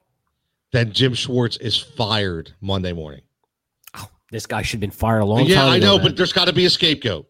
then 0.73 0.93
Jim 0.93 1.13
Schwartz 1.13 1.57
is 1.57 1.77
fired 1.77 2.53
Monday 2.61 2.93
morning. 2.93 3.19
Oh, 3.93 4.07
This 4.31 4.45
guy 4.47 4.61
should 4.61 4.75
have 4.77 4.79
been 4.79 4.89
fired 4.91 5.19
a 5.19 5.25
long 5.25 5.39
time. 5.39 5.47
yeah, 5.49 5.65
I 5.65 5.79
know, 5.79 5.97
man. 5.97 6.05
but 6.07 6.15
there's 6.15 6.31
got 6.31 6.45
to 6.45 6.53
be 6.53 6.63
a 6.63 6.69
scapegoat, 6.69 7.27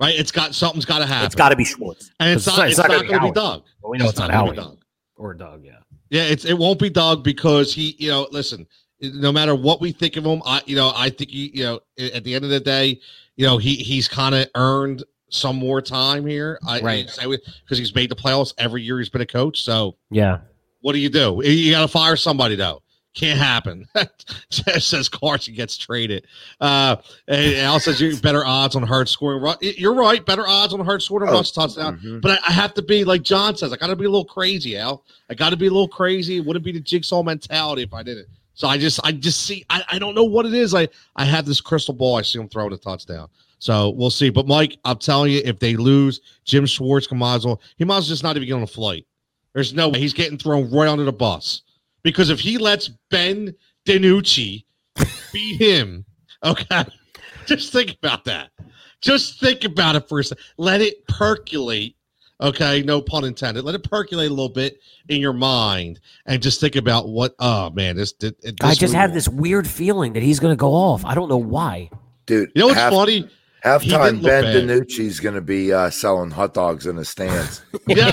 right? 0.00 0.14
It's 0.18 0.30
got 0.32 0.54
something's 0.54 0.84
got 0.84 0.98
to 1.00 1.06
happen. 1.06 1.26
it's 1.26 1.34
got 1.34 1.48
to 1.50 1.56
be 1.56 1.64
Schwartz. 1.64 2.10
and 2.20 2.30
it's 2.30 2.46
It's 2.46 2.56
not. 2.56 2.58
not- 2.62 2.68
It's 2.68 2.78
it's 2.78 2.88
not, 2.88 2.94
not 2.94 3.00
going 3.06 3.10
gonna 3.20 3.26
be 3.26 3.30
be 3.30 3.34
Doug. 3.34 3.62
Well, 3.82 3.90
we 3.92 3.98
know 3.98 4.08
it's, 4.08 4.18
not 4.18 4.30
gonna 4.30 4.38
Howie 4.44 4.50
be 4.50 4.56
Doug. 4.56 4.78
or 5.16 5.34
Doug. 5.34 5.64
Yeah. 5.64 5.72
Yeah, 6.10 6.22
it's 6.22 6.44
it 6.44 6.56
won't 6.56 6.78
be 6.78 6.88
Doug 6.90 7.22
because 7.22 7.74
he, 7.74 7.94
you 7.98 8.08
know, 8.08 8.26
listen, 8.30 8.66
no 9.00 9.30
matter 9.30 9.54
what 9.54 9.80
we 9.80 9.92
think 9.92 10.16
of 10.16 10.24
him, 10.24 10.40
I, 10.46 10.62
you 10.66 10.74
know, 10.76 10.92
I 10.96 11.10
think 11.10 11.30
he, 11.30 11.50
you 11.54 11.64
know, 11.64 11.80
at 11.98 12.24
the 12.24 12.34
end 12.34 12.44
of 12.44 12.50
the 12.50 12.60
day, 12.60 12.98
you 13.36 13.44
know, 13.46 13.58
he 13.58 13.74
he's 13.76 14.08
kind 14.08 14.34
of 14.34 14.48
earned 14.54 15.04
some 15.30 15.56
more 15.56 15.82
time 15.82 16.24
here. 16.26 16.58
I 16.66 16.80
Right. 16.80 17.06
because 17.06 17.78
he's 17.78 17.94
made 17.94 18.10
the 18.10 18.16
playoffs 18.16 18.54
every 18.56 18.82
year 18.82 18.98
he's 18.98 19.10
been 19.10 19.20
a 19.20 19.26
coach. 19.26 19.60
So 19.62 19.96
Yeah. 20.10 20.38
what 20.80 20.94
do 20.94 20.98
you 20.98 21.10
do? 21.10 21.42
You 21.44 21.72
got 21.72 21.82
to 21.82 21.88
fire 21.88 22.16
somebody 22.16 22.54
though. 22.56 22.82
Can't 23.14 23.38
happen. 23.38 23.88
Says 24.50 25.08
Carson 25.08 25.54
gets 25.54 25.76
traded. 25.76 26.26
Uh, 26.60 26.96
and 27.26 27.54
Al 27.56 27.80
says 27.80 28.00
you're 28.00 28.16
better 28.20 28.44
odds 28.46 28.76
on 28.76 28.82
Hurts 28.84 29.10
scoring. 29.10 29.42
You're 29.60 29.94
right. 29.94 30.24
Better 30.24 30.46
odds 30.46 30.72
on 30.72 30.84
Hurts 30.84 31.06
scoring 31.06 31.28
Oh, 31.28 31.32
rush 31.32 31.50
touchdown. 31.52 31.98
mhm. 31.98 32.20
But 32.20 32.32
I, 32.32 32.48
I 32.48 32.52
have 32.52 32.74
to 32.74 32.82
be 32.82 33.04
like 33.04 33.22
John 33.22 33.56
says. 33.56 33.72
I 33.72 33.76
got 33.76 33.88
to 33.88 33.96
be 33.96 34.04
a 34.04 34.08
little 34.10 34.24
crazy, 34.24 34.76
Al. 34.76 35.04
I 35.30 35.34
got 35.34 35.50
to 35.50 35.56
be 35.56 35.66
a 35.66 35.70
little 35.70 35.88
crazy. 35.88 36.36
It 36.36 36.44
wouldn't 36.46 36.64
be 36.64 36.70
the 36.70 36.80
jigsaw 36.80 37.22
mentality 37.22 37.82
if 37.82 37.92
I 37.92 38.02
did 38.04 38.18
it. 38.18 38.26
So 38.54 38.68
I 38.68 38.76
just, 38.78 39.00
I 39.04 39.12
just 39.12 39.44
see. 39.46 39.64
I, 39.70 39.82
I 39.92 39.98
don't 39.98 40.14
know 40.14 40.24
what 40.24 40.46
it 40.46 40.54
is. 40.54 40.74
I, 40.74 40.86
I 41.16 41.24
have 41.24 41.44
this 41.46 41.60
crystal 41.60 41.94
ball. 41.94 42.16
I 42.16 42.22
see 42.22 42.38
him 42.38 42.48
throwing 42.48 42.72
a 42.72 42.76
touchdown. 42.76 43.28
So 43.58 43.90
we'll 43.90 44.10
see. 44.10 44.30
But 44.30 44.46
Mike, 44.46 44.76
I'm 44.84 44.98
telling 44.98 45.32
you, 45.32 45.40
if 45.44 45.58
they 45.58 45.74
lose, 45.76 46.20
Jim 46.44 46.66
Schwartz 46.66 47.06
can 47.08 47.18
might 47.18 47.36
as 47.36 47.46
well. 47.46 47.60
He 47.78 47.84
might 47.84 47.96
as 47.98 48.04
well 48.04 48.08
just 48.10 48.22
not 48.22 48.36
even 48.36 48.46
get 48.46 48.54
on 48.54 48.62
a 48.62 48.66
flight. 48.66 49.06
There's 49.54 49.74
no 49.74 49.88
way 49.88 49.98
he's 49.98 50.12
getting 50.12 50.38
thrown 50.38 50.70
right 50.70 50.88
under 50.88 51.04
the 51.04 51.12
bus 51.12 51.62
because 52.02 52.30
if 52.30 52.40
he 52.40 52.58
lets 52.58 52.88
Ben 53.10 53.54
DiNucci 53.86 54.64
beat 55.32 55.60
him, 55.60 56.04
okay, 56.44 56.84
just 57.46 57.72
think 57.72 57.94
about 58.02 58.24
that. 58.24 58.50
Just 59.00 59.40
think 59.40 59.64
about 59.64 59.96
it 59.96 60.08
for 60.08 60.18
a 60.20 60.24
second. 60.24 60.44
Let 60.56 60.80
it 60.80 61.06
percolate. 61.06 61.94
Okay, 62.40 62.82
no 62.82 63.00
pun 63.00 63.24
intended. 63.24 63.64
Let 63.64 63.74
it 63.74 63.82
percolate 63.82 64.26
a 64.28 64.30
little 64.30 64.48
bit 64.48 64.78
in 65.08 65.20
your 65.20 65.32
mind, 65.32 65.98
and 66.26 66.40
just 66.40 66.60
think 66.60 66.76
about 66.76 67.08
what. 67.08 67.34
Oh 67.40 67.70
man, 67.70 67.96
this. 67.96 68.12
this 68.12 68.32
I 68.62 68.74
just 68.74 68.94
have 68.94 69.12
this 69.12 69.28
weird 69.28 69.66
feeling 69.66 70.12
that 70.12 70.22
he's 70.22 70.38
going 70.38 70.52
to 70.52 70.56
go 70.56 70.72
off. 70.72 71.04
I 71.04 71.14
don't 71.14 71.28
know 71.28 71.36
why. 71.36 71.90
Dude, 72.26 72.50
You 72.54 72.60
know 72.60 72.66
what's 72.68 72.78
half- 72.78 72.92
funny? 72.92 73.28
Halftime, 73.64 74.22
Ben 74.22 74.42
bad. 74.44 74.54
DiNucci's 74.54 75.20
going 75.20 75.34
to 75.34 75.40
be 75.40 75.72
uh, 75.72 75.90
selling 75.90 76.30
hot 76.30 76.54
dogs 76.54 76.86
in 76.86 76.96
the 76.96 77.04
stands. 77.04 77.62
Yeah, 77.88 78.12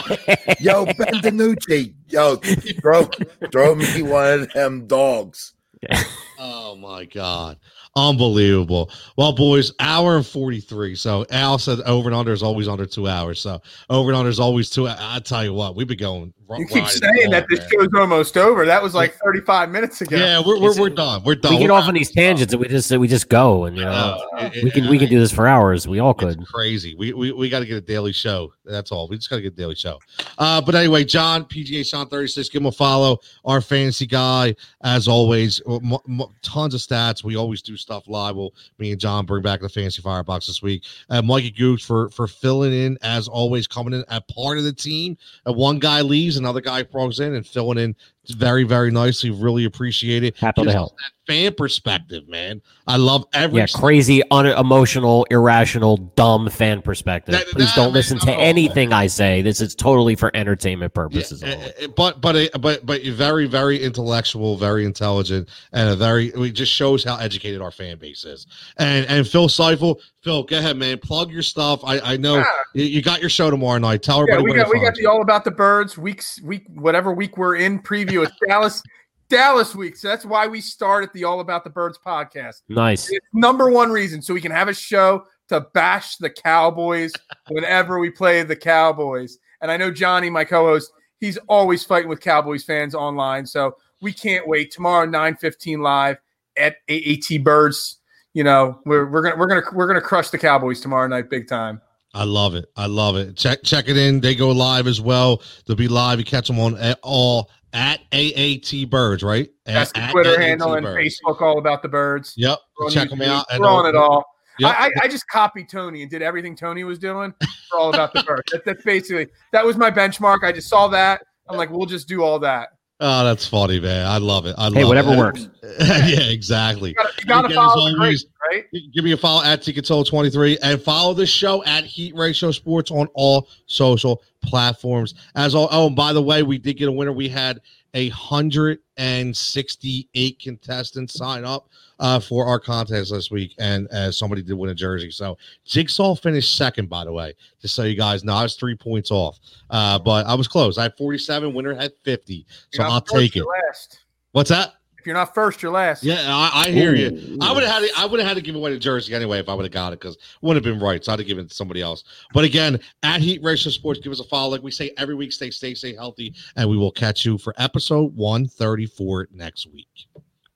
Yo, 0.59 0.85
Ben 0.85 1.15
DiNucci, 1.21 1.93
yo, 2.07 2.37
throw, 2.81 3.03
throw 3.51 3.75
me 3.75 4.01
one 4.01 4.41
of 4.41 4.53
them 4.53 4.87
dogs. 4.87 5.53
Oh 6.37 6.75
my 6.75 7.05
god. 7.05 7.57
Unbelievable. 7.95 8.91
Well, 9.17 9.31
boys, 9.33 9.71
hour 9.79 10.17
and 10.17 10.25
43. 10.25 10.95
So 10.95 11.25
Al 11.31 11.57
said 11.57 11.79
over 11.81 12.09
and 12.09 12.15
under 12.15 12.33
is 12.33 12.43
always 12.43 12.67
under 12.67 12.85
two 12.85 13.07
hours. 13.07 13.39
So 13.39 13.61
over 13.89 14.09
and 14.09 14.17
under 14.17 14.29
is 14.29 14.39
always 14.39 14.69
two. 14.69 14.87
I 14.87 15.21
tell 15.23 15.45
you 15.45 15.53
what, 15.53 15.75
we've 15.77 15.87
been 15.87 15.97
going. 15.97 16.33
R- 16.49 16.59
You 16.59 16.65
keep 16.65 16.83
riding 16.83 16.89
saying 17.01 17.31
that 17.31 17.45
this 17.49 17.59
man. 17.59 17.69
show's 17.71 17.89
almost 17.95 18.37
over. 18.37 18.65
That 18.65 18.81
was 18.83 18.93
like 18.95 19.13
35 19.15 19.69
minutes 19.69 20.01
ago. 20.01 20.15
Yeah, 20.17 20.41
we're, 20.45 20.59
we're, 20.59 20.79
we're 20.79 20.89
done. 20.89 21.23
We're 21.23 21.35
done. 21.35 21.53
we 21.53 21.59
get 21.59 21.69
We're 21.69 21.75
off 21.77 21.87
on 21.87 21.93
these 21.93 22.11
tangents 22.11 22.53
and 22.53 22.61
we 22.61 22.67
just 22.67 22.91
we 22.97 23.07
just 23.07 23.29
go 23.29 23.65
and 23.65 23.75
you 23.77 23.83
know 23.83 23.91
Uh, 24.37 24.49
we 24.63 24.71
can 24.71 24.89
we 24.89 24.97
can 24.99 25.09
do 25.09 25.19
this 25.19 25.31
for 25.31 25.47
hours. 25.47 25.87
We 25.87 25.99
all 25.99 26.13
could. 26.13 26.39
It's 26.39 26.51
crazy. 26.51 26.95
We 26.95 27.13
we, 27.13 27.31
we 27.31 27.49
got 27.49 27.59
to 27.59 27.65
get 27.65 27.77
a 27.77 27.81
daily 27.81 28.11
show. 28.13 28.51
That's 28.65 28.91
all. 28.91 29.07
We 29.07 29.15
just 29.17 29.29
got 29.29 29.37
to 29.37 29.41
get 29.41 29.53
a 29.53 29.55
daily 29.55 29.75
show. 29.75 29.99
Uh, 30.37 30.61
but 30.61 30.75
anyway, 30.75 31.03
John 31.03 31.45
PGA 31.45 31.85
Sean 31.87 32.07
thirty 32.07 32.27
six. 32.27 32.49
Give 32.49 32.61
him 32.61 32.67
a 32.67 32.71
follow. 32.71 33.17
Our 33.45 33.61
fantasy 33.61 34.05
guy, 34.07 34.55
as 34.83 35.07
always. 35.07 35.61
M- 35.67 35.93
m- 36.07 36.21
tons 36.41 36.73
of 36.73 36.81
stats. 36.81 37.23
We 37.23 37.35
always 37.35 37.61
do 37.61 37.77
stuff 37.77 38.07
live. 38.07 38.35
We'll 38.35 38.53
me 38.79 38.91
and 38.91 38.99
John 38.99 39.25
bring 39.25 39.43
back 39.43 39.61
the 39.61 39.69
fantasy 39.69 40.01
firebox 40.01 40.47
this 40.47 40.61
week. 40.61 40.83
Uh, 41.09 41.21
Mikey 41.21 41.51
Gooch 41.51 41.83
for 41.85 42.09
for 42.09 42.27
filling 42.27 42.73
in 42.73 42.97
as 43.01 43.27
always, 43.27 43.67
coming 43.67 43.93
in 43.93 44.03
at 44.09 44.27
part 44.29 44.57
of 44.57 44.63
the 44.63 44.73
team. 44.73 45.17
Uh, 45.47 45.53
one 45.53 45.79
guy 45.79 46.01
leaves, 46.01 46.34
another 46.35 46.61
guy 46.61 46.83
plugs 46.83 47.19
in 47.19 47.33
and 47.33 47.45
filling 47.45 47.77
in 47.77 47.95
very, 48.31 48.63
very 48.63 48.91
nicely. 48.91 49.29
Really 49.29 49.65
appreciate 49.65 50.23
it. 50.23 50.37
Happy 50.37 50.61
to 50.61 50.65
Gives 50.65 50.75
us 50.75 50.79
help. 50.79 50.91
That 50.97 51.33
fan 51.33 51.53
perspective, 51.55 52.27
man. 52.29 52.61
I 52.87 52.97
love 52.97 53.25
every 53.33 53.59
Yeah, 53.59 53.65
crazy, 53.73 54.21
unemotional, 54.29 55.25
irrational, 55.31 55.97
dumb 56.15 56.49
fan 56.49 56.81
perspective. 56.81 57.33
That- 57.33 57.47
Please 57.47 57.67
that- 57.73 57.75
don't 57.75 57.93
listen 57.93 58.19
to 58.19 58.35
oh. 58.35 58.39
anything 58.39 58.93
I 58.93 59.07
say. 59.07 59.41
This 59.41 59.59
is 59.61 59.73
totally 59.75 60.15
for 60.15 60.29
entertainment 60.35 60.93
purposes. 60.93 61.41
eh, 61.43 61.53
only. 61.55 61.65
eh, 61.79 61.87
but 61.95 62.21
but 62.21 62.35
eh, 62.35 62.49
but 62.59 62.85
but 62.85 63.03
you're 63.03 63.15
very 63.15 63.47
very 63.47 63.81
intellectual, 63.81 64.55
very 64.57 64.85
intelligent, 64.85 65.49
and 65.73 65.89
a 65.89 65.95
very 65.95 66.27
it 66.27 66.51
just 66.51 66.71
shows 66.71 67.03
how 67.03 67.17
educated 67.17 67.61
our 67.61 67.71
fan 67.71 67.97
base 67.97 68.23
is. 68.23 68.45
And 68.77 69.05
and 69.07 69.27
Phil 69.27 69.47
Seifel, 69.47 69.99
Phil, 70.21 70.43
go 70.43 70.57
ahead, 70.59 70.77
man, 70.77 70.99
plug 70.99 71.31
your 71.31 71.41
stuff. 71.41 71.81
I 71.83 71.99
I 72.01 72.17
know 72.17 72.35
Yeah. 72.37 72.45
you, 72.75 72.83
you 72.85 73.01
got 73.01 73.19
your 73.19 73.29
show 73.31 73.49
tomorrow 73.49 73.79
night. 73.79 74.03
Tell 74.03 74.17
Yeah, 74.27 74.35
everybody 74.35 74.51
we 74.51 74.55
got 74.57 74.65
to 74.65 74.69
we 74.73 74.79
got 74.85 74.93
the 74.95 75.05
all 75.07 75.21
about 75.21 75.43
the 75.43 75.51
birds 75.51 75.97
weeks 75.97 76.39
week 76.43 76.65
whatever 76.75 77.11
week 77.13 77.35
we're 77.37 77.55
in 77.55 77.79
preview. 77.81 78.14
It's 78.23 78.35
Dallas 78.47 78.81
Dallas 79.29 79.75
week, 79.75 79.95
so 79.95 80.07
that's 80.07 80.25
why 80.25 80.47
we 80.47 80.61
start 80.61 81.03
at 81.03 81.11
the 81.13 81.23
All 81.23 81.39
About 81.39 81.63
the 81.63 81.69
Birds 81.69 81.97
podcast. 82.03 82.61
Nice. 82.69 83.09
It's 83.09 83.25
number 83.33 83.69
one 83.69 83.91
reason 83.91 84.21
so 84.21 84.33
we 84.33 84.41
can 84.41 84.51
have 84.51 84.67
a 84.67 84.73
show 84.73 85.25
to 85.49 85.61
bash 85.73 86.17
the 86.17 86.29
Cowboys 86.29 87.11
whenever 87.49 87.99
we 87.99 88.09
play 88.11 88.43
the 88.43 88.55
Cowboys. 88.55 89.39
And 89.61 89.71
I 89.71 89.77
know 89.77 89.91
Johnny, 89.91 90.29
my 90.29 90.43
co-host, 90.43 90.91
he's 91.19 91.37
always 91.49 91.83
fighting 91.83 92.09
with 92.09 92.21
Cowboys 92.21 92.63
fans 92.63 92.93
online. 92.93 93.45
So 93.45 93.75
we 94.01 94.13
can't 94.13 94.47
wait 94.47 94.71
tomorrow, 94.71 95.05
nine 95.05 95.35
fifteen 95.35 95.81
live 95.81 96.17
at 96.57 96.75
AAT 96.89 97.43
Birds. 97.43 97.99
You 98.33 98.43
know, 98.43 98.79
we're, 98.85 99.09
we're 99.09 99.21
gonna 99.21 99.37
we're 99.37 99.47
gonna 99.47 99.63
we're 99.73 99.87
gonna 99.87 100.01
crush 100.01 100.29
the 100.29 100.37
Cowboys 100.37 100.81
tomorrow 100.81 101.07
night, 101.07 101.29
big 101.29 101.47
time. 101.47 101.81
I 102.13 102.23
love 102.23 102.55
it. 102.55 102.65
I 102.77 102.85
love 102.85 103.17
it. 103.17 103.35
Check 103.35 103.63
check 103.63 103.89
it 103.89 103.97
in. 103.97 104.21
They 104.21 104.35
go 104.35 104.51
live 104.51 104.87
as 104.87 105.01
well. 105.01 105.41
They'll 105.65 105.75
be 105.75 105.87
live. 105.87 106.19
You 106.19 106.25
catch 106.25 106.47
them 106.47 106.59
on 106.59 106.77
at 106.77 106.99
all 107.01 107.49
at 107.75 107.99
AAT 108.13 108.89
Birds, 108.89 109.21
right? 109.21 109.49
That's 109.65 109.91
At- 109.95 110.07
the 110.07 110.11
Twitter 110.13 110.39
handle 110.39 110.73
and 110.73 110.85
Birds. 110.85 111.19
Facebook, 111.21 111.41
all 111.41 111.59
about 111.59 111.83
the 111.83 111.89
birds. 111.89 112.33
Yep. 112.37 112.57
We're 112.79 112.89
Check 112.89 113.09
them 113.09 113.21
out. 113.21 113.45
We're 113.59 113.67
on 113.67 113.85
it 113.85 113.95
all. 113.95 114.25
Yep. 114.59 114.71
I, 114.71 114.85
I, 114.85 114.91
I 115.03 115.07
just 115.09 115.27
copied 115.27 115.67
Tony 115.67 116.01
and 116.01 116.09
did 116.09 116.21
everything 116.21 116.55
Tony 116.55 116.85
was 116.85 116.97
doing 116.97 117.33
for 117.69 117.77
all 117.77 117.89
about 117.93 118.13
the 118.13 118.23
birds. 118.23 118.49
That, 118.53 118.63
that's 118.63 118.83
basically 118.83 119.27
that 119.51 119.65
was 119.65 119.75
my 119.75 119.91
benchmark. 119.91 120.43
I 120.43 120.53
just 120.53 120.69
saw 120.69 120.87
that. 120.87 121.21
I'm 121.49 121.57
like, 121.57 121.69
we'll 121.69 121.85
just 121.85 122.07
do 122.07 122.23
all 122.23 122.39
that. 122.39 122.69
Oh, 123.01 123.25
that's 123.25 123.45
funny, 123.45 123.79
man. 123.79 124.05
I 124.07 124.17
love 124.19 124.45
it. 124.45 124.55
I 124.57 124.69
Hey, 124.69 124.81
love 124.83 124.87
whatever 124.87 125.13
it. 125.13 125.17
works. 125.17 125.49
yeah, 125.79 126.21
exactly. 126.29 126.89
You 126.89 126.95
gotta, 126.95 127.13
you 127.19 127.25
gotta 127.25 127.45
Again, 127.47 127.55
follow 127.57 127.89
the 127.89 127.95
always, 127.97 128.23
greats, 128.23 128.25
right? 128.73 128.91
Give 128.93 129.03
me 129.03 129.11
a 129.11 129.17
follow 129.17 129.43
at 129.43 129.61
Ticketsoul23 129.61 130.59
and 130.63 130.81
follow 130.81 131.13
the 131.13 131.25
show 131.25 131.61
at 131.65 131.83
Heat 131.83 132.15
Ratio 132.15 132.51
Sports 132.51 132.91
on 132.91 133.07
all 133.13 133.49
social 133.65 134.23
platforms. 134.41 135.13
As 135.35 135.55
all, 135.55 135.67
oh, 135.71 135.87
and 135.87 135.95
by 135.95 136.13
the 136.13 136.21
way, 136.21 136.43
we 136.43 136.57
did 136.57 136.75
get 136.77 136.87
a 136.87 136.91
winner. 136.91 137.11
We 137.11 137.27
had 137.27 137.59
a 137.95 138.09
hundred 138.09 138.79
and 138.97 139.35
sixty-eight 139.35 140.39
contestants 140.39 141.15
sign 141.15 141.43
up 141.43 141.67
uh, 141.99 142.19
for 142.19 142.45
our 142.45 142.59
contest 142.59 143.11
this 143.11 143.31
week, 143.31 143.55
and 143.59 143.87
uh, 143.89 144.11
somebody 144.11 144.41
did 144.41 144.53
win 144.53 144.69
a 144.69 144.75
jersey. 144.75 145.11
So 145.11 145.37
Jigsaw 145.65 146.15
finished 146.15 146.57
second, 146.57 146.89
by 146.89 147.05
the 147.05 147.13
way, 147.13 147.33
just 147.61 147.75
so 147.75 147.83
you 147.83 147.95
guys 147.95 148.23
know. 148.23 148.33
I 148.33 148.43
was 148.43 148.55
three 148.55 148.75
points 148.75 149.11
off, 149.11 149.39
uh, 149.69 149.99
but 149.99 150.25
I 150.25 150.33
was 150.33 150.47
close. 150.47 150.77
I 150.77 150.83
had 150.83 150.97
forty-seven. 150.97 151.53
Winner 151.53 151.73
had 151.73 151.93
fifty, 152.03 152.45
so 152.71 152.83
I'll 152.83 153.01
first, 153.01 153.13
take 153.13 153.35
it. 153.35 153.45
Last. 153.45 154.01
What's 154.31 154.49
that? 154.49 154.73
If 154.99 155.07
you're 155.07 155.15
not 155.15 155.35
first, 155.35 155.61
you're 155.61 155.71
last. 155.71 156.03
Yeah, 156.03 156.23
I, 156.27 156.63
I 156.65 156.71
hear 156.71 156.95
you. 156.95 157.09
Ooh. 157.09 157.37
I 157.39 157.53
would 157.53 157.61
have 157.61 157.71
had 157.71 157.87
to, 157.87 157.99
I 157.99 158.07
would 158.07 158.19
have 158.19 158.27
had 158.27 158.37
to 158.37 158.41
give 158.41 158.55
away 158.55 158.73
the 158.73 158.79
jersey 158.79 159.13
anyway 159.13 159.37
if 159.37 159.47
I 159.47 159.53
would 159.53 159.63
have 159.63 159.71
got 159.71 159.93
it 159.93 159.99
because 159.99 160.15
it 160.15 160.21
wouldn't 160.41 160.65
have 160.65 160.73
been 160.73 160.83
right. 160.83 161.05
So 161.05 161.13
I'd 161.13 161.19
have 161.19 161.27
given 161.27 161.45
it 161.45 161.49
to 161.49 161.53
somebody 161.53 161.79
else. 161.79 162.03
But 162.33 162.43
again, 162.43 162.79
at 163.03 163.21
Heat 163.21 163.43
Racial 163.43 163.71
Sports, 163.71 163.99
give 163.99 164.11
us 164.11 164.19
a 164.19 164.23
follow. 164.23 164.49
Like 164.49 164.63
we 164.63 164.71
say 164.71 164.91
every 164.97 165.13
week, 165.13 165.31
stay 165.31 165.51
stay 165.51 165.75
stay 165.75 165.93
healthy, 165.93 166.33
and 166.55 166.67
we 166.67 166.75
will 166.75 166.91
catch 166.91 167.23
you 167.23 167.37
for 167.37 167.53
episode 167.59 168.15
one 168.15 168.47
thirty 168.47 168.87
four 168.87 169.27
next 169.31 169.67
week. 169.71 170.07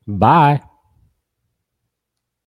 Bye. 0.07 0.59